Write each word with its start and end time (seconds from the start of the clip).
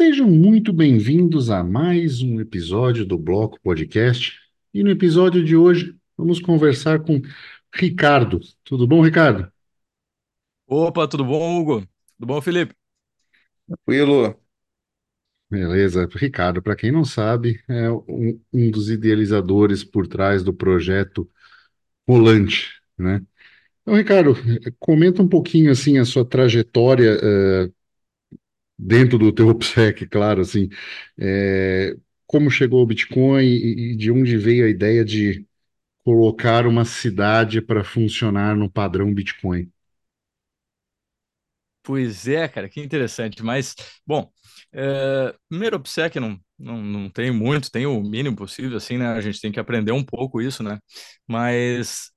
Sejam 0.00 0.30
muito 0.30 0.72
bem-vindos 0.72 1.50
a 1.50 1.62
mais 1.62 2.22
um 2.22 2.40
episódio 2.40 3.04
do 3.04 3.18
Bloco 3.18 3.60
Podcast. 3.60 4.40
E 4.72 4.82
no 4.82 4.88
episódio 4.88 5.44
de 5.44 5.54
hoje 5.54 5.94
vamos 6.16 6.40
conversar 6.40 7.00
com 7.00 7.20
Ricardo. 7.74 8.40
Tudo 8.64 8.86
bom, 8.86 9.02
Ricardo? 9.02 9.52
Opa, 10.66 11.06
tudo 11.06 11.22
bom, 11.22 11.60
Hugo? 11.60 11.80
Tudo 12.16 12.26
bom, 12.26 12.40
Felipe? 12.40 12.74
Tranquilo. 13.66 14.40
Beleza. 15.50 16.08
Ricardo, 16.14 16.62
para 16.62 16.76
quem 16.76 16.90
não 16.90 17.04
sabe, 17.04 17.62
é 17.68 17.90
um, 17.90 18.40
um 18.54 18.70
dos 18.70 18.88
idealizadores 18.88 19.84
por 19.84 20.06
trás 20.06 20.42
do 20.42 20.54
projeto 20.54 21.28
Rolante, 22.08 22.70
né? 22.96 23.20
Então, 23.82 23.96
Ricardo, 23.96 24.34
comenta 24.78 25.22
um 25.22 25.28
pouquinho 25.28 25.70
assim 25.70 25.98
a 25.98 26.06
sua 26.06 26.24
trajetória 26.24 27.18
eh, 27.22 27.70
dentro 28.80 29.18
do 29.18 29.32
teu 29.32 29.48
OPSEC, 29.48 30.06
claro, 30.08 30.40
assim, 30.42 30.68
é, 31.18 31.96
como 32.26 32.50
chegou 32.50 32.82
o 32.82 32.86
Bitcoin 32.86 33.44
e, 33.44 33.96
de 33.96 34.10
onde 34.10 34.36
veio 34.38 34.66
a 34.66 34.68
ideia 34.70 35.04
de 35.04 35.46
colocar 36.04 36.66
uma 36.66 36.84
cidade 36.84 37.62
para 37.62 37.84
funcionar 37.84 38.56
no 38.56 38.70
padrão 38.70 39.12
Bitcoin? 39.14 39.70
Pois 41.82 42.28
é, 42.28 42.46
cara, 42.48 42.68
que 42.68 42.80
interessante. 42.80 43.42
Mas, 43.42 43.74
bom, 44.06 44.30
é, 44.72 45.34
primeiro 45.48 45.76
OPSEC 45.76 46.20
não, 46.20 46.38
não, 46.58 46.82
não 46.82 47.10
tem 47.10 47.30
muito, 47.30 47.70
tem 47.70 47.86
o 47.86 48.02
mínimo 48.02 48.36
possível, 48.36 48.76
assim, 48.76 48.98
né? 48.98 49.06
A 49.08 49.20
gente 49.20 49.40
tem 49.40 49.50
que 49.50 49.58
aprender 49.60 49.92
um 49.92 50.04
pouco 50.04 50.40
isso, 50.42 50.62
né? 50.62 50.78
Mas, 51.26 52.10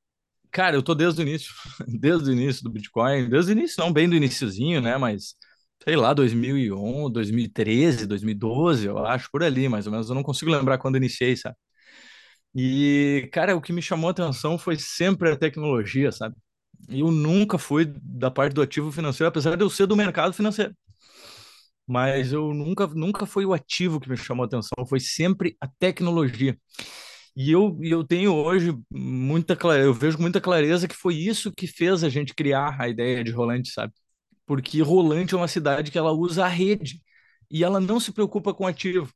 cara, 0.51 0.75
eu 0.75 0.83
tô 0.83 0.95
desde 0.95 1.21
o 1.21 1.23
início, 1.27 1.53
desde 1.87 2.29
o 2.31 2.33
início 2.33 2.63
do 2.63 2.71
Bitcoin, 2.71 3.29
desde 3.29 3.51
o 3.53 3.53
início, 3.53 3.79
não 3.81 3.93
bem 3.93 4.09
do 4.09 4.15
iniciozinho, 4.15 4.81
né? 4.81 4.97
Mas, 4.97 5.35
sei 5.83 5.95
lá, 5.95 6.13
2011, 6.13 7.13
2013, 7.13 8.05
2012, 8.07 8.87
eu 8.87 9.05
acho, 9.05 9.29
por 9.31 9.43
ali, 9.43 9.67
mais 9.69 9.85
ou 9.85 9.91
menos. 9.91 10.09
Eu 10.09 10.15
não 10.15 10.23
consigo 10.23 10.51
lembrar 10.51 10.77
quando 10.77 10.97
iniciei, 10.97 11.35
sabe? 11.35 11.55
E, 12.55 13.29
cara, 13.33 13.55
o 13.55 13.61
que 13.61 13.73
me 13.73 13.81
chamou 13.81 14.07
a 14.09 14.11
atenção 14.11 14.57
foi 14.57 14.77
sempre 14.77 15.31
a 15.31 15.37
tecnologia, 15.37 16.11
sabe? 16.11 16.35
Eu 16.89 17.11
nunca 17.11 17.57
fui 17.57 17.85
da 18.01 18.31
parte 18.31 18.53
do 18.53 18.61
ativo 18.61 18.91
financeiro, 18.91 19.29
apesar 19.29 19.57
de 19.57 19.63
eu 19.63 19.69
ser 19.69 19.87
do 19.87 19.95
mercado 19.97 20.33
financeiro. 20.33 20.75
Mas 21.87 22.31
eu 22.31 22.53
nunca, 22.53 22.87
nunca 22.87 23.25
foi 23.25 23.45
o 23.45 23.53
ativo 23.53 23.99
que 23.99 24.09
me 24.09 24.15
chamou 24.17 24.43
a 24.43 24.47
atenção, 24.47 24.85
foi 24.85 24.99
sempre 24.99 25.57
a 25.59 25.67
tecnologia. 25.67 26.57
E 27.35 27.51
eu, 27.51 27.77
eu 27.83 28.03
tenho 28.05 28.33
hoje 28.35 28.73
muita 28.91 29.55
clareza, 29.55 29.87
eu 29.87 29.93
vejo 29.93 30.19
muita 30.19 30.41
clareza 30.41 30.87
que 30.87 30.95
foi 30.95 31.15
isso 31.15 31.51
que 31.53 31.67
fez 31.67 32.03
a 32.03 32.09
gente 32.09 32.35
criar 32.35 32.81
a 32.81 32.89
ideia 32.89 33.23
de 33.23 33.31
Rolante, 33.31 33.71
sabe? 33.71 33.93
Porque 34.45 34.81
Rolante 34.81 35.33
é 35.33 35.37
uma 35.37 35.47
cidade 35.47 35.91
que 35.91 35.97
ela 35.97 36.11
usa 36.11 36.45
a 36.45 36.47
rede 36.47 37.01
e 37.49 37.63
ela 37.63 37.79
não 37.79 37.99
se 37.99 38.11
preocupa 38.11 38.53
com 38.53 38.67
ativo. 38.67 39.11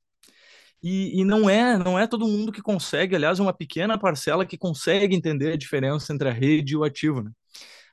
E, 0.84 1.20
e 1.22 1.24
não 1.26 1.50
é 1.50 1.78
não 1.78 1.98
é 1.98 2.08
todo 2.08 2.28
mundo 2.28 2.52
que 2.52 2.62
consegue, 2.62 3.16
aliás, 3.16 3.40
uma 3.40 3.54
pequena 3.54 3.98
parcela 3.98 4.46
que 4.46 4.58
consegue 4.58 5.16
entender 5.16 5.54
a 5.54 5.58
diferença 5.58 6.14
entre 6.14 6.30
a 6.30 6.32
rede 6.34 6.74
e 6.74 6.78
o 6.78 6.84
ativo, 6.84 7.24
né? 7.24 7.32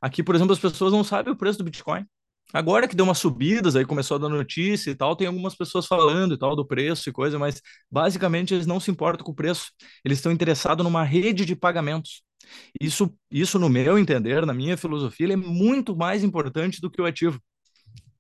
Aqui, 0.01 0.23
por 0.23 0.35
exemplo, 0.35 0.53
as 0.53 0.59
pessoas 0.59 0.93
não 0.93 1.05
sabem 1.05 1.33
o 1.33 1.37
preço 1.37 1.59
do 1.59 1.65
Bitcoin. 1.65 2.05
Agora 2.53 2.87
que 2.87 2.95
deu 2.95 3.05
umas 3.05 3.19
subidas, 3.19 3.75
aí 3.75 3.85
começou 3.85 4.17
a 4.17 4.21
dar 4.21 4.29
notícia 4.29 4.91
e 4.91 4.95
tal, 4.95 5.17
tem 5.17 5.27
algumas 5.27 5.57
pessoas 5.57 5.87
falando 5.87 6.35
e 6.35 6.39
tal 6.39 6.55
do 6.55 6.67
preço 6.67 7.09
e 7.09 7.12
coisa, 7.12 7.39
mas 7.39 7.61
basicamente 7.91 8.55
eles 8.55 8.67
não 8.67 8.79
se 8.79 8.91
importam 8.91 9.25
com 9.25 9.33
o 9.33 9.35
preço. 9.35 9.73
Eles 10.05 10.19
estão 10.19 10.31
interessados 10.31 10.85
numa 10.85 11.03
rede 11.05 11.45
de 11.45 11.57
pagamentos. 11.57 12.23
Isso, 12.81 13.12
isso 13.31 13.59
no 13.59 13.69
meu 13.69 13.98
entender, 13.98 14.45
na 14.47 14.55
minha 14.55 14.77
filosofia, 14.77 15.33
é 15.33 15.37
muito 15.37 15.97
mais 15.97 16.25
importante 16.25 16.81
do 16.81 16.91
que 16.91 17.00
o 17.00 17.06
ativo. 17.06 17.41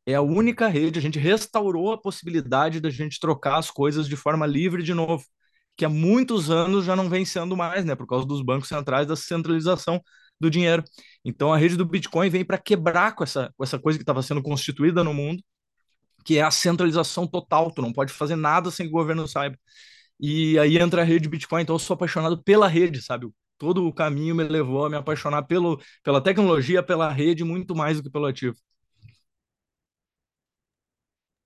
É 0.06 0.14
a 0.14 0.22
única 0.22 0.68
rede, 0.68 0.98
a 0.98 1.02
gente 1.02 1.18
restaurou 1.18 1.92
a 1.92 1.98
possibilidade 2.00 2.80
da 2.80 2.90
gente 2.90 3.18
trocar 3.20 3.58
as 3.58 3.70
coisas 3.70 4.06
de 4.08 4.16
forma 4.16 4.46
livre 4.46 4.82
de 4.82 4.92
novo, 4.94 5.24
que 5.76 5.84
há 5.84 5.88
muitos 5.88 6.50
anos 6.50 6.84
já 6.84 6.94
não 6.94 7.08
vem 7.08 7.24
sendo 7.24 7.56
mais, 7.56 7.84
né, 7.84 7.94
por 7.94 8.06
causa 8.06 8.26
dos 8.26 8.42
bancos 8.42 8.68
centrais, 8.68 9.06
da 9.06 9.16
centralização 9.16 10.00
do 10.40 10.50
dinheiro. 10.50 10.84
Então 11.24 11.52
a 11.52 11.56
rede 11.56 11.76
do 11.76 11.86
Bitcoin 11.86 12.28
vem 12.30 12.44
para 12.44 12.58
quebrar 12.58 13.14
com 13.14 13.24
essa, 13.24 13.52
com 13.56 13.64
essa 13.64 13.78
coisa 13.78 13.98
que 13.98 14.02
estava 14.02 14.22
sendo 14.22 14.42
constituída 14.42 15.02
no 15.02 15.14
mundo, 15.14 15.42
que 16.24 16.38
é 16.38 16.42
a 16.42 16.50
centralização 16.50 17.26
total. 17.26 17.70
Tu 17.72 17.82
não 17.82 17.92
pode 17.92 18.12
fazer 18.12 18.36
nada 18.36 18.70
sem 18.70 18.86
que 18.86 18.92
o 18.92 18.98
governo 18.98 19.28
saiba. 19.28 19.58
E 20.20 20.58
aí 20.58 20.78
entra 20.78 21.02
a 21.02 21.04
rede 21.04 21.28
Bitcoin, 21.28 21.62
então 21.62 21.76
eu 21.76 21.80
sou 21.80 21.94
apaixonado 21.94 22.42
pela 22.42 22.68
rede, 22.68 23.02
sabe? 23.02 23.28
Todo 23.58 23.86
o 23.86 23.92
caminho 23.92 24.34
me 24.34 24.44
levou 24.44 24.84
a 24.86 24.90
me 24.90 24.96
apaixonar 24.96 25.42
pelo, 25.44 25.80
pela 26.02 26.20
tecnologia, 26.22 26.82
pela 26.82 27.10
rede, 27.12 27.44
muito 27.44 27.74
mais 27.74 27.96
do 27.98 28.02
que 28.04 28.10
pelo 28.10 28.26
ativo. 28.26 28.56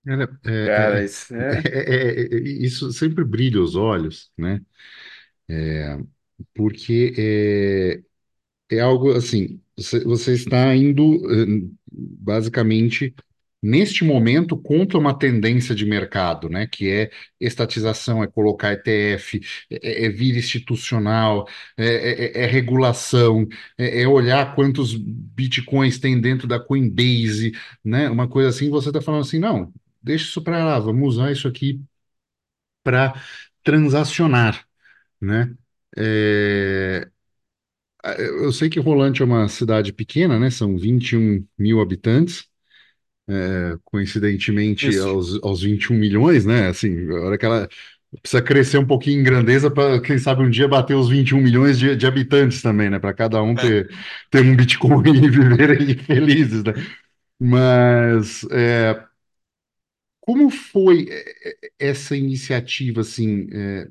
Cara, 0.05 0.41
é, 0.47 0.51
Cara, 0.63 1.03
é, 1.03 1.05
isso 1.05 1.35
é. 1.35 1.65
é, 1.67 2.23
é, 2.23 2.37
é, 2.37 2.39
isso 2.65 2.91
sempre 2.93 3.25
brilha 3.25 3.61
os 3.61 3.75
olhos, 3.77 4.31
né? 4.39 4.61
Porque 6.55 7.15
é, 8.71 8.77
é 8.77 8.81
algo 8.81 9.13
assim, 9.13 9.61
você, 9.77 10.01
você 10.05 10.35
está 10.35 10.75
indo 10.77 11.03
eh, 11.33 11.69
basicamente 11.93 13.15
neste 13.63 14.05
momento 14.05 14.57
contra 14.57 14.99
uma 14.99 15.17
tendência 15.19 15.75
de 15.75 15.85
mercado, 15.85 16.49
né? 16.49 16.67
Que 16.67 16.89
é 16.91 17.11
estatização, 17.41 18.23
é 18.23 18.27
colocar 18.29 18.73
ETF, 18.73 19.41
é, 19.71 20.07
é 20.07 20.09
vir 20.11 20.37
institucional, 20.37 21.47
é, 21.77 22.41
é- 22.41 22.45
é 22.45 22.47
regulação, 22.47 23.47
é, 23.77 24.03
é 24.03 24.09
olhar 24.09 24.55
quantos 24.55 24.95
bitcoins 24.97 25.99
tem 25.99 26.21
dentro 26.21 26.47
da 26.47 26.61
Coinbase, 26.61 27.53
né? 27.85 28.09
Uma 28.11 28.29
coisa 28.29 28.49
assim, 28.51 28.71
você 28.71 28.89
está 28.91 29.01
falando 29.01 29.23
assim, 29.23 29.39
não, 29.39 29.73
deixa 30.03 30.25
isso 30.27 30.43
para 30.43 30.65
lá, 30.65 30.79
vamos 30.79 31.15
usar 31.17 31.33
isso 31.33 31.49
aqui 31.49 31.81
para 32.83 33.15
transacionar, 33.63 34.67
né? 35.21 35.55
É, 35.99 37.11
eu 38.19 38.53
sei 38.53 38.69
que 38.71 38.79
Rolante 38.81 39.23
é 39.23 39.25
uma 39.25 39.49
cidade 39.49 39.93
pequena, 39.93 40.39
né? 40.39 40.51
São 40.51 40.77
21 40.77 41.45
mil 41.59 41.81
habitantes, 41.81 42.47
coincidentemente 43.84 44.91
Isso. 44.91 44.99
aos, 44.99 45.43
aos 45.43 45.62
21 45.62 45.97
milhões, 45.97 46.44
né? 46.47 46.69
Assim, 46.69 47.09
a 47.11 47.21
hora 47.22 47.39
que 47.39 47.47
ela 47.47 47.69
precisa 48.22 48.43
crescer 48.43 48.78
um 48.78 48.87
pouquinho 48.87 49.21
em 49.21 49.25
grandeza 49.25 49.71
para, 49.71 50.00
quem 50.00 50.19
sabe, 50.19 50.43
um 50.43 50.50
dia 50.50 50.66
bater 50.69 50.94
os 50.94 51.09
21 51.09 51.41
milhões 51.43 51.78
de, 51.78 51.94
de 51.97 52.06
habitantes 52.06 52.62
também, 52.62 52.91
né? 52.91 52.99
Para 52.99 53.15
cada 53.15 53.43
um 53.43 53.56
É. 53.56 53.59
ter, 53.59 53.91
ter 54.31 54.43
um 54.44 54.56
Bitcoin 54.56 55.03
e 55.25 55.28
viverem 55.31 55.97
felizes, 55.99 56.65
né? 56.65 56.72
Mas 57.41 58.44
é, 58.53 59.05
como 60.21 60.50
foi 60.50 61.06
é, 61.10 61.66
é, 61.66 61.89
essa 61.91 62.16
iniciativa, 62.16 63.00
assim? 63.00 63.49
é, 63.53 63.89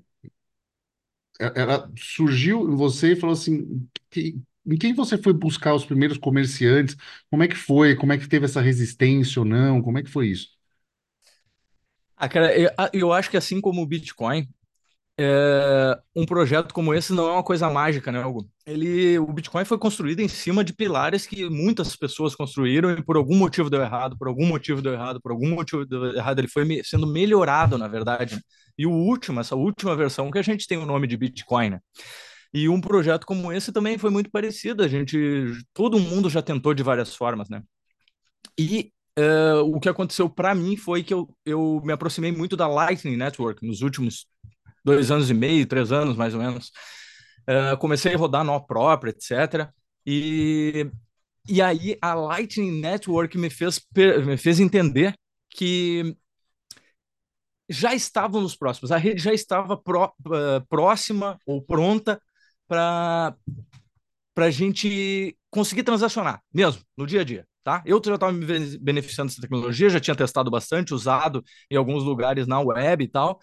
ela 1.40 1.92
surgiu 1.98 2.70
em 2.72 2.76
você 2.76 3.14
e 3.14 3.16
falou 3.16 3.34
assim, 3.34 3.88
que- 4.10 4.40
em 4.68 4.78
quem 4.78 4.94
você 4.94 5.18
foi 5.18 5.34
buscar 5.34 5.74
os 5.76 5.86
primeiros 5.86 6.18
comerciantes? 6.18 6.96
Como 7.30 7.44
é 7.44 7.48
que 7.48 7.56
foi? 7.56 7.96
Como 7.96 8.14
é 8.14 8.18
que 8.18 8.28
teve 8.28 8.46
essa 8.46 8.62
resistência 8.62 9.40
ou 9.42 9.46
não? 9.46 9.82
Como 9.82 9.98
é 10.00 10.04
que 10.04 10.10
foi 10.12 10.28
isso? 10.30 10.50
Ah, 12.16 12.28
cara, 12.28 12.58
eu, 12.58 12.70
ah, 12.78 12.90
eu 12.94 13.14
acho 13.14 13.30
que 13.30 13.38
assim 13.38 13.62
como 13.62 13.82
o 13.82 13.86
Bitcoin, 13.86 14.48
é, 15.20 16.00
um 16.16 16.26
projeto 16.26 16.74
como 16.74 16.94
esse 16.94 17.14
não 17.14 17.28
é 17.30 17.34
uma 17.34 17.44
coisa 17.44 17.70
mágica, 17.70 18.12
né, 18.12 18.26
Hugo? 18.26 18.50
Ele, 18.66 19.20
o 19.20 19.28
Bitcoin 19.34 19.66
foi 19.66 19.78
construído 19.80 20.22
em 20.22 20.28
cima 20.30 20.64
de 20.64 20.74
pilares 20.74 21.28
que 21.28 21.50
muitas 21.50 21.96
pessoas 21.96 22.36
construíram 22.36 22.92
e 22.92 23.04
por 23.04 23.18
algum 23.18 23.36
motivo 23.38 23.70
deu 23.70 23.82
errado, 23.82 24.18
por 24.18 24.28
algum 24.30 24.46
motivo 24.48 24.82
deu 24.82 24.94
errado, 24.94 25.22
por 25.22 25.32
algum 25.32 25.50
motivo 25.56 25.86
deu 25.86 26.16
errado. 26.16 26.40
Ele 26.40 26.48
foi 26.50 26.66
me- 26.66 26.84
sendo 26.84 27.08
melhorado, 27.08 27.78
na 27.78 27.88
verdade. 27.88 28.42
E 28.78 28.86
o 28.88 28.92
último, 28.92 29.40
essa 29.42 29.56
última 29.56 29.96
versão, 29.96 30.32
que 30.32 30.40
a 30.40 30.42
gente 30.44 30.68
tem 30.68 30.78
o 30.78 30.86
nome 30.86 31.08
de 31.08 31.18
Bitcoin, 31.18 31.72
né? 31.72 31.80
E 32.54 32.70
um 32.70 32.82
projeto 32.82 33.26
como 33.26 33.52
esse 33.52 33.72
também 33.72 33.98
foi 33.98 34.10
muito 34.10 34.30
parecido. 34.32 34.84
A 34.84 34.88
gente, 34.88 35.18
todo 35.74 36.00
mundo 36.00 36.30
já 36.30 36.42
tentou 36.42 36.74
de 36.74 36.84
várias 36.84 37.16
formas, 37.16 37.50
né? 37.50 37.62
E 38.60 38.92
eh, 39.18 39.54
o 39.64 39.80
que 39.80 39.90
aconteceu 39.90 40.30
para 40.30 40.54
mim 40.56 40.76
foi 40.78 41.04
que 41.04 41.14
eu, 41.14 41.28
eu 41.46 41.82
me 41.84 41.94
aproximei 41.94 42.32
muito 42.32 42.56
da 42.58 42.68
Lightning 42.68 43.18
Network 43.18 43.66
nos 43.66 43.82
últimos 43.82 44.28
dois 44.86 45.12
anos 45.12 45.30
e 45.30 45.34
meio, 45.34 45.68
três 45.68 45.92
anos 45.92 46.18
mais 46.18 46.34
ou 46.34 46.42
menos. 46.42 46.72
Eh, 47.48 47.76
comecei 47.78 48.14
a 48.16 48.18
rodar 48.18 48.44
nó 48.46 48.60
próprio, 48.60 49.12
etc. 49.12 49.74
E, 50.06 50.90
e 51.50 51.62
aí 51.62 51.98
a 52.02 52.14
Lightning 52.16 52.82
Network 52.82 53.38
me 53.38 53.50
fez, 53.50 53.82
me 54.26 54.38
fez 54.38 54.60
entender 54.60 55.16
que 55.52 56.16
já 57.70 57.94
estávamos 57.94 58.56
próximos, 58.56 58.92
a 58.92 58.98
rede 58.98 59.22
já 59.22 59.34
estava 59.34 59.76
pró- 59.78 60.14
eh, 60.34 60.62
próxima 60.70 61.38
ou 61.46 61.62
pronta 61.62 62.22
para 62.68 63.36
a 64.38 64.50
gente 64.52 65.38
conseguir 65.50 65.84
transacionar 65.84 66.42
mesmo 66.54 66.82
no 66.98 67.06
dia 67.08 67.22
a 67.22 67.24
dia, 67.24 67.46
tá? 67.64 67.82
Eu 67.86 68.02
já 68.06 68.16
estava 68.16 68.32
me 68.32 68.46
bene- 68.46 68.78
beneficiando 68.80 69.30
dessa 69.30 69.42
tecnologia, 69.42 69.90
já 69.90 70.00
tinha 70.00 70.16
testado 70.16 70.52
bastante, 70.52 70.94
usado 70.94 71.44
em 71.72 71.76
alguns 71.76 72.04
lugares 72.04 72.48
na 72.48 72.60
web 72.60 73.04
e 73.04 73.08
tal, 73.08 73.40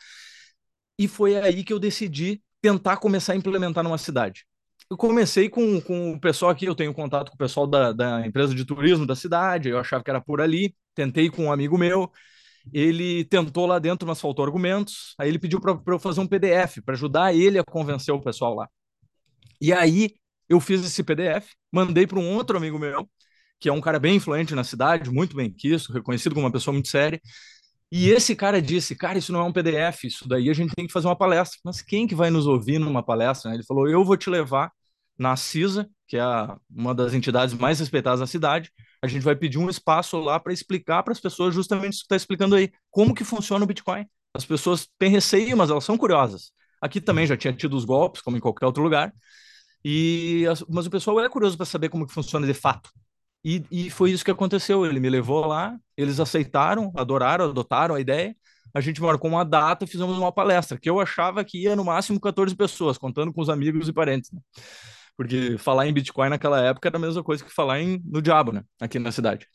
e 0.99 1.09
foi 1.09 1.37
aí 1.37 1.65
que 1.65 1.73
eu 1.73 1.79
decidi 1.79 2.43
tentar 2.61 2.97
começar 2.99 3.33
a 3.33 3.37
implementar 3.37 3.85
numa 3.85 3.99
cidade. 3.99 4.45
Eu 4.91 4.97
comecei 4.97 5.49
com, 5.49 5.81
com 5.81 6.13
o 6.13 6.21
pessoal 6.21 6.51
aqui, 6.51 6.67
eu 6.67 6.75
tenho 6.75 6.95
contato 6.95 7.31
com 7.31 7.35
o 7.35 7.39
pessoal 7.39 7.67
da, 7.67 7.93
da 7.93 8.27
empresa 8.27 8.55
de 8.55 8.65
turismo 8.65 9.07
da 9.07 9.17
cidade, 9.17 9.69
eu 9.71 9.79
achava 9.79 10.05
que 10.05 10.11
era 10.11 10.21
por 10.21 10.41
ali, 10.41 10.75
tentei 10.95 11.31
com 11.31 11.45
um 11.47 11.53
amigo 11.53 11.77
meu, 11.79 12.11
ele 12.73 13.25
tentou 13.27 13.67
lá 13.67 13.79
dentro, 13.79 14.07
mas 14.09 14.21
faltou 14.21 14.45
argumentos. 14.45 15.15
Aí 15.19 15.29
ele 15.29 15.39
pediu 15.41 15.61
para 15.61 15.79
eu 15.89 15.99
fazer 16.01 16.21
um 16.21 16.29
PDF 16.29 16.83
para 16.83 16.95
ajudar 16.95 17.35
ele 17.35 17.59
a 17.59 17.65
convencer 17.65 18.15
o 18.15 18.21
pessoal 18.23 18.55
lá. 18.55 18.69
E 19.61 19.73
aí 19.73 20.15
eu 20.49 20.61
fiz 20.61 20.85
esse 20.85 21.03
PDF, 21.03 21.53
mandei 21.73 22.07
para 22.07 22.19
um 22.19 22.35
outro 22.35 22.57
amigo 22.57 22.79
meu, 22.79 23.09
que 23.61 23.69
é 23.69 23.73
um 23.73 23.81
cara 23.81 23.99
bem 23.99 24.17
influente 24.17 24.55
na 24.55 24.65
cidade, 24.65 25.11
muito 25.11 25.37
bem 25.37 25.51
quisto, 25.53 25.93
reconhecido 25.93 26.35
como 26.35 26.47
uma 26.47 26.53
pessoa 26.53 26.73
muito 26.73 26.89
séria. 26.89 27.21
E 27.91 28.11
esse 28.11 28.35
cara 28.35 28.61
disse, 28.61 28.97
cara, 28.97 29.19
isso 29.19 29.33
não 29.33 29.41
é 29.41 29.45
um 29.45 29.53
PDF, 29.53 30.07
isso 30.09 30.29
daí 30.29 30.51
a 30.51 30.55
gente 30.55 30.75
tem 30.75 30.87
que 30.87 30.93
fazer 30.93 31.07
uma 31.07 31.17
palestra. 31.17 31.59
Mas 31.65 31.81
quem 31.81 32.07
que 32.07 32.15
vai 32.15 32.31
nos 32.31 32.47
ouvir 32.47 32.79
numa 32.79 33.03
palestra? 33.05 33.55
Ele 33.55 33.63
falou, 33.65 33.89
eu 33.89 34.05
vou 34.05 34.17
te 34.17 34.29
levar 34.29 34.73
na 35.19 35.37
CISA, 35.37 35.89
que 36.09 36.17
é 36.17 36.23
uma 36.69 36.95
das 36.95 37.15
entidades 37.15 37.55
mais 37.55 37.79
respeitadas 37.79 38.21
da 38.21 38.27
cidade. 38.27 38.71
A 39.03 39.07
gente 39.07 39.23
vai 39.23 39.37
pedir 39.37 39.59
um 39.59 39.71
espaço 39.71 40.19
lá 40.19 40.41
para 40.41 40.53
explicar 40.53 41.03
para 41.03 41.13
as 41.13 41.21
pessoas 41.21 41.55
justamente 41.55 41.93
isso 41.93 42.01
que 42.03 42.07
está 42.07 42.17
explicando 42.17 42.57
aí, 42.57 42.73
como 42.91 43.15
que 43.15 43.23
funciona 43.25 43.65
o 43.65 43.69
Bitcoin. 43.69 44.07
As 44.35 44.45
pessoas 44.45 44.89
têm 44.99 45.11
receio, 45.11 45.57
mas 45.57 45.71
elas 45.71 45.85
são 45.85 45.97
curiosas. 45.97 46.51
Aqui 46.81 47.01
também 47.01 47.27
já 47.27 47.37
tinha 47.37 47.53
tido 47.53 47.77
os 47.77 47.85
golpes, 47.85 48.21
como 48.23 48.37
em 48.37 48.41
qualquer 48.41 48.67
outro 48.67 48.83
lugar. 48.83 49.13
E 49.85 50.45
mas 50.69 50.87
o 50.87 50.91
pessoal 50.91 51.21
é 51.21 51.29
curioso 51.29 51.57
para 51.57 51.67
saber 51.67 51.89
como 51.89 52.07
que 52.07 52.13
funciona 52.13 52.47
de 52.47 52.55
fato. 52.55 52.91
E, 53.45 53.63
e 53.71 53.91
foi 53.91 54.11
isso 54.11 54.25
que 54.25 54.31
aconteceu. 54.31 54.87
Ele 54.87 54.99
me 55.01 55.11
levou 55.11 55.47
lá, 55.47 55.77
eles 55.97 56.19
aceitaram, 56.19 56.93
adoraram, 56.97 57.47
adotaram 57.51 57.95
a 57.95 58.01
ideia. 58.01 58.35
A 58.75 58.81
gente 58.81 59.01
marcou 59.01 59.31
uma 59.31 59.45
data 59.45 59.87
fizemos 59.87 60.19
uma 60.19 60.33
palestra, 60.33 60.79
que 60.79 60.91
eu 60.91 60.99
achava 60.99 61.45
que 61.45 61.63
ia 61.63 61.77
no 61.77 61.85
máximo 61.85 62.19
14 62.21 62.57
pessoas, 62.57 62.99
contando 62.99 63.33
com 63.33 63.41
os 63.41 63.49
amigos 63.49 63.89
e 63.89 63.93
parentes. 63.93 64.33
Né? 64.33 64.41
Porque 65.17 65.57
falar 65.59 65.87
em 65.87 65.93
Bitcoin 65.93 66.29
naquela 66.31 66.61
época 66.61 66.89
era 66.89 66.97
a 66.97 67.01
mesma 67.01 67.23
coisa 67.23 67.45
que 67.45 67.53
falar 67.53 67.81
em, 67.81 68.03
no 68.05 68.21
diabo, 68.21 68.53
né? 68.53 68.65
Aqui 68.81 68.99
na 68.99 69.13
cidade. 69.13 69.47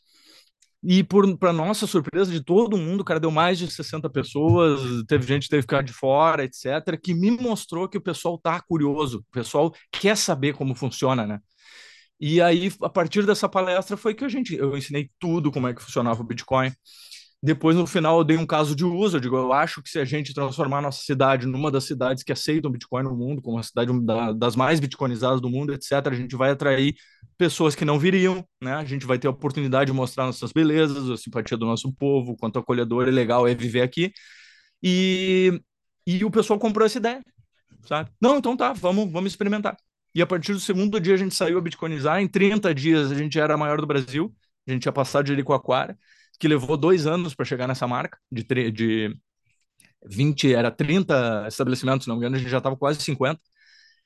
E 0.82 1.04
para 1.04 1.52
nossa 1.52 1.86
surpresa 1.86 2.32
de 2.32 2.42
todo 2.42 2.76
mundo, 2.78 3.04
cara, 3.04 3.20
deu 3.20 3.30
mais 3.30 3.58
de 3.58 3.70
60 3.70 4.08
pessoas, 4.08 4.80
teve 5.06 5.26
gente 5.26 5.42
que 5.44 5.50
teve 5.50 5.62
que 5.62 5.72
ficar 5.72 5.82
de 5.82 5.92
fora, 5.92 6.42
etc, 6.44 6.98
que 7.02 7.12
me 7.12 7.30
mostrou 7.30 7.86
que 7.86 7.98
o 7.98 8.00
pessoal 8.00 8.38
tá 8.38 8.58
curioso, 8.62 9.18
o 9.18 9.32
pessoal 9.32 9.74
quer 9.92 10.16
saber 10.16 10.54
como 10.54 10.74
funciona, 10.74 11.26
né? 11.26 11.38
E 12.20 12.40
aí, 12.40 12.70
a 12.82 12.88
partir 12.88 13.26
dessa 13.26 13.48
palestra 13.48 13.96
foi 13.96 14.14
que 14.14 14.24
a 14.24 14.28
gente, 14.28 14.54
eu 14.54 14.76
ensinei 14.76 15.10
tudo 15.18 15.50
como 15.52 15.68
é 15.68 15.74
que 15.74 15.82
funcionava 15.82 16.20
o 16.22 16.24
Bitcoin. 16.24 16.70
Depois, 17.42 17.74
no 17.74 17.86
final, 17.86 18.18
eu 18.18 18.24
dei 18.24 18.36
um 18.36 18.44
caso 18.44 18.76
de 18.76 18.84
uso. 18.84 19.16
Eu 19.16 19.20
digo, 19.20 19.34
eu 19.36 19.52
acho 19.52 19.82
que 19.82 19.88
se 19.88 19.98
a 19.98 20.04
gente 20.04 20.34
transformar 20.34 20.78
a 20.78 20.82
nossa 20.82 21.02
cidade 21.02 21.46
numa 21.46 21.70
das 21.70 21.84
cidades 21.84 22.22
que 22.22 22.32
aceitam 22.32 22.70
Bitcoin 22.70 23.02
no 23.04 23.16
mundo, 23.16 23.40
como 23.40 23.58
a 23.58 23.62
cidade 23.62 23.90
das 24.36 24.54
mais 24.54 24.78
bitcoinizadas 24.78 25.40
do 25.40 25.48
mundo, 25.48 25.72
etc., 25.72 25.92
a 26.08 26.14
gente 26.14 26.36
vai 26.36 26.50
atrair 26.50 26.94
pessoas 27.38 27.74
que 27.74 27.84
não 27.84 27.98
viriam, 27.98 28.44
né? 28.62 28.74
A 28.74 28.84
gente 28.84 29.06
vai 29.06 29.18
ter 29.18 29.26
a 29.26 29.30
oportunidade 29.30 29.90
de 29.90 29.96
mostrar 29.96 30.26
nossas 30.26 30.52
belezas, 30.52 31.08
a 31.08 31.16
simpatia 31.16 31.56
do 31.56 31.64
nosso 31.64 31.90
povo, 31.94 32.36
quanto 32.36 32.58
acolhedor 32.58 33.08
e 33.08 33.10
legal 33.10 33.48
é 33.48 33.54
viver 33.54 33.80
aqui. 33.80 34.12
E, 34.82 35.60
e 36.06 36.22
o 36.24 36.30
pessoal 36.30 36.58
comprou 36.58 36.84
essa 36.84 36.98
ideia, 36.98 37.22
sabe? 37.86 38.10
Não, 38.20 38.36
então 38.38 38.54
tá, 38.56 38.72
vamos, 38.74 39.10
vamos 39.10 39.32
experimentar. 39.32 39.76
E 40.14 40.20
a 40.20 40.26
partir 40.26 40.52
do 40.52 40.60
segundo 40.60 41.00
dia 41.00 41.14
a 41.14 41.16
gente 41.16 41.34
saiu 41.34 41.56
a 41.58 41.60
bitcoinizar. 41.62 42.20
Em 42.20 42.28
30 42.28 42.74
dias 42.74 43.10
a 43.10 43.14
gente 43.14 43.38
era 43.38 43.54
a 43.54 43.56
maior 43.56 43.80
do 43.80 43.86
Brasil. 43.86 44.34
A 44.68 44.72
gente 44.72 44.82
tinha 44.82 44.92
passado 44.92 45.24
de 45.24 45.30
Jericoacoara 45.30 45.96
que 46.40 46.48
levou 46.48 46.76
dois 46.78 47.06
anos 47.06 47.34
para 47.34 47.46
chegar 47.46 47.68
nessa 47.68 47.88
marca, 47.88 48.18
de, 48.32 48.44
de 48.72 49.18
20, 50.06 50.54
era 50.54 50.70
30 50.70 51.46
estabelecimentos, 51.48 52.06
não 52.06 52.16
me 52.16 52.20
engano, 52.20 52.36
a 52.36 52.38
gente 52.38 52.50
já 52.50 52.58
estava 52.58 52.76
quase 52.76 53.00
50. 53.02 53.40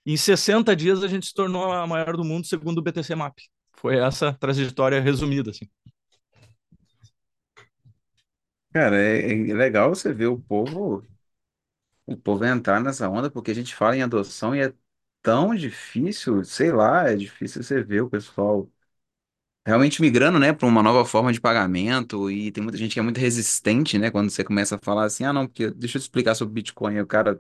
Em 0.07 0.17
60 0.17 0.77
dias 0.77 1.03
a 1.05 1.09
gente 1.09 1.27
se 1.27 1.35
tornou 1.35 1.73
a 1.73 1.87
maior 1.87 2.17
do 2.17 2.25
mundo, 2.25 2.47
segundo 2.47 2.79
o 2.79 2.83
BTC 2.83 3.15
Map. 3.15 3.39
Foi 3.79 3.99
essa 3.99 4.33
trajetória 4.35 5.01
resumida, 5.01 5.51
assim. 5.51 5.67
Cara, 8.73 8.97
é, 9.01 9.51
é 9.51 9.55
legal 9.55 9.89
você 9.91 10.13
ver 10.13 10.27
o 10.27 10.39
povo, 10.41 11.03
o 12.07 12.17
povo 12.17 12.45
entrar 12.45 12.81
nessa 12.81 13.09
onda, 13.09 13.31
porque 13.31 13.51
a 13.51 13.55
gente 13.55 13.75
fala 13.75 13.97
em 13.97 14.03
adoção 14.03 14.55
e 14.55 14.61
é 14.63 14.73
tão 15.23 15.55
difícil, 15.55 16.45
sei 16.45 16.73
lá, 16.73 17.09
é 17.11 17.17
difícil 17.17 17.63
você 17.63 17.83
ver 17.83 18.03
o 18.03 18.11
pessoal 18.11 18.71
realmente 19.67 20.01
migrando, 20.03 20.39
né, 20.39 20.53
para 20.53 20.67
uma 20.67 20.83
nova 20.83 21.05
forma 21.05 21.33
de 21.33 21.41
pagamento 21.41 22.31
e 22.31 22.53
tem 22.53 22.63
muita 22.63 22.79
gente 22.79 22.93
que 22.95 22.99
é 23.01 23.03
muito 23.03 23.19
resistente, 23.21 23.99
né, 23.99 24.11
quando 24.11 24.31
você 24.31 24.45
começa 24.45 24.77
a 24.77 24.79
falar 24.79 25.05
assim, 25.05 25.25
ah, 25.25 25.33
não, 25.33 25.47
porque 25.47 25.71
deixa 25.71 25.99
eu 25.99 26.01
te 26.01 26.05
explicar 26.05 26.35
sobre 26.35 26.55
Bitcoin, 26.55 27.01
o 27.01 27.07
cara 27.07 27.39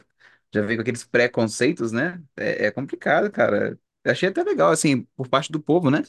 já 0.53 0.63
vem 0.63 0.77
com 0.77 0.83
aqueles 0.83 1.05
preconceitos, 1.05 1.91
né? 1.93 2.23
É, 2.37 2.67
é 2.67 2.71
complicado, 2.71 3.31
cara. 3.31 3.79
Eu 4.05 4.13
achei 4.13 4.29
até 4.29 4.43
legal, 4.45 4.71
assim, 4.71 5.03
por 5.17 5.29
parte 5.29 5.51
do 5.51 5.61
povo, 5.61 5.91
né? 5.91 6.03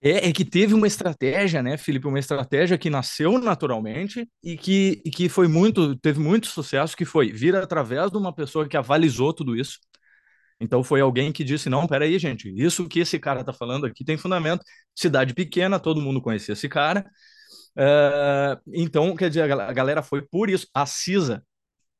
É, 0.00 0.28
é 0.28 0.32
que 0.32 0.44
teve 0.44 0.74
uma 0.74 0.86
estratégia, 0.86 1.62
né, 1.62 1.78
Felipe? 1.78 2.06
Uma 2.06 2.18
estratégia 2.18 2.76
que 2.76 2.90
nasceu 2.90 3.38
naturalmente 3.38 4.28
e 4.42 4.56
que, 4.56 5.00
e 5.04 5.10
que 5.10 5.28
foi 5.30 5.48
muito, 5.48 5.96
teve 5.96 6.20
muito 6.20 6.46
sucesso, 6.48 6.96
que 6.96 7.04
foi 7.06 7.32
vir 7.32 7.56
através 7.56 8.10
de 8.10 8.18
uma 8.18 8.32
pessoa 8.34 8.68
que 8.68 8.76
avalizou 8.76 9.32
tudo 9.32 9.56
isso, 9.56 9.78
então 10.60 10.82
foi 10.84 11.00
alguém 11.00 11.32
que 11.32 11.44
disse: 11.44 11.68
não, 11.68 11.86
peraí, 11.86 12.18
gente, 12.18 12.52
isso 12.56 12.88
que 12.88 13.00
esse 13.00 13.18
cara 13.18 13.40
está 13.40 13.52
falando 13.52 13.86
aqui 13.86 14.04
tem 14.04 14.16
fundamento. 14.16 14.64
Cidade 14.94 15.34
pequena, 15.34 15.78
todo 15.80 16.00
mundo 16.00 16.22
conhecia 16.22 16.52
esse 16.52 16.68
cara. 16.68 17.04
Uh, 17.76 18.60
então, 18.72 19.14
quer 19.16 19.28
dizer, 19.28 19.50
a 19.50 19.72
galera 19.72 20.02
foi 20.02 20.22
por 20.22 20.48
isso. 20.50 20.68
A 20.74 20.86
CISA, 20.86 21.44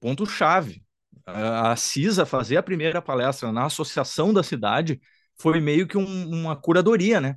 ponto-chave. 0.00 0.82
A 1.26 1.76
CISA 1.76 2.26
fazer 2.26 2.56
a 2.58 2.62
primeira 2.62 3.02
palestra 3.02 3.52
na 3.52 3.66
associação 3.66 4.32
da 4.32 4.42
cidade 4.42 5.00
foi 5.40 5.60
meio 5.60 5.86
que 5.86 5.96
um, 5.98 6.28
uma 6.30 6.56
curadoria, 6.56 7.20
né? 7.20 7.36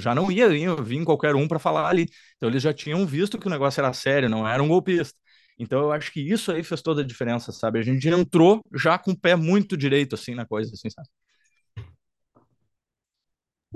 Já 0.00 0.14
não 0.14 0.30
ia 0.30 0.48
vir 0.76 1.04
qualquer 1.04 1.34
um 1.34 1.48
para 1.48 1.58
falar 1.58 1.88
ali. 1.88 2.06
Então, 2.36 2.48
eles 2.48 2.62
já 2.62 2.72
tinham 2.72 3.06
visto 3.06 3.38
que 3.38 3.46
o 3.46 3.50
negócio 3.50 3.80
era 3.80 3.92
sério, 3.92 4.28
não 4.28 4.46
era 4.46 4.62
um 4.62 4.68
golpista. 4.68 5.18
Então 5.58 5.80
eu 5.80 5.92
acho 5.92 6.12
que 6.12 6.20
isso 6.20 6.50
aí 6.52 6.64
fez 6.64 6.82
toda 6.82 7.02
a 7.02 7.06
diferença, 7.06 7.52
sabe? 7.52 7.78
A 7.78 7.82
gente 7.82 8.08
entrou 8.08 8.60
já 8.74 8.98
com 8.98 9.12
o 9.12 9.18
pé 9.20 9.36
muito 9.36 9.76
direito, 9.76 10.14
assim, 10.14 10.34
na 10.34 10.46
coisa, 10.46 10.72
assim, 10.74 10.90
sabe? 10.90 11.08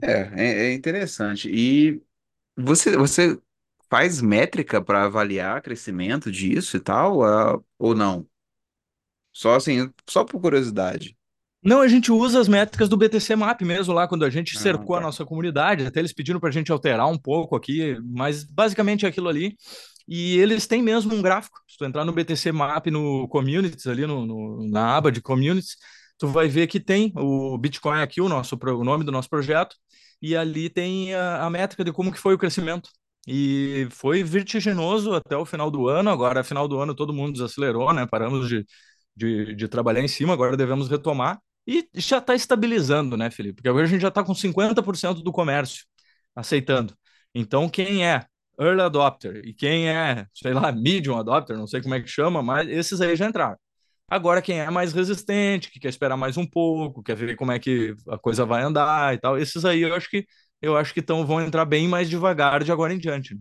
É, 0.03 0.11
é, 0.13 0.45
é 0.71 0.73
interessante. 0.75 1.49
E 1.51 2.01
você, 2.57 2.97
você 2.97 3.41
faz 3.91 4.21
métrica 4.23 4.83
para 4.83 5.05
avaliar 5.07 5.63
crescimento 5.63 6.33
disso 6.33 6.77
e 6.77 6.81
tal, 6.81 7.19
ou 7.79 7.95
não? 7.95 8.29
Só 9.33 9.55
assim, 9.55 9.91
só 10.09 10.23
por 10.25 10.39
curiosidade. 10.41 11.17
Não, 11.63 11.81
a 11.81 11.89
gente 11.89 12.13
usa 12.13 12.41
as 12.41 12.47
métricas 12.49 12.89
do 12.89 12.97
BTC 12.97 13.35
Map 13.35 13.61
mesmo 13.63 13.93
lá, 13.93 14.07
quando 14.07 14.25
a 14.25 14.31
gente 14.31 14.57
Ah, 14.57 14.59
cercou 14.59 14.95
a 14.97 15.01
tá. 15.01 15.01
nossa 15.01 15.25
comunidade, 15.25 15.85
até 15.85 15.99
eles 15.99 16.13
pediram 16.13 16.39
para 16.39 16.49
a 16.51 16.53
gente 16.53 16.71
alterar 16.71 17.09
um 17.09 17.19
pouco 17.19 17.57
aqui, 17.57 17.97
mas 18.05 18.45
basicamente 18.45 19.05
é 19.05 19.09
aquilo 19.09 19.29
ali. 19.29 19.57
E 20.09 20.39
eles 20.39 20.67
têm 20.67 20.83
mesmo 20.83 21.15
um 21.15 21.23
gráfico. 21.23 21.59
Se 21.69 21.77
tu 21.79 21.85
entrar 21.85 22.05
no 22.05 22.13
BTC 22.13 22.53
Map, 22.53 22.87
no 22.89 23.29
Communities, 23.29 23.87
ali 23.87 24.07
no, 24.07 24.27
no- 24.27 24.69
na 24.71 24.97
aba 24.97 25.13
de 25.13 25.21
Communities, 25.21 25.77
tu 26.19 26.27
vai 26.29 26.49
ver 26.49 26.67
que 26.67 26.81
tem 26.81 27.13
o 27.17 27.57
Bitcoin 27.59 28.01
aqui, 28.01 28.21
o 28.21 28.29
nosso, 28.29 28.57
o 28.61 28.85
nome 28.85 29.05
do 29.05 29.13
nosso 29.13 29.29
projeto, 29.29 29.77
e 30.21 30.37
ali 30.37 30.69
tem 30.71 31.15
a, 31.15 31.45
a 31.47 31.51
métrica 31.51 31.85
de 31.85 31.93
como 31.93 32.11
que 32.13 32.19
foi 32.19 32.35
o 32.35 32.39
crescimento. 32.39 32.91
E 33.27 33.87
foi 33.91 34.23
vertiginoso 34.25 35.13
até 35.15 35.37
o 35.37 35.45
final 35.45 35.71
do 35.71 35.87
ano. 35.89 36.09
Agora, 36.11 36.43
final 36.43 36.67
do 36.67 36.79
ano, 36.81 36.95
todo 36.95 37.13
mundo 37.13 37.33
desacelerou, 37.35 37.93
né? 37.93 38.07
Paramos 38.07 38.49
de, 38.49 38.65
de, 39.17 39.55
de 39.55 39.69
trabalhar 39.69 40.01
em 40.03 40.09
cima, 40.09 40.33
agora 40.33 40.57
devemos 40.57 40.89
retomar. 40.89 41.39
E 41.67 41.87
já 41.95 42.19
está 42.19 42.35
estabilizando, 42.35 43.17
né, 43.17 43.31
Felipe? 43.31 43.57
Porque 43.57 43.69
agora 43.69 43.85
a 43.85 43.89
gente 43.89 44.01
já 44.01 44.09
está 44.09 44.25
com 44.25 44.35
50% 44.35 45.23
do 45.23 45.31
comércio 45.33 45.85
aceitando. 46.35 46.97
Então, 47.35 47.69
quem 47.69 48.07
é 48.07 48.25
early 48.61 48.83
adopter 48.83 49.43
e 49.47 49.55
quem 49.55 49.89
é, 49.89 50.27
sei 50.35 50.53
lá, 50.55 50.73
medium 50.73 51.17
adopter, 51.19 51.57
não 51.57 51.67
sei 51.67 51.81
como 51.83 51.95
é 51.95 52.01
que 52.01 52.09
chama, 52.09 52.43
mas 52.43 52.69
esses 52.69 53.01
aí 53.01 53.17
já 53.17 53.27
entraram. 53.29 53.57
Agora, 54.11 54.43
quem 54.43 54.61
é 54.61 54.71
mais 54.71 54.93
resistente, 54.93 55.71
que 55.71 55.81
quer 55.81 55.89
esperar 55.89 56.17
mais 56.17 56.37
um 56.37 56.47
pouco, 56.47 57.03
quer 57.03 57.17
ver 57.17 57.37
como 57.37 57.53
é 57.53 57.59
que 57.59 57.95
a 58.09 58.19
coisa 58.19 58.45
vai 58.47 58.63
andar 58.63 59.15
e 59.15 59.19
tal, 59.19 59.39
esses 59.39 59.65
aí 59.65 59.83
eu 59.83 59.95
acho 59.95 60.09
que 60.11 60.27
eu 60.63 60.77
acho 60.77 60.93
que 60.95 61.03
tão, 61.03 61.27
vão 61.27 61.41
entrar 61.41 61.65
bem 61.65 61.89
mais 61.89 62.09
devagar 62.11 62.65
de 62.65 62.73
agora 62.73 62.93
em 62.95 62.99
diante. 62.99 63.35
né? 63.35 63.41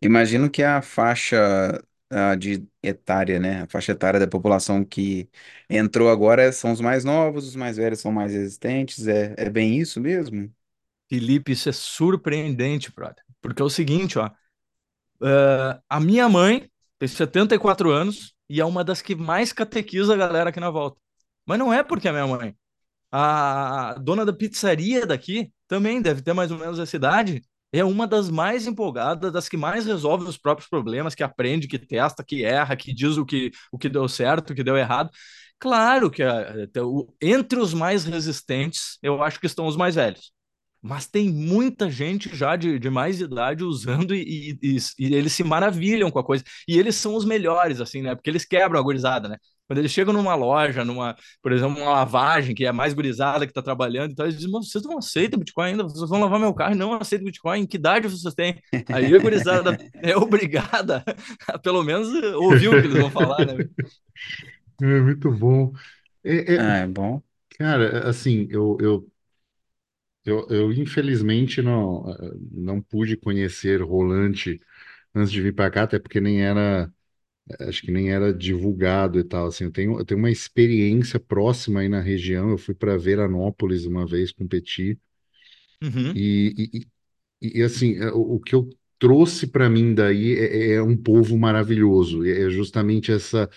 Imagino 0.00 0.50
que 0.50 0.62
a 0.62 0.82
faixa 0.82 1.82
ah, 2.10 2.34
de 2.36 2.66
etária, 2.82 3.38
né? 3.40 3.62
A 3.62 3.66
faixa 3.68 3.92
etária 3.92 4.20
da 4.20 4.26
população 4.28 4.84
que 4.84 5.30
entrou 5.68 6.10
agora 6.10 6.52
são 6.52 6.72
os 6.72 6.80
mais 6.80 7.04
novos, 7.04 7.46
os 7.48 7.56
mais 7.56 7.76
velhos 7.78 8.00
são 8.00 8.12
mais 8.12 8.32
resistentes. 8.32 9.06
É, 9.06 9.34
é 9.38 9.48
bem 9.50 9.78
isso 9.78 10.00
mesmo? 10.00 10.52
Felipe, 11.08 11.52
isso 11.52 11.68
é 11.70 11.72
surpreendente, 11.72 12.92
brother. 12.92 13.24
Porque 13.44 13.60
é 13.60 13.64
o 13.64 13.68
seguinte, 13.68 14.18
ó, 14.18 14.30
eh, 15.22 15.80
a 15.86 16.00
minha 16.00 16.26
mãe 16.30 16.66
tem 16.98 17.06
74 17.06 17.90
anos 17.90 18.34
e 18.48 18.58
é 18.58 18.64
uma 18.64 18.82
das 18.82 19.02
que 19.02 19.14
mais 19.14 19.52
catequiza 19.52 20.14
a 20.14 20.16
galera 20.16 20.48
aqui 20.48 20.58
na 20.58 20.70
volta. 20.70 20.98
Mas 21.44 21.58
não 21.58 21.70
é 21.72 21.82
porque 21.82 22.08
é 22.08 22.12
minha 22.12 22.26
mãe. 22.26 22.56
A 23.12 23.96
dona 24.00 24.24
da 24.24 24.32
pizzaria 24.32 25.06
daqui 25.06 25.52
também 25.68 26.00
deve 26.00 26.22
ter 26.22 26.32
mais 26.32 26.50
ou 26.50 26.58
menos 26.58 26.78
essa 26.78 26.96
idade. 26.96 27.42
É 27.70 27.84
uma 27.84 28.06
das 28.06 28.30
mais 28.30 28.66
empolgadas, 28.66 29.30
das 29.30 29.46
que 29.46 29.58
mais 29.58 29.84
resolve 29.84 30.24
os 30.24 30.38
próprios 30.38 30.68
problemas, 30.70 31.14
que 31.14 31.22
aprende, 31.22 31.68
que 31.68 31.78
testa, 31.78 32.24
que 32.24 32.44
erra, 32.44 32.76
que 32.76 32.94
diz 32.94 33.18
o 33.18 33.26
que, 33.26 33.50
o 33.70 33.78
que 33.78 33.90
deu 33.90 34.08
certo, 34.08 34.50
o 34.52 34.54
que 34.54 34.64
deu 34.64 34.76
errado. 34.76 35.10
Claro 35.58 36.10
que 36.10 36.22
eh, 36.22 36.68
entre 37.20 37.58
os 37.58 37.74
mais 37.74 38.04
resistentes, 38.04 38.98
eu 39.02 39.22
acho 39.22 39.38
que 39.38 39.46
estão 39.46 39.66
os 39.66 39.76
mais 39.76 39.96
velhos. 39.96 40.32
Mas 40.84 41.06
tem 41.06 41.30
muita 41.32 41.90
gente 41.90 42.36
já 42.36 42.56
de, 42.56 42.78
de 42.78 42.90
mais 42.90 43.18
idade 43.18 43.64
usando 43.64 44.14
e, 44.14 44.58
e, 44.62 44.76
e, 44.98 45.14
eles 45.14 45.32
se 45.32 45.42
maravilham 45.42 46.10
com 46.10 46.18
a 46.18 46.24
coisa. 46.24 46.44
E 46.68 46.78
eles 46.78 46.94
são 46.94 47.14
os 47.14 47.24
melhores, 47.24 47.80
assim, 47.80 48.02
né? 48.02 48.14
Porque 48.14 48.28
eles 48.28 48.44
quebram 48.44 48.78
a 48.78 48.82
gurizada, 48.82 49.26
né? 49.26 49.38
Quando 49.66 49.78
eles 49.78 49.90
chegam 49.90 50.12
numa 50.12 50.34
loja, 50.34 50.84
numa, 50.84 51.16
por 51.42 51.52
exemplo, 51.52 51.80
uma 51.80 51.90
lavagem, 51.90 52.54
que 52.54 52.66
é 52.66 52.70
mais 52.70 52.92
gurizada 52.92 53.46
que 53.46 53.50
está 53.50 53.62
trabalhando, 53.62 54.12
então 54.12 54.26
eles 54.26 54.36
dizem, 54.36 54.50
vocês 54.52 54.84
não 54.84 54.98
aceitam 54.98 55.38
Bitcoin 55.38 55.70
ainda? 55.70 55.84
Vocês 55.84 56.10
vão 56.10 56.20
lavar 56.20 56.38
meu 56.38 56.52
carro 56.52 56.74
e 56.74 56.78
não 56.78 56.92
aceitam 56.92 57.24
Bitcoin? 57.24 57.66
Que 57.66 57.78
idade 57.78 58.06
vocês 58.06 58.34
têm? 58.34 58.60
Aí 58.92 59.16
a 59.16 59.18
gurizada 59.18 59.78
é 60.02 60.14
obrigada 60.14 61.02
a 61.48 61.58
pelo 61.58 61.82
menos 61.82 62.08
ouvir 62.34 62.68
o 62.68 62.72
que 62.72 62.88
eles 62.88 62.98
vão 62.98 63.10
falar, 63.10 63.46
né? 63.46 63.56
É 64.82 65.00
muito 65.00 65.30
bom. 65.30 65.72
É, 66.24 66.54
é, 66.54 66.60
Ah, 66.60 66.76
é 66.78 66.86
bom. 66.88 67.22
cara, 67.56 68.08
assim, 68.08 68.48
eu, 68.50 68.76
eu, 68.80 69.06
eu, 70.24 70.46
eu 70.50 70.72
infelizmente 70.72 71.62
não, 71.62 72.04
não 72.52 72.80
pude 72.82 73.16
conhecer 73.16 73.82
Rolante 73.82 74.60
antes 75.14 75.32
de 75.32 75.40
vir 75.42 75.54
para 75.54 75.70
cá, 75.70 75.84
até 75.84 75.98
porque 75.98 76.20
nem 76.20 76.42
era, 76.44 76.92
acho 77.60 77.82
que 77.82 77.92
nem 77.92 78.12
era 78.12 78.32
divulgado 78.34 79.18
e 79.20 79.24
tal. 79.24 79.48
Assim, 79.48 79.64
eu 79.64 79.72
tenho, 79.72 79.98
eu 79.98 80.04
tenho 80.04 80.18
uma 80.20 80.30
experiência 80.30 81.20
próxima 81.20 81.80
aí 81.80 81.88
na 81.88 82.00
região. 82.00 82.50
Eu 82.50 82.58
fui 82.58 82.74
para 82.74 82.96
Veranópolis 82.98 83.86
uma 83.86 84.06
vez 84.06 84.32
competir 84.32 85.00
Uhum. 85.82 86.14
e, 86.14 86.86
e, 87.42 87.58
e, 87.60 87.62
assim, 87.62 87.96
é, 87.98 88.10
o, 88.12 88.36
o 88.36 88.40
que 88.40 88.54
eu 88.54 88.68
trouxe 88.98 89.46
para 89.48 89.68
mim 89.70 89.94
daí 89.94 90.34
é, 90.38 90.74
é 90.74 90.82
um 90.82 90.96
povo 90.96 91.38
maravilhoso. 91.38 92.24
É 92.26 92.50
justamente 92.50 93.12
essa 93.12 93.48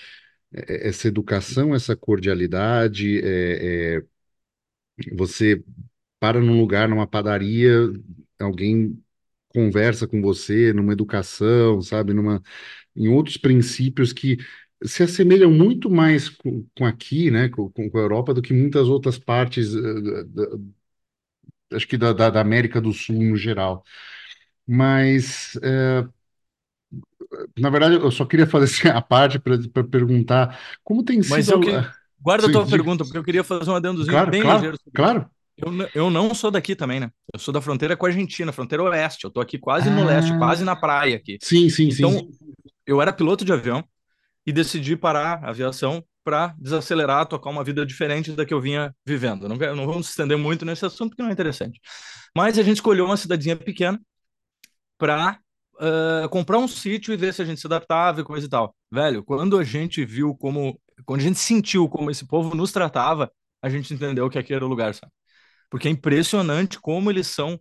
é- 0.54 0.90
essa 0.90 1.08
educação, 1.10 1.76
essa 1.76 1.96
cordialidade, 1.98 3.20
é, 3.24 3.98
é, 4.00 4.04
você 5.14 5.64
para 6.20 6.40
num 6.42 6.60
lugar, 6.60 6.88
numa 6.90 7.08
padaria, 7.08 7.72
alguém 8.40 9.02
conversa 9.50 10.08
com 10.08 10.22
você, 10.22 10.74
numa 10.74 10.94
educação, 10.94 11.82
sabe, 11.82 12.14
numa, 12.14 12.42
em 12.96 13.08
outros 13.10 13.38
princípios 13.38 14.14
que 14.14 14.38
se 14.86 15.04
assemelham 15.04 15.52
muito 15.52 15.90
mais 15.90 16.30
com, 16.30 16.66
com 16.78 16.86
aqui, 16.86 17.32
né, 17.32 17.50
com, 17.50 17.70
com 17.72 17.84
a 17.98 18.02
Europa, 18.02 18.34
do 18.34 18.42
que 18.42 18.54
muitas 18.54 18.88
outras 18.90 19.18
partes, 19.20 19.74
eh, 19.76 20.24
da- 20.26 20.48
acho 21.74 21.88
que 21.88 21.98
da, 21.98 22.14
da, 22.14 22.30
da 22.30 22.42
América 22.42 22.82
do 22.82 22.94
Sul 22.94 23.16
no 23.24 23.36
geral. 23.38 23.84
Mas, 24.68 25.58
eh, 25.64 26.06
na 27.58 27.70
verdade, 27.70 27.96
eu 27.96 28.12
só 28.12 28.26
queria 28.26 28.48
fazer 28.48 28.66
assim, 28.66 28.88
a 28.98 29.02
parte 29.02 29.40
para 29.40 29.58
perguntar 29.84 30.60
como 30.84 31.04
tem 31.04 31.22
Mas 31.24 31.48
sido 31.48 31.50
eu 31.50 31.60
que 31.60 31.72
guarda 32.20 32.48
a 32.48 32.50
tua 32.50 32.68
diga. 32.68 32.68
pergunta, 32.68 33.04
porque 33.06 33.18
eu 33.18 33.24
queria 33.24 33.44
fazer 33.44 33.70
um 33.70 33.76
adendozinho 33.76 34.20
Claro, 34.20 34.32
bem 34.32 34.44
claro, 34.44 34.64
ligeiro 34.64 34.78
sobre 34.78 34.94
claro. 34.96 35.30
Eu, 35.58 35.72
eu 35.96 36.10
não 36.10 36.34
sou 36.36 36.52
daqui 36.52 36.76
também, 36.76 37.00
né? 37.00 37.10
Eu 37.34 37.40
sou 37.40 37.54
da 37.54 37.62
fronteira 37.62 37.98
com 37.98 38.06
a 38.06 38.10
Argentina, 38.10 38.52
fronteira 38.52 38.84
oeste. 38.84 39.26
Eu 39.26 39.32
tô 39.32 39.42
aqui 39.42 39.58
quase 39.58 39.90
no 39.90 40.06
leste, 40.06 40.32
Ah, 40.32 40.38
quase 40.38 40.64
na 40.64 40.76
praia 40.76 41.16
aqui. 41.18 41.38
sim, 41.42 41.70
sim, 41.70 41.92
sim. 41.92 42.06
Então, 42.06 42.28
eu 42.86 43.02
era 43.02 43.12
piloto 43.12 43.44
de 43.44 43.52
avião 43.52 43.84
e 44.46 44.52
decidi 44.52 44.96
parar 44.96 45.44
a 45.44 45.50
aviação 45.50 46.04
para 46.24 46.54
desacelerar, 46.60 47.26
tocar 47.28 47.50
uma 47.50 47.64
vida 47.64 47.86
diferente 47.86 48.32
da 48.34 48.46
que 48.46 48.54
eu 48.54 48.62
vinha 48.62 48.94
vivendo. 49.06 49.48
Não, 49.50 49.56
não 49.76 49.86
vamos 49.88 50.08
se 50.08 50.12
estender 50.12 50.38
muito 50.38 50.66
nesse 50.66 50.86
assunto, 50.86 51.12
porque 51.12 51.24
não 51.24 51.30
é 51.30 51.34
interessante. 51.34 51.80
Mas 52.36 52.60
a 52.60 52.64
gente 52.64 52.78
escolheu 52.78 53.06
uma 53.06 53.18
cidadezinha 53.18 53.56
pequena 53.56 54.00
para 54.98 55.40
comprar 56.32 56.58
um 56.58 56.68
sítio 56.68 57.14
e 57.14 57.18
ver 57.18 57.34
se 57.34 57.42
a 57.42 57.46
gente 57.46 57.62
se 57.62 57.68
adaptava 57.68 58.22
e 58.22 58.24
coisa 58.24 58.46
e 58.46 58.50
tal. 58.50 58.76
Velho, 58.92 59.24
quando 59.24 59.58
a 59.58 59.64
gente 59.64 60.04
viu 60.06 60.36
como, 60.36 60.80
quando 61.06 61.22
a 61.22 61.24
gente 61.24 61.40
sentiu 61.40 61.88
como 61.90 62.10
esse 62.12 62.26
povo 62.26 62.56
nos 62.56 62.72
tratava, 62.72 63.32
a 63.62 63.70
gente 63.70 63.94
entendeu 63.94 64.30
que 64.30 64.40
aqui 64.40 64.54
era 64.54 64.66
o 64.66 64.68
lugar, 64.68 64.94
sabe? 64.94 65.12
Porque 65.70 65.88
é 65.88 65.92
impressionante 65.92 66.80
como 66.80 67.12
eles 67.12 67.28
são 67.28 67.60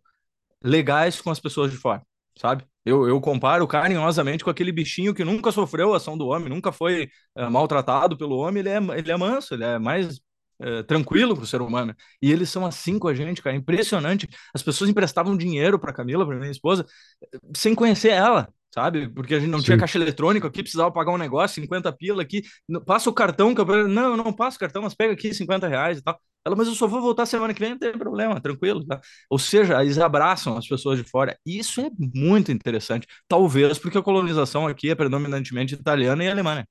legais 0.63 1.21
com 1.21 1.31
as 1.31 1.41
pessoas 1.41 1.71
de 1.71 1.77
fora, 1.77 2.03
sabe? 2.39 2.65
Eu, 2.85 3.07
eu 3.09 3.21
comparo 3.21 3.67
carinhosamente 3.67 4.45
com 4.45 4.51
aquele 4.51 4.73
bichinho 4.73 5.15
que 5.15 5.25
nunca 5.25 5.51
sofreu 5.53 5.93
a 5.93 5.97
ação 5.97 6.17
do 6.17 6.27
homem, 6.29 6.49
nunca 6.49 6.73
foi 6.73 7.09
eh, 7.37 7.49
maltratado 7.49 8.17
pelo 8.17 8.37
homem, 8.39 8.61
ele 8.61 8.69
é, 8.69 8.79
ele 8.99 9.11
é 9.13 9.17
manso, 9.17 9.55
ele 9.55 9.65
é 9.65 9.79
mais 9.79 10.21
eh, 10.61 10.83
tranquilo 10.85 11.35
para 11.35 11.45
o 11.45 11.47
ser 11.47 11.61
humano. 11.63 11.95
E 12.23 12.31
eles 12.33 12.49
são 12.51 12.65
assim 12.65 12.99
com 12.99 13.09
a 13.09 13.15
gente, 13.15 13.43
cara, 13.43 13.57
é 13.57 13.59
impressionante. 13.59 14.29
As 14.55 14.63
pessoas 14.63 14.89
emprestavam 14.91 15.37
dinheiro 15.37 15.79
para 15.79 15.93
Camila, 15.93 16.25
para 16.27 16.37
minha 16.39 16.51
esposa, 16.51 16.87
eh, 17.23 17.39
sem 17.57 17.75
conhecer 17.75 18.11
ela. 18.11 18.49
Sabe? 18.77 19.09
Porque 19.09 19.35
a 19.35 19.41
gente 19.41 19.49
não 19.51 19.63
tinha 19.63 19.77
Sim. 19.77 19.81
caixa 19.81 19.97
eletrônico 19.97 20.47
aqui, 20.47 20.63
precisava 20.63 20.93
pagar 20.93 21.11
um 21.11 21.17
negócio, 21.17 21.55
50 21.63 21.91
pila 21.93 22.21
aqui. 22.23 22.43
Passa 22.85 23.09
o 23.09 23.13
cartão, 23.13 23.55
que 23.55 23.61
eu... 23.61 23.89
não, 23.89 24.11
eu 24.11 24.17
não 24.19 24.33
passo 24.33 24.59
cartão, 24.59 24.83
mas 24.83 24.95
pega 24.95 25.15
aqui 25.15 25.33
50 25.33 25.67
reais 25.67 25.99
e 25.99 26.03
tal. 26.03 26.21
Ela, 26.45 26.55
mas 26.55 26.69
eu 26.69 26.75
só 26.75 26.87
vou 26.87 27.01
voltar 27.01 27.25
semana 27.27 27.55
que 27.55 27.59
vem, 27.59 27.71
não 27.71 27.79
tem 27.79 27.93
problema, 27.97 28.41
tranquilo, 28.41 28.85
tá? 28.87 29.01
Ou 29.31 29.39
seja, 29.39 29.83
eles 29.83 29.99
abraçam 29.99 30.57
as 30.57 30.69
pessoas 30.69 30.99
de 30.99 31.05
fora. 31.05 31.37
Isso 31.45 31.81
é 31.81 31.91
muito 32.15 32.53
interessante. 32.53 33.07
Talvez 33.27 33.79
porque 33.79 33.99
a 33.99 34.03
colonização 34.03 34.67
aqui 34.67 34.91
é 34.91 34.95
predominantemente 34.95 35.75
italiana 35.75 36.23
e 36.23 36.29
alemã, 36.29 36.57
né? 36.57 36.65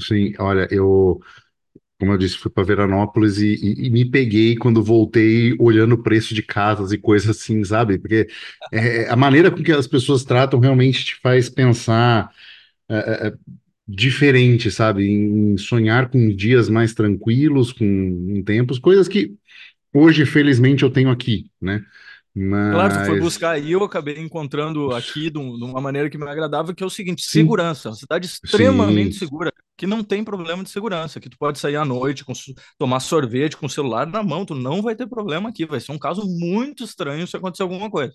Sim, 0.00 0.32
olha, 0.38 0.66
eu, 0.70 1.20
como 2.04 2.12
eu 2.14 2.18
disse, 2.18 2.36
fui 2.38 2.50
para 2.50 2.64
Veranópolis 2.64 3.38
e, 3.38 3.54
e- 3.54 3.86
e 3.86 3.90
me 3.90 4.04
peguei 4.04 4.56
quando 4.56 4.82
voltei 4.82 5.56
olhando 5.58 5.94
o 5.94 6.02
preço 6.02 6.34
de 6.34 6.42
casas 6.42 6.92
e 6.92 6.98
coisas 6.98 7.30
assim, 7.36 7.64
sabe? 7.64 7.98
Porque 7.98 8.28
é, 8.72 9.08
a 9.10 9.16
maneira 9.16 9.50
com 9.50 9.62
que 9.62 9.72
as 9.72 9.86
pessoas 9.86 10.24
tratam 10.24 10.60
realmente 10.60 11.04
te 11.04 11.16
faz 11.22 11.48
pensar 11.50 12.30
é, 12.88 12.96
é, 12.96 13.28
é, 13.28 13.34
diferente, 13.88 14.70
sabe? 14.70 15.08
Em 15.08 15.56
sonhar 15.58 16.10
com 16.10 16.34
dias 16.34 16.68
mais 16.68 16.94
tranquilos, 16.94 17.72
com 17.72 18.42
tempos, 18.44 18.78
coisas 18.78 19.08
que 19.08 19.34
hoje, 19.94 20.26
felizmente, 20.26 20.82
eu 20.84 20.90
tenho 20.90 21.10
aqui, 21.10 21.50
né? 21.60 21.84
Claro, 22.70 22.92
tu 22.94 23.00
foi 23.04 23.14
buscar 23.14 23.58
e 23.62 23.70
eu 23.70 23.84
acabei 23.84 24.18
encontrando 24.18 24.92
aqui 24.94 25.30
de, 25.30 25.38
um- 25.38 25.54
uma 25.64 25.80
maneira 25.80 26.10
que 26.10 26.18
me 26.18 26.28
agradava, 26.28 26.74
que 26.74 26.82
é 26.82 26.86
o 26.86 26.90
seguinte, 26.90 27.22
sim, 27.26 27.30
segurança, 27.30 27.90
uma 27.90 27.94
cidade 27.96 28.26
extremamente 28.26 29.14
sim, 29.14 29.16
segura, 29.16 29.52
que 29.76 29.86
não 29.86 30.02
tem 30.02 30.24
problema 30.24 30.64
de 30.64 30.70
segurança, 30.70 31.20
que 31.20 31.28
tu 31.30 31.38
pode 31.38 31.58
sair 31.60 31.76
à 31.76 31.84
noite, 31.84 32.24
com, 32.24 32.32
tomar 32.78 32.98
sorvete 33.00 33.56
com 33.56 33.66
o 33.66 33.70
celular 33.70 34.06
na 34.06 34.22
mão, 34.24 34.44
tu 34.44 34.54
não 34.56 34.82
vai 34.82 34.96
ter 34.96 35.06
problema 35.06 35.50
aqui, 35.50 35.64
vai 35.66 35.78
ser 35.80 35.92
um 35.92 35.98
caso 35.98 36.22
muito 36.26 36.82
estranho 36.82 37.26
se 37.28 37.36
acontecer 37.36 37.62
alguma 37.62 37.88
coisa. 37.90 38.12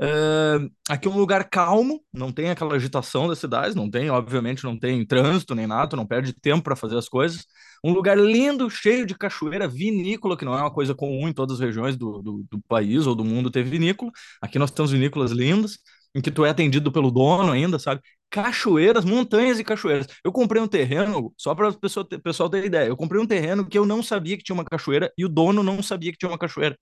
É, 0.00 0.58
aqui 0.88 1.08
é 1.08 1.10
um 1.10 1.18
lugar 1.18 1.48
calmo, 1.48 2.00
não 2.12 2.32
tem 2.32 2.50
aquela 2.50 2.74
agitação 2.76 3.28
das 3.28 3.38
cidades, 3.38 3.74
não 3.74 3.90
tem, 3.90 4.10
obviamente, 4.10 4.64
não 4.64 4.78
tem 4.78 5.04
trânsito 5.06 5.54
nem 5.54 5.66
nada, 5.66 5.88
tu 5.90 5.96
não 5.96 6.06
perde 6.06 6.32
tempo 6.32 6.62
para 6.64 6.76
fazer 6.76 6.96
as 6.98 7.08
coisas. 7.08 7.44
Um 7.84 7.92
lugar 7.92 8.18
lindo, 8.18 8.68
cheio 8.70 9.06
de 9.06 9.14
cachoeira, 9.14 9.68
vinícola, 9.68 10.36
que 10.36 10.44
não 10.44 10.54
é 10.56 10.60
uma 10.60 10.72
coisa 10.72 10.94
comum 10.94 11.28
em 11.28 11.32
todas 11.32 11.54
as 11.56 11.60
regiões 11.66 11.96
do, 11.96 12.20
do, 12.22 12.44
do 12.50 12.60
país 12.68 13.06
ou 13.06 13.14
do 13.14 13.24
mundo 13.24 13.50
ter 13.50 13.62
vinícola. 13.64 14.10
Aqui 14.42 14.58
nós 14.58 14.70
temos 14.70 14.90
vinícolas 14.92 15.30
lindas, 15.30 15.78
em 16.14 16.20
que 16.20 16.30
tu 16.30 16.44
é 16.44 16.50
atendido 16.50 16.90
pelo 16.92 17.10
dono 17.10 17.52
ainda, 17.52 17.78
sabe? 17.78 18.00
Cachoeiras, 18.30 19.04
montanhas 19.04 19.58
e 19.58 19.64
cachoeiras. 19.64 20.06
Eu 20.24 20.32
comprei 20.32 20.60
um 20.60 20.68
terreno, 20.68 21.32
só 21.36 21.54
para 21.54 21.68
o 21.68 21.78
pessoal, 21.78 22.04
ter- 22.04 22.18
pessoal 22.20 22.50
ter 22.50 22.64
ideia, 22.64 22.88
eu 22.88 22.96
comprei 22.96 23.20
um 23.20 23.26
terreno 23.26 23.66
que 23.66 23.78
eu 23.78 23.86
não 23.86 24.02
sabia 24.02 24.36
que 24.36 24.42
tinha 24.42 24.54
uma 24.54 24.64
cachoeira 24.64 25.12
e 25.16 25.24
o 25.24 25.28
dono 25.28 25.62
não 25.62 25.82
sabia 25.82 26.12
que 26.12 26.18
tinha 26.18 26.30
uma 26.30 26.38
cachoeira. 26.38 26.76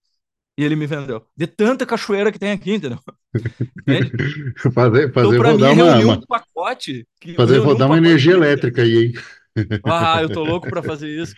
E 0.59 0.65
ele 0.65 0.77
me 0.77 0.87
vendeu. 0.87 1.27
De 1.37 1.47
tanta 1.47 1.87
cachoeira 1.87 2.33
que 2.33 2.39
tem 2.39 2.53
aqui, 2.53 2.75
entendeu? 2.75 2.99
Entende? 3.89 4.15
fazer, 4.73 5.13
Então, 5.17 5.33
fazer 5.33 5.35
para 5.35 5.55
mim, 5.55 5.69
rodar 5.69 5.73
uma, 5.73 5.97
um 6.01 6.21
pacote. 6.23 7.07
Fazer 7.37 7.61
um 7.61 7.65
rodar 7.65 7.89
uma 7.89 7.99
energia 7.99 8.33
elétrica 8.33 8.83
aí, 8.83 8.97
hein? 9.07 9.13
Ah, 9.85 10.21
eu 10.23 10.31
tô 10.31 10.43
louco 10.45 10.69
para 10.69 10.83
fazer 10.83 11.09
isso. 11.09 11.37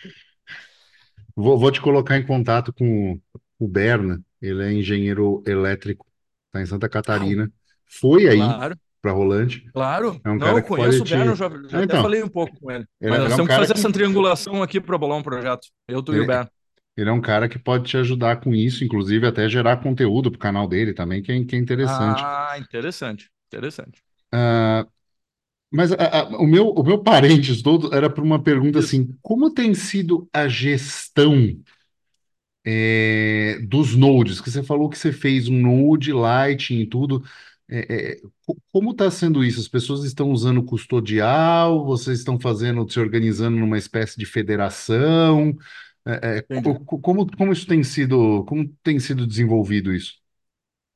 Vou, 1.35 1.57
vou 1.57 1.71
te 1.71 1.81
colocar 1.81 2.17
em 2.17 2.25
contato 2.25 2.73
com 2.73 3.19
o 3.57 3.67
Berna, 3.67 4.23
ele 4.41 4.63
é 4.63 4.73
engenheiro 4.73 5.43
elétrico, 5.47 6.05
está 6.47 6.61
em 6.61 6.65
Santa 6.65 6.89
Catarina. 6.89 7.51
Foi 7.85 8.27
aí 8.27 8.59
claro, 8.59 8.75
para 9.01 9.11
Rolante. 9.11 9.65
claro. 9.73 10.23
É 10.25 10.29
um 10.29 10.39
Não, 10.39 10.49
cara 10.49 10.61
eu 10.61 10.63
conheço 10.63 11.03
o 11.03 11.05
te. 11.05 11.17
já, 11.35 11.49
já 11.67 11.79
Ah, 11.79 11.81
até 11.81 11.95
então, 11.95 11.97
falei 11.97 12.23
um 12.23 12.29
pouco 12.29 12.57
com 12.59 12.71
ele. 12.71 12.85
ele, 13.01 13.09
Mas 13.09 13.19
é 13.19 13.21
nós 13.21 13.33
ele 13.33 13.33
é 13.33 13.37
um 13.37 13.43
temos 13.43 13.49
que 13.49 13.55
fazer 13.55 13.73
que 13.73 13.73
essa 13.73 13.91
triangulação 13.91 14.61
aqui 14.63 14.79
para 14.79 14.97
bolar 14.97 15.17
um 15.17 15.23
projeto. 15.23 15.67
Eu, 15.87 16.03
tu 16.03 16.15
e 16.15 16.19
o 16.19 16.25
ele, 16.25 16.25
Berno. 16.25 16.49
ele 16.97 17.09
é 17.09 17.13
um 17.13 17.21
cara 17.21 17.49
que 17.49 17.59
pode 17.59 17.89
te 17.89 17.97
ajudar 17.97 18.41
com 18.41 18.53
isso, 18.55 18.83
inclusive 18.83 19.27
até 19.27 19.49
gerar 19.49 19.77
conteúdo 19.83 20.31
para 20.31 20.37
o 20.37 20.41
canal 20.41 20.67
dele 20.67 20.93
também, 20.93 21.21
que 21.23 21.31
é, 21.31 21.45
que 21.45 21.55
é 21.55 21.59
interessante. 21.59 22.29
Ah, 22.31 22.55
interessante, 22.57 23.29
interessante. 23.47 24.01
Ah, 24.31 24.85
mas 25.71 25.91
a- 25.91 25.95
a- 26.21 26.27
o 26.39 26.47
meu, 26.47 26.69
o 26.69 26.83
meu 26.83 26.99
parênteses 27.03 27.61
todo 27.61 27.93
era 27.93 28.09
para 28.09 28.23
uma 28.23 28.41
pergunta 28.41 28.79
assim: 28.79 29.15
como 29.21 29.51
tem 29.53 29.73
sido 29.73 30.27
a 30.33 30.47
gestão 30.47 31.57
é, 32.65 33.59
dos 33.67 33.95
nodes, 33.95 34.41
que 34.41 34.49
você 34.51 34.63
falou 34.63 34.89
que 34.89 34.97
você 34.97 35.11
fez 35.11 35.47
um 35.47 35.59
node, 35.61 36.11
Lightning 36.13 36.81
e 36.81 36.87
tudo. 36.87 37.23
É, 37.69 38.13
é, 38.13 38.21
co- 38.45 38.57
como 38.71 38.91
está 38.91 39.09
sendo 39.11 39.43
isso? 39.43 39.59
As 39.59 39.67
pessoas 39.67 40.03
estão 40.03 40.31
usando 40.31 40.63
custodial? 40.63 41.85
Vocês 41.85 42.19
estão 42.19 42.39
fazendo, 42.39 42.87
se 42.89 42.99
organizando 42.99 43.57
numa 43.57 43.77
espécie 43.77 44.17
de 44.17 44.25
federação? 44.25 45.55
É, 46.05 46.39
é, 46.39 46.41
co- 46.61 46.99
como, 46.99 47.29
como 47.37 47.51
isso 47.53 47.67
tem 47.67 47.83
sido, 47.83 48.43
como 48.45 48.67
tem 48.83 48.99
sido 48.99 49.27
desenvolvido 49.27 49.93
isso? 49.93 50.13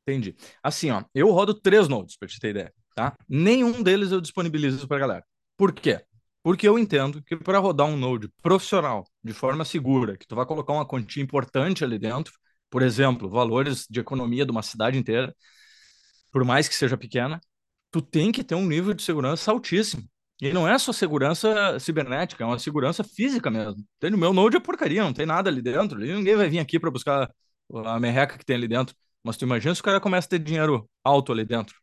entendi. 0.08 0.36
Assim, 0.62 0.92
ó, 0.92 1.04
eu 1.14 1.30
rodo 1.32 1.54
três 1.54 1.88
nodes, 1.88 2.16
para 2.18 2.28
te 2.28 2.40
ter 2.40 2.50
ideia, 2.50 2.74
tá? 2.94 3.16
Nenhum 3.28 3.82
deles 3.84 4.12
eu 4.12 4.22
disponibilizo 4.22 4.88
para 4.88 5.00
galera. 5.00 5.26
Por 5.58 5.74
quê? 5.74 6.02
Porque 6.42 6.68
eu 6.68 6.78
entendo 6.78 7.22
que 7.24 7.38
para 7.38 7.60
rodar 7.60 7.88
um 7.88 7.96
node 7.98 8.30
profissional, 8.42 9.06
de 9.24 9.34
forma 9.34 9.64
segura, 9.66 10.18
que 10.18 10.28
tu 10.28 10.36
vai 10.36 10.46
colocar 10.46 10.74
uma 10.74 10.86
quantia 10.86 11.24
importante 11.24 11.84
ali 11.84 11.98
dentro, 12.00 12.34
Por 12.70 12.82
exemplo, 12.82 13.30
valores 13.30 13.86
de 13.90 14.00
economia 14.00 14.46
de 14.46 14.52
uma 14.52 14.64
cidade 14.64 14.98
inteira, 14.98 15.36
por 16.32 16.44
mais 16.44 16.68
que 16.68 16.76
seja 16.76 16.98
pequena, 16.98 17.40
tu 17.92 18.02
tem 18.02 18.32
que 18.32 18.44
ter 18.44 18.56
um 18.56 18.66
nível 18.68 18.94
de 18.94 19.04
segurança 19.04 19.52
altíssimo. 19.52 20.04
E 20.42 20.52
não 20.52 20.68
é 20.68 20.78
só 20.78 20.92
segurança 20.92 21.80
cibernética, 21.80 22.44
é 22.44 22.48
uma 22.48 22.60
segurança 22.60 23.04
física 23.04 23.50
mesmo. 23.52 23.86
Tem 24.00 24.10
no 24.12 24.18
meu 24.18 24.34
Node 24.34 24.58
é 24.58 24.60
porcaria, 24.60 25.04
não 25.04 25.14
tem 25.14 25.26
nada 25.26 25.50
ali 25.50 25.62
dentro. 25.62 26.00
Ninguém 26.00 26.36
vai 26.36 26.50
vir 26.50 26.60
aqui 26.60 26.80
para 26.80 26.92
buscar 26.92 27.30
a 27.86 28.00
merreca 28.00 28.38
que 28.38 28.46
tem 28.46 28.56
ali 28.58 28.68
dentro. 28.68 28.96
Mas 29.24 29.38
tu 29.38 29.46
imagina 29.46 29.74
se 29.76 29.82
o 29.82 29.84
cara 29.84 30.02
começa 30.02 30.28
a 30.28 30.30
ter 30.32 30.40
dinheiro 30.40 30.90
alto 31.04 31.32
ali 31.32 31.46
dentro. 31.46 31.76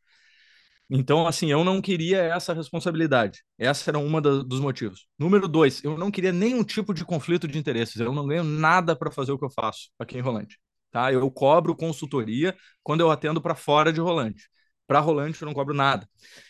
Então, 0.93 1.27
assim, 1.27 1.51
eu 1.51 1.63
não 1.63 1.81
queria 1.81 2.19
essa 2.23 2.53
responsabilidade. 2.53 3.43
Essa 3.57 3.91
era 3.91 3.99
uma 3.99 4.21
da, 4.21 4.43
dos 4.43 4.59
motivos. 4.59 5.07
Número 5.19 5.47
dois, 5.47 5.83
eu 5.85 5.97
não 5.97 6.11
queria 6.11 6.33
nenhum 6.33 6.65
tipo 6.65 6.93
de 6.93 7.05
conflito 7.05 7.47
de 7.47 7.59
interesses. 7.59 8.01
Eu 8.01 8.13
não 8.13 8.27
ganho 8.27 8.43
nada 8.43 8.97
para 8.97 9.11
fazer 9.11 9.31
o 9.33 9.39
que 9.39 9.45
eu 9.45 9.51
faço 9.51 9.91
aqui 9.99 10.19
em 10.19 10.21
Rolante. 10.21 10.59
Tá? 10.91 11.13
Eu 11.13 11.31
cobro 11.31 11.77
consultoria 11.77 12.57
quando 12.83 13.01
eu 13.03 13.11
atendo 13.11 13.41
para 13.41 13.55
fora 13.55 13.93
de 13.93 14.01
Rolante. 14.01 14.49
Para 14.87 14.99
Rolante 14.99 15.41
eu 15.41 15.47
não 15.47 15.55
cobro 15.55 15.73
nada. 15.75 16.09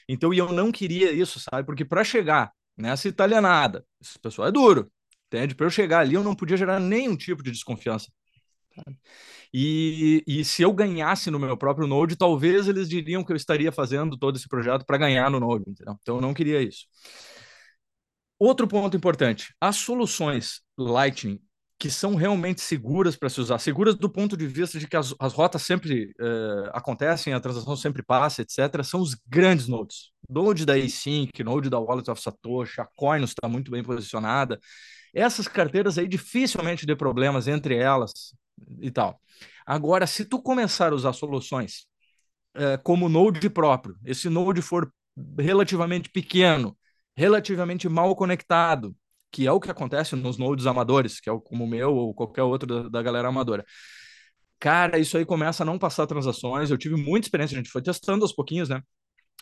Então, 0.09 0.33
e 0.33 0.39
eu 0.39 0.51
não 0.53 0.73
queria 0.73 1.13
isso, 1.13 1.39
sabe? 1.39 1.67
Porque 1.67 1.85
para 1.85 2.03
chegar 2.03 2.51
nessa 2.77 3.09
italianada, 3.09 3.85
esse 4.01 4.19
pessoal 4.19 4.49
é 4.49 4.53
duro, 4.53 4.91
entende? 5.27 5.55
Para 5.55 5.67
eu 5.67 5.71
chegar 5.71 5.99
ali, 6.01 6.15
eu 6.15 6.25
não 6.25 6.35
podia 6.35 6.57
gerar 6.57 6.81
nenhum 6.81 7.15
tipo 7.17 7.43
de 7.43 7.51
desconfiança. 7.51 8.11
E, 9.53 10.23
e 10.27 10.45
se 10.45 10.63
eu 10.63 10.73
ganhasse 10.73 11.31
no 11.31 11.39
meu 11.39 11.57
próprio 11.57 11.87
Node, 11.87 12.17
talvez 12.17 12.69
eles 12.69 12.89
diriam 12.89 13.25
que 13.25 13.33
eu 13.33 13.37
estaria 13.37 13.73
fazendo 13.73 14.17
todo 14.17 14.37
esse 14.37 14.49
projeto 14.49 14.85
para 14.87 14.99
ganhar 14.99 15.31
no 15.31 15.41
Node, 15.41 15.65
entendeu? 15.69 15.97
Então 16.01 16.17
eu 16.17 16.21
não 16.21 16.35
queria 16.35 16.63
isso. 16.63 16.87
Outro 18.39 18.67
ponto 18.67 18.97
importante: 18.97 19.55
as 19.61 19.77
soluções 19.77 20.61
Lightning 20.79 21.41
que 21.81 21.91
são 21.91 22.15
realmente 22.15 22.61
seguras 22.61 23.17
para 23.17 23.31
se 23.31 23.41
usar, 23.41 23.59
seguras 23.59 23.95
do 23.95 24.11
ponto 24.11 24.37
de 24.37 24.47
vista 24.47 24.79
de 24.79 24.87
que 24.87 24.95
as, 24.95 25.15
as 25.19 25.33
rotas 25.33 25.63
sempre 25.63 26.13
uh, 26.21 26.69
acontecem, 26.75 27.33
a 27.33 27.41
transação 27.41 27.75
sempre 27.75 28.03
passa, 28.03 28.43
etc., 28.43 28.85
são 28.85 29.01
os 29.01 29.17
grandes 29.27 29.67
nodes. 29.67 30.11
Node 30.29 30.67
da 30.67 30.75
Async, 30.75 31.43
Node 31.43 31.71
da 31.71 31.79
Wallet 31.79 32.11
of 32.11 32.21
Satoshi, 32.21 32.83
a 32.83 32.89
Coinus 32.95 33.31
está 33.31 33.49
muito 33.49 33.71
bem 33.71 33.83
posicionada. 33.83 34.61
Essas 35.15 35.49
carteiras 35.49 35.97
aí 35.97 36.07
dificilmente 36.07 36.85
dê 36.85 36.95
problemas 36.95 37.49
entre 37.49 37.77
elas 37.77 38.35
e 38.81 38.91
tal. 38.91 39.21
Agora, 39.67 40.07
se 40.07 40.25
tu 40.25 40.41
começar 40.43 40.93
a 40.93 40.95
usar 40.95 41.13
soluções 41.13 41.87
é, 42.55 42.77
como 42.77 43.09
Node 43.09 43.49
próprio, 43.51 43.97
esse 44.05 44.29
Node 44.29 44.63
for 44.63 44.93
relativamente 45.39 46.11
pequeno, 46.11 46.77
relativamente 47.17 47.89
mal 47.89 48.15
conectado, 48.17 48.95
que 49.31 49.47
é 49.47 49.53
o 49.53 49.61
que 49.61 49.71
acontece 49.71 50.17
nos 50.17 50.39
nodes 50.39 50.67
amadores, 50.67 51.21
que 51.21 51.29
é 51.29 51.33
o, 51.33 51.41
como 51.41 51.65
o 51.65 51.69
meu 51.69 51.95
ou 51.95 52.15
qualquer 52.15 52.43
outro 52.43 52.67
da, 52.67 52.89
da 52.89 53.03
galera 53.03 53.29
amadora. 53.29 53.65
Cara, 54.59 54.99
isso 54.99 55.17
aí 55.17 55.25
começa 55.25 55.63
a 55.63 55.67
não 55.67 55.79
passar 55.79 56.07
transações. 56.07 56.71
Eu 56.71 56.79
tive 56.79 56.97
muita 56.97 57.27
experiência, 57.27 57.55
a 57.55 57.59
gente 57.59 57.71
foi 57.71 57.83
testando 57.83 58.25
aos 58.25 58.33
pouquinhos, 58.33 58.69
né? 58.69 58.83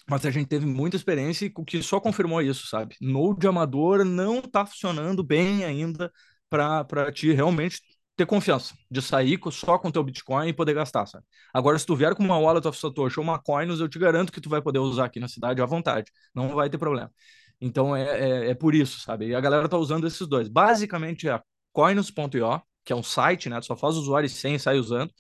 Mas 0.09 0.25
a 0.25 0.31
gente 0.31 0.49
teve 0.49 0.65
muita 0.67 0.97
experiência 0.97 1.47
e 1.47 1.51
que 1.51 1.83
só 1.83 2.01
confirmou 2.01 2.41
isso, 2.41 2.67
sabe? 2.69 2.97
Node 3.01 3.47
amador 3.47 4.05
não 4.05 4.41
tá 4.41 4.65
funcionando 4.65 5.23
bem 5.25 5.65
ainda 5.65 6.11
para 6.49 7.13
te 7.13 7.33
realmente 7.33 7.81
ter 8.19 8.27
confiança 8.27 8.75
de 8.91 9.03
sair 9.03 9.41
só 9.53 9.79
com 9.79 9.91
teu 9.93 10.05
Bitcoin 10.05 10.49
e 10.49 10.53
poder 10.55 10.75
gastar, 10.75 11.07
sabe? 11.07 11.25
Agora, 11.55 11.79
se 11.79 11.87
tu 11.87 11.97
vier 11.97 12.15
com 12.17 12.25
uma 12.25 12.39
Wallet 12.39 12.67
of 12.69 12.79
Satoshi 12.79 13.21
ou 13.21 13.25
uma 13.25 13.39
Coinus, 13.41 13.81
eu 13.81 13.89
te 13.89 13.99
garanto 13.99 14.33
que 14.33 14.41
tu 14.41 14.51
vai 14.51 14.63
poder 14.63 14.81
usar 14.81 15.07
aqui 15.07 15.21
na 15.21 15.29
cidade 15.29 15.63
à 15.63 15.67
vontade. 15.67 16.13
Não 16.35 16.51
vai 16.55 16.71
ter 16.71 16.79
problema. 16.79 17.13
Então, 17.61 17.97
é, 17.97 18.47
é, 18.49 18.51
é 18.51 18.55
por 18.55 18.75
isso, 18.75 19.01
sabe? 19.01 19.29
E 19.29 19.35
a 19.35 19.41
galera 19.41 19.69
tá 19.69 19.79
usando 19.79 20.07
esses 20.07 20.27
dois. 20.29 20.49
Basicamente, 20.49 21.29
é 21.29 21.33
a 21.33 21.43
Coinus.io, 21.73 22.63
que 22.85 22.93
é 22.93 22.97
um 22.97 23.03
site, 23.03 23.49
né? 23.49 23.61
Tu 23.61 23.67
só 23.67 23.77
faz 23.77 23.97
usuário 23.97 24.29
e 24.29 24.55
e 24.55 24.59
sai 24.59 24.79
usando. 24.79 25.13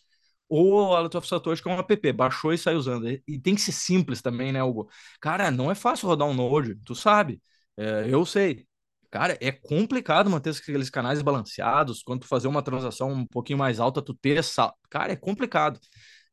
Ou 0.48 0.80
a 0.80 0.90
Wallet 0.90 1.16
of 1.16 1.28
Satoshi, 1.28 1.62
que 1.62 1.68
é 1.70 1.72
um 1.72 1.80
app. 1.80 2.12
Baixou 2.12 2.52
e 2.54 2.58
sai 2.58 2.76
usando. 2.76 3.08
E 3.08 3.40
tem 3.40 3.54
que 3.56 3.62
ser 3.62 3.72
simples 3.72 4.22
também, 4.22 4.52
né, 4.52 4.62
Hugo? 4.62 4.90
Cara, 5.20 5.50
não 5.50 5.70
é 5.72 5.74
fácil 5.76 6.08
rodar 6.08 6.28
um 6.28 6.34
Node, 6.34 6.76
tu 6.84 6.94
sabe. 6.94 7.42
É, 7.78 8.06
eu 8.08 8.26
sei. 8.26 8.67
Cara, 9.10 9.38
é 9.40 9.50
complicado 9.50 10.28
manter 10.28 10.50
aqueles 10.50 10.90
canais 10.90 11.22
balanceados. 11.22 12.02
Quando 12.02 12.20
tu 12.20 12.26
fazer 12.28 12.46
uma 12.48 12.62
transação 12.62 13.10
um 13.12 13.26
pouquinho 13.26 13.58
mais 13.58 13.80
alta, 13.80 14.02
tu 14.02 14.12
ter 14.14 14.36
essa. 14.38 14.72
Cara, 14.90 15.12
é 15.12 15.16
complicado. 15.16 15.80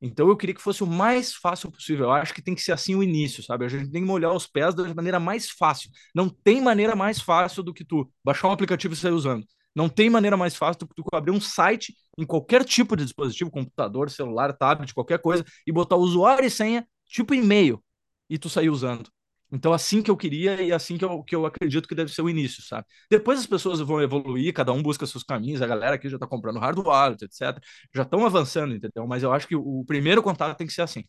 Então 0.02 0.28
eu 0.28 0.36
queria 0.36 0.54
que 0.54 0.62
fosse 0.62 0.84
o 0.84 0.88
mais 0.88 1.34
fácil 1.34 1.72
possível. 1.72 2.06
Eu 2.06 2.12
acho 2.12 2.34
que 2.34 2.42
tem 2.42 2.54
que 2.54 2.62
ser 2.62 2.74
assim 2.74 2.94
o 2.96 3.02
início, 3.04 3.42
sabe? 3.44 3.66
A 3.66 3.70
gente 3.70 3.90
tem 3.92 4.02
que 4.02 4.08
molhar 4.08 4.34
os 4.34 4.46
pés 4.46 4.76
da 4.76 4.94
maneira 4.94 5.20
mais 5.20 5.50
fácil. 5.50 5.90
Não 6.14 6.30
tem 6.30 6.62
maneira 6.62 6.96
mais 6.96 7.22
fácil 7.22 7.64
do 7.64 7.74
que 7.74 7.86
tu 7.86 8.12
baixar 8.24 8.50
um 8.50 8.52
aplicativo 8.52 8.94
e 8.94 8.98
sair 8.98 9.12
usando. 9.12 9.46
Não 9.74 9.90
tem 9.90 10.10
maneira 10.10 10.38
mais 10.38 10.56
fácil 10.56 10.80
do 10.82 10.88
que 10.88 10.96
tu 10.96 11.04
abrir 11.14 11.32
um 11.32 11.42
site 11.42 11.94
em 12.18 12.26
qualquer 12.26 12.64
tipo 12.64 12.96
de 12.96 13.04
dispositivo, 13.04 13.52
computador, 13.52 14.10
celular, 14.10 14.54
tablet, 14.54 14.94
qualquer 14.94 15.20
coisa, 15.20 15.44
e 15.68 15.72
botar 15.72 15.98
usuário 15.98 16.46
e 16.46 16.50
senha, 16.50 16.88
tipo 17.06 17.34
e-mail, 17.34 17.84
e 18.30 18.38
tu 18.38 18.50
sair 18.50 18.70
usando. 18.70 19.10
Então, 19.52 19.72
assim 19.74 20.02
que 20.02 20.12
eu 20.12 20.18
queria 20.18 20.62
e 20.62 20.72
assim 20.72 20.98
que 20.98 21.06
eu, 21.06 21.24
que 21.24 21.36
eu 21.36 21.46
acredito 21.46 21.88
que 21.88 21.96
deve 21.96 22.12
ser 22.12 22.22
o 22.22 22.30
início, 22.30 22.64
sabe? 22.64 22.86
Depois 23.10 23.40
as 23.40 23.46
pessoas 23.48 23.80
vão 23.80 24.02
evoluir, 24.02 24.54
cada 24.54 24.74
um 24.74 24.82
busca 24.82 25.06
seus 25.06 25.24
caminhos, 25.24 25.62
a 25.62 25.68
galera 25.68 25.96
aqui 25.96 26.10
já 26.10 26.16
está 26.18 26.28
comprando 26.28 26.60
hardware, 26.60 27.16
etc. 27.22 27.64
Já 27.94 28.04
estão 28.04 28.26
avançando, 28.26 28.74
entendeu? 28.76 29.08
Mas 29.08 29.24
eu 29.24 29.32
acho 29.32 29.48
que 29.48 29.56
o 29.56 29.84
primeiro 29.86 30.22
contato 30.24 30.58
tem 30.58 30.68
que 30.68 30.74
ser 30.74 30.82
assim. 30.82 31.04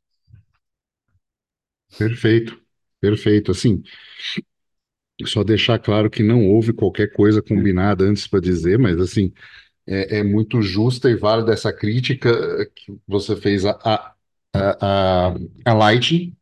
Perfeito, 1.99 2.61
perfeito. 3.01 3.51
Assim, 3.51 3.83
só 5.25 5.43
deixar 5.43 5.79
claro 5.79 6.11
que 6.11 6.23
não 6.23 6.47
houve 6.47 6.73
qualquer 6.73 7.13
coisa 7.13 7.43
combinada 7.43 8.05
antes 8.05 8.27
para 8.27 8.41
dizer, 8.41 8.79
mas 8.79 8.99
assim, 9.01 9.33
é, 9.87 10.19
é, 10.19 10.25
muito 10.25 10.63
justa 10.63 11.11
e 11.11 11.17
válida 11.17 11.53
essa 11.53 11.73
crítica 11.73 12.31
que 12.75 12.95
você 13.09 13.37
fez 13.37 13.67
a, 13.67 13.73
a, 13.85 14.17
a, 14.55 15.35
a 15.67 15.75
Lightning, 15.75 16.36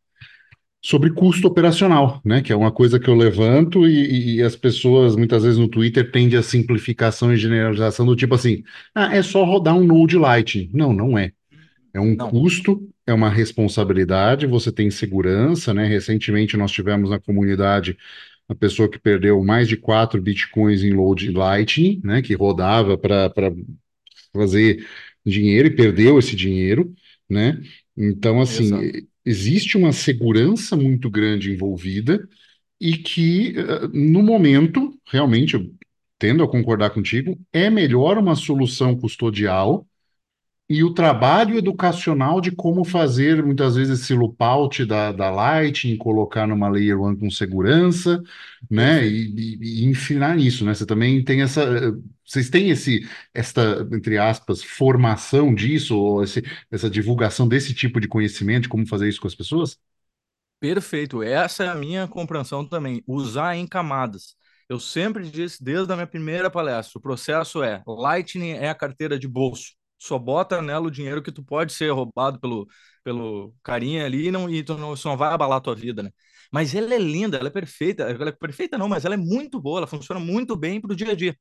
sobre 0.85 1.09
custo 1.09 1.47
operacional, 1.47 2.21
né? 2.23 2.43
Que 2.43 2.53
é 2.53 2.55
uma 2.55 2.71
coisa 2.71 2.99
que 2.99 3.07
eu 3.07 3.15
levanto 3.15 3.87
e, 3.87 4.35
e, 4.35 4.43
as 4.43 4.55
pessoas 4.55 5.15
muitas 5.15 5.41
vezes 5.41 5.57
no 5.57 5.67
Twitter 5.67 6.11
tendem 6.11 6.37
a 6.37 6.43
simplificação 6.43 7.33
e 7.33 7.37
generalização 7.37 8.05
do 8.05 8.15
tipo 8.15 8.35
assim, 8.35 8.63
ah, 8.93 9.11
é 9.11 9.23
só 9.23 9.43
rodar 9.43 9.75
um 9.75 9.83
Node 9.83 10.15
Lite. 10.15 10.69
Não, 10.71 10.93
não 10.93 11.17
é. 11.17 11.31
É 11.91 11.99
um 11.99 12.13
não. 12.13 12.29
custo, 12.29 12.87
é 13.03 13.11
uma 13.11 13.31
responsabilidade, 13.31 14.45
você 14.45 14.71
tem 14.71 14.91
segurança, 14.91 15.73
né? 15.73 15.87
Recentemente 15.87 16.55
nós 16.55 16.71
tivemos 16.71 17.09
na 17.09 17.19
comunidade 17.19 17.97
uma 18.47 18.55
pessoa 18.55 18.87
que 18.87 18.99
perdeu 18.99 19.43
mais 19.43 19.67
de 19.67 19.77
4 19.77 20.21
bitcoins 20.21 20.83
em 20.83 20.93
load 20.93 21.31
Lightning, 21.31 21.99
né? 22.03 22.21
Que 22.21 22.35
rodava 22.35 22.95
para 22.95 23.33
fazer 24.31 24.85
dinheiro 25.25 25.67
e 25.67 25.75
perdeu 25.75 26.19
esse 26.19 26.35
dinheiro, 26.35 26.93
né? 27.27 27.59
Então, 27.97 28.39
assim, 28.39 28.65
Exato 28.65 29.14
existe 29.25 29.77
uma 29.77 29.91
segurança 29.93 30.75
muito 30.75 31.09
grande 31.09 31.51
envolvida 31.51 32.27
e 32.79 32.97
que, 32.97 33.55
eh, 33.57 33.87
no 33.93 34.21
momento, 34.23 34.97
realmente, 35.07 35.57
tendo 36.19 36.43
a 36.43 36.49
concordar 36.49 36.91
contigo, 36.91 37.39
é 37.53 37.69
melhor 37.69 38.17
uma 38.17 38.35
solução 38.35 38.95
custodial 38.97 39.87
e 40.67 40.83
o 40.83 40.93
trabalho 40.93 41.57
educacional 41.57 42.41
de 42.41 42.51
como 42.51 42.83
fazer, 42.83 43.43
muitas 43.43 43.75
vezes, 43.75 44.01
esse 44.01 44.13
loopout 44.15 44.83
da, 44.85 45.11
da 45.11 45.29
Lightning, 45.29 45.95
colocar 45.97 46.47
numa 46.47 46.67
Layer 46.69 46.99
1 46.99 47.15
com 47.17 47.29
segurança, 47.29 48.21
né? 48.69 49.05
E, 49.07 49.57
e, 49.61 49.83
e 49.83 49.85
ensinar 49.85 50.39
isso, 50.39 50.65
né? 50.65 50.73
Você 50.73 50.85
também 50.85 51.23
tem 51.23 51.41
essa. 51.43 51.63
Vocês 52.25 52.49
têm 52.49 52.69
esse, 52.71 53.07
esta, 53.33 53.87
entre 53.93 54.17
aspas, 54.17 54.63
formação 54.63 55.53
disso, 55.53 55.95
ou 55.97 56.23
esse, 56.23 56.41
essa 56.71 56.89
divulgação 56.89 57.47
desse 57.47 57.73
tipo 57.73 57.99
de 57.99 58.07
conhecimento, 58.07 58.63
de 58.63 58.69
como 58.69 58.87
fazer 58.87 59.07
isso 59.07 59.21
com 59.21 59.27
as 59.27 59.35
pessoas? 59.35 59.77
Perfeito. 60.59 61.21
Essa 61.21 61.65
é 61.65 61.67
a 61.67 61.75
minha 61.75 62.07
compreensão 62.07 62.67
também. 62.67 63.03
Usar 63.07 63.55
em 63.55 63.67
camadas. 63.67 64.35
Eu 64.67 64.79
sempre 64.79 65.29
disse, 65.29 65.63
desde 65.63 65.91
a 65.93 65.95
minha 65.95 66.07
primeira 66.07 66.49
palestra, 66.49 66.97
o 66.97 67.01
processo 67.01 67.61
é 67.61 67.83
Lightning 67.85 68.51
é 68.51 68.69
a 68.69 68.75
carteira 68.75 69.19
de 69.19 69.27
bolso 69.27 69.73
só 70.05 70.17
bota 70.19 70.61
nela 70.61 70.87
o 70.87 70.91
dinheiro 70.91 71.21
que 71.21 71.31
tu 71.31 71.43
pode 71.43 71.73
ser 71.73 71.91
roubado 71.91 72.39
pelo, 72.39 72.67
pelo 73.03 73.53
carinha 73.63 74.05
ali 74.05 74.27
e, 74.27 74.31
não, 74.31 74.49
e 74.49 74.63
tu 74.63 74.77
não, 74.77 74.93
isso 74.93 75.07
não 75.07 75.17
vai 75.17 75.33
abalar 75.33 75.57
a 75.57 75.61
tua 75.61 75.75
vida, 75.75 76.03
né? 76.03 76.11
Mas 76.51 76.73
ela 76.75 76.93
é 76.93 76.97
linda, 76.99 77.37
ela 77.37 77.47
é 77.47 77.51
perfeita. 77.51 78.03
Ela 78.03 78.29
é 78.29 78.31
perfeita 78.31 78.77
não, 78.77 78.87
mas 78.87 79.05
ela 79.05 79.15
é 79.15 79.17
muito 79.17 79.59
boa, 79.59 79.79
ela 79.79 79.87
funciona 79.87 80.19
muito 80.19 80.55
bem 80.55 80.79
para 80.79 80.93
o 80.93 80.95
dia 80.95 81.11
a 81.11 81.15
dia. 81.15 81.35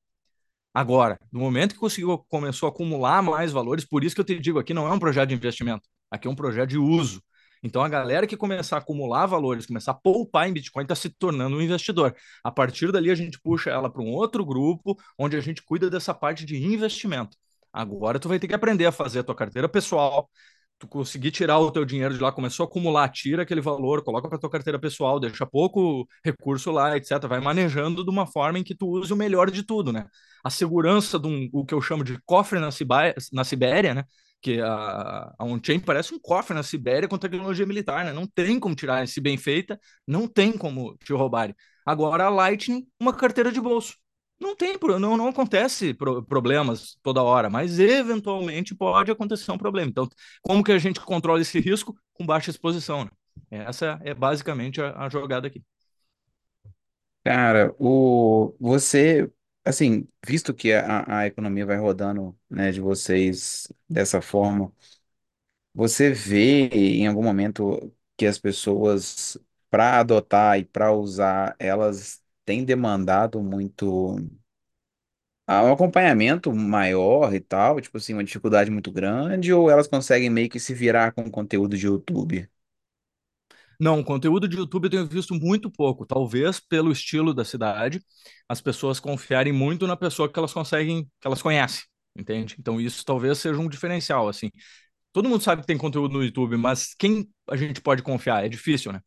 Agora, 0.73 1.19
no 1.33 1.41
momento 1.41 1.75
que 1.75 1.81
conseguiu, 1.81 2.19
começou 2.29 2.69
a 2.69 2.71
acumular 2.71 3.23
mais 3.23 3.53
valores, 3.53 3.85
por 3.85 4.03
isso 4.05 4.15
que 4.15 4.21
eu 4.21 4.25
te 4.25 4.39
digo, 4.41 4.59
aqui 4.59 4.75
não 4.75 4.89
é 4.89 4.93
um 4.93 4.99
projeto 4.99 5.29
de 5.29 5.35
investimento, 5.35 5.89
aqui 6.11 6.27
é 6.27 6.31
um 6.31 6.35
projeto 6.35 6.71
de 6.71 6.79
uso. 6.79 7.23
Então, 7.63 7.83
a 7.83 7.89
galera 7.89 8.27
que 8.27 8.37
começar 8.37 8.77
a 8.77 8.79
acumular 8.81 9.25
valores, 9.27 9.67
começar 9.67 9.93
a 9.93 9.95
poupar 9.95 10.49
em 10.49 10.53
Bitcoin, 10.53 10.83
está 10.83 10.95
se 10.95 11.09
tornando 11.11 11.57
um 11.57 11.63
investidor. 11.63 12.15
A 12.43 12.51
partir 12.51 12.93
dali, 12.93 13.11
a 13.11 13.15
gente 13.15 13.41
puxa 13.41 13.71
ela 13.71 13.91
para 13.91 14.03
um 14.03 14.11
outro 14.11 14.45
grupo, 14.45 14.99
onde 15.19 15.37
a 15.37 15.41
gente 15.41 15.63
cuida 15.63 15.89
dessa 15.89 16.13
parte 16.13 16.45
de 16.45 16.57
investimento. 16.57 17.37
Agora 17.75 18.21
tu 18.21 18.29
vai 18.29 18.39
ter 18.39 18.47
que 18.49 18.55
aprender 18.55 18.87
a 18.87 18.93
fazer 18.93 19.21
a 19.21 19.25
tua 19.25 19.35
carteira 19.35 19.69
pessoal, 19.69 20.31
tu 20.79 20.87
conseguir 20.87 21.31
tirar 21.33 21.59
o 21.59 21.71
teu 21.71 21.85
dinheiro 21.85 22.15
de 22.15 22.21
lá, 22.21 22.31
começou 22.33 22.65
a 22.65 22.69
acumular, 22.69 23.09
tira 23.09 23.43
aquele 23.43 23.61
valor, 23.61 24.03
coloca 24.05 24.29
para 24.29 24.39
tua 24.39 24.51
carteira 24.51 24.79
pessoal, 24.79 25.19
deixa 25.19 25.45
pouco 25.47 26.07
recurso 26.25 26.71
lá, 26.71 26.97
etc. 26.97 27.27
Vai 27.29 27.41
manejando 27.41 28.05
de 28.05 28.11
uma 28.11 28.27
forma 28.27 28.59
em 28.59 28.65
que 28.65 28.75
tu 28.77 28.89
use 28.89 29.13
o 29.13 29.17
melhor 29.17 29.51
de 29.51 29.65
tudo, 29.65 29.93
né? 29.93 30.07
A 30.45 30.51
segurança 30.51 31.19
de 31.19 31.27
um, 31.27 31.49
o 31.53 31.65
que 31.65 31.75
eu 31.75 31.81
chamo 31.81 32.05
de 32.05 32.19
cofre 32.25 32.61
na, 32.61 32.71
Sibéria, 32.71 33.15
na 33.33 33.45
Sibéria, 33.45 33.95
né? 33.95 34.05
que 34.43 34.61
a, 34.61 35.35
a 35.39 35.45
on-chain 35.45 35.81
parece 35.81 36.15
um 36.15 36.19
cofre 36.21 36.55
na 36.55 36.63
Sibéria 36.63 37.09
com 37.09 37.17
tecnologia 37.17 37.65
militar, 37.65 38.05
né? 38.05 38.13
Não 38.13 38.27
tem 38.27 38.61
como 38.61 38.75
tirar, 38.75 39.09
se 39.09 39.19
bem 39.21 39.39
feita, 39.39 39.81
não 40.07 40.29
tem 40.29 40.53
como 40.53 40.97
te 40.99 41.15
roubarem. 41.15 41.55
Agora 41.87 42.25
a 42.27 42.29
Lightning, 42.29 42.87
uma 43.01 43.15
carteira 43.15 43.51
de 43.51 43.61
bolso. 43.61 43.95
Não 44.41 44.55
tem, 44.57 44.77
não, 45.01 45.17
não 45.17 45.29
acontece 45.29 45.95
problemas 45.95 46.99
toda 47.03 47.23
hora, 47.23 47.49
mas 47.49 47.79
eventualmente 47.79 48.75
pode 48.75 49.11
acontecer 49.11 49.51
um 49.53 49.59
problema. 49.59 49.89
Então, 49.91 50.09
como 50.43 50.63
que 50.63 50.73
a 50.73 50.79
gente 50.79 51.01
controla 51.01 51.41
esse 51.41 51.59
risco? 51.61 51.95
Com 52.13 52.27
baixa 52.27 52.51
exposição, 52.51 53.05
né? 53.05 53.11
Essa 53.51 53.99
é 54.05 54.13
basicamente 54.15 54.81
a, 54.83 55.05
a 55.07 55.09
jogada 55.09 55.47
aqui. 55.47 55.63
Cara, 57.25 57.75
o, 57.79 58.55
você, 58.61 59.31
assim, 59.65 60.07
visto 60.27 60.53
que 60.53 60.73
a, 60.75 61.21
a 61.21 61.27
economia 61.27 61.65
vai 61.65 61.79
rodando, 61.79 62.39
né, 62.51 62.71
de 62.71 62.81
vocês 62.83 63.67
dessa 63.89 64.21
forma, 64.21 64.71
você 65.75 66.11
vê 66.13 66.69
em 66.69 67.07
algum 67.07 67.23
momento 67.23 67.93
que 68.17 68.27
as 68.27 68.39
pessoas, 68.39 69.39
para 69.71 70.01
adotar 70.01 70.59
e 70.59 70.65
para 70.65 70.93
usar, 70.93 71.57
elas 71.59 72.23
têm 72.45 72.65
demandado 72.65 73.43
muito 73.43 74.17
ah, 75.47 75.63
um 75.65 75.73
acompanhamento 75.73 76.53
maior 76.55 77.35
e 77.35 77.41
tal, 77.41 77.81
tipo 77.81 77.97
assim, 77.99 78.13
uma 78.15 78.25
dificuldade 78.25 78.71
muito 78.71 78.91
grande, 78.93 79.53
ou 79.53 79.71
elas 79.71 79.87
conseguem 79.89 80.31
meio 80.31 80.49
que 80.51 80.61
se 80.61 80.75
virar 80.75 81.13
com 81.13 81.31
conteúdo 81.31 81.77
de 81.77 81.87
YouTube? 81.87 82.49
Não, 83.79 84.03
conteúdo 84.05 84.47
de 84.49 84.57
YouTube 84.57 84.85
eu 84.85 84.91
tenho 84.91 85.07
visto 85.07 85.35
muito 85.35 85.71
pouco. 85.71 86.07
Talvez 86.07 86.61
pelo 86.61 86.93
estilo 86.93 87.35
da 87.35 87.45
cidade, 87.45 88.01
as 88.49 88.61
pessoas 88.61 89.01
confiarem 89.01 89.53
muito 89.53 89.87
na 89.87 89.97
pessoa 89.97 90.31
que 90.33 90.39
elas 90.39 90.53
conseguem, 90.53 91.05
que 91.21 91.27
elas 91.27 91.43
conhecem, 91.43 91.83
entende? 92.17 92.55
Então 92.59 92.81
isso 92.81 93.05
talvez 93.05 93.39
seja 93.39 93.59
um 93.61 93.69
diferencial, 93.69 94.29
assim. 94.29 94.51
Todo 95.13 95.29
mundo 95.29 95.43
sabe 95.45 95.63
que 95.63 95.67
tem 95.69 95.79
conteúdo 95.79 96.15
no 96.15 96.25
YouTube, 96.25 96.57
mas 96.57 96.95
quem 96.99 97.29
a 97.51 97.57
gente 97.57 97.81
pode 97.81 98.03
confiar? 98.03 98.45
É 98.47 98.49
difícil, 98.49 98.93
né? 98.93 99.01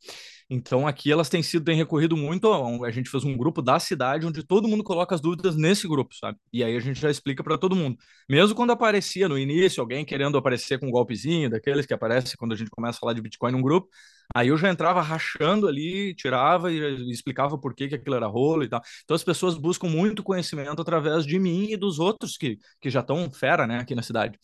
Então 0.49 0.87
aqui 0.87 1.11
elas 1.11 1.27
têm 1.27 1.43
sido, 1.43 1.65
têm 1.65 1.75
recorrido 1.75 2.15
muito. 2.15 2.47
A, 2.83 2.89
gente 2.89 3.09
fez 3.09 3.23
um 3.25 3.35
grupo 3.35 3.61
da 3.61 3.79
cidade 3.79 4.25
onde 4.25 4.43
todo 4.43 4.67
mundo 4.67 4.83
coloca 4.83 5.13
as 5.13 5.19
dúvidas 5.19 5.57
nesse 5.57 5.87
grupo, 5.87 6.15
sabe? 6.15 6.37
E 6.53 6.63
aí 6.63 6.75
a 6.75 6.79
gente 6.79 6.99
já 6.99 7.09
explica 7.11 7.43
para 7.43 7.57
todo 7.57 7.75
mundo. 7.75 7.97
Mesmo 8.29 8.55
quando 8.55 8.71
aparecia 8.71 9.27
no 9.27 9.37
início 9.37 9.81
alguém 9.81 10.05
querendo 10.05 10.37
aparecer 10.37 10.79
com 10.79 10.87
um 10.87 10.91
golpezinho, 10.91 11.49
daqueles 11.49 11.85
que 11.85 11.93
aparecem 11.93 12.35
quando 12.37 12.53
a 12.53 12.55
gente 12.55 12.71
começa 12.71 12.97
a 12.97 12.99
falar 13.01 13.13
de 13.13 13.21
Bitcoin 13.21 13.51
num 13.51 13.61
grupo, 13.61 13.89
aí 14.33 14.47
eu 14.47 14.57
já 14.57 14.69
entrava 14.69 15.01
rachando 15.01 15.67
ali, 15.67 16.15
tirava 16.15 16.71
e, 16.71 16.77
e 16.77 17.11
explicava 17.11 17.57
por 17.57 17.73
que, 17.75 17.89
que 17.89 17.95
aquilo 17.95 18.15
era 18.15 18.27
rolo 18.27 18.63
e 18.63 18.69
tal. 18.69 18.81
Então 19.03 19.15
as 19.15 19.23
pessoas 19.23 19.57
buscam 19.57 19.89
muito 19.89 20.23
conhecimento 20.23 20.81
através 20.81 21.25
de 21.25 21.37
mim 21.39 21.71
e 21.71 21.77
dos 21.77 21.99
outros 21.99 22.37
que, 22.37 22.57
que 22.79 22.89
já 22.89 23.01
estão 23.01 23.29
fera, 23.31 23.67
né, 23.67 23.79
aqui 23.79 23.93
na 23.93 24.01
cidade. 24.01 24.39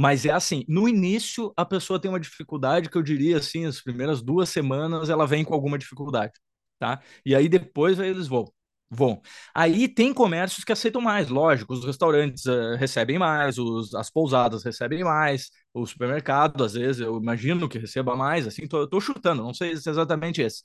Mas 0.00 0.24
é 0.24 0.30
assim, 0.30 0.64
no 0.68 0.88
início 0.88 1.52
a 1.56 1.64
pessoa 1.64 2.00
tem 2.00 2.10
uma 2.10 2.20
dificuldade 2.20 2.88
que 2.88 2.96
eu 2.96 3.02
diria 3.02 3.38
assim, 3.38 3.66
as 3.66 3.80
primeiras 3.82 4.22
duas 4.22 4.48
semanas 4.48 5.10
ela 5.10 5.26
vem 5.26 5.44
com 5.44 5.52
alguma 5.54 5.76
dificuldade, 5.78 6.32
tá? 6.78 7.02
E 7.24 7.34
aí 7.34 7.48
depois 7.48 8.00
aí 8.00 8.08
eles 8.10 8.26
vão. 8.28 8.50
Vão. 8.92 9.22
Aí 9.54 9.86
tem 9.88 10.12
comércios 10.12 10.64
que 10.64 10.72
aceitam 10.72 11.00
mais, 11.00 11.28
lógico, 11.28 11.72
os 11.74 11.84
restaurantes 11.84 12.44
uh, 12.46 12.74
recebem 12.76 13.18
mais, 13.20 13.56
os, 13.58 13.94
as 13.94 14.10
pousadas 14.10 14.64
recebem 14.64 15.04
mais, 15.04 15.48
o 15.72 15.86
supermercado, 15.86 16.64
às 16.64 16.72
vezes, 16.74 17.00
eu 17.00 17.16
imagino 17.18 17.68
que 17.68 17.78
receba 17.78 18.16
mais, 18.16 18.48
assim, 18.48 18.66
tô, 18.66 18.88
tô 18.88 19.00
chutando, 19.00 19.42
não 19.44 19.54
sei 19.54 19.76
se 19.76 19.88
é 19.88 19.92
exatamente 19.92 20.42
esse. 20.42 20.62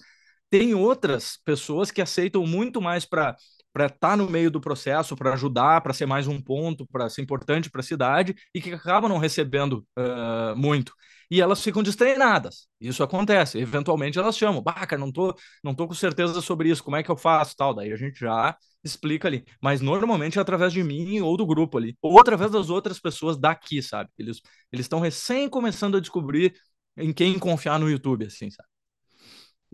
Tem 0.50 0.74
outras 0.74 1.38
pessoas 1.44 1.92
que 1.92 2.02
aceitam 2.02 2.46
muito 2.48 2.82
mais 2.82 3.06
para 3.06 3.36
para 3.76 3.88
estar 3.88 4.12
tá 4.12 4.16
no 4.16 4.30
meio 4.30 4.50
do 4.50 4.62
processo, 4.62 5.18
para 5.18 5.34
ajudar, 5.34 5.82
para 5.82 5.94
ser 5.94 6.06
mais 6.06 6.28
um 6.28 6.42
ponto, 6.42 6.88
para 6.88 7.10
ser 7.10 7.22
importante 7.22 7.70
para 7.70 7.82
a 7.82 7.84
cidade 7.84 8.34
e 8.54 8.62
que 8.62 8.72
acabam 8.72 9.10
não 9.10 9.18
recebendo 9.18 9.86
uh, 10.00 10.56
muito. 10.56 10.94
E 11.30 11.42
elas 11.42 11.62
ficam 11.62 11.84
destreinadas. 11.84 12.70
Isso 12.80 13.04
acontece. 13.04 13.60
Eventualmente 13.60 14.18
elas 14.18 14.38
chamam, 14.38 14.62
baca, 14.62 14.98
não 14.98 15.12
tô, 15.12 15.36
não 15.62 15.76
tô 15.76 15.90
com 15.90 15.94
certeza 15.94 16.40
sobre 16.42 16.70
isso, 16.70 16.82
como 16.82 16.96
é 16.96 17.04
que 17.04 17.12
eu 17.12 17.18
faço, 17.18 17.54
tal. 17.58 17.74
Daí 17.74 17.92
a 17.92 17.98
gente 17.98 18.18
já 18.18 18.56
explica 18.82 19.28
ali. 19.28 19.44
Mas 19.62 19.82
normalmente 19.82 20.40
é 20.40 20.42
através 20.42 20.72
de 20.72 20.82
mim 20.82 21.20
ou 21.20 21.36
do 21.36 21.46
grupo 21.46 21.78
ali, 21.78 21.98
ou 22.02 22.18
através 22.18 22.52
das 22.52 22.70
outras 22.70 22.98
pessoas 22.98 23.38
daqui, 23.38 23.82
sabe? 23.82 24.10
Eles 24.18 24.42
estão 24.72 25.02
recém 25.02 25.50
começando 25.50 25.98
a 25.98 26.00
descobrir 26.00 26.56
em 26.96 27.12
quem 27.12 27.38
confiar 27.38 27.78
no 27.78 27.90
YouTube, 27.90 28.26
assim, 28.26 28.50
sabe? 28.50 28.70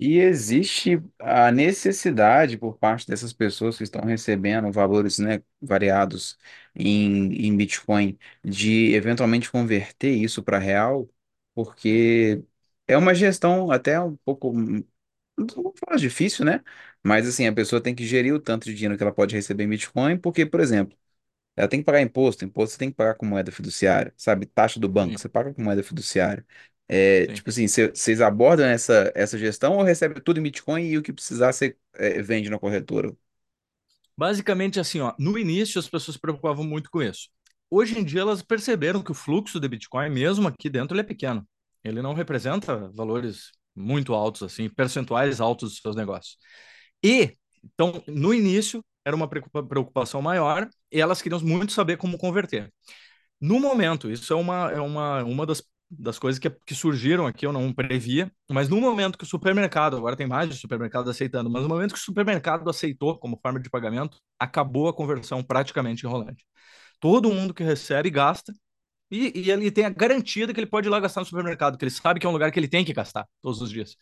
E 0.03 0.17
existe 0.19 0.99
a 1.19 1.51
necessidade 1.51 2.57
por 2.57 2.75
parte 2.77 3.07
dessas 3.07 3.31
pessoas 3.33 3.77
que 3.77 3.83
estão 3.83 4.01
recebendo 4.03 4.71
valores, 4.71 5.19
né, 5.19 5.43
variados 5.61 6.39
em, 6.75 7.33
em 7.47 7.55
Bitcoin 7.55 8.17
de 8.43 8.93
eventualmente 8.95 9.51
converter 9.51 10.11
isso 10.15 10.41
para 10.41 10.57
real, 10.57 11.07
porque 11.53 12.43
é 12.87 12.97
uma 12.97 13.13
gestão 13.13 13.69
até 13.71 13.99
um 14.01 14.15
pouco, 14.25 14.51
não 14.53 14.85
vou 15.37 15.73
falar 15.85 15.97
difícil, 15.97 16.45
né? 16.45 16.61
Mas 17.03 17.27
assim, 17.27 17.47
a 17.47 17.53
pessoa 17.53 17.81
tem 17.81 17.95
que 17.95 18.05
gerir 18.05 18.33
o 18.33 18.39
tanto 18.39 18.65
de 18.65 18.73
dinheiro 18.75 18.97
que 18.97 19.03
ela 19.03 19.13
pode 19.13 19.35
receber 19.35 19.63
em 19.63 19.69
Bitcoin, 19.69 20.17
porque, 20.17 20.45
por 20.45 20.59
exemplo, 20.59 20.97
ela 21.55 21.67
tem 21.67 21.79
que 21.81 21.85
pagar 21.85 22.01
imposto, 22.01 22.45
imposto 22.45 22.73
você 22.73 22.79
tem 22.79 22.89
que 22.91 22.95
pagar 22.97 23.15
com 23.15 23.25
moeda 23.25 23.51
fiduciária, 23.51 24.13
sabe? 24.17 24.45
Taxa 24.47 24.79
do 24.79 24.89
banco, 24.89 25.17
você 25.19 25.29
paga 25.29 25.53
com 25.53 25.63
moeda 25.63 25.83
fiduciária. 25.83 26.45
É, 26.93 27.25
sim. 27.25 27.33
tipo 27.35 27.49
assim, 27.49 27.67
vocês 27.67 28.19
abordam 28.19 28.65
essa, 28.65 29.11
essa 29.15 29.37
gestão 29.37 29.77
ou 29.77 29.83
recebe 29.83 30.19
tudo 30.19 30.39
em 30.39 30.43
Bitcoin 30.43 30.83
e 30.83 30.97
o 30.97 31.01
que 31.01 31.13
precisar 31.13 31.53
você 31.53 31.77
é, 31.95 32.21
vende 32.21 32.49
na 32.49 32.59
corretora? 32.59 33.15
Basicamente 34.17 34.79
assim, 34.79 34.99
ó, 34.99 35.13
no 35.17 35.37
início 35.37 35.79
as 35.79 35.87
pessoas 35.87 36.15
se 36.15 36.21
preocupavam 36.21 36.65
muito 36.65 36.91
com 36.91 37.01
isso. 37.01 37.29
Hoje 37.69 37.97
em 37.97 38.03
dia 38.03 38.21
elas 38.21 38.41
perceberam 38.41 39.01
que 39.01 39.11
o 39.11 39.15
fluxo 39.15 39.57
de 39.57 39.67
Bitcoin, 39.69 40.09
mesmo 40.09 40.47
aqui 40.47 40.69
dentro, 40.69 40.93
ele 40.93 41.01
é 41.01 41.05
pequeno. 41.05 41.47
Ele 41.81 42.01
não 42.01 42.13
representa 42.13 42.89
valores 42.93 43.51
muito 43.73 44.13
altos, 44.13 44.43
assim, 44.43 44.69
percentuais 44.69 45.39
altos 45.39 45.71
dos 45.71 45.81
seus 45.81 45.95
negócios. 45.95 46.37
E, 47.03 47.37
então, 47.63 48.03
no 48.05 48.33
início, 48.33 48.83
era 49.05 49.15
uma 49.15 49.27
preocupação 49.27 50.21
maior 50.21 50.69
e 50.91 50.99
elas 50.99 51.21
queriam 51.21 51.39
muito 51.39 51.71
saber 51.71 51.97
como 51.97 52.17
converter. 52.17 52.71
No 53.39 53.59
momento, 53.59 54.11
isso 54.11 54.31
é 54.33 54.35
uma, 54.35 54.71
é 54.71 54.79
uma, 54.79 55.23
uma 55.23 55.45
das, 55.45 55.63
das 55.91 56.17
coisas 56.17 56.39
que, 56.39 56.49
que 56.49 56.73
surgiram 56.73 57.27
aqui, 57.27 57.45
eu 57.45 57.51
não 57.51 57.73
previa, 57.73 58.31
mas 58.49 58.69
no 58.69 58.79
momento 58.79 59.17
que 59.17 59.25
o 59.25 59.27
supermercado, 59.27 59.97
agora 59.97 60.15
tem 60.15 60.25
mais 60.27 60.49
de 60.49 60.55
supermercado 60.55 61.09
aceitando, 61.09 61.49
mas 61.49 61.63
no 61.63 61.69
momento 61.69 61.93
que 61.93 61.99
o 61.99 62.03
supermercado 62.03 62.69
aceitou 62.69 63.17
como 63.19 63.37
forma 63.41 63.59
de 63.59 63.69
pagamento, 63.69 64.17
acabou 64.39 64.87
a 64.87 64.93
conversão 64.93 65.43
praticamente 65.43 66.05
enrolante. 66.05 66.45
Todo 66.99 67.31
mundo 67.33 67.53
que 67.53 67.63
recebe 67.63 68.09
gasta, 68.09 68.53
e, 69.11 69.33
e 69.35 69.51
ele 69.51 69.71
tem 69.71 69.85
a 69.85 69.89
garantia 69.89 70.47
de 70.47 70.53
que 70.53 70.59
ele 70.59 70.67
pode 70.67 70.87
ir 70.87 70.91
lá 70.91 70.99
gastar 70.99 71.21
no 71.21 71.27
supermercado, 71.27 71.77
que 71.77 71.83
ele 71.85 71.91
sabe 71.91 72.19
que 72.19 72.25
é 72.25 72.29
um 72.29 72.33
lugar 72.33 72.51
que 72.51 72.59
ele 72.59 72.67
tem 72.67 72.85
que 72.85 72.93
gastar 72.93 73.27
todos 73.41 73.61
os 73.61 73.69
dias. 73.69 73.97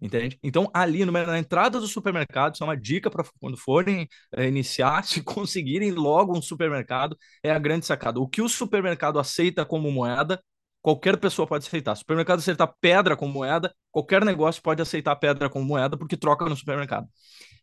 Entende? 0.00 0.38
Então, 0.42 0.70
ali 0.74 1.04
no, 1.04 1.12
na 1.12 1.38
entrada 1.38 1.80
do 1.80 1.86
supermercado, 1.86 2.54
isso 2.54 2.64
é 2.64 2.66
uma 2.66 2.76
dica 2.76 3.10
para 3.10 3.24
quando 3.40 3.56
forem 3.56 4.08
é, 4.32 4.46
iniciar, 4.46 5.04
se 5.04 5.22
conseguirem 5.22 5.92
logo 5.92 6.36
um 6.36 6.42
supermercado, 6.42 7.16
é 7.42 7.50
a 7.50 7.58
grande 7.58 7.86
sacada. 7.86 8.20
O 8.20 8.28
que 8.28 8.42
o 8.42 8.48
supermercado 8.48 9.18
aceita 9.18 9.64
como 9.64 9.90
moeda, 9.90 10.42
qualquer 10.84 11.16
pessoa 11.16 11.48
pode 11.48 11.66
aceitar. 11.66 11.94
supermercado 11.96 12.40
aceita 12.40 12.66
pedra 12.66 13.16
como 13.16 13.32
moeda, 13.32 13.74
qualquer 13.90 14.22
negócio 14.22 14.62
pode 14.62 14.82
aceitar 14.82 15.16
pedra 15.16 15.48
como 15.48 15.64
moeda, 15.64 15.96
porque 15.96 16.14
troca 16.14 16.44
no 16.44 16.54
supermercado. 16.54 17.08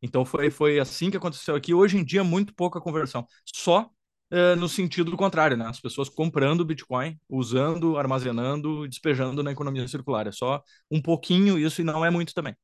Então, 0.01 0.25
foi, 0.25 0.49
foi 0.49 0.79
assim 0.79 1.11
que 1.11 1.17
aconteceu 1.17 1.55
aqui. 1.55 1.71
Hoje 1.71 1.97
em 1.97 2.03
dia, 2.03 2.23
muito 2.23 2.51
pouca 2.55 2.81
conversão. 2.81 3.23
Só 3.45 3.87
é, 4.31 4.55
no 4.55 4.67
sentido 4.67 5.15
contrário, 5.15 5.55
né? 5.55 5.67
As 5.67 5.79
pessoas 5.79 6.09
comprando 6.09 6.65
Bitcoin, 6.65 7.15
usando, 7.29 7.95
armazenando, 7.95 8.87
despejando 8.87 9.43
na 9.43 9.51
economia 9.51 9.87
circular. 9.87 10.25
É 10.25 10.31
só 10.31 10.63
um 10.89 10.99
pouquinho 10.99 11.59
isso 11.59 11.79
e 11.79 11.83
não 11.83 12.03
é 12.03 12.09
muito 12.09 12.33
também. 12.33 12.55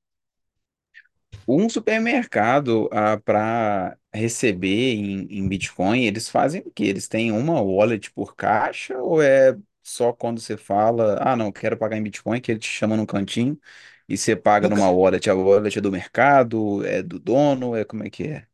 Um 1.47 1.69
supermercado 1.69 2.89
ah, 2.91 3.19
para 3.23 3.95
receber 4.11 4.95
em, 4.95 5.27
em 5.29 5.47
Bitcoin, 5.47 6.03
eles 6.03 6.29
fazem 6.29 6.61
o 6.65 6.71
quê? 6.71 6.85
Eles 6.85 7.07
têm 7.07 7.31
uma 7.31 7.61
wallet 7.61 8.11
por 8.11 8.35
caixa 8.35 8.97
ou 8.97 9.21
é 9.21 9.55
só 9.87 10.13
quando 10.13 10.39
você 10.41 10.57
fala, 10.57 11.17
ah, 11.21 11.35
não, 11.35 11.51
quero 11.51 11.77
pagar 11.77 11.97
em 11.97 12.03
Bitcoin, 12.03 12.41
que 12.41 12.51
ele 12.51 12.59
te 12.59 12.67
chama 12.69 12.97
num 12.97 13.05
cantinho 13.05 13.59
e 14.07 14.17
você 14.17 14.35
paga 14.35 14.67
numa 14.69 14.89
wallet? 14.91 15.29
A 15.29 15.33
wallet 15.35 15.77
é 15.77 15.81
do 15.81 15.91
mercado, 15.91 16.85
é 16.85 17.01
do 17.03 17.19
dono, 17.19 17.75
é 17.75 17.85
como 17.85 18.03
é 18.03 18.09
que 18.09 18.23
é? 18.23 18.47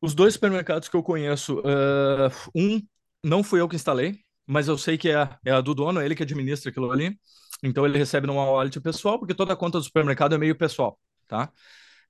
Os 0.00 0.14
dois 0.14 0.34
supermercados 0.34 0.88
que 0.88 0.96
eu 0.96 1.02
conheço, 1.02 1.60
eh, 1.64 2.28
um 2.54 2.80
não 3.22 3.42
fui 3.44 3.60
eu 3.60 3.68
que 3.68 3.76
instalei, 3.76 4.18
mas 4.46 4.66
eu 4.68 4.76
sei 4.76 4.98
que 4.98 5.08
é, 5.08 5.14
a- 5.16 5.38
é 5.44 5.52
a 5.52 5.60
do 5.60 5.74
dono, 5.74 6.00
é 6.00 6.04
ele 6.04 6.14
que 6.16 6.22
administra 6.24 6.70
aquilo 6.70 6.90
ali. 6.90 7.16
Então 7.62 7.86
ele 7.86 7.96
recebe 7.98 8.26
numa 8.26 8.44
wallet 8.50 8.80
pessoal, 8.80 9.18
porque 9.18 9.34
toda 9.34 9.52
a 9.52 9.56
conta 9.56 9.78
do 9.78 9.84
supermercado 9.84 10.34
é 10.34 10.38
meio 10.38 10.56
pessoal, 10.56 10.98
tá? 11.28 11.52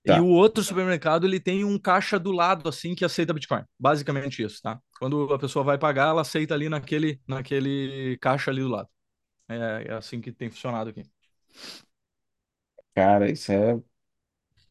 E 0.04 0.20
o 0.20 0.26
Tá. 0.26 0.28
outro 0.28 0.62
supermercado, 0.64 1.26
ele 1.26 1.38
tem 1.40 1.64
um 1.64 1.78
caixa 1.78 2.18
do 2.18 2.32
lado, 2.32 2.68
assim, 2.68 2.94
que 2.94 3.04
aceita 3.04 3.32
Bitcoin. 3.32 3.64
Basicamente 3.78 4.42
isso, 4.42 4.60
tá? 4.62 4.80
Quando 4.98 5.32
a 5.32 5.38
pessoa 5.38 5.64
vai 5.64 5.78
pagar, 5.78 6.08
ela 6.08 6.22
aceita 6.22 6.54
ali 6.54 6.68
naquele, 6.68 7.20
naquele 7.26 8.18
caixa 8.20 8.50
ali 8.50 8.60
do 8.62 8.68
lado. 8.68 8.88
É, 9.48 9.86
é 9.88 9.94
assim 9.94 10.20
que 10.20 10.32
tem 10.32 10.50
funcionado 10.50 10.90
aqui. 10.90 11.02
Cara, 12.94 13.30
isso 13.30 13.52
é 13.52 13.80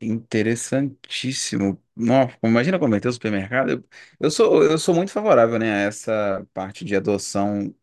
Interessantíssimo. 0.01 1.81
Nossa, 1.95 2.37
imagina 2.43 2.79
converter 2.79 3.07
o 3.09 3.13
supermercado. 3.13 3.71
Eu, 3.71 3.85
eu 4.19 4.31
sou, 4.31 4.63
eu 4.63 4.77
sou 4.79 4.95
muito 4.95 5.11
favorável, 5.11 5.59
né, 5.59 5.71
a 5.73 5.79
essa 5.87 6.47
parte 6.53 6.85
de 6.85 6.95
adoção 6.95 7.73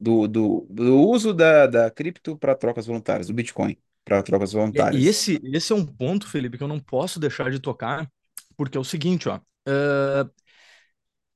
do, 0.00 0.28
do, 0.28 0.66
do 0.70 0.98
uso 1.00 1.34
da, 1.34 1.66
da 1.66 1.90
cripto 1.90 2.36
para 2.38 2.54
trocas 2.56 2.86
voluntárias, 2.86 3.26
do 3.28 3.34
Bitcoin 3.34 3.76
para 4.04 4.22
trocas 4.22 4.52
E 4.72 4.80
e 4.92 5.06
voluntárias. 5.06 5.08
esse, 5.08 5.40
esse 5.44 5.72
é 5.72 5.76
um 5.76 5.86
ponto, 5.86 6.26
Felipe, 6.28 6.58
que 6.58 6.64
eu 6.64 6.68
não 6.68 6.80
posso 6.80 7.20
deixar 7.20 7.50
de 7.50 7.60
tocar, 7.60 8.10
porque 8.56 8.76
é 8.76 8.80
o 8.80 8.84
seguinte, 8.84 9.28
ó. 9.28 9.40
eh, 9.68 10.24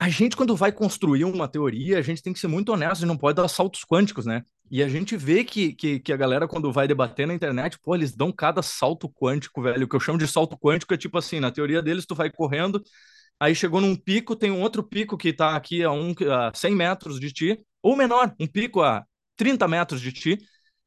a 0.00 0.08
gente, 0.08 0.36
quando 0.36 0.54
vai 0.56 0.70
construir 0.70 1.24
uma 1.24 1.48
teoria, 1.48 1.98
a 1.98 2.02
gente 2.02 2.22
tem 2.22 2.32
que 2.32 2.38
ser 2.38 2.46
muito 2.46 2.72
honesto 2.72 3.02
e 3.02 3.06
não 3.06 3.16
pode 3.16 3.36
dar 3.36 3.48
saltos 3.48 3.84
quânticos, 3.84 4.26
né? 4.26 4.44
E 4.70 4.82
a 4.82 4.88
gente 4.88 5.16
vê 5.16 5.42
que, 5.42 5.72
que, 5.74 5.98
que 5.98 6.12
a 6.12 6.16
galera, 6.16 6.46
quando 6.46 6.72
vai 6.72 6.86
debater 6.86 7.26
na 7.26 7.34
internet, 7.34 7.78
pô, 7.82 7.94
eles 7.96 8.14
dão 8.14 8.30
cada 8.30 8.62
salto 8.62 9.08
quântico, 9.08 9.60
velho. 9.62 9.84
O 9.86 9.88
que 9.88 9.96
eu 9.96 10.00
chamo 10.00 10.18
de 10.18 10.28
salto 10.28 10.56
quântico 10.56 10.94
é 10.94 10.96
tipo 10.96 11.18
assim, 11.18 11.40
na 11.40 11.50
teoria 11.50 11.82
deles, 11.82 12.06
tu 12.06 12.14
vai 12.14 12.30
correndo, 12.30 12.80
aí 13.40 13.54
chegou 13.54 13.80
num 13.80 13.96
pico, 13.96 14.36
tem 14.36 14.50
um 14.50 14.62
outro 14.62 14.82
pico 14.82 15.16
que 15.16 15.32
tá 15.32 15.56
aqui 15.56 15.82
a, 15.84 15.92
um, 15.92 16.14
a 16.32 16.52
100 16.54 16.74
metros 16.76 17.20
de 17.20 17.32
ti, 17.32 17.60
ou 17.82 17.96
menor, 17.96 18.34
um 18.40 18.46
pico 18.46 18.82
a 18.82 19.04
30 19.36 19.68
metros 19.68 20.00
de 20.00 20.12
ti, 20.12 20.38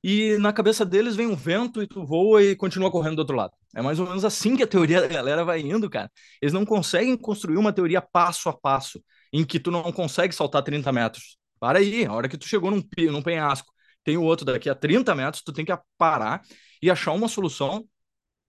e 0.03 0.37
na 0.39 0.51
cabeça 0.51 0.85
deles 0.85 1.15
vem 1.15 1.27
um 1.27 1.35
vento 1.35 1.81
e 1.81 1.87
tu 1.87 2.05
voa 2.05 2.43
e 2.43 2.55
continua 2.55 2.91
correndo 2.91 3.15
do 3.17 3.19
outro 3.19 3.35
lado. 3.35 3.53
É 3.75 3.81
mais 3.81 3.99
ou 3.99 4.07
menos 4.07 4.25
assim 4.25 4.55
que 4.55 4.63
a 4.63 4.67
teoria 4.67 5.01
da 5.01 5.07
galera 5.07 5.45
vai 5.45 5.61
indo, 5.61 5.89
cara. 5.89 6.11
Eles 6.41 6.53
não 6.53 6.65
conseguem 6.65 7.15
construir 7.15 7.57
uma 7.57 7.71
teoria 7.71 8.01
passo 8.01 8.49
a 8.49 8.53
passo, 8.53 9.03
em 9.31 9.45
que 9.45 9.59
tu 9.59 9.69
não 9.69 9.91
consegue 9.91 10.33
saltar 10.33 10.63
30 10.63 10.91
metros. 10.91 11.37
Para 11.59 11.79
aí, 11.79 12.05
a 12.05 12.13
hora 12.13 12.27
que 12.27 12.37
tu 12.37 12.47
chegou 12.47 12.71
num, 12.71 12.83
num 13.11 13.21
penhasco, 13.21 13.71
tem 14.03 14.17
o 14.17 14.23
outro 14.23 14.45
daqui 14.45 14.69
a 14.69 14.75
30 14.75 15.13
metros, 15.13 15.43
tu 15.43 15.53
tem 15.53 15.63
que 15.63 15.77
parar 15.97 16.41
e 16.81 16.89
achar 16.89 17.11
uma 17.11 17.27
solução 17.27 17.85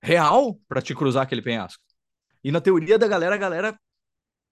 real 0.03 0.59
para 0.69 0.83
te 0.83 0.95
cruzar 0.95 1.23
aquele 1.23 1.43
penhasco. 1.43 1.83
E 2.43 2.51
na 2.51 2.61
teoria 2.61 2.99
da 2.99 3.07
galera, 3.07 3.35
a 3.35 3.39
galera 3.39 3.79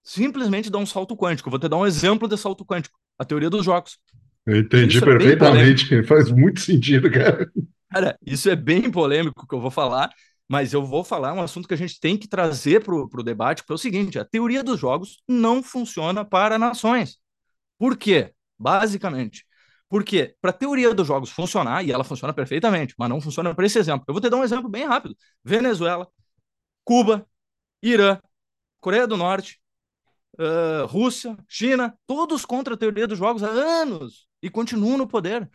simplesmente 0.03 0.71
dá 0.71 0.79
um 0.79 0.87
salto 0.87 1.17
quântico. 1.17 1.51
Vou 1.51 1.59
te 1.59 1.69
dar 1.69 1.77
um 1.77 1.87
exemplo 1.87 2.29
de 2.29 2.37
salto 2.37 2.65
quântico. 2.65 2.99
A 3.19 3.25
teoria 3.25 3.51
dos 3.51 3.65
jogos. 3.65 3.99
Eu 4.46 4.57
entendi 4.57 4.96
Isso 4.96 5.05
é 5.05 5.07
perfeitamente, 5.07 6.03
faz 6.05 6.31
muito 6.31 6.61
sentido, 6.61 7.11
cara. 7.11 7.50
Cara, 7.90 8.18
isso 8.24 8.48
é 8.48 8.57
bem 8.57 8.90
polêmico 8.90 9.46
que 9.46 9.55
eu 9.55 9.61
vou 9.61 9.70
falar, 9.70 10.11
mas 10.48 10.72
eu 10.72 10.85
vou 10.85 11.05
falar 11.05 11.33
um 11.33 11.42
assunto 11.42 11.66
que 11.68 11.74
a 11.74 11.76
gente 11.76 12.00
tem 12.00 12.16
que 12.16 12.29
trazer 12.29 12.83
para 12.83 12.94
o 12.94 13.22
debate, 13.22 13.64
que 13.64 13.72
é 13.72 13.74
o 13.74 13.79
seguinte: 13.79 14.18
a 14.18 14.24
teoria 14.24 14.62
dos 14.62 14.79
jogos 14.79 15.22
não 15.29 15.62
funciona 15.62 16.24
para 16.24 16.59
nações. 16.59 17.18
Por 17.79 17.96
quê? 17.96 18.33
Basicamente. 18.59 19.46
Porque 19.88 20.37
para 20.40 20.50
a 20.50 20.55
teoria 20.55 20.94
dos 20.94 21.07
jogos 21.07 21.31
funcionar, 21.31 21.85
e 21.85 21.92
ela 21.92 22.05
funciona 22.05 22.33
perfeitamente, 22.33 22.94
mas 22.98 23.09
não 23.09 23.20
funciona 23.20 23.55
para 23.55 23.66
esse 23.66 23.79
exemplo. 23.79 24.05
Eu 24.09 24.14
vou 24.14 24.20
te 24.20 24.31
dar 24.31 24.37
um 24.37 24.44
exemplo 24.44 24.68
bem 24.68 24.87
rápido: 24.87 25.16
Venezuela, 25.44 26.09
Cuba, 26.85 27.26
Irã, 27.83 28.18
Coreia 28.81 29.07
do 29.07 29.16
Norte, 29.16 29.61
uh, 30.40 30.87
Rússia, 30.87 31.37
China, 31.48 31.94
todos 32.07 32.44
contra 32.44 32.74
a 32.74 32.76
teoria 32.76 33.07
dos 33.07 33.18
jogos 33.18 33.42
há 33.42 33.48
anos 33.48 34.26
e 34.42 34.50
continuam 34.50 34.96
no 34.98 35.07
poder 35.07 35.48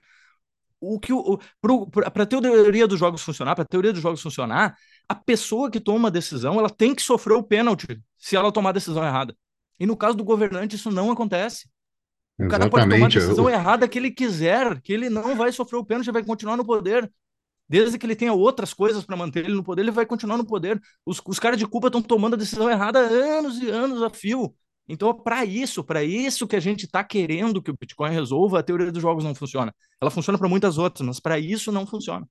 o 0.79 0.99
que 0.99 1.11
para 2.13 2.23
a 2.23 2.25
teoria 2.25 2.87
dos 2.87 2.99
jogos 2.99 3.21
funcionar, 3.21 3.55
para 3.55 3.63
a 3.63 3.67
teoria 3.67 3.91
dos 3.91 4.01
jogos 4.01 4.21
funcionar, 4.21 4.75
a 5.09 5.15
pessoa 5.15 5.71
que 5.71 5.79
toma 5.79 6.09
a 6.09 6.11
decisão, 6.11 6.59
ela 6.59 6.69
tem 6.69 6.93
que 6.93 7.01
sofrer 7.01 7.33
o 7.33 7.43
pênalti 7.43 7.99
se 8.17 8.35
ela 8.35 8.51
tomar 8.51 8.69
a 8.69 8.73
decisão 8.73 9.03
errada. 9.03 9.35
E 9.79 9.85
no 9.85 9.97
caso 9.97 10.15
do 10.15 10.23
governante 10.23 10.75
isso 10.75 10.91
não 10.91 11.11
acontece. 11.11 11.67
O 12.37 12.47
cara 12.47 12.69
pode 12.69 12.83
tomar 12.83 12.83
a 12.83 12.97
Exatamente. 12.97 13.19
decisão 13.19 13.49
Eu- 13.49 13.55
errada 13.55 13.87
que 13.87 13.97
ele 13.97 14.11
quiser, 14.11 14.81
que 14.81 14.93
ele 14.93 15.09
não 15.09 15.35
vai 15.35 15.51
sofrer 15.51 15.77
o 15.77 15.85
pênalti, 15.85 16.11
vai 16.11 16.23
continuar 16.23 16.57
no 16.57 16.65
poder. 16.65 17.11
Desde 17.67 17.97
que 17.97 18.05
ele 18.05 18.15
tenha 18.15 18.33
outras 18.33 18.73
coisas 18.73 19.03
para 19.03 19.17
manter 19.17 19.45
ele 19.45 19.55
no 19.55 19.63
poder, 19.63 19.81
ele 19.81 19.91
vai 19.91 20.05
continuar 20.05 20.37
no 20.37 20.45
poder. 20.45 20.79
Os, 21.05 21.19
os 21.25 21.39
caras 21.39 21.57
de 21.57 21.65
Cuba 21.65 21.87
estão 21.87 22.01
tomando 22.01 22.35
a 22.35 22.37
decisão 22.37 22.69
errada 22.69 22.99
há 22.99 23.03
anos 23.03 23.59
e 23.59 23.69
anos 23.69 24.03
a 24.03 24.09
fio. 24.09 24.53
Então, 24.87 25.13
para 25.13 25.43
isso, 25.45 25.83
para 25.83 26.03
isso 26.03 26.47
que 26.47 26.55
a 26.55 26.59
gente 26.59 26.85
está 26.85 27.03
querendo 27.03 27.61
que 27.61 27.71
o 27.71 27.77
Bitcoin 27.79 28.11
resolva, 28.11 28.59
a 28.59 28.63
teoria 28.63 28.91
dos 28.91 29.01
jogos 29.01 29.23
não 29.23 29.33
funciona. 29.33 29.73
Ela 29.99 30.11
funciona 30.11 30.37
para 30.37 30.47
muitas 30.47 30.77
outras, 30.77 31.05
mas 31.05 31.19
para 31.19 31.39
isso 31.39 31.71
não 31.71 31.87
funciona. 31.87 32.27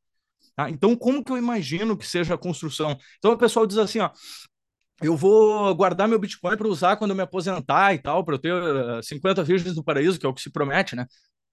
tá? 0.57 0.71
Então, 0.71 0.97
como 0.97 1.25
que 1.25 1.33
eu 1.33 1.39
imagino 1.39 1.97
que 1.97 2.07
seja 2.07 2.35
a 2.35 2.39
construção? 2.39 2.97
Então, 3.19 3.33
o 3.33 3.39
pessoal 3.39 3.67
diz 3.67 3.79
assim, 3.79 3.99
ó, 4.01 4.11
eu 5.03 5.17
vou 5.17 5.75
guardar 5.75 6.09
meu 6.09 6.19
Bitcoin 6.19 6.57
para 6.57 6.69
usar 6.69 6.97
quando 6.97 7.11
eu 7.11 7.17
me 7.17 7.23
aposentar 7.23 7.95
e 7.95 7.99
tal, 7.99 8.25
para 8.25 8.37
eu 8.37 8.39
ter 8.39 8.53
eh, 8.53 9.03
50 9.03 9.43
virgens 9.43 9.77
no 9.77 9.85
paraíso, 9.85 10.19
que 10.19 10.27
é 10.27 10.29
o 10.29 10.35
que 10.35 10.41
se 10.41 10.51
promete, 10.51 10.95
né? 10.95 11.07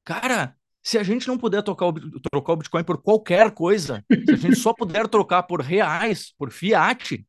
Cara, 0.03 0.55
se 0.83 0.97
a 0.97 1.03
gente 1.03 1.27
não 1.27 1.37
puder 1.37 1.63
tocar 1.63 1.87
o, 1.87 1.93
trocar 2.31 2.53
o 2.53 2.57
Bitcoin 2.57 2.83
por 2.83 3.01
qualquer 3.01 3.51
coisa, 3.51 4.03
se 4.25 4.33
a 4.33 4.37
gente 4.37 4.55
só 4.55 4.73
puder 4.73 5.07
trocar 5.07 5.43
por 5.43 5.61
reais, 5.61 6.33
por 6.37 6.51
fiat, 6.51 7.25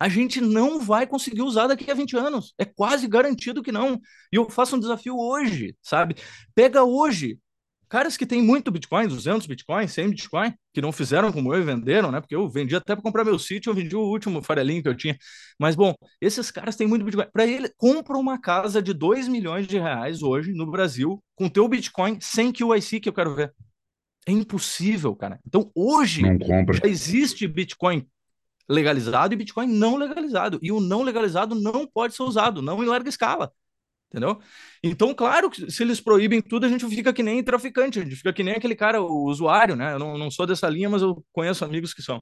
a 0.00 0.08
gente 0.08 0.40
não 0.40 0.80
vai 0.80 1.06
conseguir 1.06 1.42
usar 1.42 1.66
daqui 1.66 1.90
a 1.90 1.94
20 1.94 2.16
anos. 2.16 2.54
É 2.58 2.64
quase 2.64 3.06
garantido 3.06 3.62
que 3.62 3.70
não. 3.70 4.00
E 4.32 4.36
eu 4.36 4.48
faço 4.48 4.74
um 4.74 4.80
desafio 4.80 5.14
hoje, 5.14 5.76
sabe? 5.82 6.16
Pega 6.54 6.82
hoje 6.82 7.38
caras 7.86 8.16
que 8.16 8.24
têm 8.24 8.40
muito 8.40 8.70
Bitcoin, 8.70 9.08
200 9.08 9.46
Bitcoin, 9.46 9.86
100 9.86 10.10
Bitcoin, 10.10 10.54
que 10.72 10.80
não 10.80 10.92
fizeram 10.92 11.32
como 11.32 11.52
eu 11.52 11.60
e 11.60 11.64
venderam, 11.64 12.10
né? 12.10 12.20
Porque 12.20 12.36
eu 12.36 12.48
vendi 12.48 12.74
até 12.74 12.94
para 12.94 13.02
comprar 13.02 13.24
meu 13.24 13.38
sítio, 13.38 13.68
eu 13.68 13.74
vendi 13.74 13.94
o 13.94 14.00
último 14.00 14.40
farelinho 14.40 14.80
que 14.80 14.88
eu 14.88 14.96
tinha. 14.96 15.18
Mas, 15.58 15.74
bom, 15.74 15.92
esses 16.20 16.50
caras 16.50 16.76
têm 16.76 16.86
muito 16.86 17.04
Bitcoin. 17.04 17.26
Para 17.30 17.44
ele, 17.44 17.68
compra 17.76 18.16
uma 18.16 18.40
casa 18.40 18.80
de 18.80 18.94
2 18.94 19.28
milhões 19.28 19.66
de 19.66 19.76
reais 19.76 20.22
hoje 20.22 20.52
no 20.52 20.70
Brasil, 20.70 21.22
com 21.34 21.48
teu 21.48 21.68
Bitcoin, 21.68 22.16
sem 22.20 22.52
QIC 22.52 23.00
que 23.00 23.08
eu 23.08 23.12
quero 23.12 23.34
ver. 23.34 23.52
É 24.26 24.32
impossível, 24.32 25.14
cara. 25.16 25.40
Então, 25.46 25.70
hoje, 25.74 26.22
já 26.80 26.88
existe 26.88 27.46
Bitcoin 27.48 28.06
legalizado 28.70 29.34
e 29.34 29.36
Bitcoin 29.36 29.66
não 29.66 29.96
legalizado. 29.96 30.58
E 30.62 30.70
o 30.70 30.80
não 30.80 31.02
legalizado 31.02 31.54
não 31.54 31.86
pode 31.86 32.14
ser 32.14 32.22
usado, 32.22 32.62
não 32.62 32.82
em 32.82 32.86
larga 32.86 33.08
escala. 33.08 33.52
Entendeu? 34.08 34.40
Então, 34.82 35.14
claro 35.14 35.50
que 35.50 35.70
se 35.70 35.82
eles 35.82 36.00
proíbem 36.00 36.40
tudo, 36.42 36.66
a 36.66 36.68
gente 36.68 36.86
fica 36.88 37.12
que 37.12 37.22
nem 37.22 37.42
traficante, 37.44 38.00
a 38.00 38.02
gente 38.02 38.16
fica 38.16 38.32
que 38.32 38.42
nem 38.42 38.54
aquele 38.54 38.74
cara, 38.74 39.00
o 39.00 39.24
usuário, 39.26 39.76
né? 39.76 39.94
Eu 39.94 39.98
não, 40.00 40.18
não 40.18 40.30
sou 40.30 40.46
dessa 40.46 40.68
linha, 40.68 40.90
mas 40.90 41.02
eu 41.02 41.24
conheço 41.32 41.64
amigos 41.64 41.94
que 41.94 42.02
são. 42.02 42.20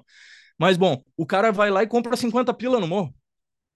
Mas, 0.58 0.76
bom, 0.76 1.02
o 1.16 1.24
cara 1.26 1.50
vai 1.50 1.70
lá 1.70 1.82
e 1.82 1.86
compra 1.86 2.16
50 2.16 2.52
pila 2.54 2.80
no 2.80 2.86
morro, 2.86 3.14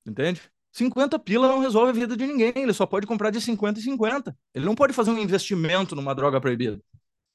entende? 0.07 0.43
50 0.73 1.19
pila 1.19 1.49
não 1.49 1.61
resolve 1.61 1.91
a 1.91 1.93
vida 1.93 2.17
de 2.17 2.27
ninguém, 2.27 2.53
ele 2.57 2.73
só 2.75 2.87
pode 2.87 3.07
comprar 3.07 3.31
de 3.31 3.41
50 3.41 3.81
em 3.81 3.83
50. 3.83 4.37
Ele 4.55 4.65
não 4.67 4.75
pode 4.75 4.93
fazer 4.93 5.11
um 5.11 5.19
investimento 5.19 5.95
numa 5.97 6.15
droga 6.15 6.41
proibida. 6.41 6.81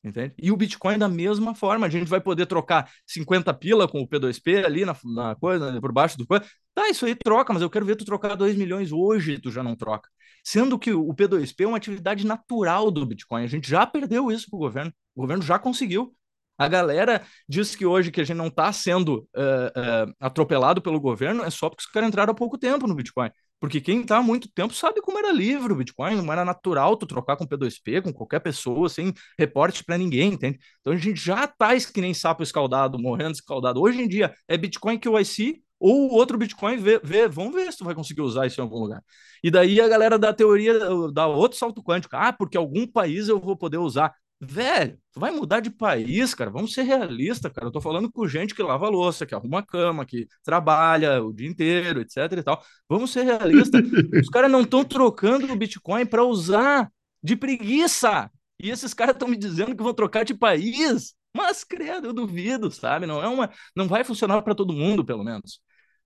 Entende? 0.04 0.34
E 0.38 0.52
o 0.52 0.58
Bitcoin 0.58 0.98
da 0.98 1.10
mesma 1.10 1.54
forma, 1.56 1.88
a 1.88 1.90
gente 1.90 2.08
vai 2.08 2.22
poder 2.22 2.46
trocar 2.46 2.90
50 3.06 3.54
pila 3.54 3.88
com 3.88 4.02
o 4.02 4.08
P2P 4.08 4.64
ali 4.64 4.86
na, 4.86 4.96
na 5.04 5.36
coisa, 5.36 5.80
por 5.82 5.92
baixo 5.92 6.18
do 6.18 6.26
coisa. 6.26 6.46
Tá, 6.74 6.90
isso 6.90 7.06
aí 7.06 7.16
troca, 7.16 7.52
mas 7.52 7.62
eu 7.62 7.70
quero 7.70 7.86
ver 7.86 7.96
tu 7.96 8.06
trocar 8.06 8.36
2 8.36 8.56
milhões 8.56 8.92
hoje, 8.92 9.40
tu 9.40 9.52
já 9.52 9.64
não 9.64 9.76
troca. 9.76 10.10
Sendo 10.44 10.80
que 10.80 10.94
o 10.94 11.14
P2P 11.14 11.64
é 11.64 11.68
uma 11.68 11.78
atividade 11.78 12.26
natural 12.26 12.90
do 12.92 13.06
Bitcoin. 13.06 13.44
A 13.44 13.48
gente 13.48 13.70
já 13.70 13.86
perdeu 13.86 14.32
isso 14.32 14.50
pro 14.50 14.60
governo. 14.60 14.94
O 15.16 15.22
governo 15.22 15.44
já 15.44 15.60
conseguiu. 15.60 16.16
A 16.58 16.68
galera 16.68 17.24
diz 17.48 17.76
que 17.76 17.86
hoje 17.86 18.12
que 18.12 18.22
a 18.22 18.24
gente 18.24 18.38
não 18.38 18.48
está 18.48 18.72
sendo 18.74 19.28
uh, 19.36 20.10
uh, 20.10 20.14
atropelado 20.20 20.82
pelo 20.82 21.00
governo 21.00 21.44
é 21.44 21.50
só 21.50 21.70
porque 21.70 21.84
os 21.84 21.92
caras 21.92 22.10
entraram 22.10 22.32
há 22.32 22.36
pouco 22.36 22.58
tempo 22.58 22.88
no 22.88 22.96
Bitcoin. 22.96 23.30
Porque 23.60 23.82
quem 23.82 24.02
está 24.02 24.18
há 24.18 24.22
muito 24.24 24.50
tempo 24.54 24.74
sabe 24.74 25.02
como 25.02 25.18
era 25.18 25.32
livre 25.32 25.74
o 25.74 25.76
Bitcoin, 25.76 26.16
não 26.16 26.32
era 26.32 26.46
natural 26.46 26.96
tu 26.96 27.08
trocar 27.08 27.36
com 27.36 27.46
P2P, 27.48 28.02
com 28.04 28.14
qualquer 28.14 28.40
pessoa, 28.40 28.88
sem 28.88 29.14
reporte 29.38 29.84
para 29.84 29.98
ninguém, 29.98 30.34
entende? 30.34 30.60
Então 30.80 30.94
a 30.94 30.98
gente 30.98 31.20
já 31.20 31.48
tá 31.48 31.70
que 31.94 32.02
nem 32.02 32.14
sapo 32.14 32.44
escaldado, 32.44 33.00
morrendo 33.00 33.34
escaldado. 33.34 33.82
Hoje 33.82 34.02
em 34.02 34.08
dia 34.08 34.34
é 34.48 34.58
Bitcoin 34.58 35.00
QIC 35.00 35.62
ou 35.80 36.12
outro 36.12 36.38
Bitcoin, 36.38 36.78
vê, 36.78 37.00
vê, 37.04 37.28
vamos 37.28 37.54
ver 37.54 37.72
se 37.72 37.78
tu 37.78 37.86
vai 37.86 37.96
conseguir 37.96 38.22
usar 38.22 38.48
isso 38.48 38.60
em 38.60 38.64
algum 38.64 38.80
lugar. 38.80 39.04
E 39.44 39.52
daí 39.52 39.80
a 39.80 39.88
galera 39.88 40.18
da 40.18 40.34
teoria 40.34 40.74
dá 41.14 41.28
outro 41.28 41.58
salto 41.58 41.84
quântico. 41.84 42.16
Ah, 42.16 42.34
porque 42.34 42.58
algum 42.58 42.88
país 42.88 43.28
eu 43.28 43.40
vou 43.40 43.56
poder 43.56 43.78
usar. 43.78 44.14
Velho, 44.40 45.00
tu 45.12 45.20
vai 45.20 45.32
mudar 45.32 45.60
de 45.62 45.72
país, 45.72 46.36
cara. 46.36 46.52
Vamos 46.52 46.74
ser 46.74 46.84
realistas, 46.84 47.52
cara. 47.52 47.68
Eu 47.68 47.72
tô 47.72 47.82
falando 47.82 48.12
com 48.12 48.28
gente 48.28 48.54
que 48.54 48.62
lava 48.62 48.88
louça, 48.88 49.26
que 49.26 49.34
arruma 49.34 49.64
cama, 49.66 50.06
que 50.06 50.28
trabalha 50.44 51.24
o 51.24 51.34
dia 51.34 51.48
inteiro, 51.48 52.02
etc 52.02 52.32
e 52.38 52.44
tal. 52.44 52.64
Vamos 52.88 53.12
ser 53.12 53.24
realistas. 53.24 53.82
Os 54.22 54.30
caras 54.30 54.52
não 54.52 54.62
estão 54.62 54.84
trocando 54.86 55.52
o 55.52 55.56
Bitcoin 55.56 56.06
para 56.06 56.24
usar 56.24 56.92
de 57.24 57.36
preguiça. 57.36 58.30
E 58.62 58.70
esses 58.70 58.94
caras 58.94 59.16
estão 59.16 59.28
me 59.28 59.38
dizendo 59.38 59.76
que 59.76 59.84
vão 59.84 59.94
trocar 59.94 60.24
de 60.24 60.36
país. 60.36 61.16
Mas, 61.36 61.64
credo, 61.64 62.08
eu 62.08 62.14
duvido, 62.14 62.70
sabe? 62.72 63.06
Não 63.08 63.22
é 63.24 63.28
uma, 63.28 63.50
não 63.76 63.88
vai 63.88 64.04
funcionar 64.04 64.42
para 64.44 64.56
todo 64.56 64.74
mundo, 64.74 65.04
pelo 65.04 65.24
menos. 65.24 65.60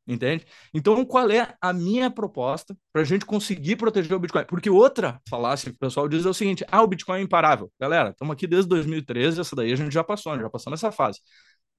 Entende? 0.07 0.45
Então, 0.73 1.05
qual 1.05 1.29
é 1.29 1.55
a 1.61 1.71
minha 1.71 2.09
proposta 2.09 2.75
para 2.91 3.03
a 3.03 3.05
gente 3.05 3.25
conseguir 3.25 3.75
proteger 3.75 4.13
o 4.13 4.19
Bitcoin? 4.19 4.45
Porque 4.45 4.69
outra 4.69 5.21
falácia 5.29 5.69
que 5.69 5.75
o 5.75 5.79
pessoal 5.79 6.07
diz 6.07 6.25
é 6.25 6.29
o 6.29 6.33
seguinte: 6.33 6.65
ah, 6.71 6.81
o 6.81 6.87
Bitcoin 6.87 7.19
é 7.19 7.21
imparável. 7.21 7.71
Galera, 7.79 8.09
estamos 8.09 8.33
aqui 8.33 8.47
desde 8.47 8.67
2013, 8.69 9.39
essa 9.39 9.55
daí 9.55 9.71
a 9.71 9.75
gente 9.75 9.93
já 9.93 10.03
passou, 10.03 10.37
já 10.39 10.49
passou 10.49 10.71
nessa 10.71 10.91
fase. 10.91 11.19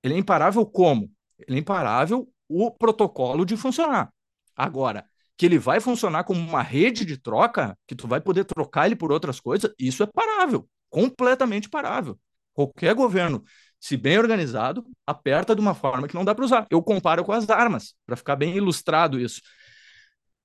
Ele 0.03 0.15
é 0.15 0.19
imparável 0.19 0.65
como? 0.65 1.11
Ele 1.49 1.59
é 1.59 1.61
imparável 1.61 2.29
o 2.49 2.71
protocolo 2.71 3.45
de 3.45 3.57
funcionar. 3.57 4.13
Agora, 4.57 5.05
que 5.37 5.47
ele 5.47 5.59
vai 5.59 5.81
funcionar 5.81 6.25
como 6.25 6.41
uma 6.41 6.63
rede 6.63 7.05
de 7.05 7.17
troca, 7.17 7.77
que 7.87 7.95
tu 7.95 8.07
vai 8.07 8.21
poder 8.21 8.45
trocar 8.45 8.87
ele 8.87 8.95
por 8.97 9.11
outras 9.11 9.41
coisas, 9.41 9.73
isso 9.79 10.03
é 10.03 10.07
parável, 10.07 10.69
completamente 10.89 11.69
parável. 11.69 12.19
Qualquer 12.55 12.95
governo 12.95 13.43
se 13.83 13.97
bem 13.97 14.17
organizado, 14.17 14.87
aperta 15.05 15.57
de 15.57 15.61
uma 15.61 15.75
forma 15.75 16.07
que 16.07 16.15
não 16.15 16.25
dá 16.25 16.33
para 16.33 16.45
usar. 16.45 16.69
Eu 16.71 16.81
comparo 16.81 17.25
com 17.25 17.33
as 17.33 17.51
armas, 17.51 17.97
para 18.07 18.15
ficar 18.15 18.37
bem 18.37 18.57
ilustrado 18.57 19.19
isso. 19.19 19.43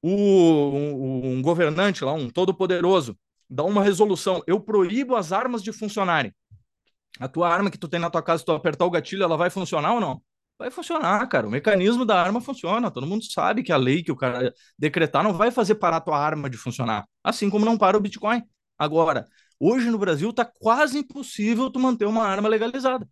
O, 0.01 0.09
um, 0.09 1.33
um, 1.33 1.41
governante 1.43 2.03
lá, 2.03 2.13
um 2.13 2.31
todo-poderoso, 2.31 3.15
dá 3.47 3.63
uma 3.63 3.83
resolução, 3.83 4.41
eu 4.47 4.59
proíbo 4.59 5.15
as 5.15 5.31
armas 5.31 5.61
de 5.61 5.71
funcionarem. 5.71 6.33
A 7.19 7.27
tua 7.27 7.47
arma 7.47 7.69
que 7.69 7.77
tu 7.77 7.87
tem 7.87 7.99
na 7.99 8.09
tua 8.09 8.23
casa, 8.23 8.43
tu 8.43 8.51
apertar 8.51 8.85
o 8.85 8.89
gatilho, 8.89 9.21
ela 9.23 9.37
vai 9.37 9.51
funcionar 9.51 9.93
ou 9.93 10.01
não? 10.01 10.19
Vai 10.57 10.71
funcionar, 10.71 11.27
cara. 11.27 11.47
O 11.47 11.51
mecanismo 11.51 12.05
da 12.05 12.19
arma 12.19 12.41
funciona. 12.41 12.89
Todo 12.89 13.05
mundo 13.05 13.23
sabe 13.23 13.61
que 13.61 13.71
a 13.71 13.77
lei 13.77 14.01
que 14.01 14.11
o 14.11 14.15
cara 14.15 14.51
decretar 14.77 15.23
não 15.23 15.33
vai 15.33 15.51
fazer 15.51 15.75
parar 15.75 15.97
a 15.97 16.01
tua 16.01 16.17
arma 16.17 16.49
de 16.49 16.57
funcionar. 16.57 17.07
Assim 17.23 17.51
como 17.51 17.65
não 17.65 17.77
para 17.77 17.95
o 17.95 17.99
Bitcoin. 17.99 18.41
Agora, 18.79 19.27
hoje 19.59 19.91
no 19.91 19.99
Brasil 19.99 20.33
tá 20.33 20.43
quase 20.43 20.97
impossível 20.97 21.69
tu 21.69 21.79
manter 21.79 22.05
uma 22.05 22.23
arma 22.23 22.49
legalizada. 22.49 23.07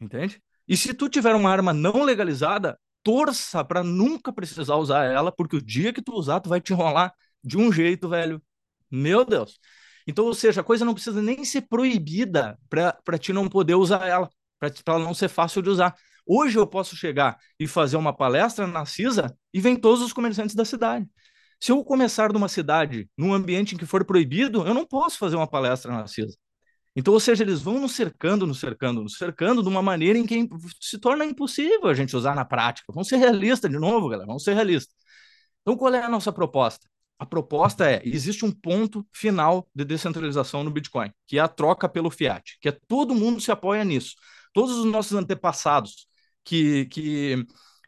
Entende? 0.00 0.42
E 0.66 0.76
se 0.76 0.94
tu 0.94 1.08
tiver 1.08 1.34
uma 1.34 1.50
arma 1.50 1.72
não 1.72 2.02
legalizada, 2.02 2.78
torça 3.02 3.64
para 3.64 3.82
nunca 3.84 4.32
precisar 4.32 4.76
usar 4.76 5.04
ela, 5.04 5.30
porque 5.30 5.56
o 5.56 5.62
dia 5.62 5.92
que 5.92 6.02
tu 6.02 6.12
usar, 6.14 6.40
tu 6.40 6.48
vai 6.48 6.60
te 6.60 6.72
enrolar 6.72 7.12
de 7.42 7.58
um 7.58 7.70
jeito, 7.70 8.08
velho. 8.08 8.42
Meu 8.90 9.24
Deus. 9.24 9.58
Então, 10.06 10.24
ou 10.24 10.34
seja, 10.34 10.60
a 10.60 10.64
coisa 10.64 10.84
não 10.84 10.94
precisa 10.94 11.20
nem 11.22 11.44
ser 11.44 11.62
proibida 11.62 12.58
para 12.68 13.18
ti 13.18 13.32
não 13.32 13.48
poder 13.48 13.74
usar 13.74 14.06
ela, 14.06 14.28
para 14.58 14.70
ela 14.86 15.04
não 15.04 15.14
ser 15.14 15.28
fácil 15.28 15.62
de 15.62 15.70
usar. 15.70 15.94
Hoje 16.26 16.58
eu 16.58 16.66
posso 16.66 16.96
chegar 16.96 17.38
e 17.58 17.66
fazer 17.66 17.96
uma 17.96 18.14
palestra 18.14 18.66
na 18.66 18.86
CISA 18.86 19.36
e 19.52 19.60
vem 19.60 19.76
todos 19.76 20.02
os 20.02 20.12
comerciantes 20.12 20.54
da 20.54 20.64
cidade. 20.64 21.06
Se 21.60 21.72
eu 21.72 21.82
começar 21.84 22.32
numa 22.32 22.48
cidade, 22.48 23.08
num 23.16 23.32
ambiente 23.32 23.74
em 23.74 23.78
que 23.78 23.86
for 23.86 24.04
proibido, 24.04 24.66
eu 24.66 24.74
não 24.74 24.86
posso 24.86 25.18
fazer 25.18 25.36
uma 25.36 25.46
palestra 25.46 25.92
na 25.92 26.06
CISA. 26.06 26.36
Então, 26.96 27.12
ou 27.12 27.20
seja, 27.20 27.42
eles 27.42 27.60
vão 27.60 27.80
nos 27.80 27.92
cercando, 27.92 28.46
nos 28.46 28.60
cercando, 28.60 29.02
nos 29.02 29.16
cercando 29.16 29.62
de 29.62 29.68
uma 29.68 29.82
maneira 29.82 30.18
em 30.18 30.24
que 30.26 30.48
se 30.80 30.98
torna 30.98 31.24
impossível 31.24 31.88
a 31.88 31.94
gente 31.94 32.16
usar 32.16 32.34
na 32.34 32.44
prática. 32.44 32.92
Vamos 32.92 33.08
ser 33.08 33.16
realistas 33.16 33.70
de 33.70 33.78
novo, 33.78 34.08
galera, 34.08 34.26
vamos 34.26 34.44
ser 34.44 34.54
realistas. 34.54 34.94
Então, 35.62 35.76
qual 35.76 35.92
é 35.94 36.02
a 36.02 36.08
nossa 36.08 36.32
proposta? 36.32 36.86
A 37.18 37.26
proposta 37.26 37.90
é: 37.90 38.02
existe 38.04 38.44
um 38.44 38.52
ponto 38.52 39.06
final 39.12 39.68
de 39.74 39.84
descentralização 39.84 40.62
no 40.64 40.70
Bitcoin, 40.70 41.10
que 41.26 41.38
é 41.38 41.40
a 41.40 41.48
troca 41.48 41.88
pelo 41.88 42.10
fiat, 42.10 42.58
que 42.60 42.68
é 42.68 42.78
todo 42.88 43.14
mundo 43.14 43.40
se 43.40 43.50
apoia 43.50 43.84
nisso. 43.84 44.14
Todos 44.52 44.76
os 44.78 44.84
nossos 44.84 45.12
antepassados 45.14 46.06
que, 46.44 46.86
que, 46.86 47.44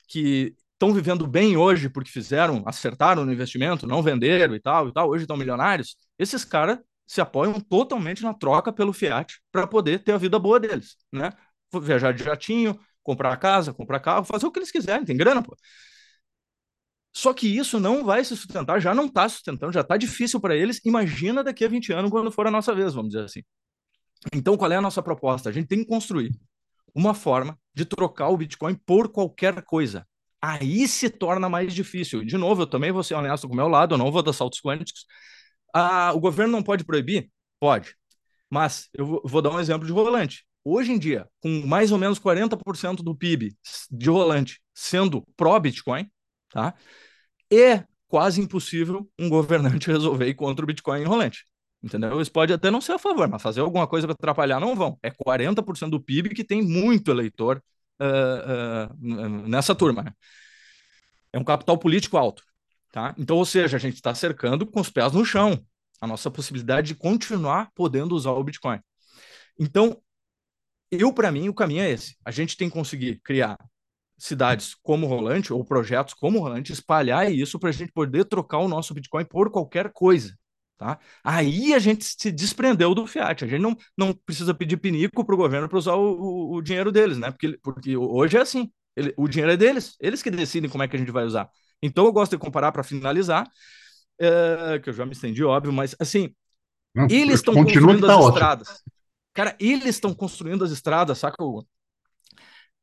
que 0.09 0.55
estão 0.73 0.93
vivendo 0.93 1.27
bem 1.27 1.57
hoje 1.57 1.89
porque 1.89 2.11
fizeram, 2.11 2.63
acertaram 2.67 3.25
no 3.25 3.33
investimento, 3.33 3.87
não 3.87 4.03
venderam 4.03 4.55
e 4.55 4.61
tal 4.61 4.89
e 4.89 4.93
tal, 4.93 5.09
hoje 5.11 5.25
estão 5.25 5.37
milionários, 5.37 5.97
esses 6.19 6.45
caras 6.45 6.79
se 7.07 7.21
apoiam 7.21 7.61
totalmente 7.61 8.23
na 8.23 8.35
troca 8.35 8.73
pelo 8.73 8.93
fiat 8.93 9.41
para 9.53 9.67
poder 9.67 10.03
ter 10.03 10.13
a 10.13 10.19
vida 10.19 10.39
boa 10.39 10.59
deles, 10.59 10.97
né? 11.13 11.31
Viajar 11.73 12.13
de 12.13 12.25
jatinho, 12.25 12.79
comprar 13.03 13.37
casa, 13.37 13.73
comprar 13.73 14.01
carro, 14.01 14.25
fazer 14.25 14.47
o 14.47 14.51
que 14.51 14.59
eles 14.59 14.71
quiserem, 14.71 15.05
tem 15.05 15.17
grana, 15.17 15.43
pô. 15.43 15.57
Só 17.15 17.33
que 17.33 17.47
isso 17.47 17.81
não 17.81 18.05
vai 18.05 18.23
se 18.25 18.37
sustentar, 18.37 18.79
já 18.81 18.95
não 18.95 19.07
está 19.07 19.29
sustentando, 19.29 19.73
já 19.73 19.81
está 19.81 19.97
difícil 19.97 20.39
para 20.39 20.55
eles. 20.55 20.81
Imagina 20.85 21.43
daqui 21.43 21.65
a 21.65 21.69
20 21.69 21.93
anos, 21.93 22.11
quando 22.11 22.31
for 22.31 22.47
a 22.47 22.51
nossa 22.51 22.75
vez, 22.75 22.93
vamos 22.93 23.11
dizer 23.11 23.25
assim. 23.25 23.43
Então, 24.35 24.57
qual 24.57 24.71
é 24.71 24.77
a 24.77 24.81
nossa 24.81 25.03
proposta? 25.03 25.49
A 25.49 25.53
gente 25.53 25.67
tem 25.67 25.79
que 25.79 25.87
construir 25.87 26.31
uma 26.95 27.15
forma 27.15 27.59
de 27.75 27.85
trocar 27.85 28.29
o 28.29 28.37
Bitcoin 28.37 28.75
por 28.75 29.11
qualquer 29.11 29.63
coisa. 29.63 30.07
Aí 30.43 30.87
se 30.87 31.09
torna 31.11 31.49
mais 31.49 31.75
difícil. 31.75 32.25
De 32.25 32.37
novo, 32.37 32.63
eu 32.63 32.67
também 32.67 32.93
vou 32.93 33.03
ser 33.03 33.15
honesto 33.15 33.49
com 33.49 33.55
o 33.55 33.57
meu 33.57 33.69
lado, 33.69 33.95
eu 33.95 33.99
não 33.99 34.13
vou 34.13 34.23
dar 34.23 34.33
saltos 34.33 34.61
quânticos. 34.61 35.07
Ah, 35.79 36.13
o 36.15 36.21
governo 36.21 36.53
não 36.53 36.63
pode 36.63 36.85
proibir? 36.85 37.31
Pode. 37.61 37.95
Mas 38.49 38.89
eu 38.95 39.21
vou 39.23 39.43
dar 39.43 39.51
um 39.51 39.61
exemplo 39.61 39.87
de 39.87 39.93
rolante. 39.93 40.47
Hoje 40.65 40.91
em 40.91 40.99
dia, 40.99 41.29
com 41.39 41.67
mais 41.67 41.93
ou 41.93 41.99
menos 41.99 42.19
40% 42.19 43.03
do 43.03 43.15
PIB 43.15 43.55
de 43.91 44.09
rolante 44.09 44.59
sendo 44.75 45.23
pró-Bitcoin, 45.37 46.11
tá? 46.49 46.75
É 47.53 47.85
quase 48.09 48.41
impossível 48.41 49.07
um 49.19 49.29
governante 49.29 49.89
resolver 49.93 50.33
contra 50.33 50.65
o 50.65 50.67
Bitcoin 50.67 51.05
rolante. 51.05 51.45
Entendeu? 51.83 52.15
Eles 52.15 52.31
podem 52.31 52.57
até 52.57 52.71
não 52.71 52.81
ser 52.81 52.93
a 52.93 52.99
favor, 52.99 53.29
mas 53.29 53.43
fazer 53.43 53.61
alguma 53.61 53.87
coisa 53.87 54.07
para 54.07 54.15
atrapalhar 54.15 54.59
não 54.59 54.75
vão. 54.75 54.99
É 55.03 55.11
40% 55.11 55.91
do 55.91 56.01
PIB 56.01 56.31
que 56.31 56.43
tem 56.43 56.63
muito 56.63 57.11
eleitor 57.11 57.63
uh, 58.01 58.95
uh, 58.95 59.47
nessa 59.47 59.75
turma. 59.75 60.05
Né? 60.05 60.13
É 61.35 61.39
um 61.39 61.45
capital 61.45 61.77
político 61.77 62.17
alto. 62.17 62.43
Tá? 62.97 63.15
Então, 63.19 63.37
ou 63.37 63.45
seja, 63.45 63.77
a 63.77 63.79
gente 63.79 63.97
está 63.97 64.15
cercando 64.15 64.65
com 64.65 64.81
os 64.81 64.89
pés 64.89 65.13
no 65.13 65.23
chão 65.23 65.63
a 66.01 66.07
nossa 66.07 66.31
possibilidade 66.31 66.89
de 66.89 66.95
continuar 66.95 67.71
podendo 67.75 68.15
usar 68.15 68.31
o 68.31 68.43
Bitcoin. 68.43 68.81
Então, 69.61 70.01
eu, 70.91 71.13
para 71.13 71.31
mim, 71.31 71.47
o 71.51 71.53
caminho 71.53 71.83
é 71.83 71.91
esse. 71.91 72.17
A 72.25 72.31
gente 72.31 72.57
tem 72.57 72.71
que 72.71 72.75
conseguir 72.75 73.21
criar 73.23 73.59
cidades 74.17 74.75
como 74.83 75.07
Rolante 75.07 75.53
ou 75.53 75.63
projetos 75.63 76.15
como 76.15 76.39
Rolante, 76.39 76.73
espalhar 76.73 77.31
isso 77.31 77.59
para 77.59 77.69
a 77.69 77.73
gente 77.73 77.93
poder 77.93 78.25
trocar 78.25 78.61
o 78.61 78.69
nosso 78.69 78.95
Bitcoin 78.95 79.27
por 79.27 79.51
qualquer 79.51 79.93
coisa. 79.93 80.35
Tá? 80.79 80.99
Aí 81.23 81.75
a 81.75 81.79
gente 81.79 82.03
se 82.03 82.33
desprendeu 82.33 82.95
do 82.95 83.07
fiat. 83.07 83.45
A 83.45 83.47
gente 83.47 83.61
não, 83.61 83.77
não 83.95 84.15
precisa 84.15 84.55
pedir 84.55 84.79
pinico 84.79 85.23
para 85.23 85.35
o 85.35 85.39
governo 85.39 85.69
para 85.69 85.77
usar 85.77 85.97
o, 85.97 86.55
o, 86.55 86.63
dinheiro 86.63 86.91
deles, 86.91 87.19
né? 87.19 87.31
Porque, 87.31 87.59
porque 87.63 87.95
hoje 87.95 88.39
é 88.39 88.41
assim. 88.41 88.73
Ele, 88.97 89.13
o 89.19 89.29
dinheiro 89.29 89.53
é 89.53 89.57
deles, 89.59 89.97
eles 90.01 90.23
que 90.23 90.31
decidem 90.31 90.71
como 90.71 90.83
é 90.83 90.89
que 90.89 90.97
a 90.97 90.99
gente 90.99 91.13
vai 91.13 91.27
usar. 91.27 91.51
Então 91.83 92.05
eu 92.05 92.13
gosto 92.13 92.33
de 92.33 92.39
comparar 92.39 92.73
para 92.73 92.83
finalizar, 92.83 93.49
é, 94.19 94.79
que 94.79 94.89
eu 94.89 94.95
já 94.95 95.05
me 95.05 95.13
estendi, 95.13 95.45
óbvio, 95.45 95.73
mas 95.73 95.95
assim, 95.99 96.35
não, 96.95 97.07
eles 97.11 97.37
estão 97.37 97.55
construindo 97.55 98.07
tá 98.07 98.19
as 98.19 98.27
estradas. 98.27 98.83
Cara, 99.35 99.55
eles 99.61 99.97
estão 99.97 100.15
construindo 100.15 100.65
as 100.65 100.71
estradas, 100.71 101.19
saca? 101.19 101.43
O, 101.45 101.63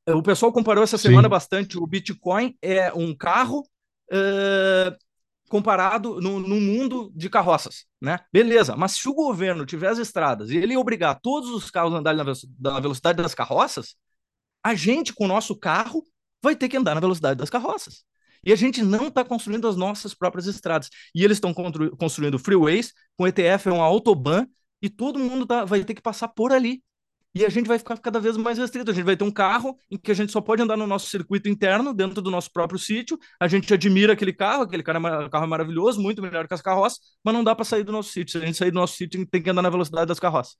o 0.07 0.21
pessoal 0.21 0.53
comparou 0.53 0.83
essa 0.83 0.99
semana 0.99 1.27
Sim. 1.27 1.31
bastante. 1.31 1.77
O 1.79 1.87
Bitcoin 1.87 2.55
é 2.61 2.93
um 2.93 3.15
carro 3.15 3.61
uh, 4.11 4.95
comparado 5.49 6.21
no, 6.21 6.39
no, 6.39 6.61
mundo 6.61 7.11
de 7.15 7.27
carroças, 7.29 7.85
né? 7.99 8.19
Beleza, 8.31 8.75
mas 8.75 8.91
se 8.91 9.09
o 9.09 9.15
governo 9.15 9.65
tiver 9.65 9.87
as 9.87 9.97
estradas 9.97 10.51
e 10.51 10.57
ele 10.57 10.77
obrigar 10.77 11.19
todos 11.19 11.49
os 11.49 11.71
carros 11.71 11.93
a 11.93 11.97
andarem 11.97 12.23
na 12.59 12.79
velocidade 12.79 13.21
das 13.21 13.33
carroças, 13.33 13.95
a 14.63 14.75
gente 14.75 15.13
com 15.13 15.25
o 15.25 15.27
nosso 15.27 15.55
carro 15.57 16.03
vai 16.41 16.55
ter 16.55 16.69
que 16.69 16.77
andar 16.77 16.93
na 16.93 17.01
velocidade 17.01 17.39
das 17.39 17.49
carroças. 17.49 18.03
E 18.45 18.51
a 18.51 18.55
gente 18.55 18.83
não 18.83 19.07
está 19.07 19.23
construindo 19.23 19.67
as 19.67 19.75
nossas 19.75 20.13
próprias 20.13 20.47
estradas. 20.47 20.89
E 21.13 21.23
eles 21.23 21.37
estão 21.37 21.53
construindo 21.53 22.39
freeways, 22.39 22.93
com 23.17 23.27
ETF 23.27 23.69
é 23.69 23.71
uma 23.71 23.85
autobahn, 23.85 24.45
e 24.81 24.89
todo 24.89 25.19
mundo 25.19 25.45
tá, 25.45 25.63
vai 25.65 25.83
ter 25.83 25.93
que 25.93 26.01
passar 26.01 26.27
por 26.27 26.51
ali. 26.51 26.83
E 27.35 27.43
a 27.43 27.49
gente 27.49 27.67
vai 27.67 27.79
ficar 27.79 27.97
cada 27.97 28.19
vez 28.19 28.37
mais 28.37 28.59
restrito. 28.59 28.91
A 28.91 28.93
gente 28.93 29.05
vai 29.05 29.17
ter 29.17 29.23
um 29.23 29.31
carro 29.31 29.75
em 29.89 29.97
que 29.97 30.11
a 30.11 30.13
gente 30.13 30.31
só 30.31 30.39
pode 30.39 30.61
andar 30.61 30.77
no 30.77 30.85
nosso 30.85 31.07
circuito 31.07 31.49
interno, 31.49 31.91
dentro 31.93 32.21
do 32.21 32.29
nosso 32.29 32.51
próprio 32.51 32.77
sítio. 32.77 33.17
A 33.39 33.47
gente 33.47 33.73
admira 33.73 34.13
aquele 34.13 34.31
carro, 34.31 34.63
aquele 34.63 34.83
carro 34.83 35.07
é, 35.07 35.29
carro 35.29 35.45
é 35.45 35.47
maravilhoso, 35.47 35.99
muito 35.99 36.21
melhor 36.21 36.47
que 36.47 36.53
as 36.53 36.61
carroças, 36.61 36.99
mas 37.23 37.33
não 37.33 37.43
dá 37.43 37.55
para 37.55 37.65
sair 37.65 37.83
do 37.83 37.91
nosso 37.91 38.11
sítio. 38.11 38.33
Se 38.33 38.37
a 38.37 38.45
gente 38.45 38.57
sair 38.57 38.69
do 38.69 38.75
nosso 38.75 38.95
sítio, 38.95 39.25
tem 39.25 39.41
que 39.41 39.49
andar 39.49 39.63
na 39.63 39.69
velocidade 39.69 40.05
das 40.05 40.19
carroças. 40.19 40.55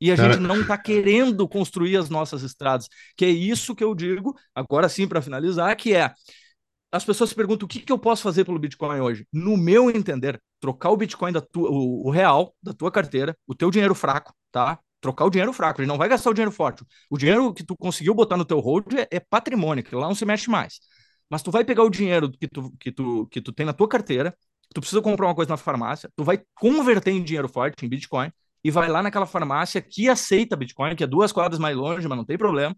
E 0.00 0.12
a 0.12 0.16
Cara... 0.16 0.34
gente 0.34 0.42
não 0.42 0.60
está 0.60 0.76
querendo 0.76 1.48
construir 1.48 1.96
as 1.96 2.10
nossas 2.10 2.42
estradas, 2.42 2.88
que 3.16 3.24
é 3.24 3.30
isso 3.30 3.74
que 3.74 3.82
eu 3.82 3.94
digo, 3.94 4.34
agora 4.54 4.88
sim, 4.88 5.08
para 5.08 5.22
finalizar, 5.22 5.74
que 5.76 5.94
é 5.94 6.12
as 6.90 7.04
pessoas 7.04 7.30
se 7.30 7.36
perguntam 7.36 7.66
o 7.66 7.68
que, 7.68 7.80
que 7.80 7.92
eu 7.92 7.98
posso 7.98 8.22
fazer 8.22 8.44
pelo 8.44 8.58
Bitcoin 8.58 9.00
hoje. 9.00 9.26
No 9.32 9.56
meu 9.56 9.90
entender, 9.90 10.40
trocar 10.60 10.90
o 10.90 10.96
Bitcoin 10.96 11.32
da 11.32 11.40
tua, 11.40 11.70
o, 11.70 12.06
o 12.06 12.10
real 12.10 12.54
da 12.62 12.72
tua 12.72 12.90
carteira, 12.90 13.36
o 13.46 13.54
teu 13.54 13.70
dinheiro 13.70 13.94
fraco, 13.94 14.32
tá? 14.50 14.78
trocar 15.00 15.24
o 15.24 15.30
dinheiro 15.30 15.52
fraco, 15.52 15.80
ele 15.80 15.88
não 15.88 15.98
vai 15.98 16.08
gastar 16.08 16.30
o 16.30 16.34
dinheiro 16.34 16.52
forte. 16.52 16.84
O 17.10 17.16
dinheiro 17.16 17.52
que 17.52 17.64
tu 17.64 17.76
conseguiu 17.76 18.14
botar 18.14 18.36
no 18.36 18.44
teu 18.44 18.58
hold 18.60 18.92
é, 18.94 19.06
é 19.10 19.20
patrimônio, 19.20 19.84
que 19.84 19.94
lá 19.94 20.08
não 20.08 20.14
se 20.14 20.24
mexe 20.24 20.50
mais. 20.50 20.80
Mas 21.30 21.42
tu 21.42 21.50
vai 21.50 21.64
pegar 21.64 21.84
o 21.84 21.90
dinheiro 21.90 22.30
que 22.30 22.48
tu, 22.48 22.72
que 22.78 22.90
tu, 22.90 23.26
que 23.30 23.40
tu 23.40 23.52
tem 23.52 23.66
na 23.66 23.72
tua 23.72 23.88
carteira, 23.88 24.34
tu 24.74 24.80
precisa 24.80 25.00
comprar 25.02 25.26
uma 25.26 25.34
coisa 25.34 25.50
na 25.50 25.56
farmácia, 25.56 26.10
tu 26.16 26.24
vai 26.24 26.40
converter 26.54 27.12
em 27.12 27.22
dinheiro 27.22 27.48
forte, 27.48 27.84
em 27.84 27.88
Bitcoin, 27.88 28.30
e 28.64 28.70
vai 28.70 28.88
lá 28.88 29.02
naquela 29.02 29.26
farmácia 29.26 29.80
que 29.80 30.08
aceita 30.08 30.56
Bitcoin, 30.56 30.96
que 30.96 31.04
é 31.04 31.06
duas 31.06 31.32
quadras 31.32 31.58
mais 31.60 31.76
longe, 31.76 32.08
mas 32.08 32.18
não 32.18 32.24
tem 32.24 32.36
problema, 32.36 32.74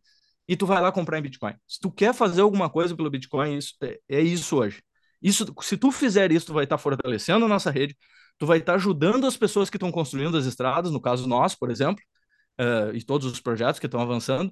e 0.51 0.57
tu 0.57 0.67
vai 0.67 0.83
lá 0.83 0.91
comprar 0.91 1.17
em 1.17 1.23
Bitcoin. 1.23 1.55
Se 1.65 1.79
tu 1.79 1.93
quer 1.93 2.13
fazer 2.13 2.41
alguma 2.41 2.69
coisa 2.69 2.97
pelo 2.97 3.09
Bitcoin, 3.09 3.57
isso, 3.57 3.75
é, 3.85 4.01
é 4.09 4.21
isso 4.21 4.57
hoje. 4.57 4.83
Isso, 5.23 5.47
se 5.63 5.77
tu 5.77 5.93
fizer 5.93 6.33
isso, 6.33 6.47
tu 6.47 6.53
vai 6.53 6.65
estar 6.65 6.77
fortalecendo 6.77 7.45
a 7.45 7.49
nossa 7.49 7.71
rede, 7.71 7.97
tu 8.37 8.47
vai 8.47 8.59
estar 8.59 8.75
ajudando 8.75 9.29
as 9.29 9.37
pessoas 9.37 9.71
que 9.71 9.77
estão 9.77 9.93
construindo 9.93 10.37
as 10.37 10.47
estradas, 10.47 10.91
no 10.91 11.01
caso 11.01 11.29
nós, 11.29 11.55
por 11.55 11.71
exemplo, 11.71 12.03
uh, 12.61 12.93
e 12.93 13.01
todos 13.05 13.31
os 13.31 13.39
projetos 13.41 13.79
que 13.79 13.87
estão 13.87 14.01
avançando, 14.01 14.51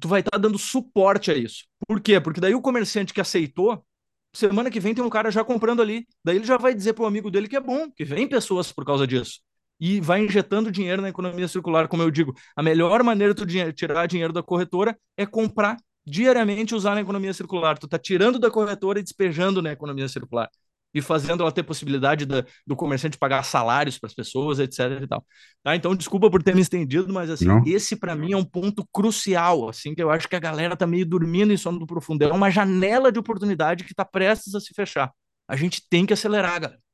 tu 0.00 0.08
vai 0.08 0.22
estar 0.22 0.32
tá 0.32 0.38
dando 0.38 0.58
suporte 0.58 1.30
a 1.30 1.34
isso. 1.36 1.66
Por 1.86 2.00
quê? 2.00 2.20
Porque 2.20 2.40
daí 2.40 2.56
o 2.56 2.60
comerciante 2.60 3.14
que 3.14 3.20
aceitou, 3.20 3.86
semana 4.34 4.72
que 4.72 4.80
vem 4.80 4.92
tem 4.92 5.04
um 5.04 5.10
cara 5.10 5.30
já 5.30 5.44
comprando 5.44 5.80
ali, 5.80 6.04
daí 6.24 6.34
ele 6.34 6.46
já 6.46 6.56
vai 6.56 6.74
dizer 6.74 6.94
para 6.94 7.04
o 7.04 7.06
amigo 7.06 7.30
dele 7.30 7.46
que 7.46 7.54
é 7.54 7.60
bom, 7.60 7.88
que 7.92 8.04
vem 8.04 8.26
pessoas 8.28 8.72
por 8.72 8.84
causa 8.84 9.06
disso. 9.06 9.38
E 9.80 10.00
vai 10.00 10.24
injetando 10.24 10.72
dinheiro 10.72 11.00
na 11.00 11.08
economia 11.08 11.46
circular, 11.46 11.88
como 11.88 12.02
eu 12.02 12.10
digo. 12.10 12.34
A 12.56 12.62
melhor 12.62 13.02
maneira 13.02 13.32
de 13.32 13.44
tu 13.44 13.72
tirar 13.72 14.06
dinheiro 14.06 14.32
da 14.32 14.42
corretora 14.42 14.96
é 15.16 15.24
comprar 15.24 15.76
diariamente 16.06 16.74
usar 16.74 16.94
na 16.94 17.00
economia 17.00 17.32
circular. 17.32 17.78
Tu 17.78 17.86
está 17.86 17.98
tirando 17.98 18.38
da 18.38 18.50
corretora 18.50 18.98
e 18.98 19.02
despejando 19.02 19.62
na 19.62 19.72
economia 19.72 20.08
circular 20.08 20.48
e 20.92 21.02
fazendo 21.02 21.42
ela 21.42 21.52
ter 21.52 21.62
possibilidade 21.62 22.24
da, 22.24 22.44
do 22.66 22.74
comerciante 22.74 23.18
pagar 23.18 23.42
salários 23.42 23.98
para 23.98 24.08
as 24.08 24.14
pessoas, 24.14 24.58
etc. 24.58 25.02
E 25.02 25.06
tal. 25.06 25.24
Tá? 25.62 25.76
Então, 25.76 25.94
desculpa 25.94 26.30
por 26.30 26.42
ter 26.42 26.54
me 26.54 26.62
estendido, 26.62 27.12
mas 27.12 27.30
assim, 27.30 27.46
Não. 27.46 27.62
esse 27.66 27.96
para 27.96 28.14
mim 28.14 28.32
é 28.32 28.36
um 28.36 28.44
ponto 28.44 28.86
crucial, 28.92 29.68
assim, 29.68 29.94
que 29.94 30.02
eu 30.02 30.10
acho 30.10 30.28
que 30.28 30.36
a 30.36 30.40
galera 30.40 30.76
tá 30.76 30.86
meio 30.86 31.06
dormindo 31.06 31.52
em 31.52 31.56
sono 31.56 31.78
do 31.78 31.86
profundo. 31.86 32.24
É 32.24 32.32
uma 32.32 32.50
janela 32.50 33.12
de 33.12 33.18
oportunidade 33.18 33.84
que 33.84 33.92
está 33.92 34.04
prestes 34.04 34.54
a 34.54 34.60
se 34.60 34.72
fechar. 34.74 35.12
A 35.46 35.56
gente 35.56 35.82
tem 35.88 36.06
que 36.06 36.12
acelerar, 36.12 36.60
galera. 36.60 36.87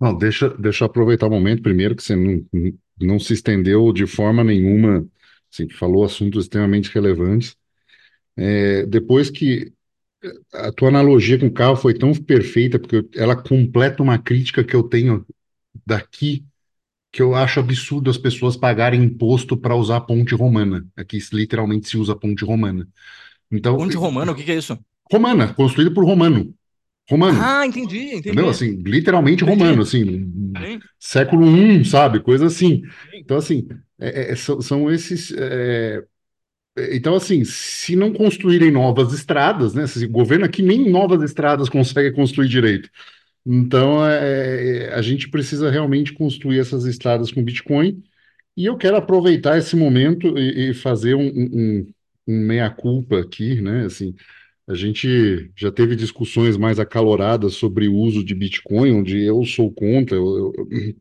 Não, 0.00 0.16
deixa, 0.16 0.48
deixa 0.50 0.84
eu 0.84 0.86
aproveitar 0.86 1.26
o 1.26 1.30
momento 1.30 1.62
primeiro, 1.62 1.94
que 1.94 2.02
você 2.02 2.16
não, 2.16 2.44
não 3.00 3.18
se 3.18 3.34
estendeu 3.34 3.92
de 3.92 4.06
forma 4.06 4.42
nenhuma, 4.42 5.06
assim, 5.52 5.68
falou 5.70 6.04
assuntos 6.04 6.44
extremamente 6.44 6.90
relevantes. 6.92 7.56
É, 8.36 8.86
depois 8.86 9.30
que 9.30 9.72
a 10.54 10.72
tua 10.72 10.88
analogia 10.88 11.38
com 11.38 11.46
o 11.46 11.52
carro 11.52 11.76
foi 11.76 11.94
tão 11.94 12.12
perfeita, 12.14 12.78
porque 12.78 12.96
eu- 12.96 13.10
ela 13.16 13.36
completa 13.36 14.02
uma 14.02 14.18
crítica 14.18 14.64
que 14.64 14.74
eu 14.76 14.82
tenho 14.84 15.26
daqui, 15.86 16.44
que 17.12 17.22
eu 17.22 17.34
acho 17.34 17.60
absurdo 17.60 18.10
as 18.10 18.18
pessoas 18.18 18.56
pagarem 18.56 19.02
imposto 19.04 19.56
para 19.56 19.76
usar 19.76 19.98
a 19.98 20.00
ponte 20.02 20.34
romana. 20.34 20.86
Aqui 20.96 21.18
literalmente 21.32 21.88
se 21.88 21.98
usa 21.98 22.12
a 22.14 22.16
ponte 22.16 22.44
romana. 22.44 22.88
Então, 23.50 23.76
Ponte 23.78 23.96
Romana, 23.96 24.32
o 24.32 24.34
que 24.36 24.44
que 24.44 24.52
é 24.52 24.56
isso? 24.62 24.78
romana, 25.12 25.52
construída 25.54 25.92
por 25.94 26.04
romano. 26.04 26.54
Romano. 27.10 27.52
Ah, 27.52 27.64
entendi, 27.66 28.14
Entendeu? 28.26 28.48
entendi. 28.48 28.50
Assim, 28.50 28.76
literalmente 28.84 29.44
Entendi. 29.44 29.44
romano, 29.44 29.82
assim, 29.82 30.32
Sim, 30.58 30.82
século 30.98 31.46
I, 31.56 31.84
sabe? 31.84 32.20
Coisa 32.20 32.46
assim. 32.46 32.82
sim. 33.10 33.24
Então, 33.24 33.36
assim, 33.38 33.68
é- 34.00 34.32
é- 34.32 34.36
são, 34.36 34.60
são 34.62 34.90
esses. 34.92 35.32
é, 35.32 36.04
então, 36.92 37.14
assim, 37.16 37.44
se 37.44 37.96
não 37.96 38.12
construírem 38.12 38.70
novas 38.70 39.12
estradas, 39.12 39.74
né? 39.74 39.84
Esse 39.84 40.06
governo 40.06 40.44
aqui 40.46 40.62
nem 40.62 40.90
novas 40.90 41.22
estradas 41.22 41.68
consegue 41.68 42.12
construir 42.12 42.48
direito. 42.48 42.88
Então, 43.46 44.06
é, 44.06 44.86
é, 44.88 44.94
a 44.94 45.02
gente 45.02 45.28
precisa 45.30 45.70
realmente 45.70 46.12
construir 46.14 46.60
essas 46.60 46.84
estradas 46.86 47.32
com 47.32 47.42
Bitcoin. 47.44 48.02
E 48.56 48.66
eu 48.66 48.76
quero 48.78 48.96
aproveitar 48.96 49.58
esse 49.58 49.76
momento 49.76 50.38
e, 50.38 50.70
e 50.70 50.74
fazer 50.74 51.14
um, 51.14 51.22
um, 51.28 51.80
um 51.82 51.94
um 52.28 52.38
meia-culpa 52.46 53.18
aqui, 53.20 53.60
né? 53.60 53.86
Assim, 53.86 54.14
a 54.70 54.74
gente 54.74 55.52
já 55.56 55.72
teve 55.72 55.96
discussões 55.96 56.56
mais 56.56 56.78
acaloradas 56.78 57.54
sobre 57.54 57.88
o 57.88 57.94
uso 57.96 58.24
de 58.24 58.34
Bitcoin, 58.34 58.92
onde 58.92 59.20
eu 59.24 59.44
sou 59.44 59.72
contra, 59.72 60.16
eu, 60.16 60.52
eu- 60.56 60.96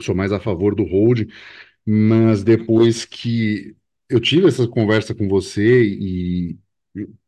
sou 0.00 0.14
mais 0.14 0.32
a 0.32 0.40
favor 0.40 0.74
do 0.74 0.84
hold, 0.84 1.28
mas 1.86 2.44
depois 2.44 3.04
que 3.04 3.76
eu 4.08 4.20
tive 4.20 4.48
essa 4.48 4.66
conversa 4.68 5.14
com 5.14 5.28
você 5.28 5.84
e, 5.84 6.58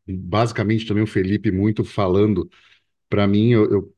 basicamente 0.07 0.85
também 0.87 1.03
o 1.03 1.07
Felipe 1.07 1.51
muito 1.51 1.83
falando 1.83 2.49
para 3.09 3.27
mim, 3.27 3.51
eu, 3.51 3.71
eu 3.71 3.95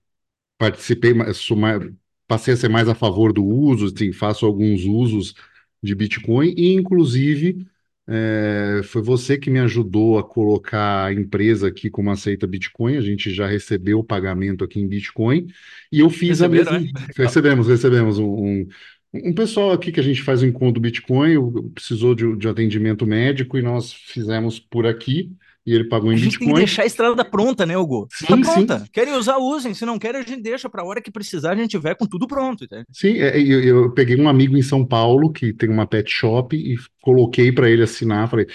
participei, 0.58 1.14
sou 1.34 1.58
mais, 1.58 1.82
passei 2.28 2.54
a 2.56 2.58
ser 2.58 2.70
mais 2.70 2.90
a 2.90 2.96
favor 2.96 3.34
do 3.34 3.46
uso, 3.46 3.88
assim, 3.88 4.12
faço 4.14 4.46
alguns 4.46 4.84
usos 4.86 5.36
de 5.84 5.96
Bitcoin 5.96 6.54
e, 6.58 6.74
inclusive, 6.76 7.68
é, 8.08 8.82
foi 8.84 9.02
você 9.02 9.38
que 9.38 9.50
me 9.50 9.60
ajudou 9.60 10.18
a 10.20 10.24
colocar 10.24 11.06
a 11.06 11.14
empresa 11.14 11.68
aqui 11.68 11.90
como 11.90 12.12
aceita 12.12 12.46
Bitcoin. 12.48 12.98
A 12.98 13.02
gente 13.02 13.34
já 13.34 13.48
recebeu 13.48 14.00
o 14.00 14.04
pagamento 14.04 14.64
aqui 14.64 14.80
em 14.80 14.88
Bitcoin 14.88 15.48
e 15.92 16.00
eu 16.02 16.10
fiz 16.10 16.42
a 16.42 16.48
Receberam, 16.48 16.80
mesma. 16.82 17.00
né? 17.00 17.08
Recebemos, 17.18 17.68
recebemos 17.68 18.20
um, 18.20 18.26
um, 18.26 18.68
um 19.14 19.34
pessoal 19.34 19.72
aqui 19.72 19.92
que 19.92 20.00
a 20.00 20.04
gente 20.04 20.22
faz 20.22 20.42
o 20.42 20.46
encontro 20.46 20.74
do 20.74 20.82
Bitcoin, 20.82 21.72
precisou 21.74 22.14
de, 22.16 22.36
de 22.38 22.48
atendimento 22.48 23.06
médico 23.06 23.58
e 23.58 23.62
nós 23.62 23.94
fizemos 23.94 24.60
por 24.60 24.86
aqui 24.86 25.32
e 25.66 25.74
ele 25.74 25.86
pagou 25.88 26.10
A 26.10 26.14
em 26.14 26.18
gente 26.18 26.38
tem 26.38 26.48
que 26.50 26.54
Bitcoin. 26.54 26.54
deixar 26.54 26.84
a 26.84 26.86
estrada 26.86 27.24
pronta, 27.26 27.66
né, 27.66 27.78
Hugo? 27.78 28.08
Tá 28.28 28.36
Sim, 28.36 28.44
sim. 28.44 28.66
pronta. 28.68 28.86
Querem 28.92 29.14
usar, 29.16 29.38
usem. 29.38 29.74
Se 29.74 29.86
não 29.86 29.98
querem, 29.98 30.22
a 30.22 30.24
gente 30.24 30.42
deixa 30.42 30.70
pra 30.70 30.84
hora 30.84 31.02
que 31.02 31.12
precisar, 31.12 31.52
a 31.52 31.56
gente 31.56 31.72
tiver 31.72 31.96
com 31.96 32.06
tudo 32.06 32.28
pronto? 32.28 32.66
Sim, 32.92 33.18
é, 33.20 33.40
eu, 33.42 33.62
eu 33.64 33.92
peguei 33.94 34.20
um 34.20 34.28
amigo 34.28 34.58
em 34.58 34.62
São 34.62 34.86
Paulo 34.86 35.32
que 35.32 35.54
tem 35.54 35.70
uma 35.70 35.88
pet 35.88 36.10
shop 36.12 36.56
e 36.56 36.76
coloquei 37.02 37.52
para 37.52 37.70
ele 37.70 37.84
assinar. 37.84 38.30
Falei, 38.30 38.46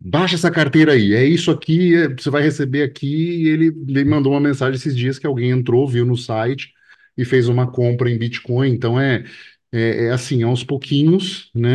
baixa 0.00 0.34
essa 0.34 0.50
carteira 0.50 0.92
aí, 0.92 1.14
é 1.14 1.24
isso 1.24 1.50
aqui, 1.50 1.94
é- 1.94 2.08
você 2.08 2.30
vai 2.30 2.42
receber 2.42 2.82
aqui. 2.82 3.06
E 3.44 3.48
ele 3.48 3.70
me 3.72 4.04
mandou 4.04 4.32
uma 4.32 4.40
mensagem 4.40 4.74
esses 4.76 4.96
dias 4.96 5.18
que 5.18 5.26
alguém 5.26 5.50
entrou, 5.50 5.86
viu 5.88 6.04
no 6.04 6.16
site 6.16 6.72
e 7.16 7.24
fez 7.24 7.48
uma 7.48 7.70
compra 7.70 8.10
em 8.10 8.18
Bitcoin. 8.18 8.70
Então 8.70 9.00
é, 9.00 9.24
é, 9.76 10.06
é 10.06 10.10
assim, 10.12 10.42
aos 10.42 10.64
pouquinhos, 10.64 11.50
né? 11.54 11.70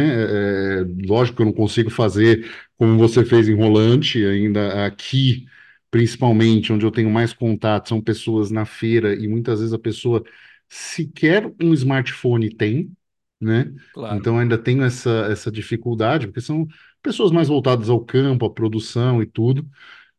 É, 0.79 0.81
é, 0.81 0.85
lógico 1.07 1.37
que 1.37 1.41
eu 1.43 1.45
não 1.47 1.53
consigo 1.53 1.89
fazer 1.89 2.49
como 2.77 2.97
você 2.97 3.23
fez 3.25 3.47
em 3.49 3.55
Rolante, 3.55 4.23
ainda 4.25 4.85
aqui, 4.85 5.45
principalmente, 5.91 6.73
onde 6.73 6.85
eu 6.85 6.91
tenho 6.91 7.09
mais 7.11 7.33
contato, 7.33 7.89
são 7.89 8.01
pessoas 8.01 8.49
na 8.51 8.65
feira 8.65 9.13
e 9.15 9.27
muitas 9.27 9.59
vezes 9.59 9.73
a 9.73 9.79
pessoa 9.79 10.23
sequer 10.69 11.45
um 11.61 11.73
smartphone 11.73 12.49
tem, 12.55 12.91
né? 13.39 13.73
Claro. 13.91 14.25
Então 14.25 14.37
ainda 14.39 14.57
tenho 14.57 14.83
essa, 14.83 15.09
essa 15.31 15.51
dificuldade, 15.51 16.27
porque 16.27 16.41
são 16.41 16.67
pessoas 17.01 17.31
mais 17.31 17.47
voltadas 17.47 17.89
ao 17.89 18.03
campo, 18.03 18.45
à 18.45 18.49
produção 18.53 19.21
e 19.21 19.25
tudo. 19.25 19.67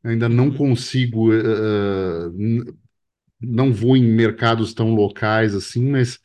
Ainda 0.04 0.28
não 0.28 0.50
Uhum. 0.50 0.52
consigo, 0.52 1.32
n- 2.32 2.74
não 3.40 3.72
vou 3.72 3.96
em 3.96 4.04
mercados 4.04 4.74
tão 4.74 4.94
locais 4.94 5.54
assim, 5.54 5.84
mas 5.90 6.20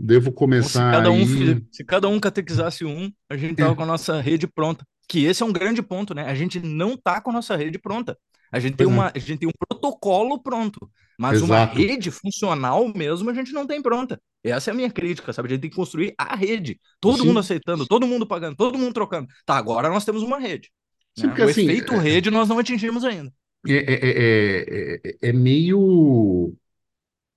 devo 0.00 0.32
Então, 0.52 0.68
se 0.68 0.80
começar 0.80 0.90
cada 0.90 1.10
um, 1.10 1.24
aí. 1.24 1.62
se 1.72 1.84
cada 1.84 2.08
um 2.08 2.20
catequizasse 2.20 2.84
um, 2.84 3.10
a 3.28 3.36
gente 3.36 3.56
tava 3.56 3.74
com 3.76 3.82
a 3.82 3.86
nossa 3.86 4.20
rede 4.20 4.46
pronta. 4.46 4.84
Que 5.08 5.24
esse 5.24 5.42
é 5.42 5.46
um 5.46 5.52
grande 5.52 5.82
ponto, 5.82 6.14
né? 6.14 6.24
A 6.26 6.34
gente 6.34 6.60
não 6.60 6.96
tá 6.96 7.20
com 7.20 7.30
a 7.30 7.32
nossa 7.34 7.56
rede 7.56 7.78
pronta. 7.78 8.16
A 8.52 8.60
gente 8.60 8.76
tem 8.76 8.86
é, 8.86 8.88
uma, 8.88 9.12
a 9.14 9.18
gente 9.18 9.38
tem 9.40 9.48
um 9.48 9.52
protocolo 9.68 10.42
pronto, 10.42 10.90
mas 11.18 11.42
uma 11.42 11.64
exato. 11.64 11.78
rede 11.78 12.10
funcional 12.10 12.92
mesmo 12.94 13.30
a 13.30 13.34
gente 13.34 13.52
não 13.52 13.66
tem 13.66 13.82
pronta. 13.82 14.20
Essa 14.42 14.70
é 14.70 14.72
a 14.72 14.74
minha 14.74 14.90
crítica, 14.90 15.32
sabe? 15.32 15.48
A 15.48 15.50
gente 15.52 15.60
tem 15.62 15.70
que 15.70 15.76
construir 15.76 16.14
a 16.18 16.34
rede. 16.34 16.80
Todo 17.00 17.24
mundo 17.24 17.34
Sim, 17.34 17.40
aceitando, 17.40 17.86
todo 17.86 18.06
mundo 18.06 18.26
pagando, 18.26 18.56
todo 18.56 18.78
mundo 18.78 18.94
trocando. 18.94 19.28
Tá, 19.44 19.56
agora 19.56 19.88
nós 19.88 20.04
temos 20.04 20.22
uma 20.22 20.38
rede, 20.38 20.70
sim, 21.16 21.26
né? 21.26 21.36
O 21.38 21.42
assim, 21.42 21.62
efeito 21.62 21.96
rede 21.96 22.30
nós 22.30 22.48
não 22.48 22.58
atingimos 22.58 23.04
ainda. 23.04 23.32
é, 23.66 23.74
é, 23.74 23.94
é, 23.94 25.00
é, 25.04 25.28
é 25.30 25.32
meio. 25.32 26.54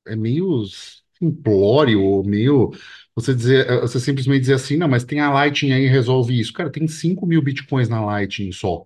é 0.07 0.15
meio 0.15 0.63
simplório, 1.23 2.01
ou 2.01 2.23
meio 2.23 2.71
você 3.15 3.33
dizer, 3.35 3.67
eh, 3.69 3.81
você 3.81 3.99
simplesmente 3.99 4.41
dizer 4.41 4.55
assim, 4.55 4.77
não, 4.77 4.87
mas 4.87 5.03
tem 5.03 5.19
a 5.19 5.31
Lightning 5.31 5.73
aí 5.73 5.87
resolve 5.87 6.39
isso. 6.39 6.53
Cara, 6.53 6.71
tem 6.71 6.87
cinco 6.87 7.25
mil 7.25 7.41
bitcoins 7.41 7.89
na 7.89 8.03
Lightning 8.05 8.51
só, 8.51 8.85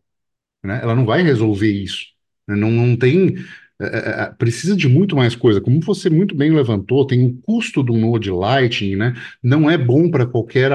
né? 0.63 0.79
Ela 0.83 0.95
não 0.95 1.05
vai 1.05 1.21
resolver 1.23 1.71
isso. 1.71 2.05
né? 2.47 2.55
Não, 2.55 2.71
não 2.71 2.97
tem. 2.97 3.35
eh, 3.81 4.25
eh, 4.29 4.33
precisa 4.38 4.75
de 4.75 4.88
muito 4.89 5.15
mais 5.15 5.35
coisa. 5.35 5.61
Como 5.61 5.79
você 5.81 6.09
muito 6.09 6.35
bem 6.35 6.51
levantou, 6.53 7.05
tem 7.07 7.25
o 7.25 7.41
custo 7.43 7.83
do 7.83 7.93
Node 7.93 8.31
Lightning, 8.31 8.95
né? 8.95 9.13
Não 9.43 9.69
é 9.69 9.77
bom 9.77 10.09
para 10.09 10.25
qualquer, 10.25 10.71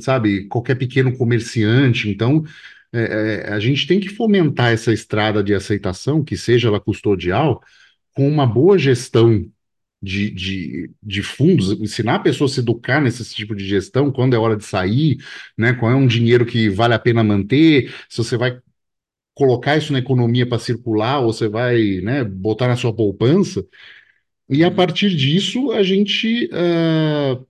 sabe, 0.00 0.46
qualquer 0.48 0.76
pequeno 0.76 1.16
comerciante. 1.16 2.08
Então, 2.08 2.44
eh, 2.92 3.46
a 3.52 3.58
gente 3.60 3.86
tem 3.86 4.00
que 4.00 4.08
fomentar 4.08 4.72
essa 4.72 4.92
estrada 4.92 5.42
de 5.42 5.54
aceitação, 5.54 6.22
que 6.24 6.36
seja 6.36 6.68
ela 6.68 6.80
custodial, 6.80 7.62
com 8.14 8.28
uma 8.28 8.46
boa 8.46 8.78
gestão 8.78 9.46
de, 10.04 10.30
de, 10.30 10.90
de 11.02 11.22
fundos, 11.22 11.72
ensinar 11.80 12.16
a 12.16 12.20
pessoa 12.20 12.48
a 12.48 12.52
se 12.52 12.60
educar 12.60 13.00
nesse 13.02 13.24
tipo 13.34 13.54
de 13.56 13.66
gestão, 13.66 14.12
quando 14.12 14.34
é 14.36 14.38
hora 14.38 14.56
de 14.56 14.64
sair, 14.64 15.18
né? 15.58 15.74
Qual 15.74 15.90
é 15.92 15.96
um 15.96 16.06
dinheiro 16.06 16.46
que 16.46 16.68
vale 16.70 16.94
a 16.94 16.98
pena 17.00 17.24
manter, 17.24 17.92
se 18.08 18.18
você 18.18 18.36
vai 18.36 18.58
colocar 19.34 19.76
isso 19.76 19.92
na 19.92 19.98
economia 20.00 20.46
para 20.48 20.58
circular, 20.58 21.20
ou 21.20 21.32
você 21.32 21.48
vai, 21.48 22.00
né, 22.02 22.24
botar 22.24 22.68
na 22.68 22.76
sua 22.76 22.94
poupança, 22.94 23.64
e 24.50 24.64
a 24.64 24.68
Uhum. 24.68 24.76
partir 24.76 25.10
disso 25.16 25.72
a 25.72 25.82
gente 25.82 26.48
ah, 26.52 27.40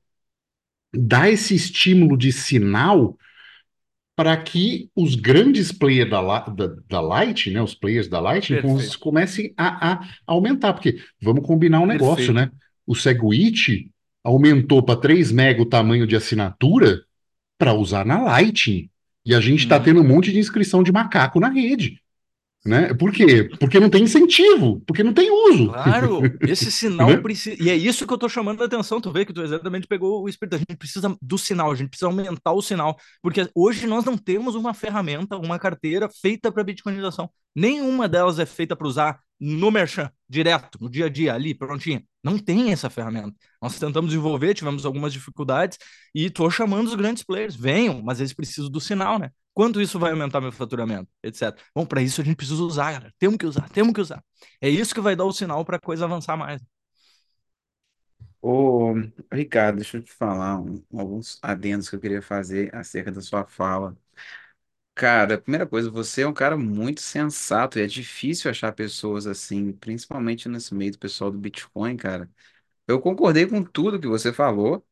dá 0.93 1.31
esse 1.31 1.55
estímulo 1.55 2.17
de 2.17 2.33
sinal 2.33 3.17
para 4.17 4.37
que 4.37 4.89
os 4.95 5.15
grandes 5.17 5.73
players 5.73 6.09
da, 6.11 6.21
da, 6.41 6.75
da 6.89 7.01
Light, 7.01 7.51
né, 7.51 7.61
os 7.61 7.75
players 7.75 8.09
da 8.09 8.21
cons- 8.21 8.39
Perfeito, 8.49 8.99
comecem 9.01 9.53
a, 9.57 9.93
a 9.93 10.09
aumentar, 10.27 10.73
porque 10.73 10.99
vamos 11.21 11.45
combinar 11.45 11.81
um 11.81 11.87
negócio, 11.87 12.33
perfeito. 12.33 12.33
né? 12.35 12.51
O 12.87 12.95
Segwit 12.95 13.91
aumentou 14.23 14.83
para 14.83 15.01
3 15.01 15.33
mega 15.33 15.61
o 15.61 15.67
tamanho 15.67 16.07
de 16.07 16.15
assinatura 16.15 17.03
para 17.59 17.75
usar 17.75 18.05
na 18.07 18.23
Lightning. 18.23 18.89
E 19.27 19.35
a 19.35 19.41
gente 19.41 19.61
está 19.61 19.79
Uhum. 19.79 19.83
tendo 19.83 20.01
um 20.01 20.07
monte 20.07 20.31
de 20.33 20.39
inscrição 20.39 20.83
de 20.83 20.93
macaco 20.93 21.41
na 21.41 21.49
rede, 21.49 21.99
né? 22.67 22.95
Por 22.95 23.13
quê? 23.13 23.51
Porque 23.61 23.79
não 23.79 23.91
tem 23.91 24.05
incentivo, 24.05 24.81
porque 24.87 25.03
não 25.03 25.13
tem 25.13 25.31
uso, 25.31 25.69
Claro, 25.69 26.21
esse 26.49 26.73
sinal 26.73 27.09
né? 27.11 27.17
precisa. 27.19 27.63
E 27.63 27.69
é 27.69 27.77
isso 27.77 28.07
que 28.07 28.13
eu 28.13 28.19
tô 28.19 28.29
chamando 28.29 28.63
a 28.63 28.67
atenção. 28.67 29.01
Tu 29.01 29.11
vê 29.13 29.25
que 29.25 29.33
tu 29.33 29.43
exatamente 29.43 29.87
pegou 29.87 30.23
o 30.23 30.29
espírito. 30.29 30.55
A 30.55 30.59
gente 30.59 30.77
precisa 30.77 31.15
do 31.21 31.37
sinal, 31.37 31.71
a 31.71 31.75
gente 31.75 31.89
precisa 31.91 32.07
aumentar 32.07 32.53
o 32.53 32.63
sinal. 32.63 32.97
Porque 33.23 33.49
hoje 33.55 33.87
nós 33.87 34.05
não 34.05 34.17
temos 34.17 34.55
uma 34.55 34.73
ferramenta, 34.73 35.37
uma 35.37 35.59
carteira 35.59 36.09
feita 36.09 36.51
para 36.51 36.65
bitcoinização. 36.65 37.29
Nenhuma 37.55 38.09
delas 38.09 38.39
é 38.39 38.47
feita 38.47 38.75
para 38.75 38.87
usar 38.87 39.21
no 39.39 39.71
merchan, 39.71 40.11
direto, 40.29 40.79
no 40.81 40.89
dia 40.89 41.07
a 41.07 41.09
dia, 41.09 41.35
ali, 41.35 41.55
prontinha. 41.55 42.03
Não 42.23 42.39
tem 42.39 42.73
essa 42.73 42.89
ferramenta. 42.89 43.35
Nós 43.61 43.79
tentamos 43.79 44.11
desenvolver, 44.11 44.55
tivemos 44.55 44.87
algumas 44.87 45.13
dificuldades, 45.13 45.79
e 46.15 46.31
tô 46.31 46.49
chamando 46.51 46.87
os 46.87 46.95
grandes 46.95 47.23
players. 47.23 47.55
Venham, 47.55 48.01
mas 48.03 48.21
eles 48.21 48.33
precisam 48.33 48.71
do 48.71 48.81
sinal, 48.81 49.19
né? 49.19 49.31
Quanto 49.55 49.81
isso 49.81 49.99
vai 49.99 50.11
aumentar 50.13 50.41
meu 50.41 50.53
faturamento, 50.53 51.09
etc. 51.23 51.65
Bom, 51.75 51.87
para 51.87 52.03
isso 52.03 52.21
a 52.21 52.25
gente 52.25 52.37
precisa 52.37 52.63
usar, 52.63 52.93
galera. 52.93 53.15
Temos 53.19 53.39
que 53.39 53.47
usar, 53.47 53.69
temos 53.71 53.93
que 53.95 54.01
usar. 54.01 54.23
É 54.61 54.69
isso 54.69 54.95
que 54.95 55.01
vai 55.01 55.17
dar 55.17 55.25
o 55.25 55.33
sinal 55.33 55.65
para 55.65 55.77
a 55.77 55.81
coisa 55.81 56.05
avançar 56.07 56.37
mais. 56.37 56.61
Ô, 58.41 58.93
Ricardo, 59.33 59.77
deixa 59.77 59.97
eu 59.97 60.03
te 60.03 60.13
falar 60.13 60.61
um- 60.61 60.85
alguns 60.93 61.39
adendos 61.43 61.89
que 61.89 61.97
eu 61.97 62.01
queria 62.01 62.21
fazer 62.23 62.75
acerca 62.75 63.11
da 63.11 63.21
sua 63.23 63.47
fala. 63.47 63.97
Cara, 64.95 65.39
primeira 65.39 65.67
coisa, 65.67 65.91
você 65.91 66.23
é 66.23 66.27
um 66.29 66.33
cara 66.35 66.57
muito 66.57 67.01
sensato 67.01 67.79
e 67.79 67.83
é 67.83 67.87
difícil 67.87 68.51
achar 68.51 68.73
pessoas 68.73 69.27
assim, 69.27 69.73
principalmente 69.73 70.49
nesse 70.49 70.75
meio 70.75 70.93
do 70.93 70.99
pessoal 70.99 71.31
do 71.33 71.39
Bitcoin, 71.39 71.97
cara. 71.97 72.31
eu 72.89 73.01
concordei 73.01 73.47
com 73.47 73.63
tudo 73.65 74.01
que 74.01 74.09
você 74.09 74.33
falou. 74.33 74.87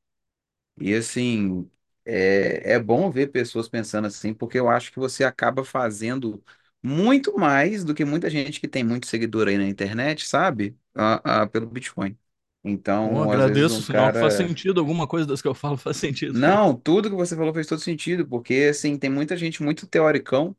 E 0.80 0.94
assim, 0.94 1.70
é, 2.04 2.72
é 2.74 2.78
bom 2.80 3.10
ver 3.10 3.28
pessoas 3.32 3.68
pensando 3.68 4.06
assim, 4.06 4.34
porque 4.34 4.58
eu 4.58 4.68
acho 4.68 4.92
que 4.92 4.98
você 4.98 5.24
acaba 5.24 5.64
fazendo 5.64 6.42
muito 6.82 7.34
mais 7.38 7.84
do 7.84 7.94
que 7.94 8.04
muita 8.04 8.28
gente 8.30 8.60
que 8.60 8.68
tem 8.68 8.84
muito 8.84 9.06
seguidor 9.06 9.48
aí 9.48 9.56
na 9.58 9.66
internet, 9.68 10.26
sabe? 10.28 10.76
A, 10.94 11.42
a- 11.42 11.46
pelo 11.46 11.66
Bitcoin. 11.66 12.18
Então, 12.64 13.30
às 13.30 13.44
vezes 13.44 13.70
um 13.70 13.82
agradeço, 13.82 13.92
que 13.94 14.12
faz 14.18 14.34
sentido, 14.34 14.80
alguma 14.80 15.06
coisa 15.08 15.26
das 15.26 15.42
que 15.42 15.48
eu 15.48 15.54
falo 15.54 15.76
faz 15.78 15.96
sentido. 15.96 16.38
Não, 16.38 16.74
tudo 16.78 17.10
que 17.10 17.16
você 17.16 17.36
falou 17.36 17.52
fez 17.52 17.66
todo 17.66 17.80
sentido, 17.80 18.26
porque 18.26 18.68
assim, 18.70 18.98
tem 18.98 19.10
muita 19.10 19.36
gente 19.36 19.62
muito 19.62 19.86
teoricão, 19.86 20.56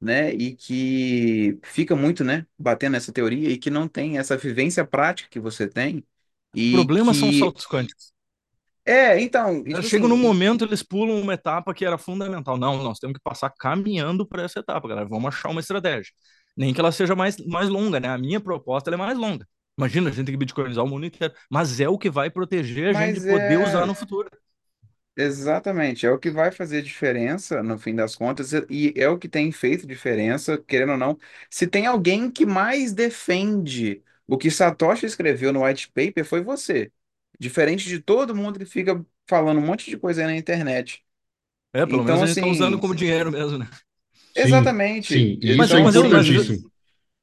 né? 0.00 0.32
E 0.34 0.56
que 0.56 1.60
fica 1.64 1.96
muito, 1.96 2.24
né, 2.24 2.46
batendo 2.58 2.94
nessa 2.94 3.12
teoria 3.12 3.50
e 3.50 3.58
que 3.58 3.70
não 3.70 3.88
tem 3.88 4.18
essa 4.18 4.36
vivência 4.38 4.86
prática 4.86 5.28
que 5.30 5.40
você 5.40 5.68
tem. 5.68 6.06
O 6.66 6.68
E 6.72 6.76
problema 6.76 7.14
são 7.14 7.28
os 7.30 7.36
que. 7.36 7.38
saltos 7.38 7.66
quânticos. 7.66 8.13
É, 8.86 9.18
então, 9.20 9.64
tipo 9.64 9.82
chega 9.82 10.06
num 10.06 10.14
assim, 10.14 10.22
momento, 10.22 10.64
eles 10.64 10.82
pulam 10.82 11.18
uma 11.20 11.34
etapa 11.34 11.72
que 11.72 11.84
era 11.84 11.96
fundamental. 11.96 12.58
Não, 12.58 12.82
nós 12.82 12.98
temos 12.98 13.14
que 13.14 13.22
passar 13.22 13.50
caminhando 13.50 14.26
para 14.26 14.42
essa 14.42 14.60
etapa, 14.60 14.86
galera. 14.86 15.08
Vamos 15.08 15.28
achar 15.28 15.48
uma 15.48 15.60
estratégia. 15.60 16.12
Nem 16.56 16.72
que 16.72 16.80
ela 16.80 16.92
seja 16.92 17.14
mais, 17.14 17.36
mais 17.46 17.68
longa, 17.68 17.98
né? 17.98 18.08
A 18.08 18.18
minha 18.18 18.40
proposta 18.40 18.90
é 18.90 18.96
mais 18.96 19.16
longa. 19.16 19.46
Imagina, 19.76 20.10
a 20.10 20.12
gente 20.12 20.26
tem 20.26 20.34
que 20.34 20.38
bitcoinizar 20.38 20.84
o 20.84 20.88
mundo 20.88 21.06
inteiro. 21.06 21.34
Mas 21.50 21.80
é 21.80 21.88
o 21.88 21.98
que 21.98 22.10
vai 22.10 22.30
proteger 22.30 22.94
a 22.94 23.06
gente 23.06 23.20
de 23.20 23.26
poder 23.26 23.58
usar 23.58 23.82
é. 23.82 23.86
no 23.86 23.94
futuro. 23.94 24.30
Exatamente, 25.16 26.04
é 26.04 26.10
o 26.10 26.18
que 26.18 26.28
vai 26.28 26.50
fazer 26.50 26.82
diferença 26.82 27.62
no 27.62 27.78
fim 27.78 27.94
das 27.94 28.16
contas, 28.16 28.52
e 28.68 28.92
é 28.96 29.08
o 29.08 29.16
que 29.16 29.28
tem 29.28 29.52
feito 29.52 29.86
diferença, 29.86 30.58
querendo 30.58 30.90
ou 30.92 30.98
não. 30.98 31.16
Se 31.48 31.68
tem 31.68 31.86
alguém 31.86 32.28
que 32.28 32.44
mais 32.44 32.92
defende 32.92 34.02
o 34.26 34.36
que 34.36 34.50
Satoshi 34.50 35.06
escreveu 35.06 35.52
no 35.52 35.64
white 35.64 35.88
paper, 35.92 36.24
foi 36.24 36.42
você. 36.42 36.90
Diferente 37.38 37.88
de 37.88 38.00
todo 38.00 38.34
mundo 38.34 38.58
que 38.58 38.66
fica 38.66 39.04
falando 39.28 39.58
um 39.58 39.66
monte 39.66 39.90
de 39.90 39.96
coisa 39.98 40.22
aí 40.22 40.26
na 40.28 40.36
internet. 40.36 41.04
É, 41.72 41.84
pelo 41.86 42.04
menos 42.04 42.12
Então, 42.12 42.22
a 42.22 42.26
gente 42.26 42.38
tá 42.38 42.46
usando 42.46 42.78
assim, 42.78 42.80
como 42.80 42.94
dinheiro 42.94 43.32
mesmo, 43.32 43.58
né? 43.58 43.68
Sim, 44.32 44.78
exatamente. 45.04 45.34
sim, 45.36 45.38
e 45.42 45.58
Mas, 45.58 45.60
isso 45.60 45.76
é 45.76 45.80
mas, 45.80 45.94
eu, 45.94 46.08
mas, 46.10 46.28
importantíssimo. 46.28 46.70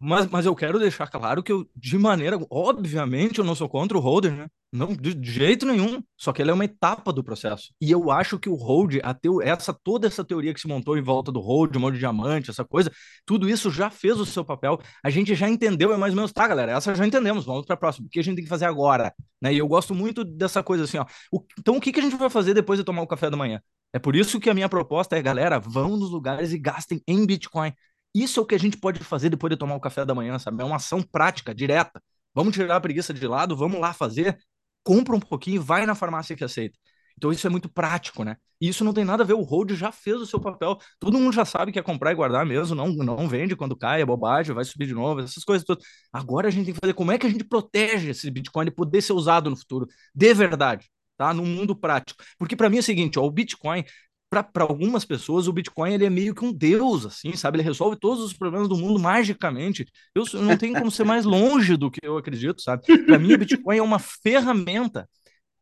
Mas, 0.03 0.25
mas 0.27 0.47
eu 0.47 0.55
quero 0.55 0.79
deixar 0.79 1.05
claro 1.07 1.43
que 1.43 1.51
eu, 1.51 1.69
de 1.75 1.95
maneira, 1.95 2.39
obviamente, 2.49 3.37
eu 3.37 3.45
não 3.45 3.53
sou 3.53 3.69
contra 3.69 3.95
o 3.95 4.01
holder, 4.01 4.33
né? 4.35 4.47
Não, 4.73 4.95
de, 4.95 5.13
de 5.13 5.31
jeito 5.31 5.63
nenhum. 5.63 6.01
Só 6.17 6.33
que 6.33 6.41
ele 6.41 6.49
é 6.49 6.53
uma 6.53 6.65
etapa 6.65 7.13
do 7.13 7.23
processo. 7.23 7.71
E 7.79 7.91
eu 7.91 8.09
acho 8.09 8.39
que 8.39 8.49
o 8.49 8.55
hold, 8.55 8.95
a 9.03 9.13
teo, 9.13 9.43
essa, 9.43 9.71
toda 9.71 10.07
essa 10.07 10.23
teoria 10.23 10.55
que 10.55 10.59
se 10.59 10.67
montou 10.67 10.97
em 10.97 11.03
volta 11.03 11.31
do 11.31 11.39
hold, 11.39 11.75
o 11.75 11.91
de 11.91 11.99
diamante, 11.99 12.49
essa 12.49 12.65
coisa, 12.65 12.91
tudo 13.27 13.47
isso 13.47 13.69
já 13.69 13.91
fez 13.91 14.19
o 14.19 14.25
seu 14.25 14.43
papel. 14.43 14.79
A 15.03 15.09
gente 15.11 15.35
já 15.35 15.47
entendeu, 15.47 15.93
é 15.93 15.97
mais 15.97 16.13
ou 16.13 16.15
menos, 16.15 16.31
tá, 16.31 16.47
galera? 16.47 16.71
Essa 16.71 16.95
já 16.95 17.05
entendemos, 17.05 17.45
vamos 17.45 17.65
para 17.65 17.75
a 17.75 17.77
próxima. 17.77 18.07
O 18.07 18.09
que 18.09 18.19
a 18.19 18.23
gente 18.23 18.35
tem 18.37 18.43
que 18.43 18.49
fazer 18.49 18.65
agora? 18.65 19.13
Né? 19.39 19.53
E 19.53 19.59
eu 19.59 19.67
gosto 19.67 19.93
muito 19.93 20.23
dessa 20.23 20.63
coisa 20.63 20.85
assim, 20.85 20.97
ó. 20.97 21.05
O, 21.31 21.45
então, 21.59 21.77
o 21.77 21.81
que, 21.81 21.91
que 21.91 21.99
a 21.99 22.03
gente 22.03 22.15
vai 22.15 22.29
fazer 22.29 22.55
depois 22.55 22.79
de 22.79 22.85
tomar 22.85 23.03
o 23.03 23.07
café 23.07 23.29
da 23.29 23.37
manhã? 23.37 23.61
É 23.93 23.99
por 23.99 24.15
isso 24.15 24.39
que 24.39 24.49
a 24.49 24.53
minha 24.53 24.69
proposta 24.69 25.17
é, 25.17 25.21
galera, 25.21 25.59
vão 25.59 25.97
nos 25.97 26.09
lugares 26.11 26.53
e 26.53 26.57
gastem 26.57 27.03
em 27.07 27.25
Bitcoin. 27.25 27.73
Isso 28.13 28.39
é 28.39 28.43
o 28.43 28.45
que 28.45 28.55
a 28.55 28.59
gente 28.59 28.77
pode 28.77 28.99
fazer 29.03 29.29
depois 29.29 29.51
de 29.51 29.57
tomar 29.57 29.75
o 29.75 29.79
café 29.79 30.05
da 30.05 30.13
manhã, 30.15 30.37
sabe? 30.39 30.61
É 30.61 30.65
uma 30.65 30.75
ação 30.77 31.01
prática, 31.01 31.55
direta. 31.55 32.01
Vamos 32.33 32.53
tirar 32.53 32.75
a 32.77 32.81
preguiça 32.81 33.13
de 33.13 33.27
lado, 33.27 33.55
vamos 33.55 33.79
lá 33.79 33.93
fazer, 33.93 34.37
compra 34.83 35.15
um 35.15 35.19
pouquinho 35.19 35.55
e 35.57 35.59
vai 35.59 35.85
na 35.85 35.95
farmácia 35.95 36.35
que 36.35 36.43
aceita. 36.43 36.77
Então 37.17 37.31
isso 37.31 37.45
é 37.45 37.49
muito 37.49 37.69
prático, 37.69 38.23
né? 38.23 38.35
E 38.59 38.67
isso 38.67 38.83
não 38.83 38.93
tem 38.93 39.03
nada 39.03 39.23
a 39.23 39.25
ver, 39.25 39.33
o 39.33 39.41
hold 39.43 39.71
já 39.73 39.91
fez 39.91 40.19
o 40.19 40.25
seu 40.25 40.39
papel. 40.39 40.77
Todo 40.99 41.19
mundo 41.19 41.33
já 41.33 41.45
sabe 41.45 41.71
que 41.71 41.79
é 41.79 41.81
comprar 41.81 42.11
e 42.11 42.15
guardar 42.15 42.45
mesmo, 42.45 42.75
não, 42.75 42.87
não 42.89 43.27
vende 43.27 43.55
quando 43.55 43.75
cai, 43.75 44.01
é 44.01 44.05
bobagem, 44.05 44.55
vai 44.55 44.63
subir 44.63 44.87
de 44.87 44.93
novo, 44.93 45.21
essas 45.21 45.43
coisas 45.43 45.65
todas. 45.65 45.83
Agora 46.11 46.47
a 46.47 46.51
gente 46.51 46.65
tem 46.65 46.73
que 46.73 46.79
fazer 46.79 46.93
como 46.93 47.11
é 47.11 47.17
que 47.17 47.27
a 47.27 47.29
gente 47.29 47.43
protege 47.43 48.11
esse 48.11 48.29
Bitcoin 48.31 48.65
de 48.65 48.71
poder 48.71 49.01
ser 49.01 49.13
usado 49.13 49.49
no 49.49 49.57
futuro, 49.57 49.87
de 50.15 50.33
verdade, 50.33 50.89
tá? 51.17 51.33
No 51.33 51.45
mundo 51.45 51.75
prático. 51.75 52.23
Porque 52.37 52.55
para 52.55 52.69
mim 52.69 52.77
é 52.77 52.79
o 52.79 52.83
seguinte, 52.83 53.19
ó, 53.19 53.23
o 53.25 53.31
Bitcoin 53.31 53.83
para 54.31 54.63
algumas 54.63 55.03
pessoas, 55.03 55.45
o 55.45 55.51
Bitcoin 55.51 55.93
ele 55.93 56.05
é 56.05 56.09
meio 56.09 56.33
que 56.33 56.45
um 56.45 56.53
deus, 56.53 57.05
assim, 57.05 57.35
sabe? 57.35 57.57
Ele 57.57 57.63
resolve 57.63 57.97
todos 57.99 58.23
os 58.23 58.31
problemas 58.31 58.69
do 58.69 58.77
mundo 58.77 58.97
magicamente. 58.97 59.85
Eu, 60.15 60.23
não 60.41 60.55
tenho 60.55 60.73
como 60.73 60.89
ser 60.89 61.03
mais 61.03 61.25
longe 61.25 61.75
do 61.75 61.91
que 61.91 61.99
eu 62.01 62.17
acredito, 62.17 62.61
sabe? 62.61 62.83
Para 63.05 63.19
mim, 63.19 63.33
o 63.33 63.37
Bitcoin 63.37 63.77
é 63.77 63.81
uma 63.81 63.99
ferramenta. 63.99 65.05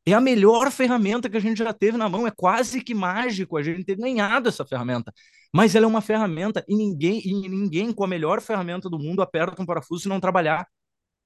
É 0.05 0.13
a 0.13 0.21
melhor 0.21 0.71
ferramenta 0.71 1.27
que 1.27 1.37
a 1.37 1.39
gente 1.39 1.57
já 1.57 1.73
teve 1.73 1.97
na 1.97 2.07
mão. 2.07 2.27
É 2.27 2.31
quase 2.31 2.81
que 2.83 2.93
mágico 2.93 3.57
a 3.57 3.63
gente 3.63 3.83
ter 3.83 3.95
ganhado 3.95 4.47
essa 4.47 4.63
ferramenta. 4.63 5.11
Mas 5.51 5.73
ela 5.73 5.85
é 5.85 5.89
uma 5.89 6.01
ferramenta 6.01 6.63
e 6.67 6.75
ninguém, 6.75 7.21
e 7.25 7.33
ninguém 7.49 7.91
com 7.91 8.03
a 8.03 8.07
melhor 8.07 8.39
ferramenta 8.39 8.87
do 8.87 8.99
mundo 8.99 9.23
aperta 9.23 9.59
um 9.59 9.65
parafuso 9.65 10.03
se 10.03 10.09
não 10.09 10.19
trabalhar. 10.19 10.67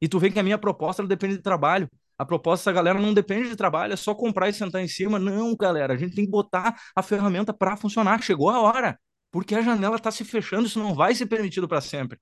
E 0.02 0.08
tu 0.08 0.18
vê 0.18 0.32
que 0.32 0.40
a 0.40 0.44
minha 0.44 0.58
proposta 0.58 1.06
depende 1.06 1.36
de 1.36 1.44
trabalho. 1.44 1.90
A 2.24 2.26
proposta 2.26 2.72
da 2.72 2.76
galera 2.76 2.98
não 2.98 3.14
depende 3.14 3.50
de 3.50 3.56
trabalho, 3.58 3.92
é 3.92 3.98
só 3.98 4.16
comprar 4.16 4.48
e 4.48 4.54
sentar 4.54 4.82
em 4.82 4.88
cima. 4.88 5.20
Não, 5.20 5.54
galera, 5.58 5.94
a 5.94 5.98
gente 5.98 6.16
tem 6.16 6.24
que 6.24 6.32
botar 6.32 6.74
a 6.96 7.04
ferramenta 7.04 7.54
para 7.54 7.76
funcionar. 7.76 8.24
Chegou 8.24 8.50
a 8.50 8.62
hora, 8.62 8.98
porque 9.30 9.54
a 9.54 9.62
janela 9.62 9.98
está 9.98 10.10
se 10.10 10.24
fechando, 10.24 10.66
isso 10.66 10.80
não 10.80 10.96
vai 10.96 11.14
ser 11.14 11.26
permitido 11.26 11.68
para 11.68 11.82
sempre. 11.82 12.18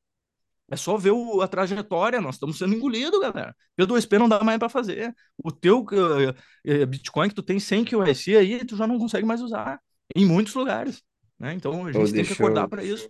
É 0.72 0.76
só 0.76 0.98
ver 0.98 1.12
o, 1.12 1.40
a 1.40 1.48
trajetória, 1.48 2.20
nós 2.20 2.34
estamos 2.34 2.58
sendo 2.58 2.74
engolidos, 2.74 3.20
galera. 3.20 3.56
P2P 3.80 4.18
não 4.18 4.28
dá 4.28 4.44
mais 4.44 4.58
para 4.58 4.70
fazer. 4.70 5.14
O 5.38 5.52
teu 5.52 5.82
uh, 5.82 6.88
Bitcoin 6.88 7.30
que 7.30 7.36
tu 7.36 7.44
tem 7.44 7.60
sem 7.60 7.86
QIC 7.86 8.36
aí, 8.36 8.66
tu 8.66 8.76
já 8.76 8.88
não 8.88 8.98
consegue 8.98 9.28
mais 9.28 9.40
usar 9.40 9.80
em 10.16 10.26
muitos 10.26 10.56
lugares. 10.56 11.04
Né? 11.40 11.54
Então 11.54 11.86
a 11.86 11.92
gente 11.92 12.12
tem 12.12 12.26
que 12.26 12.34
acordar 12.34 12.64
eu... 12.64 12.70
para 12.70 12.84
isso. 12.84 13.08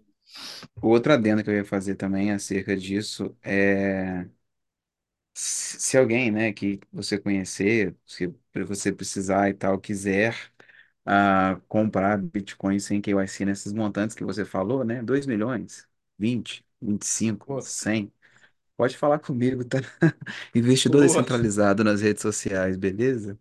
Outra 0.82 1.14
adenda 1.14 1.42
que 1.42 1.50
eu 1.50 1.54
ia 1.54 1.64
fazer 1.64 1.96
também 1.96 2.34
acerca 2.34 2.76
disso 2.76 3.34
é 3.42 4.28
se 5.34 5.98
alguém, 5.98 6.32
né, 6.32 6.52
que 6.54 6.80
você 6.92 7.18
conhecer, 7.20 7.96
se 8.06 8.34
você 8.68 8.92
precisar 8.92 9.50
e 9.50 9.54
tal, 9.54 9.80
quiser 9.80 10.36
ah, 11.06 11.60
comprar 11.68 12.18
Bitcoin 12.22 12.80
sem 12.80 13.02
KYC 13.02 13.46
nesses 13.46 13.74
montantes 13.74 14.16
que 14.16 14.24
você 14.26 14.46
falou, 14.46 14.84
né, 14.86 15.02
2 15.04 15.26
milhões, 15.28 15.88
vinte 16.18 16.66
vinte 16.82 17.04
e 17.04 17.08
cinco 17.08 17.48
Boa, 17.48 17.62
cem 17.62 18.12
pode 18.78 18.98
falar 18.98 19.20
comigo, 19.20 19.66
tá? 19.66 19.80
Investidor 20.56 21.04
boa, 21.04 21.04
descentralizado 21.04 21.84
nas 21.84 22.02
redes 22.02 22.22
sociais, 22.22 22.78
beleza? 22.78 23.40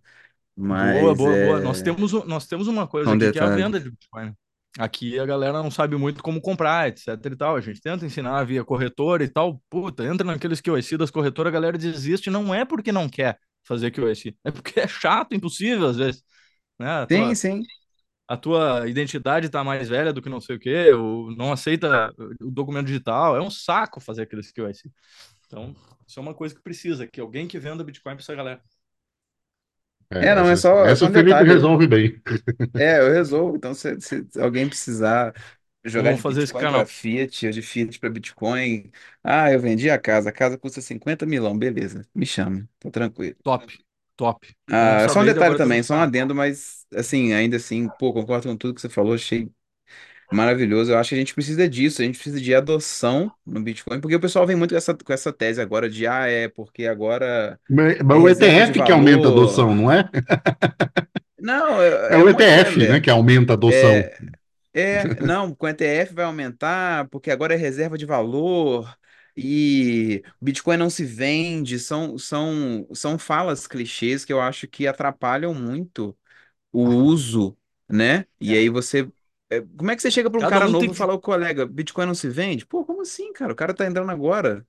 boa, 0.79 1.15
Mas 1.15 1.15
boa. 1.15 1.37
boa. 1.37 1.61
Nós 1.61 1.83
é 1.83 1.83
temos, 1.83 2.13
nós 2.27 2.47
temos 2.47 2.67
uma 2.69 2.87
coisa 2.87 3.15
um 3.15 3.17
aqui 3.17 3.31
que 3.31 3.39
é 3.39 3.43
a 3.43 3.49
detalhe. 3.49 3.49
venda 3.49 3.81
de 3.81 3.91
Bitcoin. 3.91 4.35
Aqui 4.79 5.19
a 5.19 5.27
galera 5.27 5.63
não 5.63 5.71
sabe 5.71 5.97
muito 5.97 6.23
como 6.23 6.41
comprar, 6.41 6.89
etc 6.89 7.09
e 7.09 7.37
tal. 7.37 7.57
A 7.57 7.61
gente 7.61 7.81
tenta 7.81 8.07
ensinar 8.07 8.45
via 8.45 8.65
corretora 8.65 9.25
e 9.25 9.29
tal. 9.29 9.61
Puta, 9.69 10.05
entra 10.05 10.25
naqueles 10.25 10.61
QIC 10.61 10.97
das 10.97 11.11
corretoras, 11.11 11.51
a 11.51 11.55
galera 11.55 11.77
desiste. 11.77 12.31
Não 12.31 12.55
é 12.55 12.65
porque 12.65 12.93
não 12.93 13.09
quer 13.09 13.39
fazer 13.65 13.91
QIC, 13.91 14.37
é 14.45 14.51
porque 14.51 14.79
é 14.81 14.87
chato, 14.89 15.35
impossível 15.35 15.89
às 15.89 15.97
vezes. 15.97 16.25
Né? 16.79 17.07
Sim, 17.11 17.25
tua, 17.25 17.35
sim. 17.35 17.63
a 18.29 18.37
tua 18.37 18.89
identidade 18.89 19.49
tá 19.49 19.63
mais 19.65 19.89
velha 19.89 20.13
do 20.13 20.23
que 20.23 20.29
não 20.29 20.41
sei 20.41 20.57
o 20.57 20.61
quê, 20.61 20.93
ou 20.93 21.35
não 21.37 21.53
aceita 21.53 22.15
o 22.41 22.51
documento 22.51 22.87
digital. 22.87 23.37
É 23.37 23.41
um 23.41 23.51
saco 23.51 24.01
fazer 24.01 24.23
aqueles 24.23 24.53
QIC. 24.53 24.91
Então, 25.47 25.75
isso 26.07 26.19
é 26.19 26.23
uma 26.23 26.35
coisa 26.35 26.55
que 26.55 26.63
precisa, 26.63 27.07
que 27.07 27.21
alguém 27.21 27.49
que 27.49 27.59
venda 27.59 27.83
Bitcoin 27.83 28.15
para 28.15 28.23
essa 28.23 28.35
galera. 28.35 28.63
É, 30.19 30.19
É, 30.19 30.35
não, 30.35 30.49
é 30.49 30.57
essa, 30.57 30.57
só, 30.57 30.87
é 30.87 30.91
essa 30.91 30.97
só 30.97 31.07
o 31.07 31.09
um 31.09 31.13
Felipe 31.13 31.45
detalhe. 31.45 31.45
resolve 31.45 31.87
bem. 31.87 32.21
É, 32.77 32.99
eu 33.01 33.13
resolvo. 33.13 33.57
Então, 33.57 33.75
se, 33.75 34.01
se 34.01 34.27
alguém 34.41 34.69
precisar 34.69 35.35
jogar 35.85 36.13
vamos 36.13 36.21
de 36.21 36.23
fazer 36.23 36.43
esse 36.43 36.55
Bitcoin 36.55 36.69
para 36.69 36.85
canal. 36.85 36.87
Fiat 36.87 37.47
ou 37.47 37.53
de 37.53 37.63
Fiat 37.63 37.99
para 37.99 38.11
Bitcoin, 38.11 38.91
ah, 39.25 39.51
eu 39.53 39.61
vendi 39.61 39.91
a 39.91 39.99
casa, 39.99 40.31
a 40.31 40.33
casa 40.33 40.57
custa 40.59 40.81
50 40.81 41.27
milão, 41.27 41.59
beleza, 41.59 42.07
me 42.15 42.25
chama, 42.27 42.69
tá 42.79 42.91
tranquilo. 42.91 43.37
Top, 43.43 43.67
top. 44.17 44.39
Bom 44.81 44.99
Ah, 44.99 45.09
só 45.09 45.21
um 45.21 45.25
saber 45.25 45.27
detalhe 45.27 45.57
agora 45.57 45.57
também, 45.57 45.83
só 45.83 45.95
um 45.95 46.01
adendo, 46.01 46.33
mas 46.35 46.87
assim, 46.95 47.33
ainda 47.33 47.57
assim, 47.57 47.89
pô, 47.89 48.13
concordo 48.13 48.49
com 48.49 48.57
tudo 48.57 48.75
que 48.75 48.81
você 48.81 48.89
falou, 48.89 49.15
achei 49.15 49.51
maravilhoso. 50.33 50.93
Eu 50.93 50.99
acho 50.99 51.11
que 51.11 51.15
a 51.17 51.19
gente 51.19 51.35
precisa 51.35 51.69
disso, 51.69 52.03
a 52.03 52.05
gente 52.05 52.17
precisa 52.17 52.41
de 52.41 52.55
adoção 52.55 53.33
no 53.45 53.63
Bitcoin, 53.63 54.01
porque 54.01 54.17
o 54.17 54.21
pessoal 54.21 54.47
vem 54.47 54.57
muito 54.57 54.71
com 54.73 54.77
essa, 54.79 54.95
com 54.97 55.13
essa 55.13 55.33
tese 55.33 55.61
agora 55.61 55.89
de, 55.91 56.07
ah, 56.07 56.27
é 56.29 56.49
porque 56.49 56.87
agora 56.87 57.61
Mas, 57.69 57.99
é 58.11 58.19
mas 58.19 58.19
o 58.19 58.29
ETF 58.29 58.83
que 58.83 58.93
aumenta 58.93 59.29
a 59.29 59.31
adoção, 59.31 59.75
não 59.75 59.91
é? 59.91 60.11
Não, 61.39 61.81
É 62.09 62.17
é, 62.17 62.19
é 62.21 62.25
o 62.25 62.29
né, 62.29 62.71
ETF, 62.71 62.87
né, 62.87 63.01
que 63.01 63.11
aumenta 63.11 63.53
a 63.53 63.57
adoção. 63.57 64.05
É, 64.15 64.33
É, 64.75 65.15
não, 65.21 65.55
com 65.55 65.69
ETF 65.69 66.15
vai 66.15 66.25
aumentar, 66.27 67.09
porque 67.11 67.31
agora 67.31 67.55
é 67.55 67.59
reserva 67.59 67.99
de 67.99 68.07
valor 68.07 68.97
e 69.37 70.23
o 70.41 70.45
Bitcoin 70.47 70.77
não 70.79 70.91
se 70.91 71.05
vende. 71.05 71.79
São, 71.81 72.19
são, 72.19 72.87
são 72.95 73.19
falas 73.19 73.67
clichês 73.67 74.25
que 74.25 74.33
eu 74.33 74.41
acho 74.41 74.69
que 74.69 74.87
atrapalham 74.87 75.55
muito 75.55 76.17
o 76.73 76.85
uso, 76.89 77.57
né? 77.89 78.27
E 78.41 78.55
É. 78.55 78.59
aí 78.59 78.69
você. 78.71 79.11
É, 79.51 79.61
Como 79.61 79.91
é 79.91 79.97
que 79.97 80.03
você 80.03 80.11
chega 80.11 80.31
para 80.31 80.39
um 80.39 80.43
Cada 80.43 80.53
cara 80.53 80.65
um 80.65 80.67
tem 80.67 80.73
novo 80.73 80.85
e 80.87 80.89
que 80.91 80.95
fala, 80.95 81.15
ô 81.15 81.21
colega, 81.21 81.67
Bitcoin 81.67 82.07
não 82.07 82.15
se 82.15 82.29
vende? 82.29 82.67
Pô, 82.67 82.85
como 82.85 83.03
assim, 83.03 83.33
cara? 83.33 83.53
O 83.53 83.57
cara 83.57 83.75
tá 83.75 83.87
entrando 83.87 84.11
agora. 84.11 84.65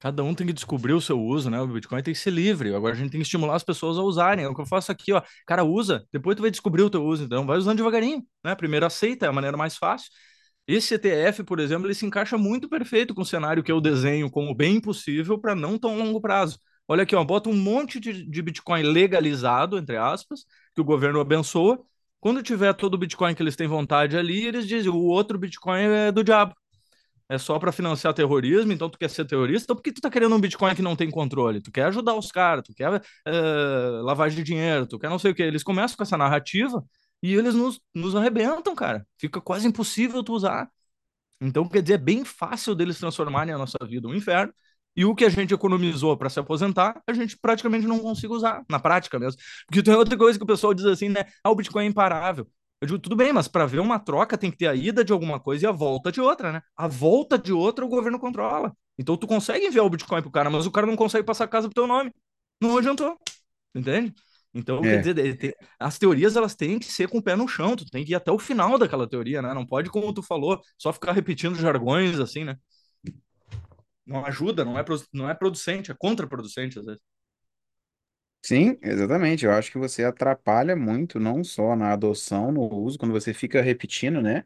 Cada 0.00 0.22
um 0.22 0.34
tem 0.34 0.46
que 0.46 0.52
descobrir 0.52 0.92
o 0.92 1.00
seu 1.00 1.18
uso, 1.18 1.48
né? 1.48 1.60
O 1.60 1.66
Bitcoin 1.66 2.02
tem 2.02 2.12
que 2.12 2.20
ser 2.20 2.30
livre. 2.30 2.74
Agora 2.74 2.92
a 2.92 2.96
gente 2.96 3.10
tem 3.10 3.20
que 3.20 3.24
estimular 3.24 3.54
as 3.54 3.64
pessoas 3.64 3.96
a 3.96 4.02
usarem. 4.02 4.44
É 4.44 4.48
o 4.48 4.54
que 4.54 4.60
eu 4.60 4.66
faço 4.66 4.92
aqui, 4.92 5.12
ó. 5.12 5.22
Cara, 5.46 5.64
usa, 5.64 6.04
depois 6.12 6.36
tu 6.36 6.42
vai 6.42 6.50
descobrir 6.50 6.82
o 6.82 6.90
teu 6.90 7.02
uso. 7.02 7.24
Então, 7.24 7.46
vai 7.46 7.56
usando 7.56 7.78
devagarinho, 7.78 8.22
né? 8.44 8.54
Primeiro 8.54 8.84
aceita, 8.84 9.26
é 9.26 9.28
a 9.28 9.32
maneira 9.32 9.56
mais 9.56 9.76
fácil. 9.76 10.10
Esse 10.66 10.94
ETF, 10.94 11.44
por 11.44 11.60
exemplo, 11.60 11.86
ele 11.86 11.94
se 11.94 12.06
encaixa 12.06 12.36
muito 12.36 12.68
perfeito 12.68 13.14
com 13.14 13.22
o 13.22 13.26
cenário 13.26 13.62
que 13.62 13.72
eu 13.72 13.80
desenho 13.80 14.30
como 14.30 14.54
bem 14.54 14.80
possível 14.80 15.38
para 15.38 15.54
não 15.54 15.78
tão 15.78 15.96
longo 15.96 16.20
prazo. 16.20 16.58
Olha 16.88 17.02
aqui, 17.02 17.14
ó, 17.14 17.24
bota 17.24 17.48
um 17.48 17.56
monte 17.56 17.98
de, 17.98 18.28
de 18.28 18.42
Bitcoin 18.42 18.82
legalizado, 18.82 19.78
entre 19.78 19.96
aspas, 19.96 20.44
que 20.74 20.80
o 20.80 20.84
governo 20.84 21.20
abençoa. 21.20 21.82
Quando 22.24 22.42
tiver 22.42 22.72
todo 22.72 22.94
o 22.94 22.96
Bitcoin 22.96 23.34
que 23.34 23.42
eles 23.42 23.54
têm 23.54 23.68
vontade 23.68 24.16
ali, 24.16 24.46
eles 24.46 24.66
dizem 24.66 24.90
o 24.90 24.96
outro 24.96 25.38
Bitcoin 25.38 25.82
é 25.82 26.10
do 26.10 26.24
diabo. 26.24 26.54
É 27.28 27.36
só 27.36 27.58
para 27.58 27.70
financiar 27.70 28.14
terrorismo, 28.14 28.72
então 28.72 28.88
tu 28.88 28.98
quer 28.98 29.10
ser 29.10 29.26
terrorista, 29.26 29.74
ou 29.74 29.76
porque 29.76 29.92
tu 29.92 30.00
tá 30.00 30.08
querendo 30.08 30.34
um 30.34 30.40
Bitcoin 30.40 30.74
que 30.74 30.80
não 30.80 30.96
tem 30.96 31.10
controle? 31.10 31.60
Tu 31.60 31.70
quer 31.70 31.84
ajudar 31.84 32.14
os 32.14 32.32
caras, 32.32 32.64
tu 32.64 32.72
quer 32.74 32.90
uh, 32.94 34.02
lavagem 34.04 34.38
de 34.38 34.42
dinheiro, 34.42 34.86
tu 34.86 34.98
quer 34.98 35.10
não 35.10 35.18
sei 35.18 35.32
o 35.32 35.34
que. 35.34 35.42
Eles 35.42 35.62
começam 35.62 35.98
com 35.98 36.02
essa 36.02 36.16
narrativa 36.16 36.82
e 37.22 37.34
eles 37.34 37.54
nos, 37.54 37.78
nos 37.94 38.16
arrebentam, 38.16 38.74
cara. 38.74 39.06
Fica 39.18 39.38
quase 39.38 39.68
impossível 39.68 40.24
tu 40.24 40.32
usar. 40.32 40.70
Então, 41.42 41.68
quer 41.68 41.82
dizer, 41.82 41.94
é 41.94 41.98
bem 41.98 42.24
fácil 42.24 42.74
deles 42.74 42.98
transformarem 42.98 43.52
a 43.52 43.58
nossa 43.58 43.76
vida 43.86 44.08
um 44.08 44.14
inferno. 44.14 44.50
E 44.96 45.04
o 45.04 45.14
que 45.14 45.24
a 45.24 45.28
gente 45.28 45.52
economizou 45.52 46.16
para 46.16 46.30
se 46.30 46.38
aposentar, 46.38 47.00
a 47.06 47.12
gente 47.12 47.36
praticamente 47.36 47.86
não 47.86 47.98
consegue 47.98 48.32
usar, 48.32 48.64
na 48.68 48.78
prática 48.78 49.18
mesmo. 49.18 49.40
Porque 49.66 49.82
tem 49.82 49.94
outra 49.94 50.16
coisa 50.16 50.38
que 50.38 50.44
o 50.44 50.46
pessoal 50.46 50.72
diz 50.72 50.84
assim, 50.86 51.08
né? 51.08 51.24
Ah, 51.42 51.50
o 51.50 51.54
Bitcoin 51.54 51.84
é 51.84 51.88
imparável. 51.88 52.46
Eu 52.80 52.86
digo, 52.86 52.98
tudo 52.98 53.16
bem, 53.16 53.32
mas 53.32 53.48
para 53.48 53.66
ver 53.66 53.80
uma 53.80 53.98
troca 53.98 54.36
tem 54.36 54.50
que 54.50 54.58
ter 54.58 54.66
a 54.66 54.74
ida 54.74 55.04
de 55.04 55.12
alguma 55.12 55.40
coisa 55.40 55.64
e 55.64 55.68
a 55.68 55.72
volta 55.72 56.12
de 56.12 56.20
outra, 56.20 56.52
né? 56.52 56.62
A 56.76 56.86
volta 56.86 57.38
de 57.38 57.52
outra 57.52 57.84
o 57.84 57.88
governo 57.88 58.18
controla. 58.18 58.76
Então 58.98 59.16
tu 59.16 59.26
consegue 59.26 59.66
enviar 59.66 59.84
o 59.84 59.90
Bitcoin 59.90 60.22
pro 60.22 60.30
cara, 60.30 60.50
mas 60.50 60.66
o 60.66 60.70
cara 60.70 60.86
não 60.86 60.96
consegue 60.96 61.24
passar 61.24 61.44
a 61.44 61.48
casa 61.48 61.68
pro 61.68 61.74
teu 61.74 61.86
nome. 61.86 62.12
Não 62.60 62.76
adiantou. 62.76 63.16
Entende? 63.74 64.14
Então, 64.54 64.78
é. 64.84 65.02
quer 65.02 65.14
dizer, 65.14 65.56
as 65.80 65.98
teorias 65.98 66.36
elas 66.36 66.54
têm 66.54 66.78
que 66.78 66.86
ser 66.86 67.08
com 67.08 67.18
o 67.18 67.22
pé 67.22 67.34
no 67.34 67.48
chão, 67.48 67.74
tu 67.74 67.84
tem 67.86 68.04
que 68.04 68.12
ir 68.12 68.14
até 68.14 68.30
o 68.30 68.38
final 68.38 68.78
daquela 68.78 69.08
teoria, 69.08 69.42
né? 69.42 69.52
Não 69.52 69.66
pode, 69.66 69.90
como 69.90 70.14
tu 70.14 70.22
falou, 70.22 70.60
só 70.78 70.92
ficar 70.92 71.10
repetindo 71.12 71.56
jargões 71.56 72.20
assim, 72.20 72.44
né? 72.44 72.56
Não 74.06 74.24
ajuda, 74.26 74.64
não 74.64 74.78
é, 74.78 74.84
não 75.12 75.28
é 75.30 75.34
producente, 75.34 75.90
é 75.90 75.94
contraproducente 75.94 76.78
às 76.78 76.86
vezes. 76.86 77.02
Sim, 78.42 78.78
exatamente. 78.82 79.44
Eu 79.46 79.52
acho 79.52 79.70
que 79.72 79.78
você 79.78 80.04
atrapalha 80.04 80.76
muito, 80.76 81.18
não 81.18 81.42
só 81.42 81.74
na 81.74 81.92
adoção, 81.92 82.52
no 82.52 82.62
uso, 82.82 82.98
quando 82.98 83.12
você 83.12 83.32
fica 83.32 83.62
repetindo, 83.62 84.20
né, 84.20 84.44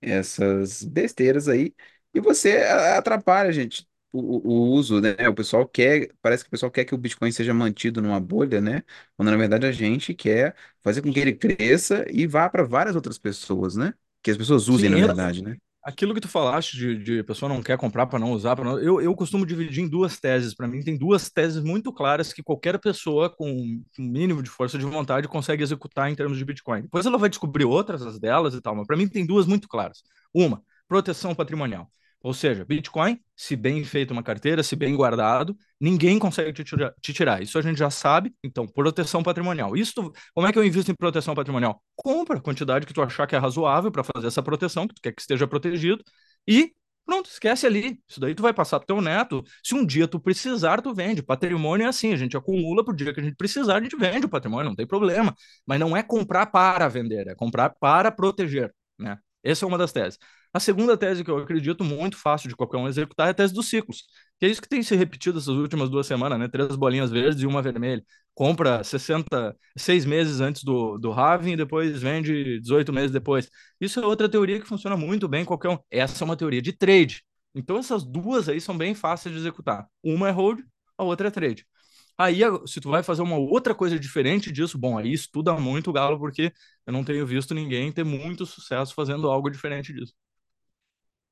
essas 0.00 0.82
besteiras 0.82 1.48
aí, 1.48 1.74
e 2.14 2.20
você 2.20 2.58
atrapalha, 2.96 3.52
gente, 3.52 3.88
o, 4.12 4.20
o 4.48 4.70
uso, 4.72 5.00
né? 5.00 5.28
O 5.28 5.34
pessoal 5.36 5.68
quer, 5.68 6.10
parece 6.22 6.44
que 6.44 6.48
o 6.48 6.50
pessoal 6.50 6.72
quer 6.72 6.84
que 6.86 6.94
o 6.96 6.98
Bitcoin 6.98 7.32
seja 7.32 7.54
mantido 7.54 8.02
numa 8.02 8.20
bolha, 8.20 8.60
né? 8.60 8.82
Quando 9.16 9.30
na 9.30 9.36
verdade 9.38 9.66
a 9.66 9.72
gente 9.72 10.14
quer 10.14 10.56
fazer 10.82 11.02
com 11.02 11.12
que 11.12 11.20
ele 11.20 11.34
cresça 11.34 12.04
e 12.10 12.26
vá 12.26 12.48
para 12.50 12.64
várias 12.64 12.96
outras 12.96 13.18
pessoas, 13.20 13.76
né? 13.76 13.94
Que 14.22 14.32
as 14.32 14.38
pessoas 14.38 14.68
usem, 14.68 14.88
Sim, 14.88 14.90
na 14.90 14.98
verdade, 14.98 15.42
né? 15.44 15.56
Aquilo 15.88 16.14
que 16.14 16.20
tu 16.20 16.28
falaste 16.28 16.76
de, 16.76 16.98
de 17.02 17.22
pessoa 17.22 17.48
não 17.48 17.62
quer 17.62 17.78
comprar 17.78 18.06
para 18.06 18.18
não 18.18 18.32
usar, 18.32 18.62
não... 18.62 18.78
Eu, 18.78 19.00
eu 19.00 19.14
costumo 19.14 19.46
dividir 19.46 19.82
em 19.82 19.88
duas 19.88 20.20
teses. 20.20 20.54
Para 20.54 20.68
mim, 20.68 20.82
tem 20.82 20.96
duas 20.96 21.30
teses 21.30 21.62
muito 21.64 21.90
claras 21.92 22.30
que 22.30 22.42
qualquer 22.42 22.78
pessoa 22.78 23.30
com 23.30 23.50
um 23.50 23.82
mínimo 23.98 24.42
de 24.42 24.50
força 24.50 24.78
de 24.78 24.84
vontade 24.84 25.26
consegue 25.26 25.62
executar 25.62 26.10
em 26.10 26.14
termos 26.14 26.36
de 26.36 26.44
Bitcoin. 26.44 26.82
Depois 26.82 27.06
ela 27.06 27.16
vai 27.16 27.30
descobrir 27.30 27.64
outras, 27.64 28.02
as 28.02 28.18
delas 28.20 28.54
e 28.54 28.60
tal, 28.60 28.76
mas 28.76 28.86
para 28.86 28.96
mim 28.96 29.08
tem 29.08 29.24
duas 29.24 29.46
muito 29.46 29.66
claras. 29.66 30.02
Uma, 30.32 30.62
proteção 30.86 31.34
patrimonial. 31.34 31.90
Ou 32.20 32.34
seja, 32.34 32.64
Bitcoin, 32.64 33.20
se 33.36 33.54
bem 33.54 33.84
feito 33.84 34.10
uma 34.10 34.22
carteira, 34.22 34.62
se 34.62 34.74
bem 34.74 34.94
guardado, 34.96 35.56
ninguém 35.80 36.18
consegue 36.18 36.52
te 36.52 36.64
tirar, 36.64 36.92
te 37.00 37.12
tirar. 37.12 37.40
Isso 37.42 37.56
a 37.58 37.62
gente 37.62 37.78
já 37.78 37.90
sabe. 37.90 38.34
Então, 38.42 38.66
proteção 38.66 39.22
patrimonial. 39.22 39.76
Isso, 39.76 40.12
como 40.34 40.46
é 40.46 40.52
que 40.52 40.58
eu 40.58 40.64
invisto 40.64 40.90
em 40.90 40.94
proteção 40.94 41.34
patrimonial? 41.34 41.80
Compra 41.94 42.38
a 42.38 42.40
quantidade 42.40 42.86
que 42.86 42.92
tu 42.92 43.02
achar 43.02 43.26
que 43.26 43.36
é 43.36 43.38
razoável 43.38 43.92
para 43.92 44.02
fazer 44.02 44.26
essa 44.26 44.42
proteção, 44.42 44.88
que 44.88 44.94
tu 44.94 45.02
quer 45.02 45.12
que 45.12 45.20
esteja 45.20 45.46
protegido, 45.46 46.02
e 46.46 46.72
pronto, 47.06 47.30
esquece 47.30 47.66
ali. 47.66 48.00
Isso 48.08 48.18
daí 48.20 48.34
tu 48.34 48.42
vai 48.42 48.52
passar 48.52 48.78
pro 48.80 48.86
teu 48.86 49.00
neto. 49.00 49.44
Se 49.62 49.74
um 49.74 49.86
dia 49.86 50.08
tu 50.08 50.20
precisar, 50.20 50.82
tu 50.82 50.92
vende. 50.92 51.22
Patrimônio 51.22 51.86
é 51.86 51.88
assim, 51.88 52.12
a 52.12 52.16
gente 52.16 52.36
acumula 52.36 52.84
pro 52.84 52.94
dia 52.94 53.14
que 53.14 53.20
a 53.20 53.22
gente 53.22 53.36
precisar, 53.36 53.76
a 53.76 53.82
gente 53.82 53.96
vende 53.96 54.26
o 54.26 54.28
patrimônio, 54.28 54.68
não 54.68 54.76
tem 54.76 54.86
problema. 54.86 55.34
Mas 55.66 55.78
não 55.80 55.96
é 55.96 56.02
comprar 56.02 56.46
para 56.46 56.88
vender, 56.88 57.28
é 57.28 57.34
comprar 57.34 57.70
para 57.70 58.10
proteger, 58.10 58.74
né? 58.98 59.18
Essa 59.42 59.64
é 59.64 59.68
uma 59.68 59.78
das 59.78 59.92
teses. 59.92 60.18
A 60.52 60.60
segunda 60.60 60.96
tese 60.96 61.22
que 61.24 61.30
eu 61.30 61.38
acredito 61.38 61.84
muito 61.84 62.16
fácil 62.16 62.48
de 62.48 62.56
qualquer 62.56 62.78
um 62.78 62.88
executar 62.88 63.28
é 63.28 63.30
a 63.30 63.34
tese 63.34 63.52
dos 63.54 63.68
ciclos, 63.68 64.04
que 64.38 64.46
é 64.46 64.48
isso 64.48 64.62
que 64.62 64.68
tem 64.68 64.82
se 64.82 64.96
repetido 64.96 65.38
essas 65.38 65.54
últimas 65.54 65.90
duas 65.90 66.06
semanas, 66.06 66.38
né? 66.38 66.48
Três 66.48 66.74
bolinhas 66.76 67.10
verdes 67.10 67.42
e 67.42 67.46
uma 67.46 67.62
vermelha. 67.62 68.02
Compra 68.34 68.82
60, 68.84 69.56
seis 69.76 70.04
meses 70.04 70.40
antes 70.40 70.62
do, 70.64 70.96
do 70.98 71.12
halving 71.12 71.52
e 71.52 71.56
depois 71.56 72.00
vende 72.00 72.60
18 72.60 72.92
meses 72.92 73.10
depois. 73.10 73.50
Isso 73.80 74.00
é 74.00 74.06
outra 74.06 74.28
teoria 74.28 74.60
que 74.60 74.66
funciona 74.66 74.96
muito 74.96 75.28
bem 75.28 75.44
qualquer 75.44 75.68
um. 75.70 75.78
Essa 75.90 76.22
é 76.22 76.26
uma 76.26 76.36
teoria 76.36 76.62
de 76.62 76.72
trade. 76.72 77.22
Então 77.54 77.76
essas 77.78 78.04
duas 78.04 78.48
aí 78.48 78.60
são 78.60 78.76
bem 78.76 78.94
fáceis 78.94 79.34
de 79.34 79.40
executar. 79.40 79.86
Uma 80.02 80.28
é 80.28 80.30
hold, 80.32 80.60
a 80.96 81.04
outra 81.04 81.28
é 81.28 81.30
trade. 81.30 81.66
Aí, 82.18 82.40
se 82.66 82.80
tu 82.80 82.90
vai 82.90 83.02
fazer 83.02 83.22
uma 83.22 83.36
outra 83.36 83.74
coisa 83.74 83.98
diferente 83.98 84.50
disso, 84.52 84.76
bom, 84.78 84.98
aí 84.98 85.12
estuda 85.12 85.54
muito 85.54 85.90
o 85.90 85.92
Galo, 85.92 86.18
porque 86.18 86.52
eu 86.86 86.92
não 86.92 87.04
tenho 87.04 87.26
visto 87.26 87.54
ninguém 87.54 87.92
ter 87.92 88.04
muito 88.04 88.44
sucesso 88.44 88.92
fazendo 88.94 89.30
algo 89.30 89.48
diferente 89.50 89.92
disso. 89.92 90.14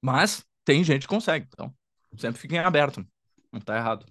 Mas 0.03 0.45
tem 0.65 0.83
gente 0.85 1.03
que 1.03 1.09
consegue, 1.09 1.47
então 1.53 1.75
sempre 2.19 2.41
fiquem 2.41 2.59
aberto. 2.59 3.07
Não 3.53 3.61
tá 3.61 3.77
errado. 3.77 4.07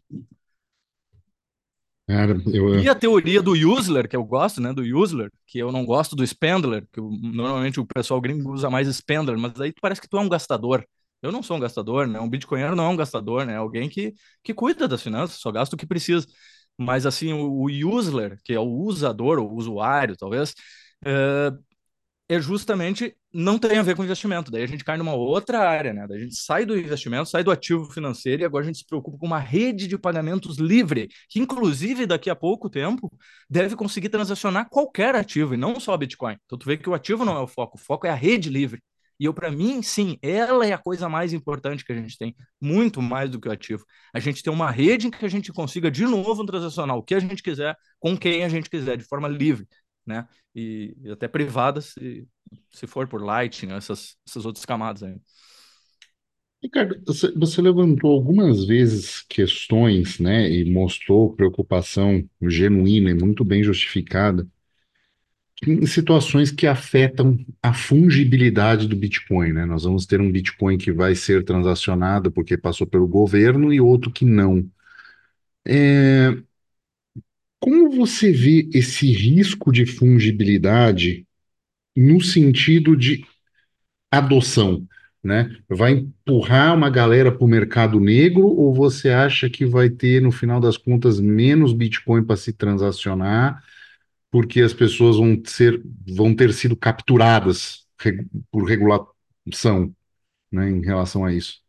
Cara, 2.07 2.35
eu... 2.53 2.75
E 2.77 2.89
a 2.89 2.95
teoria 2.95 3.41
do 3.41 3.51
Usler, 3.53 4.07
que 4.09 4.15
eu 4.15 4.23
gosto, 4.23 4.59
né? 4.59 4.73
Do 4.73 4.81
Usler, 4.81 5.31
que 5.47 5.57
eu 5.59 5.71
não 5.71 5.85
gosto 5.85 6.15
do 6.15 6.25
Spendler, 6.27 6.85
que 6.91 6.99
eu, 6.99 7.09
normalmente 7.09 7.79
o 7.79 7.85
pessoal 7.85 8.19
gringo 8.19 8.51
usa 8.51 8.69
mais 8.69 8.87
Spendler, 8.93 9.37
mas 9.37 9.59
aí 9.61 9.73
parece 9.81 10.01
que 10.01 10.09
tu 10.09 10.17
é 10.17 10.21
um 10.21 10.27
gastador. 10.29 10.85
Eu 11.21 11.31
não 11.31 11.41
sou 11.41 11.55
um 11.57 11.59
gastador, 11.59 12.05
né? 12.07 12.19
Um 12.19 12.29
bitcoinheiro 12.29 12.75
não 12.75 12.85
é 12.85 12.89
um 12.89 12.95
gastador, 12.97 13.45
né? 13.45 13.53
É 13.53 13.55
alguém 13.57 13.87
que, 13.89 14.13
que 14.43 14.53
cuida 14.53 14.87
das 14.87 15.01
finanças, 15.01 15.37
só 15.39 15.51
gasta 15.51 15.75
o 15.75 15.79
que 15.79 15.85
precisa. 15.87 16.27
Mas 16.77 17.05
assim, 17.05 17.33
o, 17.33 17.63
o 17.63 17.95
Usler, 17.95 18.37
que 18.43 18.53
é 18.53 18.59
o 18.59 18.63
usador, 18.63 19.39
o 19.39 19.53
usuário, 19.53 20.15
talvez, 20.17 20.53
é, 21.05 21.51
é 22.27 22.39
justamente 22.41 23.15
não 23.33 23.59
tem 23.59 23.77
a 23.77 23.83
ver 23.83 23.95
com 23.95 24.03
investimento. 24.03 24.49
Daí 24.51 24.63
a 24.63 24.67
gente 24.67 24.83
cai 24.83 24.97
numa 24.97 25.13
outra 25.13 25.59
área, 25.67 25.93
né? 25.93 26.07
Daí 26.07 26.19
a 26.19 26.23
gente 26.23 26.35
sai 26.35 26.65
do 26.65 26.77
investimento, 26.77 27.29
sai 27.29 27.43
do 27.43 27.51
ativo 27.51 27.85
financeiro 27.91 28.41
e 28.41 28.45
agora 28.45 28.63
a 28.63 28.67
gente 28.67 28.79
se 28.79 28.85
preocupa 28.85 29.17
com 29.17 29.25
uma 29.27 29.39
rede 29.39 29.87
de 29.87 29.97
pagamentos 29.97 30.57
livre, 30.57 31.09
que 31.29 31.39
inclusive 31.39 32.05
daqui 32.05 32.29
a 32.29 32.35
pouco 32.35 32.69
tempo 32.69 33.11
deve 33.49 33.75
conseguir 33.75 34.09
transacionar 34.09 34.69
qualquer 34.69 35.15
ativo 35.15 35.53
e 35.53 35.57
não 35.57 35.79
só 35.79 35.95
Bitcoin. 35.97 36.37
Então 36.45 36.57
tu 36.57 36.65
vê 36.65 36.77
que 36.77 36.89
o 36.89 36.93
ativo 36.93 37.25
não 37.25 37.35
é 37.37 37.41
o 37.41 37.47
foco, 37.47 37.77
o 37.77 37.81
foco 37.81 38.07
é 38.07 38.09
a 38.09 38.15
rede 38.15 38.49
livre. 38.49 38.81
E 39.19 39.25
eu, 39.25 39.33
para 39.33 39.51
mim, 39.51 39.81
sim, 39.81 40.17
ela 40.21 40.65
é 40.65 40.73
a 40.73 40.77
coisa 40.77 41.07
mais 41.07 41.33
importante 41.33 41.85
que 41.85 41.91
a 41.91 41.95
gente 41.95 42.17
tem, 42.17 42.35
muito 42.59 43.01
mais 43.01 43.29
do 43.29 43.39
que 43.39 43.47
o 43.47 43.51
ativo. 43.51 43.85
A 44.13 44.19
gente 44.19 44.43
tem 44.43 44.51
uma 44.51 44.69
rede 44.69 45.07
em 45.07 45.11
que 45.11 45.25
a 45.25 45.29
gente 45.29 45.53
consiga 45.53 45.89
de 45.89 46.03
novo 46.05 46.45
transacionar 46.45 46.97
o 46.97 47.03
que 47.03 47.15
a 47.15 47.19
gente 47.19 47.41
quiser, 47.41 47.75
com 47.99 48.17
quem 48.17 48.43
a 48.43 48.49
gente 48.49 48.69
quiser, 48.69 48.97
de 48.97 49.03
forma 49.05 49.27
livre, 49.27 49.67
né? 50.05 50.27
E, 50.53 50.95
e 51.01 51.11
até 51.11 51.27
privada, 51.27 51.81
se, 51.81 52.27
se 52.71 52.87
for 52.87 53.07
por 53.07 53.21
Lightning, 53.21 53.73
essas, 53.73 54.17
essas 54.27 54.45
outras 54.45 54.65
camadas 54.65 55.03
aí. 55.03 55.15
Ricardo, 56.61 56.99
você, 57.37 57.61
levantou 57.61 58.11
algumas 58.11 58.65
vezes 58.65 59.21
questões, 59.29 60.17
né, 60.19 60.49
e 60.49 60.65
mostrou 60.71 61.35
preocupação 61.35 62.27
genuína 62.41 63.11
e 63.11 63.13
muito 63.13 63.45
bem 63.45 63.61
justificada 63.61 64.47
em 65.65 65.85
situações 65.85 66.51
que 66.51 66.67
afetam 66.67 67.37
a 67.61 67.73
fungibilidade 67.73 68.87
do 68.87 68.95
Bitcoin, 68.95 69.53
né? 69.53 69.65
Nós 69.65 69.83
vamos 69.83 70.05
ter 70.05 70.21
um 70.21 70.31
Bitcoin 70.31 70.77
que 70.77 70.91
vai 70.91 71.15
ser 71.15 71.43
transacionado 71.43 72.31
porque 72.31 72.57
passou 72.57 72.85
pelo 72.87 73.07
governo 73.07 73.73
e 73.73 73.79
outro 73.81 74.11
que 74.11 74.25
não. 74.25 74.69
É, 75.67 76.35
Como 77.59 77.89
você 77.91 78.31
vê 78.31 78.69
esse 78.73 79.11
risco 79.11 79.71
de 79.71 79.85
fungibilidade 79.85 81.25
no 81.95 82.21
sentido 82.21 82.95
de 82.95 83.25
adoção, 84.11 84.85
né? 85.23 85.55
Vai 85.69 85.93
empurrar 85.93 86.75
uma 86.75 86.89
galera 86.89 87.31
para 87.31 87.45
o 87.45 87.47
mercado 87.49 87.99
negro 87.99 88.47
ou 88.47 88.73
você 88.73 89.09
acha 89.09 89.49
que 89.49 89.65
vai 89.65 89.89
ter, 89.89 90.21
no 90.21 90.31
final 90.31 90.59
das 90.59 90.77
contas, 90.77 91.19
menos 91.19 91.73
Bitcoin 91.73 92.23
para 92.25 92.37
se 92.37 92.53
transacionar, 92.53 93.63
porque 94.35 94.59
as 94.59 94.73
pessoas 94.73 95.15
vão 95.15 95.41
ser, 95.45 95.81
vão 96.13 96.35
ter 96.35 96.51
sido 96.53 96.75
capturadas 96.75 97.87
por 98.51 98.65
regulação, 98.65 99.95
né, 100.51 100.69
em 100.69 100.81
relação 100.81 101.23
a 101.23 101.31
isso? 101.31 101.61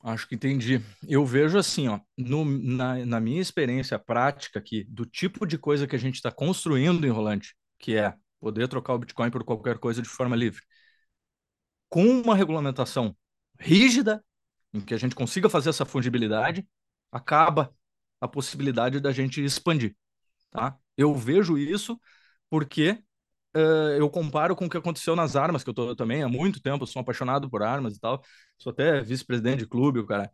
Acho 0.00 0.28
que 0.28 0.36
entendi. 0.36 0.80
Eu 1.08 1.26
vejo 1.26 1.58
assim, 1.58 1.88
ó, 1.88 1.98
no, 2.16 2.44
na, 2.44 3.04
na 3.04 3.18
minha 3.18 3.40
experiência 3.40 3.98
prática 3.98 4.60
aqui, 4.60 4.84
do 4.84 5.04
tipo 5.04 5.44
de 5.44 5.58
coisa 5.58 5.88
que 5.88 5.96
a 5.96 5.98
gente 5.98 6.14
está 6.14 6.30
construindo 6.30 7.04
em 7.04 7.10
Rolante, 7.10 7.56
que 7.80 7.96
é 7.96 8.14
poder 8.38 8.68
trocar 8.68 8.94
o 8.94 9.00
Bitcoin 9.00 9.32
por 9.32 9.42
qualquer 9.42 9.78
coisa 9.78 10.00
de 10.00 10.08
forma 10.08 10.36
livre, 10.36 10.62
com 11.88 12.06
uma 12.06 12.36
regulamentação 12.36 13.16
rígida, 13.58 14.24
em 14.72 14.80
que 14.80 14.94
a 14.94 14.98
gente 14.98 15.16
consiga 15.16 15.50
fazer 15.50 15.70
essa 15.70 15.84
fungibilidade, 15.84 16.64
acaba 17.10 17.74
a 18.20 18.28
possibilidade 18.28 19.00
da 19.00 19.10
gente 19.10 19.44
expandir, 19.44 19.96
tá? 20.52 20.78
Eu 20.96 21.14
vejo 21.14 21.58
isso 21.58 22.00
porque 22.50 22.98
eh, 23.54 23.96
eu 24.00 24.10
comparo 24.10 24.56
com 24.56 24.66
o 24.66 24.70
que 24.70 24.76
aconteceu 24.78 25.16
nas 25.16 25.36
armas, 25.36 25.64
que 25.64 25.70
eu 25.70 25.74
tô 25.74 25.96
também 25.96 26.22
há 26.22 26.28
muito 26.28 26.60
tempo, 26.62 26.86
sou 26.86 27.00
apaixonado 27.02 27.50
por 27.50 27.62
armas 27.62 27.96
e 27.96 28.00
tal, 28.00 28.22
sou 28.58 28.72
até 28.72 29.02
vice-presidente 29.02 29.60
de 29.60 29.66
clube, 29.68 30.00
o 30.00 30.06
cara. 30.06 30.30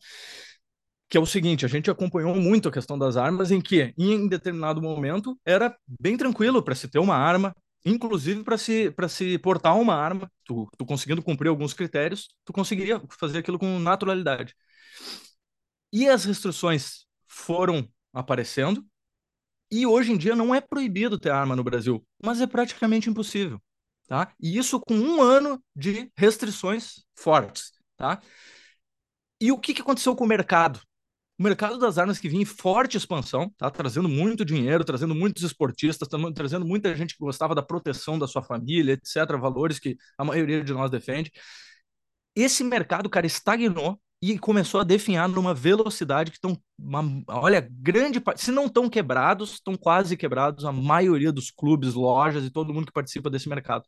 que 1.09 1.17
é 1.19 1.21
o 1.21 1.27
seguinte, 1.27 1.65
a 1.65 1.69
gente 1.69 1.91
acompanhou 1.91 2.35
muito 2.35 2.69
a 2.69 2.73
questão 2.73 2.99
das 2.99 3.17
armas, 3.17 3.51
em 3.51 3.61
que, 3.61 3.93
em 3.99 4.27
determinado 4.29 4.81
momento, 4.81 5.39
era 5.45 5.77
bem 5.87 6.17
tranquilo 6.17 6.63
para 6.63 6.75
se 6.75 6.89
ter 6.89 6.99
uma 6.99 7.15
arma, 7.15 7.55
inclusive 7.85 8.43
para 8.43 8.57
se, 8.57 8.91
para 8.93 9.09
se 9.09 9.39
portar 9.39 9.77
uma 9.79 9.95
arma, 9.95 10.31
tu, 10.45 10.67
tu 10.79 10.87
conseguindo 10.87 11.23
cumprir 11.23 11.49
alguns 11.49 11.75
critérios, 11.75 12.29
tu 12.45 12.53
conseguiria 12.53 13.01
fazer 13.19 13.39
aquilo 13.41 13.59
com 13.59 13.79
naturalidade. 13.79 14.55
E 15.93 16.09
as 16.09 16.25
restrições 16.25 17.07
foram 17.27 17.89
aparecendo, 18.13 18.85
e 19.73 19.87
hoje 19.87 20.13
em 20.13 20.19
dia 20.19 20.37
não 20.37 20.55
é 20.55 20.61
proibido 20.61 21.19
ter 21.19 21.31
arma 21.31 21.57
no 21.57 21.65
Brasil, 21.65 22.05
mas 22.23 22.43
é 22.43 22.47
praticamente 22.47 23.09
impossível, 23.09 23.59
tá? 24.07 24.31
E 24.39 24.59
isso 24.59 24.79
com 24.79 24.95
um 24.95 25.23
ano 25.23 25.65
de 25.75 26.13
restrições 26.15 27.05
fortes, 27.17 27.73
tá? 27.97 28.21
E 29.41 29.51
o 29.51 29.59
que, 29.59 29.73
que 29.73 29.81
aconteceu 29.81 30.15
com 30.15 30.25
o 30.25 30.29
mercado? 30.29 30.79
O 31.39 31.43
mercado 31.43 31.79
das 31.79 31.97
armas 31.97 32.19
que 32.19 32.29
vinha 32.29 32.43
em 32.43 32.45
forte 32.45 32.99
expansão, 32.99 33.51
tá 33.57 33.71
trazendo 33.71 34.11
muito 34.11 34.45
dinheiro, 34.45 34.85
trazendo 34.85 35.15
muitos 35.15 35.43
esportistas, 35.43 36.07
trazendo 36.35 36.67
muita 36.67 36.95
gente 36.95 37.15
que 37.17 37.25
gostava 37.25 37.55
da 37.55 37.63
proteção 37.63 38.19
da 38.19 38.29
sua 38.29 38.43
família, 38.43 38.93
etc., 38.93 39.39
valores 39.41 39.79
que 39.79 39.97
a 40.19 40.25
maioria 40.25 40.63
de 40.63 40.73
nós 40.75 40.91
defende. 40.91 41.33
Esse 42.37 42.63
mercado, 42.63 43.09
cara, 43.09 43.27
estagnou 43.27 43.99
e 44.23 44.39
começou 44.39 44.81
a 44.81 44.85
definhar 44.85 45.29
numa 45.29 45.53
velocidade 45.53 46.31
que 46.31 46.37
estão, 46.37 46.57
olha, 47.29 47.69
grande 47.73 48.21
parte, 48.21 48.41
se 48.41 48.53
não 48.53 48.67
estão 48.67 48.89
quebrados, 48.89 49.55
estão 49.55 49.75
quase 49.77 50.17
quebrados 50.17 50.65
a 50.65 50.71
maioria 50.71 51.33
dos 51.33 51.51
clubes, 51.51 51.95
lojas 51.95 52.45
e 52.45 52.51
todo 52.51 52.73
mundo 52.73 52.87
que 52.87 52.93
participa 52.93 53.29
desse 53.29 53.49
mercado. 53.49 53.85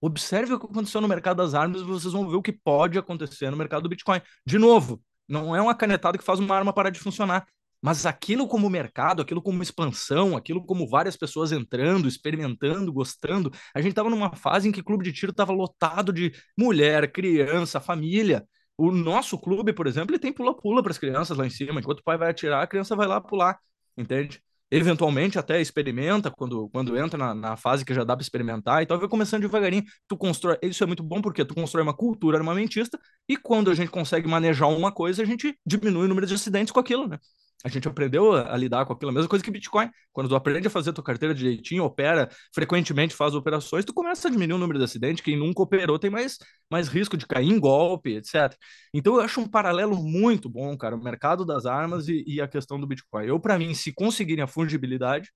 Observe 0.00 0.54
o 0.54 0.58
que 0.58 0.66
aconteceu 0.66 1.00
no 1.00 1.06
mercado 1.06 1.36
das 1.36 1.54
armas 1.54 1.80
e 1.80 1.84
vocês 1.84 2.12
vão 2.12 2.28
ver 2.28 2.34
o 2.34 2.42
que 2.42 2.52
pode 2.52 2.98
acontecer 2.98 3.50
no 3.50 3.56
mercado 3.56 3.84
do 3.84 3.88
Bitcoin. 3.88 4.20
De 4.44 4.58
novo, 4.58 5.00
não 5.28 5.54
é 5.54 5.62
uma 5.62 5.76
canetada 5.76 6.18
que 6.18 6.24
faz 6.24 6.40
uma 6.40 6.56
arma 6.56 6.72
parar 6.72 6.90
de 6.90 6.98
funcionar. 6.98 7.46
Mas 7.80 8.06
aquilo 8.06 8.46
como 8.46 8.70
mercado, 8.70 9.22
aquilo 9.22 9.42
como 9.42 9.62
expansão, 9.62 10.36
aquilo 10.36 10.64
como 10.64 10.88
várias 10.88 11.16
pessoas 11.16 11.50
entrando, 11.50 12.08
experimentando, 12.08 12.92
gostando. 12.92 13.50
A 13.74 13.80
gente 13.80 13.90
estava 13.90 14.10
numa 14.10 14.34
fase 14.36 14.68
em 14.68 14.72
que 14.72 14.80
o 14.80 14.84
clube 14.84 15.04
de 15.04 15.12
tiro 15.12 15.30
estava 15.30 15.52
lotado 15.52 16.12
de 16.12 16.32
mulher, 16.56 17.10
criança, 17.10 17.80
família. 17.80 18.46
O 18.76 18.90
nosso 18.90 19.38
clube, 19.38 19.72
por 19.72 19.86
exemplo, 19.86 20.12
ele 20.12 20.18
tem 20.18 20.32
pula-pula 20.32 20.82
para 20.82 20.92
as 20.92 20.98
crianças 20.98 21.36
lá 21.36 21.46
em 21.46 21.50
cima. 21.50 21.80
Enquanto 21.80 22.00
o 22.00 22.04
pai 22.04 22.16
vai 22.18 22.30
atirar, 22.30 22.62
a 22.62 22.66
criança 22.66 22.96
vai 22.96 23.06
lá 23.06 23.20
pular, 23.20 23.58
entende? 23.96 24.42
eventualmente 24.72 25.38
até 25.38 25.60
experimenta 25.60 26.30
quando, 26.30 26.66
quando 26.70 26.96
entra 26.96 27.18
na, 27.18 27.34
na 27.34 27.56
fase 27.58 27.84
que 27.84 27.92
já 27.92 28.04
dá 28.04 28.16
para 28.16 28.22
experimentar 28.22 28.82
e 28.82 28.86
tal, 28.86 28.98
vai 28.98 29.06
começando 29.06 29.42
devagarinho. 29.42 29.84
Tu 30.08 30.16
constrói, 30.16 30.56
isso 30.62 30.82
é 30.82 30.86
muito 30.86 31.02
bom 31.02 31.20
porque 31.20 31.44
tu 31.44 31.54
constrói 31.54 31.82
uma 31.82 31.94
cultura 31.94 32.38
armamentista 32.38 32.98
e 33.28 33.36
quando 33.36 33.70
a 33.70 33.74
gente 33.74 33.90
consegue 33.90 34.26
manejar 34.26 34.68
uma 34.68 34.90
coisa, 34.90 35.22
a 35.22 35.26
gente 35.26 35.54
diminui 35.66 36.06
o 36.06 36.08
número 36.08 36.26
de 36.26 36.32
acidentes 36.32 36.72
com 36.72 36.80
aquilo, 36.80 37.06
né? 37.06 37.18
A 37.64 37.68
gente 37.68 37.86
aprendeu 37.86 38.32
a, 38.32 38.56
lidar 38.56 38.84
com 38.84 38.92
aquilo, 38.92 39.10
a 39.10 39.14
mesma 39.14 39.28
coisa 39.28 39.44
que 39.44 39.50
Bitcoin. 39.50 39.88
Quando 40.12 40.28
tu 40.28 40.34
aprende 40.34 40.66
a 40.66 40.70
fazer 40.70 40.92
tua 40.92 41.04
carteira 41.04 41.34
direitinho, 41.34 41.84
opera, 41.84 42.28
frequentemente 42.54 43.14
faz 43.14 43.34
operações, 43.34 43.84
tu 43.84 43.94
começa 43.94 44.28
a 44.28 44.30
diminuir 44.30 44.56
o 44.56 44.58
número 44.58 44.78
de 44.78 44.84
acidentes. 44.84 45.22
Quem 45.24 45.36
nunca 45.36 45.62
operou 45.62 45.98
tem 45.98 46.10
mais, 46.10 46.38
mais 46.70 46.88
risco 46.88 47.16
de 47.16 47.26
cair 47.26 47.48
em 47.48 47.58
golpe, 47.60 48.16
etc. 48.16 48.56
Então 48.92 49.14
eu 49.14 49.20
acho 49.20 49.40
um 49.40 49.48
paralelo 49.48 49.96
muito 49.96 50.48
bom, 50.48 50.76
cara, 50.76 50.96
o 50.96 51.02
mercado 51.02 51.44
das 51.44 51.66
armas 51.66 52.08
e, 52.08 52.24
e 52.26 52.40
a 52.40 52.48
questão 52.48 52.80
do 52.80 52.86
Bitcoin. 52.86 53.26
Eu, 53.26 53.38
para 53.38 53.58
mim, 53.58 53.74
se 53.74 53.92
conseguirem 53.92 54.42
a 54.42 54.48
fungibilidade, 54.48 55.30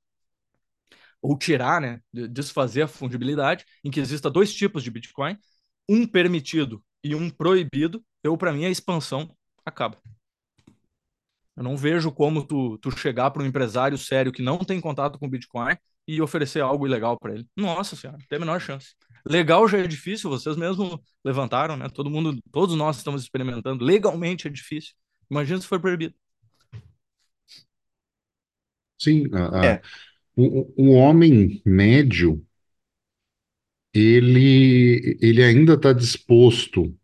ou 1.23 1.37
tirar, 1.37 1.81
né, 1.81 2.01
desfazer 2.13 2.83
a 2.83 2.89
fungibilidade, 2.89 3.65
em 3.85 3.91
que 3.91 4.01
exista 4.01 4.31
dois 4.31 4.55
tipos 4.55 4.83
de 4.83 4.91
Bitcoin, 4.91 5.37
um 5.89 6.07
permitido 6.07 6.83
e 7.03 7.15
um 7.15 7.31
proibido, 7.31 8.05
eu, 8.23 8.37
para 8.37 8.53
mim, 8.53 8.65
a 8.65 8.71
expansão 8.71 9.35
acaba. 9.65 9.99
Eu 11.57 11.63
não 11.63 11.77
vejo 11.77 12.13
como 12.13 12.47
tu, 12.47 12.77
tu 12.79 12.91
chegar 12.91 13.31
para 13.31 13.43
um 13.43 13.47
empresário 13.47 13.97
sério 13.97 14.31
que 14.33 14.43
não 14.43 14.59
tem 14.59 14.81
contato 14.81 15.19
com 15.19 15.29
Bitcoin 15.29 15.77
e 16.07 16.21
oferecer 16.21 16.61
algo 16.61 16.87
ilegal 16.87 17.19
para 17.19 17.35
ele. 17.35 17.47
Nossa 17.57 17.97
senhora, 17.97 18.19
tem 18.29 18.37
a 18.37 18.41
menor 18.41 18.61
chance. 18.61 18.95
Legal 19.25 19.67
já 19.67 19.79
é 19.79 19.87
difícil, 19.87 20.31
vocês 20.31 20.57
mesmo 20.57 21.03
levantaram, 21.25 21.77
né? 21.77 21.89
Todo 21.89 22.11
mundo, 22.11 22.39
todos 22.53 22.77
nós 22.77 22.99
estamos 22.99 23.23
experimentando. 23.23 23.85
Legalmente 23.85 24.47
é 24.47 24.51
difícil. 24.51 24.95
Imagina 25.31 25.61
se 25.61 25.67
for 25.67 25.81
proibido. 25.81 26.15
Sim, 28.99 29.25
a, 29.33 29.61
a, 29.61 29.67
é. 29.67 29.83
o, 30.37 30.91
o 30.91 30.93
homem 30.93 31.61
médio, 31.65 32.45
ele, 33.93 35.19
ele 35.21 35.43
ainda 35.43 35.75
está 35.75 35.93
disposto 35.93 36.97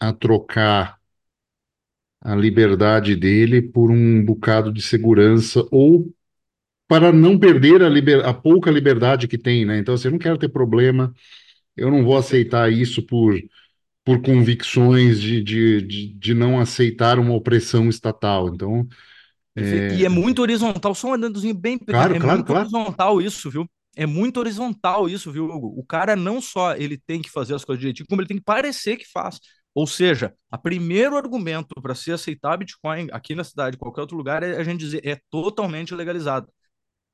a 0.00 0.12
trocar 0.12 0.97
a 2.20 2.34
liberdade 2.34 3.14
dele 3.14 3.62
por 3.62 3.90
um 3.90 4.24
bocado 4.24 4.72
de 4.72 4.82
segurança 4.82 5.66
ou 5.70 6.12
para 6.88 7.12
não 7.12 7.38
perder 7.38 7.82
a, 7.82 7.88
liber, 7.88 8.24
a 8.26 8.32
pouca 8.32 8.70
liberdade 8.70 9.28
que 9.28 9.36
tem, 9.38 9.64
né? 9.64 9.78
Então, 9.78 9.94
assim, 9.94 10.08
eu 10.08 10.12
não 10.12 10.18
quero 10.18 10.38
ter 10.38 10.48
problema, 10.48 11.12
eu 11.76 11.90
não 11.90 12.02
vou 12.02 12.16
aceitar 12.16 12.72
isso 12.72 13.02
por, 13.02 13.38
por 14.04 14.22
convicções 14.22 15.20
de, 15.20 15.42
de, 15.42 15.82
de, 15.82 16.14
de 16.14 16.34
não 16.34 16.58
aceitar 16.58 17.18
uma 17.18 17.34
opressão 17.34 17.88
estatal. 17.88 18.48
Então, 18.48 18.88
é... 19.56 19.94
E 19.96 20.04
é 20.04 20.08
muito 20.08 20.40
horizontal, 20.40 20.94
só 20.94 21.08
um 21.08 21.14
adendozinho 21.14 21.54
bem 21.54 21.78
claro, 21.78 22.14
é 22.14 22.18
claro, 22.18 22.36
muito 22.36 22.46
claro. 22.46 22.62
horizontal 22.62 23.20
isso, 23.20 23.50
viu? 23.50 23.68
É 23.96 24.06
muito 24.06 24.38
horizontal 24.38 25.08
isso, 25.08 25.32
viu, 25.32 25.46
Hugo? 25.46 25.74
O 25.76 25.84
cara 25.84 26.14
não 26.14 26.40
só 26.40 26.76
ele 26.76 26.96
tem 26.96 27.20
que 27.20 27.30
fazer 27.30 27.54
as 27.54 27.64
coisas 27.64 27.80
direitinho, 27.80 28.06
como 28.08 28.20
ele 28.20 28.28
tem 28.28 28.36
que 28.36 28.44
parecer 28.44 28.96
que 28.96 29.06
faz. 29.10 29.40
Ou 29.78 29.86
seja, 29.86 30.34
o 30.52 30.58
primeiro 30.58 31.16
argumento 31.16 31.80
para 31.80 31.94
se 31.94 32.10
aceitar 32.10 32.56
Bitcoin 32.56 33.06
aqui 33.12 33.32
na 33.36 33.44
cidade, 33.44 33.76
em 33.76 33.78
qualquer 33.78 34.00
outro 34.00 34.16
lugar, 34.16 34.42
é 34.42 34.56
a 34.56 34.64
gente 34.64 34.80
dizer 34.80 35.06
é 35.06 35.20
totalmente 35.30 35.94
legalizado. 35.94 36.48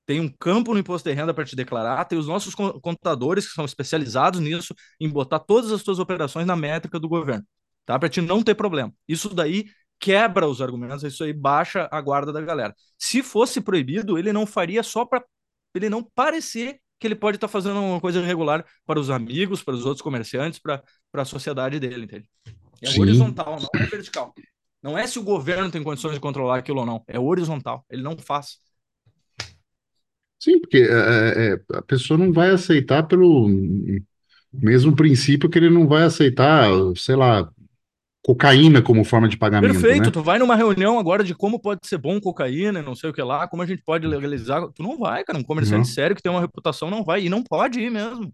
Tem 0.07 0.19
um 0.19 0.31
campo 0.31 0.73
no 0.73 0.81
imposto 0.81 1.07
de 1.07 1.15
renda 1.15 1.35
para 1.35 1.45
te 1.45 1.55
declarar, 1.55 2.03
tem 2.07 2.19
os 2.19 2.27
nossos 2.27 2.55
contadores 2.55 3.47
que 3.47 3.53
são 3.53 3.67
especializados 3.67 4.41
nisso, 4.41 4.75
em 4.99 5.11
botar 5.11 5.41
todas 5.41 5.73
as 5.73 5.83
suas 5.83 5.99
operações 5.99 6.47
na 6.47 6.57
métrica 6.57 6.99
do 6.99 7.07
governo, 7.07 7.45
tá? 7.85 7.99
Para 7.99 8.09
te 8.09 8.23
não 8.23 8.43
ter 8.43 8.55
problema. 8.55 8.91
Isso 9.07 9.35
daí 9.35 9.67
quebra 10.01 10.49
os 10.49 10.63
argumentos, 10.63 11.05
isso 11.05 11.23
aí 11.23 11.35
baixa 11.35 11.87
a 11.93 12.01
guarda 12.01 12.33
da 12.33 12.41
galera. 12.41 12.75
Se 12.99 13.23
fosse 13.23 13.61
proibido, 13.61 14.19
ele 14.19 14.33
não 14.33 14.47
faria 14.47 14.83
só 14.83 15.05
para 15.05 15.23
ele 15.75 15.91
não 15.91 16.03
parecer 16.03 16.81
que 16.99 17.07
ele 17.07 17.15
pode 17.15 17.37
estar 17.37 17.49
tá 17.49 17.53
fazendo 17.53 17.79
uma 17.79 18.01
coisa 18.01 18.21
irregular 18.21 18.65
para 18.87 18.99
os 18.99 19.11
amigos, 19.11 19.63
para 19.63 19.75
os 19.75 19.85
outros 19.85 20.01
comerciantes, 20.01 20.59
para 20.59 20.83
a 21.23 21.25
sociedade 21.25 21.79
dele, 21.79 22.05
entende? 22.05 22.29
É 22.83 22.91
Sim. 22.91 23.01
horizontal, 23.01 23.59
não 23.61 23.81
é 23.81 23.87
vertical. 23.87 24.35
Não 24.83 24.99
é 24.99 25.07
se 25.07 25.19
o 25.19 25.23
governo 25.23 25.71
tem 25.71 25.83
condições 25.83 26.15
de 26.15 26.21
controlar 26.21 26.59
aquilo 26.59 26.81
ou 26.81 26.87
não. 26.87 27.03
É 27.09 27.19
horizontal. 27.19 27.85
Ele 27.91 28.03
não 28.03 28.19
faz. 28.19 28.59
Sim, 30.39 30.61
porque 30.61 30.77
é, 30.77 30.83
é, 30.83 31.55
é 31.55 31.79
a 31.79 31.83
pessoa 31.83 32.19
não 32.19 32.31
vai 32.31 32.51
aceitar 32.51 33.03
pelo 33.05 33.49
mesmo 34.53 34.95
princípio 34.95 35.49
que 35.49 35.59
ele 35.59 35.71
não 35.71 35.89
vai 35.89 36.03
aceitar, 36.03 36.69
sei 36.97 37.17
lá, 37.17 37.51
cocaína 38.23 38.83
como 38.83 39.05
forma 39.05 39.29
de 39.29 39.37
pagamento. 39.37 39.73
Perfeito, 39.73 40.07
né? 40.07 40.11
tu 40.11 40.23
vai 40.23 40.39
numa 40.39 40.57
reunião 40.57 40.99
agora 40.99 41.25
de 41.25 41.35
como 41.35 41.59
pode 41.59 41.87
ser 41.87 41.99
bom 41.99 42.21
cocaína, 42.21 42.83
não 42.83 42.95
sei 42.95 43.11
o 43.11 43.13
que 43.13 43.23
lá, 43.23 43.49
como 43.49 43.63
a 43.63 43.67
gente 43.67 43.83
pode 43.83 44.07
legalizar. 44.07 44.67
Tu 44.75 44.83
não 44.83 44.99
vai, 44.99 45.25
cara. 45.25 45.39
Um 45.39 45.43
comerciante 45.43 45.89
não. 45.89 45.95
sério 45.95 46.17
que 46.17 46.23
tem 46.23 46.33
uma 46.33 46.41
reputação 46.41 46.91
não 46.91 47.05
vai, 47.05 47.25
e 47.25 47.29
não 47.29 47.43
pode 47.43 47.81
ir 47.81 47.91
mesmo. 47.91 48.33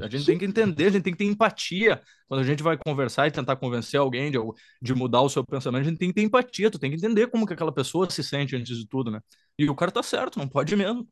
A 0.00 0.08
gente 0.08 0.24
tem 0.24 0.38
que 0.38 0.44
entender, 0.44 0.86
a 0.86 0.90
gente 0.90 1.02
tem 1.02 1.12
que 1.12 1.18
ter 1.18 1.24
empatia. 1.24 2.00
Quando 2.28 2.40
a 2.40 2.44
gente 2.44 2.62
vai 2.62 2.76
conversar 2.76 3.26
e 3.26 3.30
tentar 3.30 3.56
convencer 3.56 3.98
alguém 3.98 4.30
de, 4.30 4.38
de 4.80 4.94
mudar 4.94 5.22
o 5.22 5.28
seu 5.28 5.44
pensamento, 5.44 5.82
a 5.82 5.88
gente 5.90 5.98
tem 5.98 6.08
que 6.08 6.14
ter 6.14 6.22
empatia. 6.22 6.70
Tu 6.70 6.78
tem 6.78 6.90
que 6.90 6.96
entender 6.96 7.28
como 7.28 7.46
que 7.46 7.52
aquela 7.52 7.72
pessoa 7.72 8.08
se 8.10 8.22
sente 8.22 8.54
antes 8.56 8.76
de 8.76 8.86
tudo, 8.86 9.10
né? 9.10 9.20
E 9.58 9.68
o 9.68 9.74
cara 9.74 9.90
tá 9.90 10.02
certo, 10.02 10.38
não 10.38 10.48
pode 10.48 10.74
mesmo. 10.76 11.06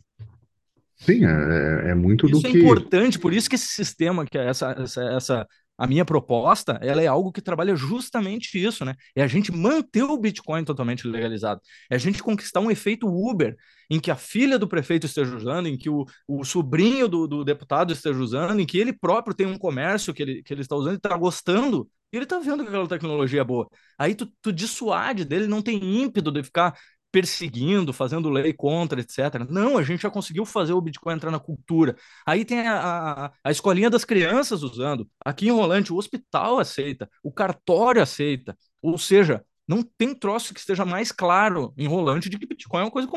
Sim, 0.97 1.25
é, 1.25 1.89
é, 1.89 1.91
é 1.91 1.95
muito 1.95 2.27
isso 2.27 2.41
do 2.41 2.47
é 2.47 2.51
que... 2.51 2.59
Isso 2.59 2.67
é 2.67 2.71
importante, 2.71 3.19
por 3.19 3.33
isso 3.33 3.49
que 3.49 3.57
esse 3.57 3.69
sistema, 3.69 4.27
que 4.27 4.37
é 4.37 4.47
essa, 4.47 4.73
essa, 4.73 5.03
essa 5.03 5.49
a 5.81 5.87
minha 5.87 6.05
proposta, 6.05 6.79
ela 6.83 7.01
é 7.01 7.07
algo 7.07 7.33
que 7.33 7.41
trabalha 7.41 7.75
justamente 7.75 8.63
isso, 8.63 8.85
né? 8.85 8.95
É 9.17 9.23
a 9.23 9.27
gente 9.27 9.51
manter 9.51 10.03
o 10.03 10.19
Bitcoin 10.19 10.63
totalmente 10.63 11.09
legalizado. 11.09 11.59
É 11.91 11.95
a 11.95 11.99
gente 11.99 12.23
conquistar 12.23 12.61
um 12.61 12.71
efeito 12.71 13.09
Uber, 13.09 13.57
em 13.89 13.99
que 13.99 14.11
a 14.11 14.15
filha 14.15 14.59
do 14.59 14.69
prefeito 14.69 15.07
esteja 15.07 15.35
usando, 15.35 15.69
em 15.69 15.79
que 15.79 15.89
o, 15.89 16.05
o 16.29 16.45
sobrinho 16.45 17.09
do, 17.09 17.27
do 17.27 17.43
deputado 17.43 17.95
esteja 17.95 18.21
usando, 18.21 18.61
em 18.61 18.67
que 18.67 18.77
ele 18.77 18.93
próprio 18.93 19.35
tem 19.35 19.47
um 19.47 19.57
comércio 19.57 20.13
que 20.13 20.23
ele, 20.23 20.43
que 20.43 20.53
ele 20.53 20.61
está 20.61 20.77
usando 20.77 20.93
e 20.93 20.97
está 20.97 21.17
gostando, 21.17 21.89
e 22.13 22.17
ele 22.19 22.25
está 22.25 22.39
vendo 22.39 22.63
que 22.63 22.69
aquela 22.69 22.87
tecnologia 22.87 23.41
é 23.41 23.45
boa. 23.45 23.67
Aí 23.99 24.15
tu, 24.15 24.31
tu 24.43 24.53
dissuade 24.53 25.25
dele, 25.25 25.47
não 25.47 25.63
tem 25.63 26.03
ímpeto 26.03 26.31
de 26.31 26.43
ficar 26.43 26.77
perseguindo, 27.11 27.93
fazendo 27.93 28.31
lei 28.31 28.53
contra, 28.53 29.01
etc. 29.01 29.47
Não, 29.49 29.77
a 29.77 29.83
gente 29.83 30.03
já 30.03 30.11
conseguiu 30.11 30.45
fazer 30.45 30.73
o 30.73 30.81
Bitcoin 30.81 31.15
entrar 31.15 31.31
na 31.31 31.41
cultura. 31.41 31.97
Aí 32.27 32.45
tem 32.45 32.61
a, 32.67 33.27
a, 33.27 33.33
a 33.45 33.51
escolinha 33.51 33.91
das 33.91 34.05
crianças 34.05 34.63
usando. 34.63 35.09
Aqui 35.25 35.49
em 35.49 35.51
Rolante, 35.51 35.93
o 35.93 35.97
hospital 35.97 36.59
aceita, 36.59 37.11
o 37.23 37.33
cartório 37.33 38.03
aceita. 38.03 38.57
Ou 38.83 38.99
seja, 38.99 39.45
não 39.67 39.83
tem 39.83 40.15
troço 40.15 40.53
que 40.55 40.61
esteja 40.61 40.85
mais 40.85 41.13
claro 41.13 41.73
em 41.77 41.87
Rolante 41.87 42.29
de 42.29 42.39
que 42.39 42.47
Bitcoin 42.47 42.81
é 42.81 42.85
uma 42.85 42.91
coisa 42.91 43.09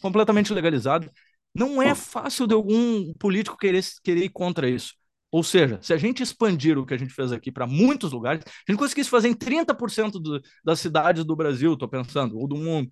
completamente 0.00 0.52
legalizada. 0.52 1.10
Não 1.54 1.82
é 1.82 1.94
fácil 1.94 2.46
de 2.46 2.54
algum 2.54 3.12
político 3.14 3.56
querer, 3.56 3.84
querer 4.02 4.24
ir 4.24 4.28
contra 4.30 4.68
isso. 4.68 4.94
Ou 5.30 5.42
seja, 5.42 5.78
se 5.82 5.92
a 5.92 5.96
gente 5.98 6.22
expandir 6.22 6.78
o 6.78 6.86
que 6.86 6.94
a 6.94 6.96
gente 6.96 7.12
fez 7.12 7.32
aqui 7.32 7.52
para 7.52 7.66
muitos 7.66 8.12
lugares, 8.12 8.42
a 8.46 8.72
gente 8.72 8.78
conseguisse 8.78 9.10
fazer 9.10 9.28
em 9.28 9.34
30% 9.34 10.12
do, 10.12 10.40
das 10.64 10.80
cidades 10.80 11.24
do 11.24 11.36
Brasil, 11.36 11.74
estou 11.74 11.88
pensando, 11.88 12.38
ou 12.38 12.48
do 12.48 12.56
mundo, 12.56 12.90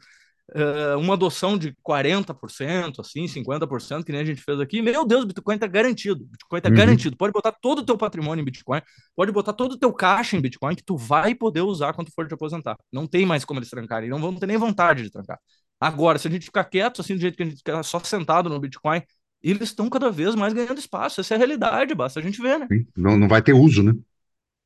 uh, 0.55 0.99
uma 0.99 1.15
adoção 1.15 1.57
de 1.59 1.75
40%, 1.87 3.01
assim, 3.01 3.27
50%, 3.27 4.05
que 4.05 4.13
nem 4.13 4.21
a 4.21 4.25
gente 4.25 4.43
fez 4.43 4.61
aqui, 4.61 4.81
meu 4.83 5.07
Deus, 5.07 5.25
Bitcoin 5.25 5.55
está 5.55 5.67
garantido. 5.67 6.25
Bitcoin 6.25 6.59
está 6.59 6.69
uhum. 6.69 6.77
garantido. 6.77 7.17
Pode 7.17 7.33
botar 7.33 7.53
todo 7.53 7.81
o 7.81 7.85
teu 7.85 7.97
patrimônio 7.97 8.43
em 8.43 8.45
Bitcoin, 8.45 8.81
pode 9.15 9.33
botar 9.33 9.53
todo 9.53 9.73
o 9.73 9.79
teu 9.79 9.93
caixa 9.93 10.37
em 10.37 10.41
Bitcoin, 10.41 10.75
que 10.75 10.85
tu 10.85 10.97
vai 10.97 11.35
poder 11.35 11.63
usar 11.63 11.93
quando 11.93 12.13
for 12.13 12.27
te 12.27 12.35
aposentar. 12.35 12.77
Não 12.93 13.07
tem 13.07 13.27
mais 13.27 13.45
como 13.45 13.59
eles 13.59 13.71
trancarem, 13.71 14.11
não 14.11 14.21
vão 14.21 14.35
ter 14.35 14.47
nem 14.47 14.57
vontade 14.57 15.03
de 15.03 15.11
trancar. 15.11 15.39
Agora, 15.81 16.19
se 16.19 16.29
a 16.29 16.31
gente 16.31 16.47
ficar 16.47 16.65
quieto, 16.65 17.01
assim, 17.01 17.15
do 17.15 17.21
jeito 17.21 17.37
que 17.37 17.43
a 17.43 17.47
gente 17.47 17.59
fica 17.59 17.83
só 17.83 17.99
sentado 18.01 18.49
no 18.49 18.59
Bitcoin, 18.59 19.03
eles 19.43 19.69
estão 19.69 19.91
cada 19.91 20.11
vez 20.11 20.35
mais 20.35 20.53
ganhando 20.53 20.79
espaço. 20.79 21.21
Essa 21.21 21.35
é 21.35 21.37
a 21.37 21.39
realidade, 21.39 21.95
basta 21.95 22.19
a 22.19 22.23
gente 22.23 22.41
ver, 22.41 22.59
né? 22.59 22.67
Não, 22.97 23.17
não 23.17 23.29
vai 23.29 23.43
ter 23.43 23.53
uso, 23.53 23.83
né? 23.83 23.93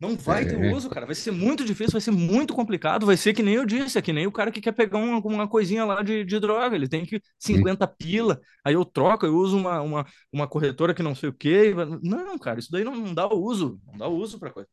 Não 0.01 0.17
vai 0.17 0.43
é. 0.43 0.47
ter 0.47 0.73
uso, 0.73 0.89
cara. 0.89 1.05
Vai 1.05 1.15
ser 1.15 1.31
muito 1.31 1.63
difícil, 1.63 1.93
vai 1.93 2.01
ser 2.01 2.11
muito 2.11 2.55
complicado. 2.55 3.05
Vai 3.05 3.19
ser 3.19 3.35
que 3.35 3.43
nem 3.43 3.55
eu 3.55 3.67
disse, 3.67 3.99
é 3.99 4.03
que 4.03 4.15
nem 4.15 4.27
o 4.27 4.33
cara 4.33 4.51
que 4.51 4.61
quer 4.61 4.73
pegar 4.73 4.97
uma, 4.97 5.19
uma 5.19 5.47
coisinha 5.47 5.85
lá 5.85 6.03
de, 6.03 6.25
de 6.25 6.41
droga. 6.41 6.75
Ele 6.75 6.89
tem 6.89 7.05
que 7.05 7.21
50 7.39 7.87
Sim. 7.87 7.93
pila, 7.99 8.41
aí 8.65 8.73
eu 8.73 8.85
troco, 8.85 9.27
eu 9.27 9.37
uso 9.37 9.59
uma, 9.59 9.83
uma, 9.83 10.07
uma 10.33 10.49
corretora 10.49 10.95
que 10.95 11.03
não 11.03 11.15
sei 11.15 11.29
o 11.29 11.35
quê. 11.35 11.75
Não, 12.03 12.39
cara, 12.39 12.59
isso 12.59 12.73
daí 12.73 12.83
não, 12.83 12.97
não 12.97 13.13
dá 13.13 13.29
uso. 13.29 13.79
Não 13.87 13.99
dá 13.99 14.09
uso 14.09 14.39
para 14.39 14.51
coisa. 14.51 14.69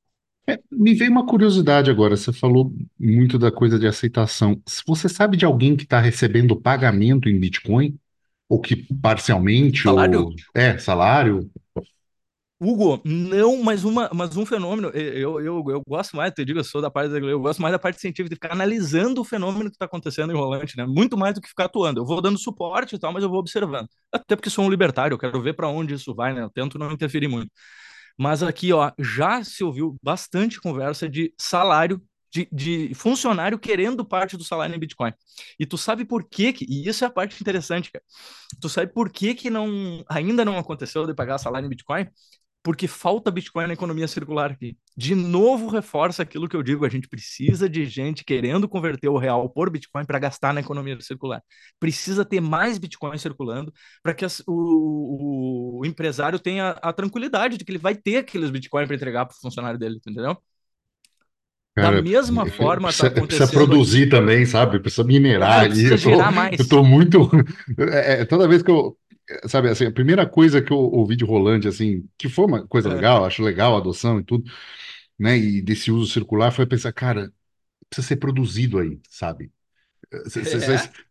É, 0.50 0.58
me 0.72 0.94
veio 0.94 1.12
uma 1.12 1.26
curiosidade 1.26 1.92
agora. 1.92 2.16
Você 2.16 2.32
falou 2.32 2.74
muito 2.98 3.38
da 3.38 3.52
coisa 3.52 3.78
de 3.78 3.86
aceitação. 3.86 4.62
Você 4.88 5.10
sabe 5.10 5.36
de 5.36 5.44
alguém 5.44 5.76
que 5.76 5.84
está 5.84 6.00
recebendo 6.00 6.56
pagamento 6.56 7.28
em 7.28 7.38
Bitcoin? 7.38 8.00
Ou 8.48 8.62
que 8.62 8.88
parcialmente? 9.02 9.84
Salário? 9.84 10.22
Ou... 10.22 10.36
É, 10.56 10.78
salário? 10.78 11.52
Hugo, 12.60 13.00
não, 13.06 13.62
mas, 13.62 13.84
uma, 13.84 14.10
mas 14.12 14.36
um 14.36 14.44
fenômeno, 14.44 14.90
eu, 14.90 15.40
eu, 15.40 15.64
eu 15.70 15.82
gosto 15.88 16.18
mais, 16.18 16.34
te 16.34 16.44
digo, 16.44 16.58
eu 16.60 16.64
sou 16.64 16.82
da 16.82 16.90
parte 16.90 17.14
eu 17.14 17.40
gosto 17.40 17.62
mais 17.62 17.72
da 17.72 17.78
parte 17.78 18.02
científica, 18.02 18.30
de 18.30 18.36
ficar 18.36 18.52
analisando 18.52 19.22
o 19.22 19.24
fenômeno 19.24 19.70
que 19.70 19.76
está 19.76 19.86
acontecendo 19.86 20.34
em 20.34 20.36
Rolante, 20.36 20.76
né? 20.76 20.84
Muito 20.88 21.16
mais 21.16 21.36
do 21.36 21.42
que 21.42 21.48
ficar 21.48 21.66
atuando. 21.66 22.02
Eu 22.02 22.06
vou 22.06 22.20
dando 22.20 22.40
suporte 22.40 22.96
e 22.96 23.00
tal, 23.00 23.14
mas 23.14 23.22
eu 23.22 23.30
vou 23.30 23.40
observando. 23.40 23.88
Até 24.12 24.36
porque 24.36 24.50
sou 24.50 24.66
um 24.66 24.70
libertário, 24.72 25.14
eu 25.14 25.20
quero 25.20 25.40
ver 25.42 25.54
para 25.54 25.68
onde 25.68 25.94
isso 25.94 26.16
vai, 26.16 26.34
né? 26.34 26.42
Eu 26.42 26.50
tento 26.50 26.80
não 26.80 26.92
interferir 26.92 27.28
muito. 27.28 27.52
Mas 28.18 28.42
aqui, 28.42 28.74
ó, 28.74 28.92
já 29.00 29.44
se 29.44 29.64
ouviu 29.64 29.96
bastante 30.02 30.60
conversa 30.60 31.08
de 31.08 31.32
salário 31.38 32.02
de, 32.32 32.48
de, 32.52 32.94
funcionário 32.94 33.58
querendo 33.58 34.04
parte 34.06 34.38
do 34.38 34.44
salário 34.44 34.76
em 34.76 34.80
Bitcoin. 34.80 35.14
E 35.60 35.66
tu 35.66 35.78
sabe 35.78 36.06
por 36.06 36.24
quê 36.28 36.52
que, 36.54 36.66
e 36.68 36.88
isso 36.88 37.04
é 37.04 37.08
a 37.08 37.12
parte 37.12 37.40
interessante, 37.42 37.92
cara. 37.92 38.04
Tu 38.62 38.70
sabe 38.70 38.92
por 38.92 39.10
que 39.12 39.34
que 39.34 39.50
não 39.50 40.04
ainda 40.10 40.44
não 40.44 40.58
aconteceu 40.58 41.06
de 41.06 41.14
pagar 41.14 41.38
salário 41.38 41.66
em 41.66 41.70
Bitcoin? 41.70 42.08
Porque 42.64 42.88
falta 42.88 43.32
Bitcoin 43.32 43.68
na 43.68 43.74
economia 43.74 44.08
circular 44.08 44.52
aqui. 44.52 44.78
De 44.96 45.16
novo, 45.16 45.68
reforça 45.68 46.24
aquilo 46.24 46.50
que 46.50 46.56
eu 46.56 46.64
digo: 46.64 46.86
a 46.86 46.90
gente 46.90 47.08
precisa 47.08 47.70
de 47.70 47.86
gente 47.86 48.26
querendo 48.26 48.68
converter 48.68 49.08
o 49.08 49.18
real 49.18 49.50
por 49.50 49.70
Bitcoin 49.70 50.06
para 50.06 50.20
gastar 50.20 50.54
na 50.54 50.60
economia 50.60 51.00
circular. 51.00 51.42
Precisa 51.80 52.26
ter 52.26 52.42
mais 52.42 52.78
Bitcoin 52.78 53.18
circulando 53.18 53.74
para 54.04 54.14
que 54.14 54.26
as, 54.26 54.42
o, 54.48 55.80
o, 55.80 55.86
empresário 55.86 56.40
tenha 56.40 56.72
a 56.82 56.92
tranquilidade 56.92 57.58
de 57.58 57.64
que 57.64 57.72
ele 57.72 57.78
vai 57.78 57.96
ter 57.96 58.18
aqueles 58.18 58.50
Bitcoin 58.50 58.86
para 58.86 58.96
entregar 58.96 59.26
para 59.26 59.36
o 59.36 59.40
funcionário 59.40 59.80
dele, 59.80 59.96
entendeu? 59.96 60.38
Cara, 61.76 61.98
da 61.98 62.02
mesma 62.02 62.46
forma, 62.48 62.88
precisa, 62.88 63.12
tá 63.12 63.22
precisa 63.22 63.48
produzir 63.48 64.04
aqui. 64.04 64.10
também, 64.10 64.46
sabe? 64.48 64.80
Precisa 64.80 65.04
minerar. 65.04 65.66
Ah, 65.66 65.66
precisa 65.68 65.94
eu, 65.94 66.18
tô, 66.18 66.32
mais. 66.32 66.60
eu 66.60 66.68
tô 66.68 66.84
muito. 66.84 67.30
É, 67.94 68.22
é, 68.22 68.26
toda 68.26 68.48
vez 68.48 68.64
que 68.64 68.72
eu, 68.72 68.98
sabe, 69.46 69.70
assim, 69.70 69.86
a 69.86 69.92
primeira 69.92 70.26
coisa 70.26 70.62
que 70.62 70.72
eu 70.72 70.78
ouvi 70.78 71.16
de 71.16 71.26
Rolante, 71.26 71.68
assim, 71.68 72.08
que 72.18 72.30
foi 72.30 72.46
uma 72.46 72.68
coisa 72.68 72.90
é. 72.90 72.94
legal, 72.94 73.26
acho 73.26 73.44
legal 73.44 73.76
a 73.76 73.80
adoção 73.80 74.20
e 74.20 74.24
tudo, 74.24 74.50
né, 75.20 75.38
e 75.38 75.62
desse 75.62 75.92
uso 75.92 76.12
circular, 76.12 76.52
foi 76.52 76.66
pensar, 76.66 76.94
cara, 76.94 77.32
precisa 77.90 78.08
ser 78.08 78.18
produzido 78.18 78.80
aí, 78.80 79.00
sabe? 79.10 79.52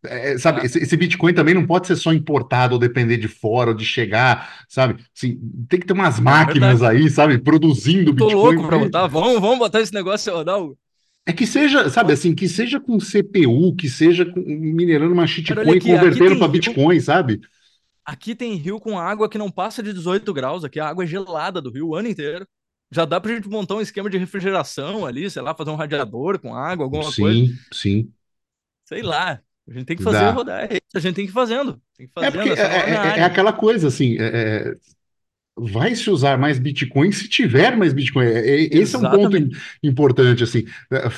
É. 0.03 0.33
É, 0.33 0.39
sabe, 0.39 0.65
esse, 0.65 0.79
esse, 0.79 0.97
Bitcoin 0.97 1.35
também 1.35 1.53
não 1.53 1.67
pode 1.67 1.87
ser 1.87 1.97
só 1.97 2.15
importado 2.15 2.75
ou 2.75 2.81
depender 2.81 3.19
de 3.19 3.29
fora 3.29 3.71
ou 3.71 3.77
de 3.77 3.85
chegar, 3.85 4.65
sabe? 4.69 5.05
Assim, 5.15 5.39
tem 5.69 5.79
que 5.79 5.87
ter 5.87 5.93
umas 5.93 6.19
máquinas 6.19 6.83
aí, 6.83 7.11
sabe, 7.11 7.39
produzindo 7.39 8.15
Tô 8.15 8.27
Bitcoin. 8.27 8.57
louco 8.57 8.69
pra 8.69 8.79
botar, 8.79 9.07
vamos, 9.07 9.39
vamos 9.39 9.59
botar 9.59 9.81
esse 9.81 9.93
negócio 9.93 10.33
rodar. 10.33 10.59
É 11.27 11.33
que 11.33 11.47
seja, 11.47 11.91
sabe, 11.91 12.13
assim, 12.13 12.35
que 12.35 12.49
seja 12.49 12.81
com 12.81 12.99
CPU, 12.99 13.75
que 13.77 13.89
seja 13.89 14.25
com, 14.25 14.41
minerando 14.41 15.13
uma 15.13 15.27
shitcoin 15.27 15.77
e 15.77 15.81
convertendo 15.81 16.39
para 16.39 16.49
Bitcoin, 16.49 17.01
sabe? 17.01 17.41
Aqui 18.07 18.37
tem 18.37 18.55
rio 18.55 18.79
com 18.79 18.97
água 18.97 19.29
que 19.29 19.37
não 19.37 19.51
passa 19.51 19.83
de 19.83 19.93
18 19.93 20.33
graus, 20.33 20.65
aqui 20.65 20.79
a 20.79 20.89
água 20.89 21.03
é 21.03 21.07
gelada 21.09 21.61
do 21.61 21.73
rio 21.73 21.89
o 21.89 21.95
ano 21.97 22.09
inteiro. 22.09 22.47
Já 22.89 23.05
dá 23.05 23.21
pra 23.21 23.35
gente 23.35 23.49
montar 23.49 23.75
um 23.75 23.81
esquema 23.81 24.09
de 24.09 24.17
refrigeração 24.17 25.05
ali, 25.05 25.29
sei 25.29 25.43
lá, 25.43 25.53
fazer 25.53 25.71
um 25.71 25.77
radiador 25.77 26.39
com 26.39 26.55
água, 26.55 26.85
alguma 26.85 27.11
sim, 27.11 27.23
coisa. 27.23 27.47
Sim, 27.47 27.59
sim. 27.73 28.13
Sei 28.85 29.03
lá. 29.03 29.41
A 29.69 29.73
gente 29.73 29.87
tem 29.87 29.97
que 29.97 30.05
fazer 30.05 30.21
dá. 30.21 30.31
rodar. 30.31 30.73
É 30.73 30.79
a 30.95 31.01
gente 31.01 31.17
tem 31.17 31.25
que 31.25 31.33
ir 31.33 31.35
fazendo. 31.35 31.83
Tem 31.97 32.07
que 32.07 32.25
é, 32.25 32.31
porque 32.31 32.51
é, 32.51 32.53
é, 32.53 33.19
é, 33.19 33.25
aquela 33.25 33.53
coisa, 33.53 33.89
assim, 33.89 34.17
é, 34.21 34.27
é, 34.27 34.75
vai 35.57 35.97
se 35.97 36.09
usar 36.09 36.39
mais 36.39 36.61
Bitcoin 36.61 37.11
se 37.11 37.29
tiver 37.29 37.77
mais 37.77 37.93
Bitcoin. 37.93 38.27
esse 38.27 38.79
Exatamente. 38.79 39.15
é 39.15 39.19
um 39.19 39.49
ponto 39.49 39.59
importante, 39.83 40.45
assim. 40.45 40.65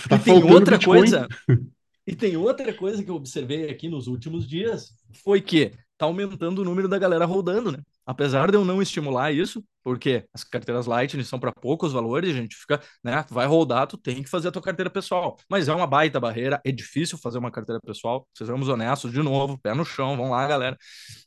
Tá 0.08 0.16
e 0.16 0.18
tem 0.20 0.42
outra 0.42 0.78
Bitcoin. 0.78 0.98
coisa. 1.00 1.28
E 2.06 2.16
tem 2.16 2.38
outra 2.38 2.72
coisa 2.72 3.04
que 3.04 3.10
eu 3.10 3.16
observei 3.16 3.68
aqui 3.68 3.86
nos 3.86 4.06
últimos 4.06 4.48
dias, 4.48 4.94
foi 5.22 5.42
que 5.42 5.72
tá 5.98 6.06
aumentando 6.06 6.60
o 6.60 6.64
número 6.64 6.88
da 6.88 6.98
galera 6.98 7.26
rodando, 7.26 7.72
né? 7.72 7.78
Apesar 8.06 8.50
de 8.50 8.56
eu 8.56 8.64
não 8.64 8.80
estimular 8.80 9.32
isso, 9.32 9.62
porque 9.82 10.24
as 10.32 10.44
carteiras 10.44 10.86
Lightning 10.86 11.24
são 11.24 11.38
para 11.38 11.52
poucos 11.52 11.92
valores, 11.92 12.30
a 12.30 12.38
gente 12.38 12.56
fica, 12.56 12.80
né? 13.04 13.24
Vai 13.30 13.46
rodar, 13.46 13.86
tu 13.86 13.98
tem 13.98 14.22
que 14.22 14.30
fazer 14.30 14.48
a 14.48 14.52
tua 14.52 14.62
carteira 14.62 14.88
pessoal. 14.88 15.36
Mas 15.50 15.68
é 15.68 15.74
uma 15.74 15.86
baita 15.86 16.20
barreira, 16.20 16.60
é 16.64 16.72
difícil 16.72 17.18
fazer 17.18 17.38
uma 17.38 17.50
carteira 17.50 17.80
pessoal, 17.80 18.26
sejamos 18.32 18.68
honestos, 18.68 19.12
de 19.12 19.22
novo, 19.22 19.58
pé 19.58 19.74
no 19.74 19.84
chão, 19.84 20.16
vamos 20.16 20.30
lá, 20.30 20.46
galera. 20.46 20.76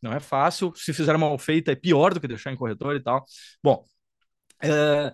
Não 0.01 0.13
é 0.13 0.19
fácil, 0.19 0.73
se 0.75 0.93
fizer 0.93 1.17
mal 1.17 1.37
feita 1.37 1.71
é 1.71 1.75
pior 1.75 2.13
do 2.13 2.19
que 2.21 2.27
deixar 2.27 2.51
em 2.51 2.55
corretor 2.55 2.95
e 2.95 3.01
tal. 3.03 3.25
Bom, 3.63 3.85
é, 4.63 5.13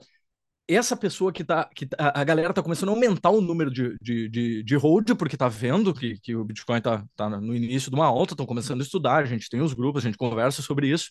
essa 0.67 0.95
pessoa 0.95 1.31
que 1.31 1.43
tá. 1.43 1.69
Que 1.73 1.85
tá, 1.85 2.11
a 2.13 2.23
galera 2.23 2.53
tá 2.53 2.61
começando 2.61 2.89
a 2.89 2.91
aumentar 2.91 3.29
o 3.29 3.41
número 3.41 3.71
de, 3.71 3.95
de, 4.01 4.29
de, 4.29 4.63
de 4.63 4.75
hold, 4.75 5.11
porque 5.15 5.37
tá 5.37 5.47
vendo 5.47 5.93
que, 5.93 6.19
que 6.19 6.35
o 6.35 6.43
Bitcoin 6.43 6.81
tá, 6.81 7.03
tá 7.15 7.29
no 7.29 7.55
início 7.55 7.89
de 7.89 7.95
uma 7.95 8.05
alta, 8.05 8.33
estão 8.33 8.45
começando 8.45 8.81
a 8.81 8.83
estudar, 8.83 9.17
a 9.17 9.25
gente 9.25 9.49
tem 9.49 9.61
os 9.61 9.73
grupos, 9.73 10.03
a 10.03 10.07
gente 10.07 10.17
conversa 10.17 10.61
sobre 10.61 10.87
isso. 10.87 11.09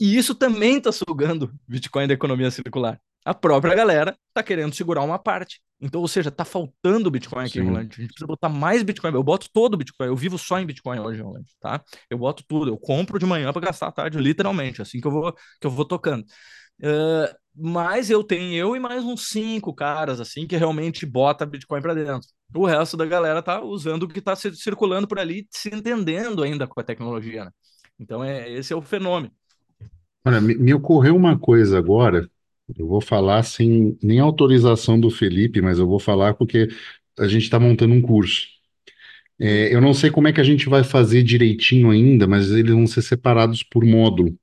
E 0.00 0.16
isso 0.16 0.34
também 0.34 0.80
tá 0.80 0.90
sugando 0.90 1.52
Bitcoin 1.68 2.08
da 2.08 2.14
economia 2.14 2.50
circular. 2.50 2.98
A 3.24 3.32
própria 3.32 3.74
galera 3.74 4.16
tá 4.34 4.42
querendo 4.42 4.74
segurar 4.74 5.02
uma 5.02 5.18
parte. 5.18 5.60
Então, 5.80 6.00
ou 6.00 6.08
seja, 6.08 6.30
tá 6.30 6.44
faltando 6.44 7.10
Bitcoin 7.10 7.44
aqui 7.44 7.60
Sim. 7.60 7.66
Rolante. 7.66 7.98
A 7.98 8.02
gente 8.02 8.10
precisa 8.12 8.26
botar 8.26 8.48
mais 8.48 8.82
Bitcoin. 8.82 9.12
Eu 9.12 9.22
boto 9.22 9.48
todo 9.52 9.74
o 9.74 9.76
Bitcoin. 9.76 10.06
Eu 10.06 10.16
vivo 10.16 10.38
só 10.38 10.58
em 10.58 10.66
Bitcoin 10.66 10.98
hoje 11.00 11.20
Rolante, 11.20 11.54
tá? 11.60 11.82
Eu 12.10 12.18
boto 12.18 12.44
tudo. 12.46 12.70
Eu 12.70 12.78
compro 12.78 13.18
de 13.18 13.26
manhã 13.26 13.52
para 13.52 13.66
gastar 13.66 13.88
à 13.88 13.92
tarde, 13.92 14.18
literalmente. 14.18 14.82
Assim 14.82 15.00
que 15.00 15.06
eu 15.06 15.10
vou, 15.10 15.32
que 15.60 15.66
eu 15.66 15.70
vou 15.70 15.84
tocando. 15.84 16.24
Uh, 16.80 17.41
mas 17.54 18.10
eu 18.10 18.24
tenho 18.24 18.54
eu 18.54 18.76
e 18.76 18.80
mais 18.80 19.04
uns 19.04 19.28
cinco 19.28 19.74
caras 19.74 20.20
assim 20.20 20.46
que 20.46 20.56
realmente 20.56 21.04
bota 21.04 21.46
Bitcoin 21.46 21.82
para 21.82 21.94
dentro. 21.94 22.28
O 22.54 22.66
resto 22.66 22.96
da 22.96 23.06
galera 23.06 23.42
tá 23.42 23.62
usando 23.62 24.04
o 24.04 24.08
que 24.08 24.18
está 24.18 24.34
circulando 24.36 25.06
por 25.06 25.18
ali, 25.18 25.46
se 25.50 25.74
entendendo 25.74 26.42
ainda 26.42 26.66
com 26.66 26.80
a 26.80 26.84
tecnologia. 26.84 27.44
Né? 27.44 27.50
Então 27.98 28.22
é 28.24 28.50
esse 28.50 28.72
é 28.72 28.76
o 28.76 28.82
fenômeno. 28.82 29.32
Olha, 30.24 30.40
me, 30.40 30.54
me 30.54 30.74
ocorreu 30.74 31.16
uma 31.16 31.38
coisa 31.38 31.78
agora. 31.78 32.28
Eu 32.76 32.86
vou 32.86 33.00
falar 33.00 33.42
sem 33.42 33.98
nem 34.02 34.20
autorização 34.20 34.98
do 34.98 35.10
Felipe, 35.10 35.60
mas 35.60 35.78
eu 35.78 35.86
vou 35.86 35.98
falar 35.98 36.34
porque 36.34 36.68
a 37.18 37.28
gente 37.28 37.42
está 37.42 37.58
montando 37.58 37.94
um 37.94 38.00
curso. 38.02 38.46
É, 39.38 39.74
eu 39.74 39.80
não 39.80 39.92
sei 39.92 40.10
como 40.10 40.28
é 40.28 40.32
que 40.32 40.40
a 40.40 40.44
gente 40.44 40.68
vai 40.68 40.84
fazer 40.84 41.22
direitinho 41.22 41.90
ainda, 41.90 42.26
mas 42.26 42.50
eles 42.50 42.72
vão 42.72 42.86
ser 42.86 43.02
separados 43.02 43.62
por 43.62 43.84
módulo. 43.84 44.36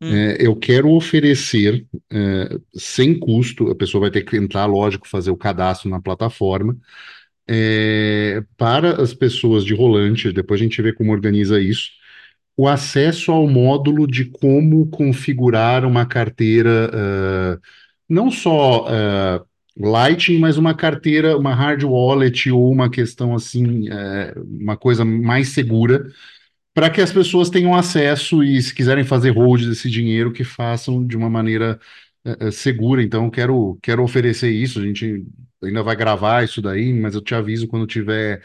Hum. 0.00 0.14
É, 0.14 0.36
eu 0.40 0.54
quero 0.54 0.90
oferecer 0.90 1.86
é, 2.12 2.58
sem 2.74 3.18
custo, 3.18 3.70
a 3.70 3.74
pessoa 3.74 4.02
vai 4.02 4.10
ter 4.10 4.22
que 4.22 4.36
entrar, 4.36 4.66
lógico, 4.66 5.08
fazer 5.08 5.30
o 5.30 5.36
cadastro 5.36 5.88
na 5.88 6.00
plataforma, 6.00 6.76
é, 7.48 8.42
para 8.56 9.00
as 9.00 9.14
pessoas 9.14 9.64
de 9.64 9.74
rolante, 9.74 10.32
depois 10.32 10.60
a 10.60 10.64
gente 10.64 10.82
vê 10.82 10.92
como 10.92 11.12
organiza 11.12 11.60
isso, 11.60 11.90
o 12.56 12.66
acesso 12.66 13.30
ao 13.30 13.46
módulo 13.46 14.06
de 14.06 14.24
como 14.24 14.86
configurar 14.88 15.84
uma 15.84 16.06
carteira, 16.06 16.90
uh, 16.90 17.60
não 18.08 18.30
só 18.30 18.86
uh, 18.86 19.46
Lightning, 19.78 20.38
mas 20.38 20.56
uma 20.56 20.74
carteira, 20.74 21.36
uma 21.36 21.54
hard 21.54 21.84
wallet 21.84 22.50
ou 22.50 22.72
uma 22.72 22.90
questão 22.90 23.34
assim, 23.34 23.90
uh, 23.90 24.42
uma 24.58 24.76
coisa 24.76 25.04
mais 25.04 25.50
segura 25.50 26.06
para 26.76 26.90
que 26.90 27.00
as 27.00 27.10
pessoas 27.10 27.48
tenham 27.48 27.74
acesso 27.74 28.44
e, 28.44 28.60
se 28.60 28.74
quiserem 28.74 29.02
fazer 29.02 29.30
hold 29.30 29.66
desse 29.66 29.88
dinheiro, 29.88 30.30
que 30.30 30.44
façam 30.44 31.02
de 31.06 31.16
uma 31.16 31.30
maneira 31.30 31.80
uh, 32.22 32.52
segura. 32.52 33.02
Então, 33.02 33.30
quero, 33.30 33.78
quero 33.82 34.02
oferecer 34.02 34.50
isso. 34.50 34.78
A 34.78 34.82
gente 34.82 35.24
ainda 35.64 35.82
vai 35.82 35.96
gravar 35.96 36.44
isso 36.44 36.60
daí, 36.60 36.92
mas 36.92 37.14
eu 37.14 37.22
te 37.22 37.34
aviso 37.34 37.66
quando 37.66 37.86
tiver 37.86 38.42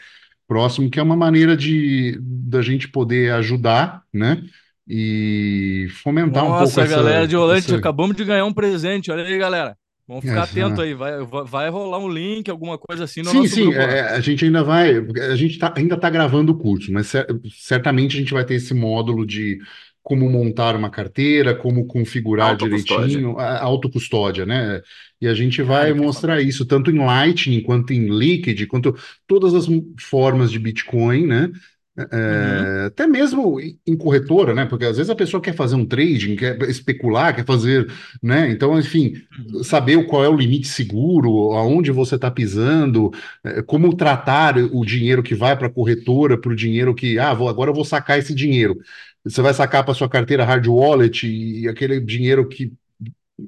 próximo, 0.48 0.88
que 0.88 0.98
é 0.98 1.02
uma 1.02 1.14
maneira 1.14 1.54
de 1.54 2.18
da 2.22 2.62
gente 2.62 2.88
poder 2.88 3.34
ajudar, 3.34 4.02
né? 4.10 4.42
e 4.88 5.86
fomentar 6.02 6.42
um 6.42 6.48
pouco 6.48 6.60
Nossa, 6.62 6.82
essa, 6.82 6.96
galera 6.96 7.28
de 7.28 7.36
Rolante, 7.36 7.66
essa... 7.66 7.76
acabamos 7.76 8.16
de 8.16 8.24
ganhar 8.24 8.46
um 8.46 8.52
presente. 8.52 9.10
Olha 9.10 9.24
aí, 9.24 9.38
galera. 9.38 9.76
Vamos 10.12 10.26
ficar 10.26 10.44
atento 10.44 10.80
essa- 10.80 10.82
aí. 10.82 10.94
Vai, 10.94 11.24
vai, 11.24 11.68
rolar 11.70 11.98
um 11.98 12.08
link, 12.08 12.50
alguma 12.50 12.78
coisa 12.78 13.04
assim 13.04 13.22
no 13.22 13.30
Sim, 13.30 13.38
nosso 13.40 13.56
sim, 13.56 13.64
grupo 13.64 13.78
é, 13.80 14.00
a 14.16 14.20
gente 14.20 14.44
ainda 14.44 14.64
vai, 14.64 14.96
a 15.30 15.36
gente 15.36 15.58
tá- 15.58 15.72
ainda 15.76 15.94
está 15.94 16.10
gravando 16.10 16.52
o 16.52 16.58
curso, 16.58 16.92
mas 16.92 17.06
cer- 17.06 17.26
certamente 17.52 18.16
a 18.16 18.20
gente 18.20 18.32
vai 18.32 18.44
ter 18.44 18.54
esse 18.54 18.74
módulo 18.74 19.24
de 19.24 19.58
como 20.02 20.28
montar 20.28 20.74
uma 20.74 20.90
carteira, 20.90 21.54
como 21.54 21.86
configurar 21.86 22.50
Autocustódia. 22.50 23.06
direitinho, 23.20 23.38
a 23.38 23.60
autocustódia, 23.62 24.44
né? 24.44 24.82
E 25.20 25.28
a 25.28 25.34
gente 25.34 25.62
vai 25.62 25.92
mostrar 25.92 26.40
isso 26.42 26.66
tanto 26.66 26.90
em 26.90 26.98
Lightning, 26.98 27.62
quanto 27.62 27.92
em 27.92 28.08
Liquid, 28.08 28.66
quanto 28.66 28.92
todas 29.28 29.54
as 29.54 29.66
formas 30.00 30.50
de 30.50 30.58
Bitcoin, 30.58 31.26
né? 31.26 31.48
Uhum, 31.96 32.72
É, 32.84 32.86
até 32.86 33.06
mesmo 33.06 33.60
em 33.86 33.96
corretora, 33.98 34.54
né? 34.54 34.64
Porque 34.64 34.84
às 34.86 34.96
vezes 34.96 35.10
a 35.10 35.14
pessoa 35.14 35.42
quer 35.42 35.54
fazer 35.54 35.74
um 35.74 35.84
trading, 35.84 36.36
quer 36.36 36.60
especular, 36.62 37.34
quer 37.36 37.44
fazer, 37.44 37.86
né? 38.22 38.50
Então, 38.50 38.78
enfim, 38.78 39.12
uhum, 39.38 39.62
saber 39.62 40.02
qual 40.06 40.24
é 40.24 40.28
o 40.28 40.36
limite 40.36 40.68
seguro, 40.68 41.52
aonde 41.52 41.90
você 41.92 42.14
está 42.14 42.30
pisando, 42.30 43.10
eh, 43.44 43.60
como 43.62 43.94
tratar 43.94 44.56
o 44.56 44.84
dinheiro 44.86 45.22
que 45.22 45.34
vai 45.34 45.54
para 45.56 45.66
a 45.66 45.70
corretora, 45.70 46.38
para 46.40 46.50
o 46.52 46.56
dinheiro 46.56 46.94
que, 46.94 47.18
ah, 47.18 47.34
vou, 47.34 47.48
agora 47.48 47.70
eu 47.70 47.74
vou 47.74 47.84
sacar 47.84 48.18
esse 48.18 48.34
dinheiro. 48.34 48.78
Você 49.24 49.42
vai 49.42 49.52
sacar 49.52 49.84
para 49.84 49.92
sua 49.94 50.08
carteira 50.08 50.44
hard 50.44 50.66
wallet 50.66 51.26
e 51.26 51.68
aquele 51.68 52.00
dinheiro 52.00 52.48
que 52.48 52.72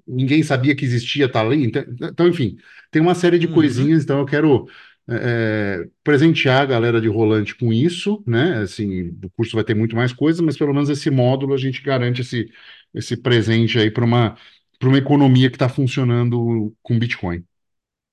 ninguém 0.07 0.43
sabia 0.43 0.75
que 0.75 0.85
existia 0.85 1.31
tá 1.31 1.41
ali. 1.41 1.65
Então, 1.67 1.83
então, 2.11 2.29
enfim, 2.29 2.57
tem 2.91 3.01
uma 3.03 3.15
série 3.15 3.39
de 3.39 3.47
uhum. 3.47 3.55
coisinhas, 3.55 4.05
então 4.05 4.19
eu 4.21 4.27
quero 4.27 4.67
é, 5.09 5.87
presentear 6.03 6.63
a 6.63 6.67
galera 6.67 7.01
de 7.01 7.09
Rolante 7.09 7.55
com 7.55 7.73
isso, 7.73 8.23
né? 8.27 8.59
Assim, 8.63 9.09
o 9.23 9.31
curso 9.37 9.55
vai 9.57 9.65
ter 9.65 9.75
muito 9.75 9.95
mais 9.97 10.13
coisas, 10.13 10.41
mas 10.41 10.57
pelo 10.57 10.73
menos 10.73 10.89
esse 10.89 11.11
módulo 11.11 11.55
a 11.55 11.59
gente 11.59 11.83
garante 11.83 12.23
esse, 12.23 12.51
esse 12.95 13.17
presente 13.17 13.79
aí 13.79 13.91
para 13.91 14.05
uma, 14.05 14.37
uma 14.83 14.99
economia 14.99 15.51
que 15.51 15.57
está 15.57 15.69
funcionando 15.69 16.75
com 16.83 16.99
Bitcoin. 16.99 17.45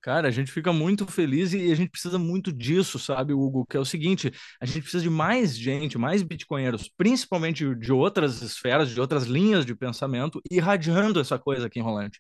Cara, 0.02 0.28
a 0.28 0.32
gente 0.32 0.52
fica 0.52 0.74
muito 0.74 1.06
feliz 1.06 1.54
e 1.54 1.72
a 1.72 1.76
gente 1.76 1.92
precisa 1.92 2.18
muito 2.18 2.52
disso, 2.52 2.98
sabe, 2.98 3.34
Hugo? 3.34 3.66
Que 3.68 3.78
é 3.78 3.80
o 3.80 3.86
seguinte: 3.86 4.32
a 4.60 4.66
gente 4.66 4.82
precisa 4.82 5.04
de 5.04 5.10
mais 5.12 5.56
gente, 5.56 5.96
mais 5.98 6.24
bitcoinheiros, 6.24 6.90
principalmente 6.98 7.76
de 7.76 7.94
outras 7.94 8.42
esferas, 8.42 8.90
de 8.90 9.00
outras 9.00 9.26
linhas 9.26 9.64
de 9.64 9.76
pensamento, 9.76 10.42
irradiando 10.50 11.20
essa 11.20 11.38
coisa 11.38 11.68
aqui 11.68 11.80
em 11.80 11.84
Rolante. 11.84 12.20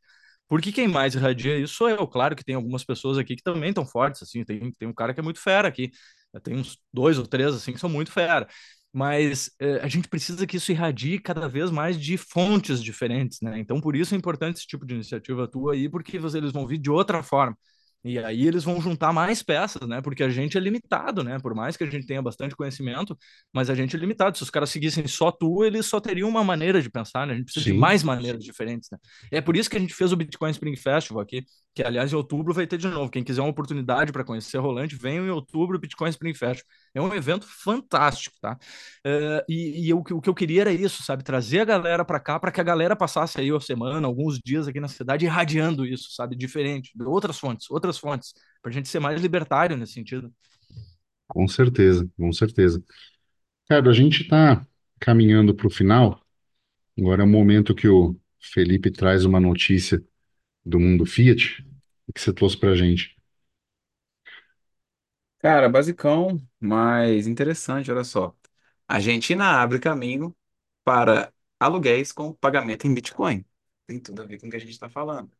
Porque 0.51 0.71
quem 0.73 0.87
mais 0.87 1.15
irradia 1.15 1.57
isso 1.57 1.75
sou 1.75 1.89
eu. 1.89 2.07
Claro 2.07 2.35
que 2.35 2.43
tem 2.43 2.55
algumas 2.55 2.83
pessoas 2.83 3.17
aqui 3.17 3.37
que 3.37 3.43
também 3.43 3.69
estão 3.69 3.85
fortes, 3.85 4.21
assim. 4.23 4.43
Tem, 4.43 4.71
tem 4.73 4.87
um 4.89 4.93
cara 4.93 5.13
que 5.13 5.19
é 5.21 5.23
muito 5.23 5.39
fera 5.39 5.67
aqui. 5.67 5.91
Tem 6.43 6.55
uns 6.57 6.77
dois 6.93 7.17
ou 7.17 7.25
três, 7.27 7.53
assim, 7.55 7.71
que 7.73 7.79
são 7.79 7.89
muito 7.89 8.11
fera. 8.11 8.47
Mas 8.93 9.49
eh, 9.59 9.79
a 9.81 9.87
gente 9.87 10.09
precisa 10.09 10.45
que 10.45 10.57
isso 10.57 10.71
irradie 10.71 11.19
cada 11.19 11.47
vez 11.47 11.71
mais 11.71 11.97
de 11.99 12.17
fontes 12.17 12.83
diferentes, 12.83 13.39
né? 13.41 13.57
Então, 13.59 13.79
por 13.79 13.95
isso 13.95 14.13
é 14.13 14.17
importante 14.17 14.57
esse 14.57 14.67
tipo 14.67 14.85
de 14.85 14.95
iniciativa 14.95 15.47
tua 15.47 15.73
aí, 15.73 15.87
porque 15.89 16.17
eles 16.17 16.51
vão 16.51 16.67
vir 16.67 16.77
de 16.77 16.89
outra 16.91 17.23
forma. 17.23 17.57
E 18.03 18.17
aí 18.17 18.47
eles 18.47 18.63
vão 18.63 18.81
juntar 18.81 19.13
mais 19.13 19.43
peças, 19.43 19.87
né? 19.87 20.01
Porque 20.01 20.23
a 20.23 20.29
gente 20.29 20.57
é 20.57 20.59
limitado, 20.59 21.23
né? 21.23 21.37
Por 21.39 21.53
mais 21.53 21.77
que 21.77 21.83
a 21.83 21.89
gente 21.89 22.05
tenha 22.07 22.21
bastante 22.21 22.55
conhecimento, 22.55 23.17
mas 23.53 23.69
a 23.69 23.75
gente 23.75 23.95
é 23.95 23.99
limitado. 23.99 24.35
Se 24.37 24.43
os 24.43 24.49
caras 24.49 24.69
seguissem 24.71 25.07
só 25.07 25.31
tu, 25.31 25.63
eles 25.63 25.85
só 25.85 25.99
teriam 25.99 26.27
uma 26.27 26.43
maneira 26.43 26.81
de 26.81 26.89
pensar, 26.89 27.27
né? 27.27 27.33
A 27.33 27.35
gente 27.35 27.45
precisa 27.45 27.65
de 27.65 27.73
Sim, 27.73 27.77
mais 27.77 28.03
maneiras 28.03 28.43
diferentes, 28.43 28.89
né? 28.91 28.97
É 29.31 29.39
por 29.39 29.55
isso 29.55 29.69
que 29.69 29.77
a 29.77 29.79
gente 29.79 29.93
fez 29.93 30.11
o 30.11 30.15
Bitcoin 30.17 30.49
Spring 30.51 30.75
Festival 30.75 31.21
aqui, 31.21 31.45
que 31.73 31.83
aliás 31.83 32.11
em 32.11 32.15
outubro 32.15 32.53
vai 32.53 32.67
ter 32.67 32.77
de 32.77 32.87
novo. 32.87 33.09
Quem 33.11 33.23
quiser 33.23 33.41
uma 33.41 33.49
oportunidade 33.49 34.11
para 34.11 34.23
conhecer 34.25 34.57
Rolante, 34.57 34.95
venham 34.95 35.25
em 35.25 35.29
outubro 35.29 35.77
o 35.77 35.79
Bitcoin 35.79 36.09
Spring 36.09 36.33
Festival. 36.33 36.69
É 36.93 37.01
um 37.01 37.13
evento 37.13 37.47
fantástico, 37.47 38.35
tá? 38.41 38.57
Eh, 39.05 39.45
e 39.49 39.85
e 39.87 39.89
eu- 39.89 39.99
o 39.99 40.21
que 40.21 40.29
eu 40.29 40.33
queria 40.35 40.61
era 40.61 40.71
isso, 40.73 41.03
sabe? 41.03 41.23
Trazer 41.23 41.61
a 41.61 41.65
galera 41.65 42.03
para 42.05 42.19
cá, 42.19 42.39
para 42.39 42.51
que 42.51 42.59
a 42.61 42.63
galera 42.63 42.95
passasse 42.95 43.39
aí 43.39 43.49
a 43.51 43.59
semana, 43.59 44.05
alguns 44.07 44.39
dias 44.43 44.67
aqui 44.67 44.79
na 44.79 44.87
cidade, 44.87 45.25
irradiando 45.25 45.85
isso, 45.85 46.11
sabe? 46.13 46.35
Diferente, 46.35 46.91
de 46.95 47.03
outras 47.05 47.39
fontes, 47.39 47.69
outras 47.71 47.97
fontes, 47.97 48.33
para 48.61 48.69
a 48.71 48.73
gente 48.73 48.87
ser 48.89 48.99
mais 48.99 49.21
libertário 49.21 49.77
nesse 49.77 49.93
sentido. 49.93 50.31
com 51.27 51.47
certeza, 51.47 52.09
com 52.17 52.31
certeza. 52.33 52.83
Cara, 53.69 53.89
a 53.89 53.93
gente 53.93 54.23
está 54.23 54.65
caminhando 54.99 55.55
para 55.55 55.67
o 55.67 55.71
final. 55.71 56.21
Agora 56.99 57.23
é 57.23 57.25
o 57.25 57.29
momento 57.29 57.75
que 57.75 57.87
o 57.89 58.17
Felipe 58.41 58.91
traz 58.91 59.25
uma 59.25 59.39
notícia 59.39 60.03
do 60.65 60.79
mundo 60.79 61.05
Fiat. 61.05 61.63
O 62.07 62.13
que 62.13 62.21
você 62.21 62.33
trouxe 62.33 62.57
para 62.57 62.71
a 62.71 62.75
gente? 62.75 63.15
Cara, 65.39 65.67
basicão, 65.69 66.39
mas 66.59 67.25
interessante, 67.27 67.91
olha 67.91 68.03
só. 68.03 68.35
A 68.87 68.95
Argentina 68.95 69.45
abre 69.61 69.79
caminho 69.79 70.35
para 70.83 71.33
aluguéis 71.59 72.11
com 72.11 72.31
pagamento 72.33 72.85
em 72.87 72.93
Bitcoin. 72.93 73.43
Tem 73.87 73.99
tudo 73.99 74.21
a 74.21 74.25
ver 74.25 74.39
com 74.39 74.47
o 74.47 74.49
que 74.51 74.55
a 74.57 74.59
gente 74.59 74.71
está 74.71 74.87
falando. 74.89 75.31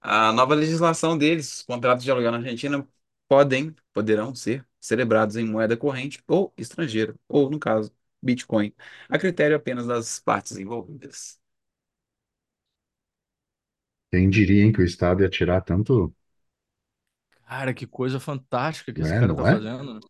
A 0.00 0.32
nova 0.32 0.54
legislação 0.54 1.18
deles, 1.18 1.58
os 1.58 1.62
contratos 1.62 2.04
de 2.04 2.10
aluguel 2.12 2.32
na 2.32 2.38
Argentina 2.38 2.86
podem, 3.28 3.74
poderão 3.92 4.34
ser 4.34 4.66
celebrados 4.80 5.36
em 5.36 5.44
moeda 5.46 5.76
corrente 5.76 6.22
ou 6.28 6.54
estrangeira, 6.56 7.14
ou, 7.28 7.50
no 7.50 7.58
caso, 7.60 7.92
Bitcoin, 8.22 8.74
a 9.08 9.18
critério 9.18 9.56
apenas 9.56 9.86
das 9.86 10.20
partes 10.20 10.56
envolvidas. 10.58 11.40
Quem 14.10 14.28
diria, 14.28 14.64
hein, 14.64 14.70
que 14.72 14.80
o 14.82 14.84
Estado 14.84 15.22
ia 15.22 15.30
tirar 15.30 15.62
tanto. 15.62 16.14
Cara, 17.46 17.72
que 17.74 17.86
coisa 17.86 18.20
fantástica 18.20 18.92
que 18.92 19.00
esse 19.00 19.14
É, 19.14 19.14
cara 19.14 19.32
não 19.32 19.34
tá 19.34 19.44
é? 19.46 19.62
fazendo, 19.62 19.94
né? 19.94 20.00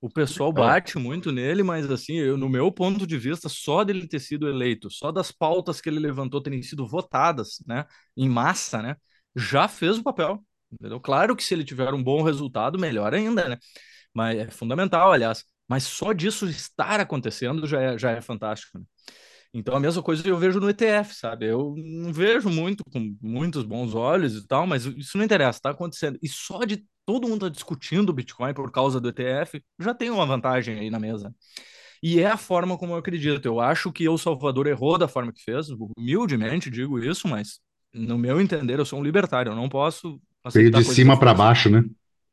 O 0.00 0.10
pessoal 0.10 0.52
Legal. 0.54 0.76
bate 0.76 0.98
muito 0.98 1.32
nele, 1.32 1.62
mas 1.62 1.90
assim, 1.90 2.14
eu, 2.16 2.36
no 2.36 2.48
meu 2.48 2.70
ponto 2.72 3.06
de 3.06 3.18
vista, 3.18 3.48
só 3.48 3.82
dele 3.84 4.06
ter 4.08 4.20
sido 4.20 4.48
eleito, 4.48 4.90
só 4.90 5.10
das 5.10 5.32
pautas 5.32 5.80
que 5.80 5.88
ele 5.88 5.98
levantou 5.98 6.40
terem 6.42 6.62
sido 6.62 6.86
votadas, 6.86 7.58
né, 7.66 7.84
em 8.16 8.28
massa, 8.28 8.82
né, 8.82 8.96
já 9.34 9.66
fez 9.68 9.98
o 9.98 10.02
papel, 10.02 10.38
entendeu? 10.70 11.00
Claro 11.00 11.34
que 11.34 11.42
se 11.42 11.54
ele 11.54 11.64
tiver 11.64 11.92
um 11.94 12.02
bom 12.02 12.22
resultado, 12.22 12.78
melhor 12.78 13.14
ainda, 13.14 13.48
né? 13.48 13.58
Mas 14.14 14.38
é 14.38 14.48
fundamental, 14.50 15.12
aliás. 15.12 15.44
Mas 15.68 15.84
só 15.84 16.12
disso 16.12 16.46
estar 16.48 17.00
acontecendo 17.00 17.66
já 17.66 17.80
é, 17.82 17.98
já 17.98 18.12
é 18.12 18.20
fantástico, 18.22 18.78
né? 18.78 18.84
Então 19.56 19.74
a 19.74 19.80
mesma 19.80 20.02
coisa 20.02 20.26
eu 20.28 20.36
vejo 20.36 20.60
no 20.60 20.68
ETF, 20.68 21.14
sabe? 21.14 21.46
Eu 21.46 21.74
não 21.78 22.12
vejo 22.12 22.50
muito 22.50 22.84
com 22.84 23.16
muitos 23.22 23.64
bons 23.64 23.94
olhos 23.94 24.36
e 24.36 24.46
tal, 24.46 24.66
mas 24.66 24.84
isso 24.84 25.16
não 25.16 25.24
interessa, 25.24 25.58
tá 25.62 25.70
acontecendo. 25.70 26.18
E 26.22 26.28
só 26.28 26.62
de 26.64 26.84
todo 27.06 27.26
mundo 27.26 27.46
tá 27.46 27.48
discutindo 27.48 28.10
o 28.10 28.12
Bitcoin 28.12 28.52
por 28.52 28.70
causa 28.70 29.00
do 29.00 29.08
ETF, 29.08 29.62
já 29.80 29.94
tem 29.94 30.10
uma 30.10 30.26
vantagem 30.26 30.78
aí 30.78 30.90
na 30.90 31.00
mesa. 31.00 31.34
E 32.02 32.20
é 32.20 32.26
a 32.26 32.36
forma 32.36 32.76
como 32.76 32.92
eu 32.92 32.98
acredito. 32.98 33.46
Eu 33.46 33.58
acho 33.58 33.90
que 33.90 34.06
o 34.06 34.18
Salvador 34.18 34.66
errou 34.66 34.98
da 34.98 35.08
forma 35.08 35.32
que 35.32 35.42
fez, 35.42 35.68
humildemente 35.70 36.70
digo 36.70 36.98
isso, 36.98 37.26
mas 37.26 37.58
no 37.94 38.18
meu 38.18 38.38
entender, 38.38 38.78
eu 38.78 38.84
sou 38.84 39.00
um 39.00 39.02
libertário, 39.02 39.52
eu 39.52 39.56
não 39.56 39.70
posso 39.70 40.20
Veio 40.52 40.70
de 40.70 40.84
cima 40.84 41.18
para 41.18 41.32
baixo, 41.32 41.70
né? 41.70 41.82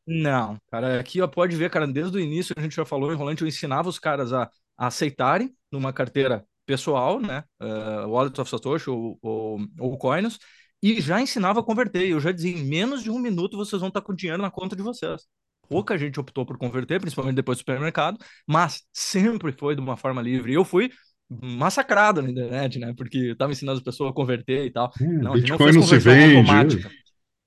Não, 0.05 0.57
cara, 0.69 0.99
aqui 0.99 1.21
ó, 1.21 1.27
pode 1.27 1.55
ver, 1.55 1.69
cara, 1.69 1.87
desde 1.87 2.17
o 2.17 2.19
início 2.19 2.53
a 2.57 2.61
gente 2.61 2.75
já 2.75 2.83
falou 2.83 3.13
em 3.13 3.15
Rolante, 3.15 3.43
eu 3.43 3.47
ensinava 3.47 3.87
os 3.87 3.97
caras 3.97 4.33
a, 4.33 4.49
a 4.77 4.87
aceitarem 4.87 5.55
numa 5.71 5.93
carteira 5.93 6.45
pessoal, 6.65 7.19
né, 7.19 7.43
uh, 7.61 8.07
Wallet 8.09 8.39
of 8.39 8.49
Satoshi 8.49 8.89
ou, 8.89 9.17
ou, 9.21 9.59
ou 9.79 9.97
Coinos, 9.97 10.39
e 10.81 10.99
já 11.01 11.21
ensinava 11.21 11.59
a 11.61 11.63
converter. 11.63 12.07
Eu 12.07 12.19
já 12.19 12.31
dizia, 12.31 12.51
em 12.57 12.63
menos 12.65 13.03
de 13.03 13.09
um 13.09 13.19
minuto 13.19 13.57
vocês 13.57 13.79
vão 13.79 13.87
estar 13.89 14.01
com 14.01 14.13
dinheiro 14.13 14.41
na 14.41 14.51
conta 14.51 14.75
de 14.75 14.81
vocês. 14.83 15.23
Pouca 15.69 15.97
gente 15.97 16.19
optou 16.19 16.45
por 16.45 16.57
converter, 16.57 16.99
principalmente 16.99 17.35
depois 17.35 17.57
do 17.57 17.59
supermercado, 17.61 18.17
mas 18.47 18.83
sempre 18.91 19.51
foi 19.53 19.75
de 19.75 19.81
uma 19.81 19.95
forma 19.97 20.21
livre. 20.21 20.53
Eu 20.53 20.65
fui 20.65 20.91
massacrado 21.29 22.21
na 22.21 22.29
internet, 22.29 22.77
né, 22.79 22.93
porque 22.95 23.17
estava 23.31 23.51
ensinando 23.51 23.77
as 23.77 23.83
pessoas 23.83 24.11
a 24.11 24.13
converter 24.13 24.65
e 24.65 24.71
tal. 24.71 24.91
É, 24.99 25.05
Não, 25.21 25.33
a 25.33 25.37
gente 25.37 25.49
não 25.49 25.57
Bitcoin 25.57 25.57
fez 25.57 25.75
não 25.75 25.83
se 25.83 25.97
conversão 25.97 26.17
vende. 26.17 26.35
automática. 26.37 26.91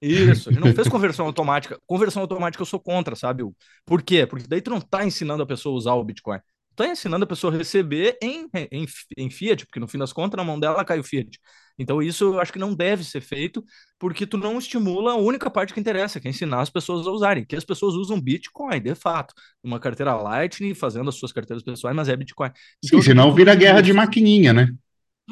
Isso, 0.00 0.48
a 0.50 0.52
gente 0.52 0.60
não 0.60 0.72
fez 0.72 0.88
conversão 0.88 1.26
automática. 1.26 1.78
Conversão 1.86 2.22
automática 2.22 2.62
eu 2.62 2.66
sou 2.66 2.80
contra, 2.80 3.16
sabe? 3.16 3.42
Por 3.84 4.02
quê? 4.02 4.26
Porque 4.26 4.46
daí 4.48 4.60
tu 4.60 4.70
não 4.70 4.80
tá 4.80 5.04
ensinando 5.04 5.42
a 5.42 5.46
pessoa 5.46 5.74
a 5.74 5.78
usar 5.78 5.94
o 5.94 6.04
Bitcoin. 6.04 6.38
Tu 6.76 6.84
tá 6.84 6.88
ensinando 6.88 7.24
a 7.24 7.26
pessoa 7.26 7.52
a 7.52 7.56
receber 7.56 8.18
em, 8.22 8.46
em, 8.70 8.86
em 9.16 9.30
Fiat, 9.30 9.64
porque 9.64 9.80
no 9.80 9.88
fim 9.88 9.96
das 9.96 10.12
contas, 10.12 10.36
na 10.36 10.44
mão 10.44 10.60
dela 10.60 10.84
cai 10.84 10.98
o 10.98 11.02
Fiat. 11.02 11.40
Então 11.78 12.02
isso 12.02 12.24
eu 12.24 12.40
acho 12.40 12.52
que 12.52 12.58
não 12.58 12.74
deve 12.74 13.02
ser 13.02 13.22
feito, 13.22 13.64
porque 13.98 14.26
tu 14.26 14.36
não 14.36 14.58
estimula 14.58 15.12
a 15.12 15.16
única 15.16 15.50
parte 15.50 15.72
que 15.72 15.80
interessa, 15.80 16.20
que 16.20 16.28
é 16.28 16.30
ensinar 16.30 16.60
as 16.60 16.68
pessoas 16.68 17.06
a 17.06 17.10
usarem. 17.10 17.46
Que 17.46 17.56
as 17.56 17.64
pessoas 17.64 17.94
usam 17.94 18.20
Bitcoin, 18.20 18.80
de 18.80 18.94
fato. 18.94 19.34
Uma 19.62 19.80
carteira 19.80 20.14
Lightning, 20.14 20.74
fazendo 20.74 21.08
as 21.08 21.14
suas 21.14 21.32
carteiras 21.32 21.62
pessoais, 21.62 21.96
mas 21.96 22.08
é 22.08 22.16
Bitcoin. 22.16 22.50
Sim, 22.84 22.96
eu 22.96 23.02
senão 23.02 23.34
vira 23.34 23.54
guerra 23.54 23.80
de 23.80 23.92
maquininha, 23.92 24.52
né? 24.52 24.68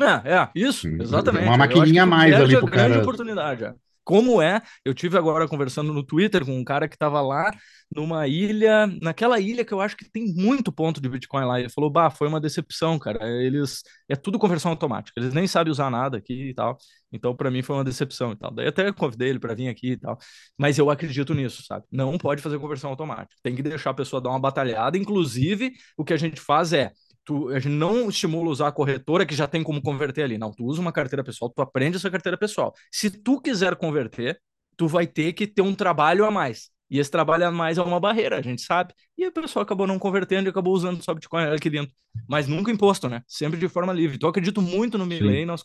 É, 0.00 0.34
é, 0.34 0.48
isso, 0.54 0.88
Uma 0.88 1.04
exatamente. 1.04 1.50
Que 1.50 1.56
maquininha 1.56 2.02
a 2.02 2.06
mais 2.06 2.34
ali 2.34 2.56
pro 2.56 2.66
grande 2.66 2.90
cara. 2.90 3.02
oportunidade. 3.02 3.64
é. 3.64 3.74
Como 4.04 4.40
é, 4.42 4.60
eu 4.84 4.94
tive 4.94 5.16
agora 5.16 5.48
conversando 5.48 5.92
no 5.92 6.04
Twitter 6.04 6.44
com 6.44 6.56
um 6.56 6.64
cara 6.64 6.88
que 6.88 6.94
estava 6.94 7.20
lá 7.20 7.50
numa 7.94 8.26
ilha, 8.26 8.86
naquela 9.00 9.38
ilha 9.40 9.64
que 9.64 9.72
eu 9.72 9.80
acho 9.80 9.96
que 9.96 10.10
tem 10.10 10.34
muito 10.34 10.72
ponto 10.72 11.00
de 11.00 11.08
Bitcoin 11.08 11.44
lá. 11.44 11.60
Ele 11.60 11.68
falou: 11.68 11.90
Bah, 11.90 12.10
foi 12.10 12.28
uma 12.28 12.40
decepção, 12.40 12.98
cara. 12.98 13.26
Eles 13.42 13.82
é 14.08 14.16
tudo 14.16 14.38
conversão 14.38 14.70
automática, 14.70 15.18
eles 15.20 15.32
nem 15.32 15.46
sabem 15.46 15.70
usar 15.70 15.90
nada 15.90 16.18
aqui 16.18 16.50
e 16.50 16.54
tal. 16.54 16.76
Então, 17.12 17.34
para 17.34 17.50
mim, 17.50 17.62
foi 17.62 17.76
uma 17.76 17.84
decepção 17.84 18.32
e 18.32 18.36
tal. 18.36 18.50
Daí 18.52 18.66
até 18.66 18.92
convidei 18.92 19.28
ele 19.30 19.38
para 19.38 19.54
vir 19.54 19.68
aqui 19.68 19.92
e 19.92 19.96
tal. 19.96 20.18
Mas 20.58 20.78
eu 20.78 20.90
acredito 20.90 21.32
nisso, 21.32 21.62
sabe? 21.64 21.84
Não 21.90 22.18
pode 22.18 22.42
fazer 22.42 22.58
conversão 22.58 22.90
automática. 22.90 23.36
Tem 23.42 23.54
que 23.54 23.62
deixar 23.62 23.90
a 23.90 23.94
pessoa 23.94 24.20
dar 24.20 24.30
uma 24.30 24.40
batalhada. 24.40 24.98
Inclusive, 24.98 25.72
o 25.96 26.04
que 26.04 26.12
a 26.12 26.16
gente 26.16 26.40
faz 26.40 26.72
é 26.72 26.90
Tu, 27.24 27.48
a 27.48 27.58
gente 27.58 27.72
não 27.72 28.08
estimula 28.08 28.50
usar 28.50 28.68
a 28.68 28.72
corretora 28.72 29.24
que 29.24 29.34
já 29.34 29.46
tem 29.46 29.62
como 29.62 29.80
converter 29.80 30.24
ali. 30.24 30.36
Não, 30.36 30.52
tu 30.52 30.64
usa 30.64 30.80
uma 30.80 30.92
carteira 30.92 31.24
pessoal, 31.24 31.50
tu 31.50 31.62
aprende 31.62 31.96
essa 31.96 32.10
carteira 32.10 32.36
pessoal. 32.36 32.74
Se 32.92 33.10
tu 33.10 33.40
quiser 33.40 33.76
converter, 33.76 34.40
tu 34.76 34.86
vai 34.86 35.06
ter 35.06 35.32
que 35.32 35.46
ter 35.46 35.62
um 35.62 35.74
trabalho 35.74 36.24
a 36.24 36.30
mais. 36.30 36.70
E 36.90 36.98
esse 36.98 37.10
trabalho 37.10 37.46
a 37.46 37.50
mais 37.50 37.78
é 37.78 37.82
uma 37.82 37.98
barreira, 37.98 38.38
a 38.38 38.42
gente 38.42 38.62
sabe. 38.62 38.92
E 39.16 39.26
o 39.26 39.32
pessoal 39.32 39.62
acabou 39.62 39.86
não 39.86 39.98
convertendo 39.98 40.48
e 40.48 40.50
acabou 40.50 40.74
usando 40.74 41.02
só 41.02 41.14
Bitcoin 41.14 41.44
aqui 41.44 41.70
dentro. 41.70 41.94
Mas 42.28 42.46
nunca 42.46 42.70
imposto, 42.70 43.08
né? 43.08 43.22
Sempre 43.26 43.58
de 43.58 43.68
forma 43.68 43.92
livre. 43.92 44.16
Então 44.16 44.28
eu 44.28 44.30
acredito 44.30 44.60
muito 44.60 44.98
no 44.98 45.06
Milley, 45.06 45.46
na, 45.46 45.56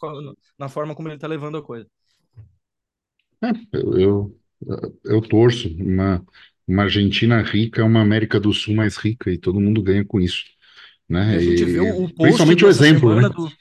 na 0.57 0.69
forma 0.69 0.95
como 0.95 1.07
ele 1.07 1.15
está 1.15 1.27
levando 1.27 1.57
a 1.57 1.61
coisa. 1.61 1.87
É, 3.43 3.51
eu, 3.73 3.99
eu, 3.99 4.39
eu 5.05 5.21
torço. 5.21 5.67
Uma, 5.67 6.25
uma 6.67 6.83
Argentina 6.83 7.41
rica 7.41 7.81
é 7.81 7.83
uma 7.83 8.01
América 8.01 8.39
do 8.39 8.53
Sul 8.53 8.73
mais 8.75 8.95
rica 8.97 9.29
e 9.29 9.37
todo 9.37 9.59
mundo 9.59 9.83
ganha 9.83 10.05
com 10.05 10.19
isso. 10.19 10.45
Né? 11.09 11.33
E 11.33 11.37
a 11.37 11.39
gente 11.39 11.65
vê 11.65 11.79
o, 11.79 11.95
post 12.01 12.15
principalmente 12.15 12.65
o 12.65 12.69
exemplo, 12.69 13.15
né? 13.19 13.27
Do... 13.27 13.51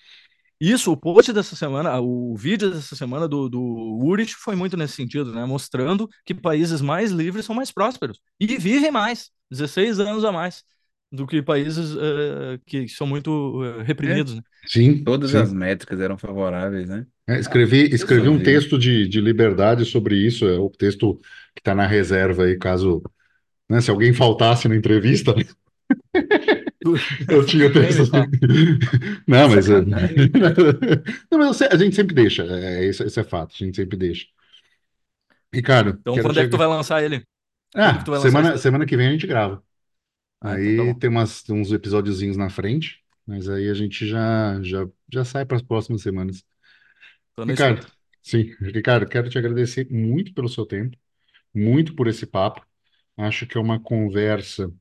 Isso, 0.60 0.92
o 0.92 0.96
post 0.96 1.32
dessa 1.32 1.54
semana, 1.54 2.00
o 2.00 2.36
vídeo 2.36 2.70
dessa 2.70 2.96
semana 2.96 3.28
do, 3.28 3.48
do 3.48 3.60
Urich 4.02 4.34
foi 4.34 4.56
muito 4.56 4.76
nesse 4.76 4.94
sentido, 4.94 5.32
né? 5.32 5.44
Mostrando 5.46 6.08
que 6.24 6.34
países 6.34 6.80
mais 6.80 7.10
livres 7.10 7.44
são 7.44 7.54
mais 7.54 7.70
prósperos 7.70 8.20
e 8.40 8.46
vivem 8.58 8.90
mais, 8.90 9.30
16 9.50 10.00
anos 10.00 10.24
a 10.24 10.32
mais, 10.32 10.64
do 11.10 11.26
que 11.26 11.40
países 11.40 11.94
uh, 11.94 12.60
que 12.66 12.88
são 12.88 13.06
muito 13.06 13.30
uh, 13.30 13.82
reprimidos, 13.82 14.32
é. 14.32 14.36
né? 14.36 14.42
Sim. 14.66 15.04
Todas 15.04 15.30
sim. 15.30 15.38
as 15.38 15.52
métricas 15.52 16.00
eram 16.00 16.18
favoráveis, 16.18 16.88
né? 16.88 17.06
É, 17.26 17.38
escrevi 17.38 17.94
escrevi 17.94 18.28
um 18.28 18.42
texto 18.42 18.78
de, 18.78 19.06
de 19.06 19.20
liberdade 19.20 19.84
sobre 19.84 20.16
isso, 20.16 20.46
é 20.46 20.58
o 20.58 20.68
texto 20.68 21.14
que 21.54 21.60
está 21.60 21.74
na 21.74 21.86
reserva 21.86 22.44
aí, 22.44 22.58
caso 22.58 23.02
né, 23.68 23.80
se 23.80 23.90
alguém 23.90 24.12
faltasse 24.12 24.66
na 24.68 24.76
entrevista. 24.76 25.34
Né? 26.84 26.92
Eu 27.30 27.44
tinha 27.44 27.72
texto. 27.72 28.10
Não, 29.26 29.48
mas. 29.48 29.68
É- 29.68 29.80
Não, 31.30 31.38
mas 31.38 31.62
a 31.62 31.76
gente 31.76 31.96
sempre 31.96 32.14
deixa. 32.14 32.44
É, 32.44 32.86
isso, 32.86 33.04
isso 33.04 33.20
é 33.20 33.24
fato, 33.24 33.54
a 33.54 33.64
gente 33.64 33.76
sempre 33.76 33.96
deixa. 33.96 34.26
Ricardo. 35.52 35.98
Então, 36.00 36.14
quando 36.22 36.38
é 36.40 36.44
que 36.44 36.50
tu 36.50 36.58
vai 36.58 36.66
lançar 36.66 37.02
ele? 37.02 37.22
Ah, 37.74 38.04
semana, 38.20 38.56
semana 38.56 38.86
que 38.86 38.96
vem 38.96 39.08
a 39.08 39.12
gente 39.12 39.26
grava. 39.26 39.62
Ah, 40.40 40.52
aí 40.52 40.74
então 40.74 40.94
tá 40.94 41.00
tem 41.00 41.10
umas, 41.10 41.48
uns 41.50 41.72
episódiozinhos 41.72 42.36
na 42.36 42.48
frente, 42.48 43.02
mas 43.26 43.48
aí 43.48 43.68
a 43.68 43.74
gente 43.74 44.06
já, 44.06 44.60
já, 44.62 44.86
já 45.12 45.24
sai 45.24 45.44
para 45.44 45.56
as 45.56 45.62
próximas 45.62 46.02
semanas. 46.02 46.44
Ricardo, 47.38 47.86
sim, 48.22 48.54
Ricardo, 48.60 49.06
quero 49.08 49.28
te 49.28 49.38
agradecer 49.38 49.86
muito 49.90 50.32
pelo 50.34 50.48
seu 50.48 50.66
tempo, 50.66 50.96
muito 51.54 51.94
por 51.94 52.08
esse 52.08 52.26
papo. 52.26 52.66
Acho 53.16 53.46
que 53.46 53.58
é 53.58 53.60
uma 53.60 53.80
conversa 53.80 54.72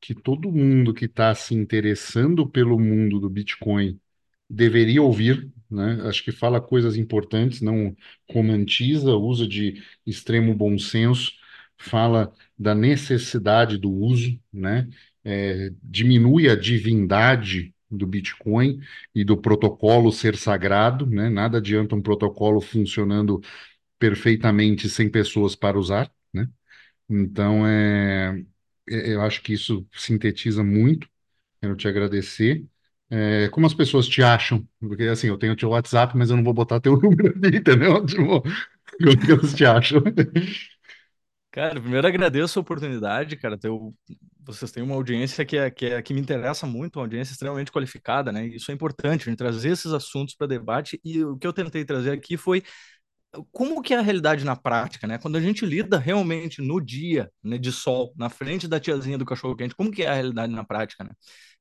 que 0.00 0.14
todo 0.14 0.50
mundo 0.52 0.94
que 0.94 1.04
está 1.06 1.34
se 1.34 1.54
interessando 1.54 2.48
pelo 2.48 2.78
mundo 2.78 3.20
do 3.20 3.28
Bitcoin 3.30 4.00
deveria 4.48 5.02
ouvir, 5.02 5.50
né? 5.70 6.00
Acho 6.08 6.24
que 6.24 6.32
fala 6.32 6.60
coisas 6.60 6.96
importantes, 6.96 7.60
não 7.60 7.96
romantiza, 8.30 9.14
usa 9.16 9.46
de 9.46 9.82
extremo 10.06 10.54
bom 10.54 10.78
senso, 10.78 11.32
fala 11.78 12.32
da 12.58 12.74
necessidade 12.74 13.78
do 13.78 13.90
uso, 13.92 14.38
né? 14.52 14.88
É, 15.24 15.70
diminui 15.82 16.48
a 16.48 16.56
divindade 16.56 17.74
do 17.90 18.06
Bitcoin 18.06 18.80
e 19.14 19.24
do 19.24 19.36
protocolo 19.36 20.10
ser 20.12 20.36
sagrado, 20.36 21.06
né? 21.06 21.28
Nada 21.28 21.58
adianta 21.58 21.94
um 21.94 22.02
protocolo 22.02 22.60
funcionando 22.60 23.40
perfeitamente 23.98 24.88
sem 24.88 25.10
pessoas 25.10 25.54
para 25.56 25.78
usar, 25.78 26.10
né? 26.32 26.48
Então, 27.08 27.66
é, 27.66 28.30
é, 28.30 28.44
eu 28.90 29.22
acho 29.22 29.42
que 29.42 29.52
isso 29.54 29.86
sintetiza 29.92 30.62
muito. 30.64 31.08
Quero 31.60 31.76
te 31.76 31.88
agradecer. 31.88 32.66
É, 33.10 33.48
como 33.50 33.66
as 33.66 33.74
pessoas 33.74 34.08
te 34.08 34.22
acham? 34.22 34.68
Porque 34.80 35.04
assim, 35.04 35.28
eu 35.28 35.38
tenho 35.38 35.56
teu 35.56 35.70
WhatsApp, 35.70 36.16
mas 36.16 36.30
eu 36.30 36.36
não 36.36 36.44
vou 36.44 36.54
botar 36.54 36.80
teu 36.80 36.96
número 37.00 37.34
ali, 37.36 37.58
entendeu? 37.58 38.04
Tipo, 38.06 38.42
como 38.42 39.18
que 39.26 39.32
elas 39.32 39.54
te 39.54 39.64
acham? 39.66 40.02
Cara, 41.52 41.80
primeiro 41.80 42.06
agradeço 42.06 42.58
a 42.58 42.62
oportunidade, 42.62 43.36
cara. 43.36 43.58
Teu, 43.58 43.92
vocês 44.44 44.70
têm 44.70 44.84
uma 44.84 44.94
audiência 44.94 45.44
que, 45.44 45.56
é, 45.56 45.68
que, 45.70 45.86
é, 45.86 46.00
que 46.02 46.14
me 46.14 46.20
interessa 46.20 46.64
muito, 46.64 46.96
uma 46.96 47.02
audiência 47.04 47.32
extremamente 47.32 47.72
qualificada, 47.72 48.30
né? 48.30 48.46
Isso 48.46 48.70
é 48.70 48.74
importante, 48.74 49.22
a 49.22 49.30
gente 49.30 49.38
trazer 49.38 49.70
esses 49.70 49.92
assuntos 49.92 50.34
para 50.36 50.46
debate. 50.46 51.00
E 51.04 51.24
o 51.24 51.36
que 51.36 51.46
eu 51.46 51.52
tentei 51.52 51.84
trazer 51.84 52.12
aqui 52.12 52.36
foi 52.36 52.62
como 53.52 53.80
que 53.82 53.94
é 53.94 53.98
a 53.98 54.02
realidade 54.02 54.44
na 54.44 54.56
prática, 54.56 55.06
né? 55.06 55.18
Quando 55.18 55.36
a 55.36 55.40
gente 55.40 55.64
lida 55.64 55.98
realmente 55.98 56.60
no 56.60 56.80
dia, 56.80 57.30
né, 57.42 57.58
de 57.58 57.70
sol, 57.70 58.12
na 58.16 58.28
frente 58.28 58.66
da 58.66 58.80
tiazinha 58.80 59.16
do 59.16 59.24
cachorro 59.24 59.54
quente, 59.56 59.74
como 59.74 59.90
que 59.90 60.02
é 60.02 60.08
a 60.08 60.14
realidade 60.14 60.52
na 60.52 60.64
prática, 60.64 61.04
né? 61.04 61.10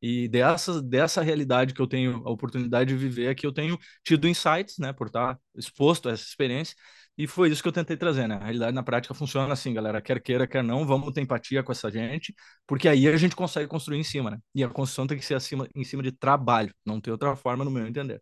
E 0.02 0.28
dessa, 0.30 0.82
dessa 0.82 1.22
realidade 1.22 1.74
que 1.74 1.82
eu 1.82 1.88
tenho 1.88 2.22
a 2.26 2.32
oportunidade 2.32 2.90
de 2.90 2.96
viver 2.96 3.28
é 3.32 3.36
que 3.36 3.46
eu 3.46 3.52
tenho 3.52 3.78
tido 4.04 4.28
insights, 4.28 4.78
né, 4.80 4.94
por 4.94 5.08
estar 5.08 5.38
exposto 5.56 6.10
a 6.10 6.14
essa 6.14 6.24
experiência, 6.24 6.76
e 7.18 7.28
foi 7.28 7.50
isso 7.52 7.62
que 7.62 7.68
eu 7.68 7.72
tentei 7.74 7.98
trazer, 7.98 8.28
né? 8.28 8.36
A 8.36 8.44
realidade 8.46 8.74
na 8.74 8.82
prática 8.84 9.14
funciona 9.14 9.52
assim, 9.54 9.74
galera, 9.74 10.02
quer 10.02 10.22
queira, 10.22 10.48
quer 10.48 10.64
não, 10.64 10.86
vamos 10.86 11.14
ter 11.14 11.22
empatia 11.22 11.62
com 11.62 11.72
essa 11.72 11.92
gente, 11.92 12.34
porque 12.66 12.88
aí 12.88 13.08
a 13.08 13.18
gente 13.18 13.36
consegue 13.36 13.68
construir 13.68 14.00
em 14.00 14.04
cima, 14.04 14.32
né? 14.32 14.38
E 14.56 14.64
a 14.64 14.70
construção 14.70 15.06
tem 15.06 15.18
que 15.18 15.26
ser 15.26 15.36
acima, 15.36 15.68
em 15.76 15.84
cima 15.84 16.02
de 16.02 16.12
trabalho, 16.14 16.74
não 16.86 17.00
tem 17.02 17.12
outra 17.12 17.36
forma, 17.36 17.66
no 17.66 17.72
meu 17.72 17.86
entender. 17.86 18.22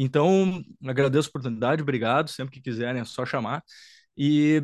Então, 0.00 0.62
agradeço 0.86 1.28
a 1.28 1.30
oportunidade, 1.30 1.82
obrigado. 1.82 2.28
Sempre 2.30 2.54
que 2.54 2.60
quiserem 2.60 3.00
é 3.00 3.04
só 3.04 3.26
chamar. 3.26 3.64
E 4.16 4.62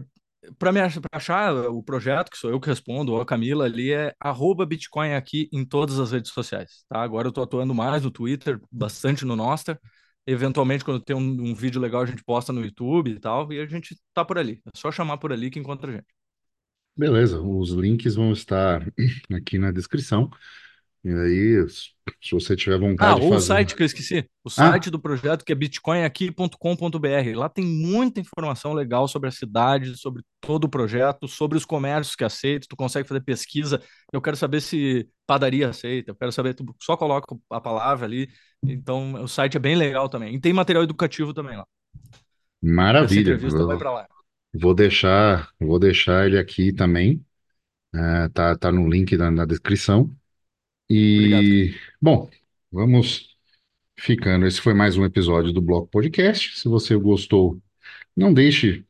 para 0.58 0.70
me 0.70 0.78
achar 1.12 1.54
o 1.70 1.82
projeto, 1.82 2.30
que 2.30 2.38
sou 2.38 2.50
eu 2.50 2.60
que 2.60 2.68
respondo, 2.68 3.12
ou 3.12 3.20
a 3.20 3.26
Camila 3.26 3.64
ali, 3.64 3.92
é 3.92 4.14
arroba 4.20 4.64
Bitcoin 4.64 5.14
aqui 5.14 5.48
em 5.52 5.64
todas 5.64 5.98
as 5.98 6.12
redes 6.12 6.30
sociais. 6.30 6.84
Tá? 6.88 7.02
Agora 7.02 7.26
eu 7.26 7.30
estou 7.30 7.42
atuando 7.42 7.74
mais 7.74 8.04
no 8.04 8.12
Twitter, 8.12 8.60
bastante 8.70 9.24
no 9.24 9.34
Nostra. 9.34 9.80
Eventualmente, 10.24 10.84
quando 10.84 11.00
tem 11.00 11.16
um, 11.16 11.50
um, 11.50 11.54
vídeo 11.54 11.80
legal, 11.80 12.02
a 12.02 12.06
gente 12.06 12.22
posta 12.24 12.52
no 12.52 12.62
YouTube 12.62 13.10
e 13.10 13.18
tal, 13.18 13.52
e 13.52 13.60
a 13.60 13.66
gente 13.66 13.98
tá 14.12 14.24
por 14.24 14.38
ali. 14.38 14.62
É 14.66 14.70
só 14.76 14.92
chamar 14.92 15.18
por 15.18 15.32
ali 15.32 15.50
que 15.50 15.58
encontra 15.58 15.90
a 15.90 15.94
gente. 15.96 16.06
Beleza, 16.96 17.40
os 17.40 17.70
links 17.70 18.14
vão 18.14 18.32
estar 18.32 18.86
aqui 19.34 19.58
na 19.58 19.72
descrição. 19.72 20.30
E 21.04 21.10
aí, 21.10 21.68
se 21.68 22.30
você 22.32 22.56
tiver 22.56 22.78
vontade 22.78 23.12
ah, 23.12 23.14
de 23.16 23.28
fazer... 23.28 23.36
o 23.36 23.40
site 23.40 23.76
que 23.76 23.82
eu 23.82 23.86
esqueci. 23.86 24.26
O 24.42 24.48
site 24.48 24.88
ah. 24.88 24.90
do 24.90 24.98
projeto 24.98 25.44
que 25.44 25.52
é 25.52 25.54
bitcoinaqui.com.br. 25.54 27.36
Lá 27.36 27.46
tem 27.50 27.62
muita 27.62 28.20
informação 28.20 28.72
legal 28.72 29.06
sobre 29.06 29.28
a 29.28 29.32
cidade, 29.32 29.98
sobre 29.98 30.22
todo 30.40 30.64
o 30.64 30.68
projeto, 30.68 31.28
sobre 31.28 31.58
os 31.58 31.66
comércios 31.66 32.16
que 32.16 32.24
aceitam. 32.24 32.66
Tu 32.70 32.74
consegue 32.74 33.06
fazer 33.06 33.20
pesquisa. 33.20 33.82
Eu 34.10 34.22
quero 34.22 34.34
saber 34.34 34.62
se 34.62 35.06
padaria 35.26 35.68
aceita. 35.68 36.12
Eu 36.12 36.16
quero 36.16 36.32
saber, 36.32 36.54
tu 36.54 36.64
só 36.80 36.96
coloca 36.96 37.36
a 37.50 37.60
palavra 37.60 38.06
ali. 38.06 38.30
Então, 38.64 39.22
o 39.22 39.28
site 39.28 39.58
é 39.58 39.60
bem 39.60 39.76
legal 39.76 40.08
também. 40.08 40.34
E 40.34 40.40
tem 40.40 40.54
material 40.54 40.84
educativo 40.84 41.34
também 41.34 41.58
lá. 41.58 41.66
Maravilha. 42.62 43.36
Vou, 43.36 43.66
lá. 43.66 44.08
vou 44.54 44.74
deixar, 44.74 45.50
vou 45.60 45.78
deixar 45.78 46.26
ele 46.26 46.38
aqui 46.38 46.72
também. 46.72 47.22
É, 47.94 48.28
tá, 48.30 48.56
tá 48.56 48.72
no 48.72 48.88
link 48.88 49.14
na, 49.18 49.30
na 49.30 49.44
descrição. 49.44 50.10
E, 50.88 51.18
Obrigado. 51.18 51.54
bom, 52.00 52.30
vamos 52.70 53.36
ficando. 53.98 54.46
Esse 54.46 54.60
foi 54.60 54.74
mais 54.74 54.96
um 54.96 55.04
episódio 55.04 55.52
do 55.52 55.60
Bloco 55.62 55.88
Podcast. 55.88 56.58
Se 56.58 56.68
você 56.68 56.96
gostou, 56.96 57.60
não 58.16 58.32
deixe, 58.34 58.84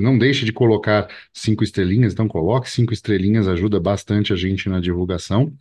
não 0.00 0.18
deixe 0.18 0.44
de 0.44 0.52
colocar 0.52 1.08
cinco 1.32 1.62
estrelinhas. 1.64 2.12
Então, 2.12 2.28
coloque 2.28 2.68
cinco 2.70 2.92
estrelinhas, 2.92 3.48
ajuda 3.48 3.80
bastante 3.80 4.32
a 4.32 4.36
gente 4.36 4.68
na 4.68 4.80
divulgação. 4.80 5.52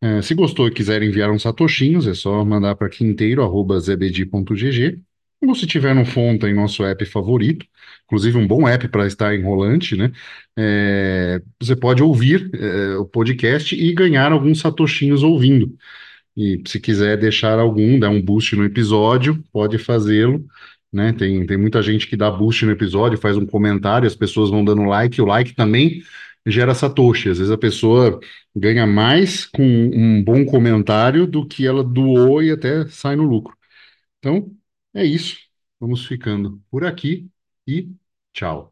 É, 0.00 0.20
se 0.22 0.34
gostou 0.34 0.68
e 0.68 0.72
quiser 0.72 1.02
enviar 1.02 1.30
uns 1.30 1.42
satoshinhos, 1.42 2.06
é 2.06 2.14
só 2.14 2.44
mandar 2.44 2.74
para 2.76 2.88
quinteiro.zbd.gg. 2.90 5.00
Ou 5.42 5.54
se 5.54 5.66
tiver 5.66 5.94
no 5.94 6.04
Fonta 6.04 6.48
em 6.48 6.54
nosso 6.54 6.84
app 6.84 7.04
favorito, 7.04 7.66
inclusive 8.04 8.38
um 8.38 8.46
bom 8.46 8.66
app 8.68 8.86
para 8.88 9.06
estar 9.06 9.34
enrolante, 9.34 9.96
né? 9.96 10.12
É, 10.56 11.42
você 11.60 11.74
pode 11.74 12.02
ouvir 12.02 12.50
é, 12.54 12.96
o 12.96 13.04
podcast 13.04 13.74
e 13.74 13.92
ganhar 13.92 14.30
alguns 14.32 14.60
satoshinhos 14.60 15.22
ouvindo. 15.22 15.76
E 16.36 16.62
se 16.66 16.80
quiser 16.80 17.18
deixar 17.18 17.58
algum, 17.58 17.98
dar 17.98 18.10
um 18.10 18.22
boost 18.22 18.56
no 18.56 18.64
episódio, 18.64 19.42
pode 19.52 19.78
fazê-lo. 19.78 20.46
Né? 20.92 21.12
Tem, 21.12 21.44
tem 21.46 21.56
muita 21.56 21.82
gente 21.82 22.06
que 22.06 22.16
dá 22.16 22.30
boost 22.30 22.64
no 22.64 22.72
episódio, 22.72 23.18
faz 23.18 23.36
um 23.36 23.46
comentário, 23.46 24.06
as 24.06 24.14
pessoas 24.14 24.50
vão 24.50 24.64
dando 24.64 24.84
like, 24.84 25.20
o 25.20 25.24
like 25.26 25.54
também 25.54 26.02
gera 26.46 26.74
satoshi. 26.74 27.30
Às 27.30 27.38
vezes 27.38 27.52
a 27.52 27.58
pessoa 27.58 28.20
ganha 28.54 28.86
mais 28.86 29.46
com 29.46 29.62
um 29.64 30.22
bom 30.22 30.44
comentário 30.44 31.26
do 31.26 31.46
que 31.46 31.66
ela 31.66 31.82
doou 31.82 32.42
e 32.42 32.50
até 32.50 32.86
sai 32.88 33.16
no 33.16 33.24
lucro. 33.24 33.56
Então, 34.18 34.50
é 34.94 35.04
isso. 35.04 35.38
Vamos 35.80 36.06
ficando 36.06 36.62
por 36.70 36.84
aqui 36.84 37.30
e 37.66 37.90
tchau. 38.32 38.71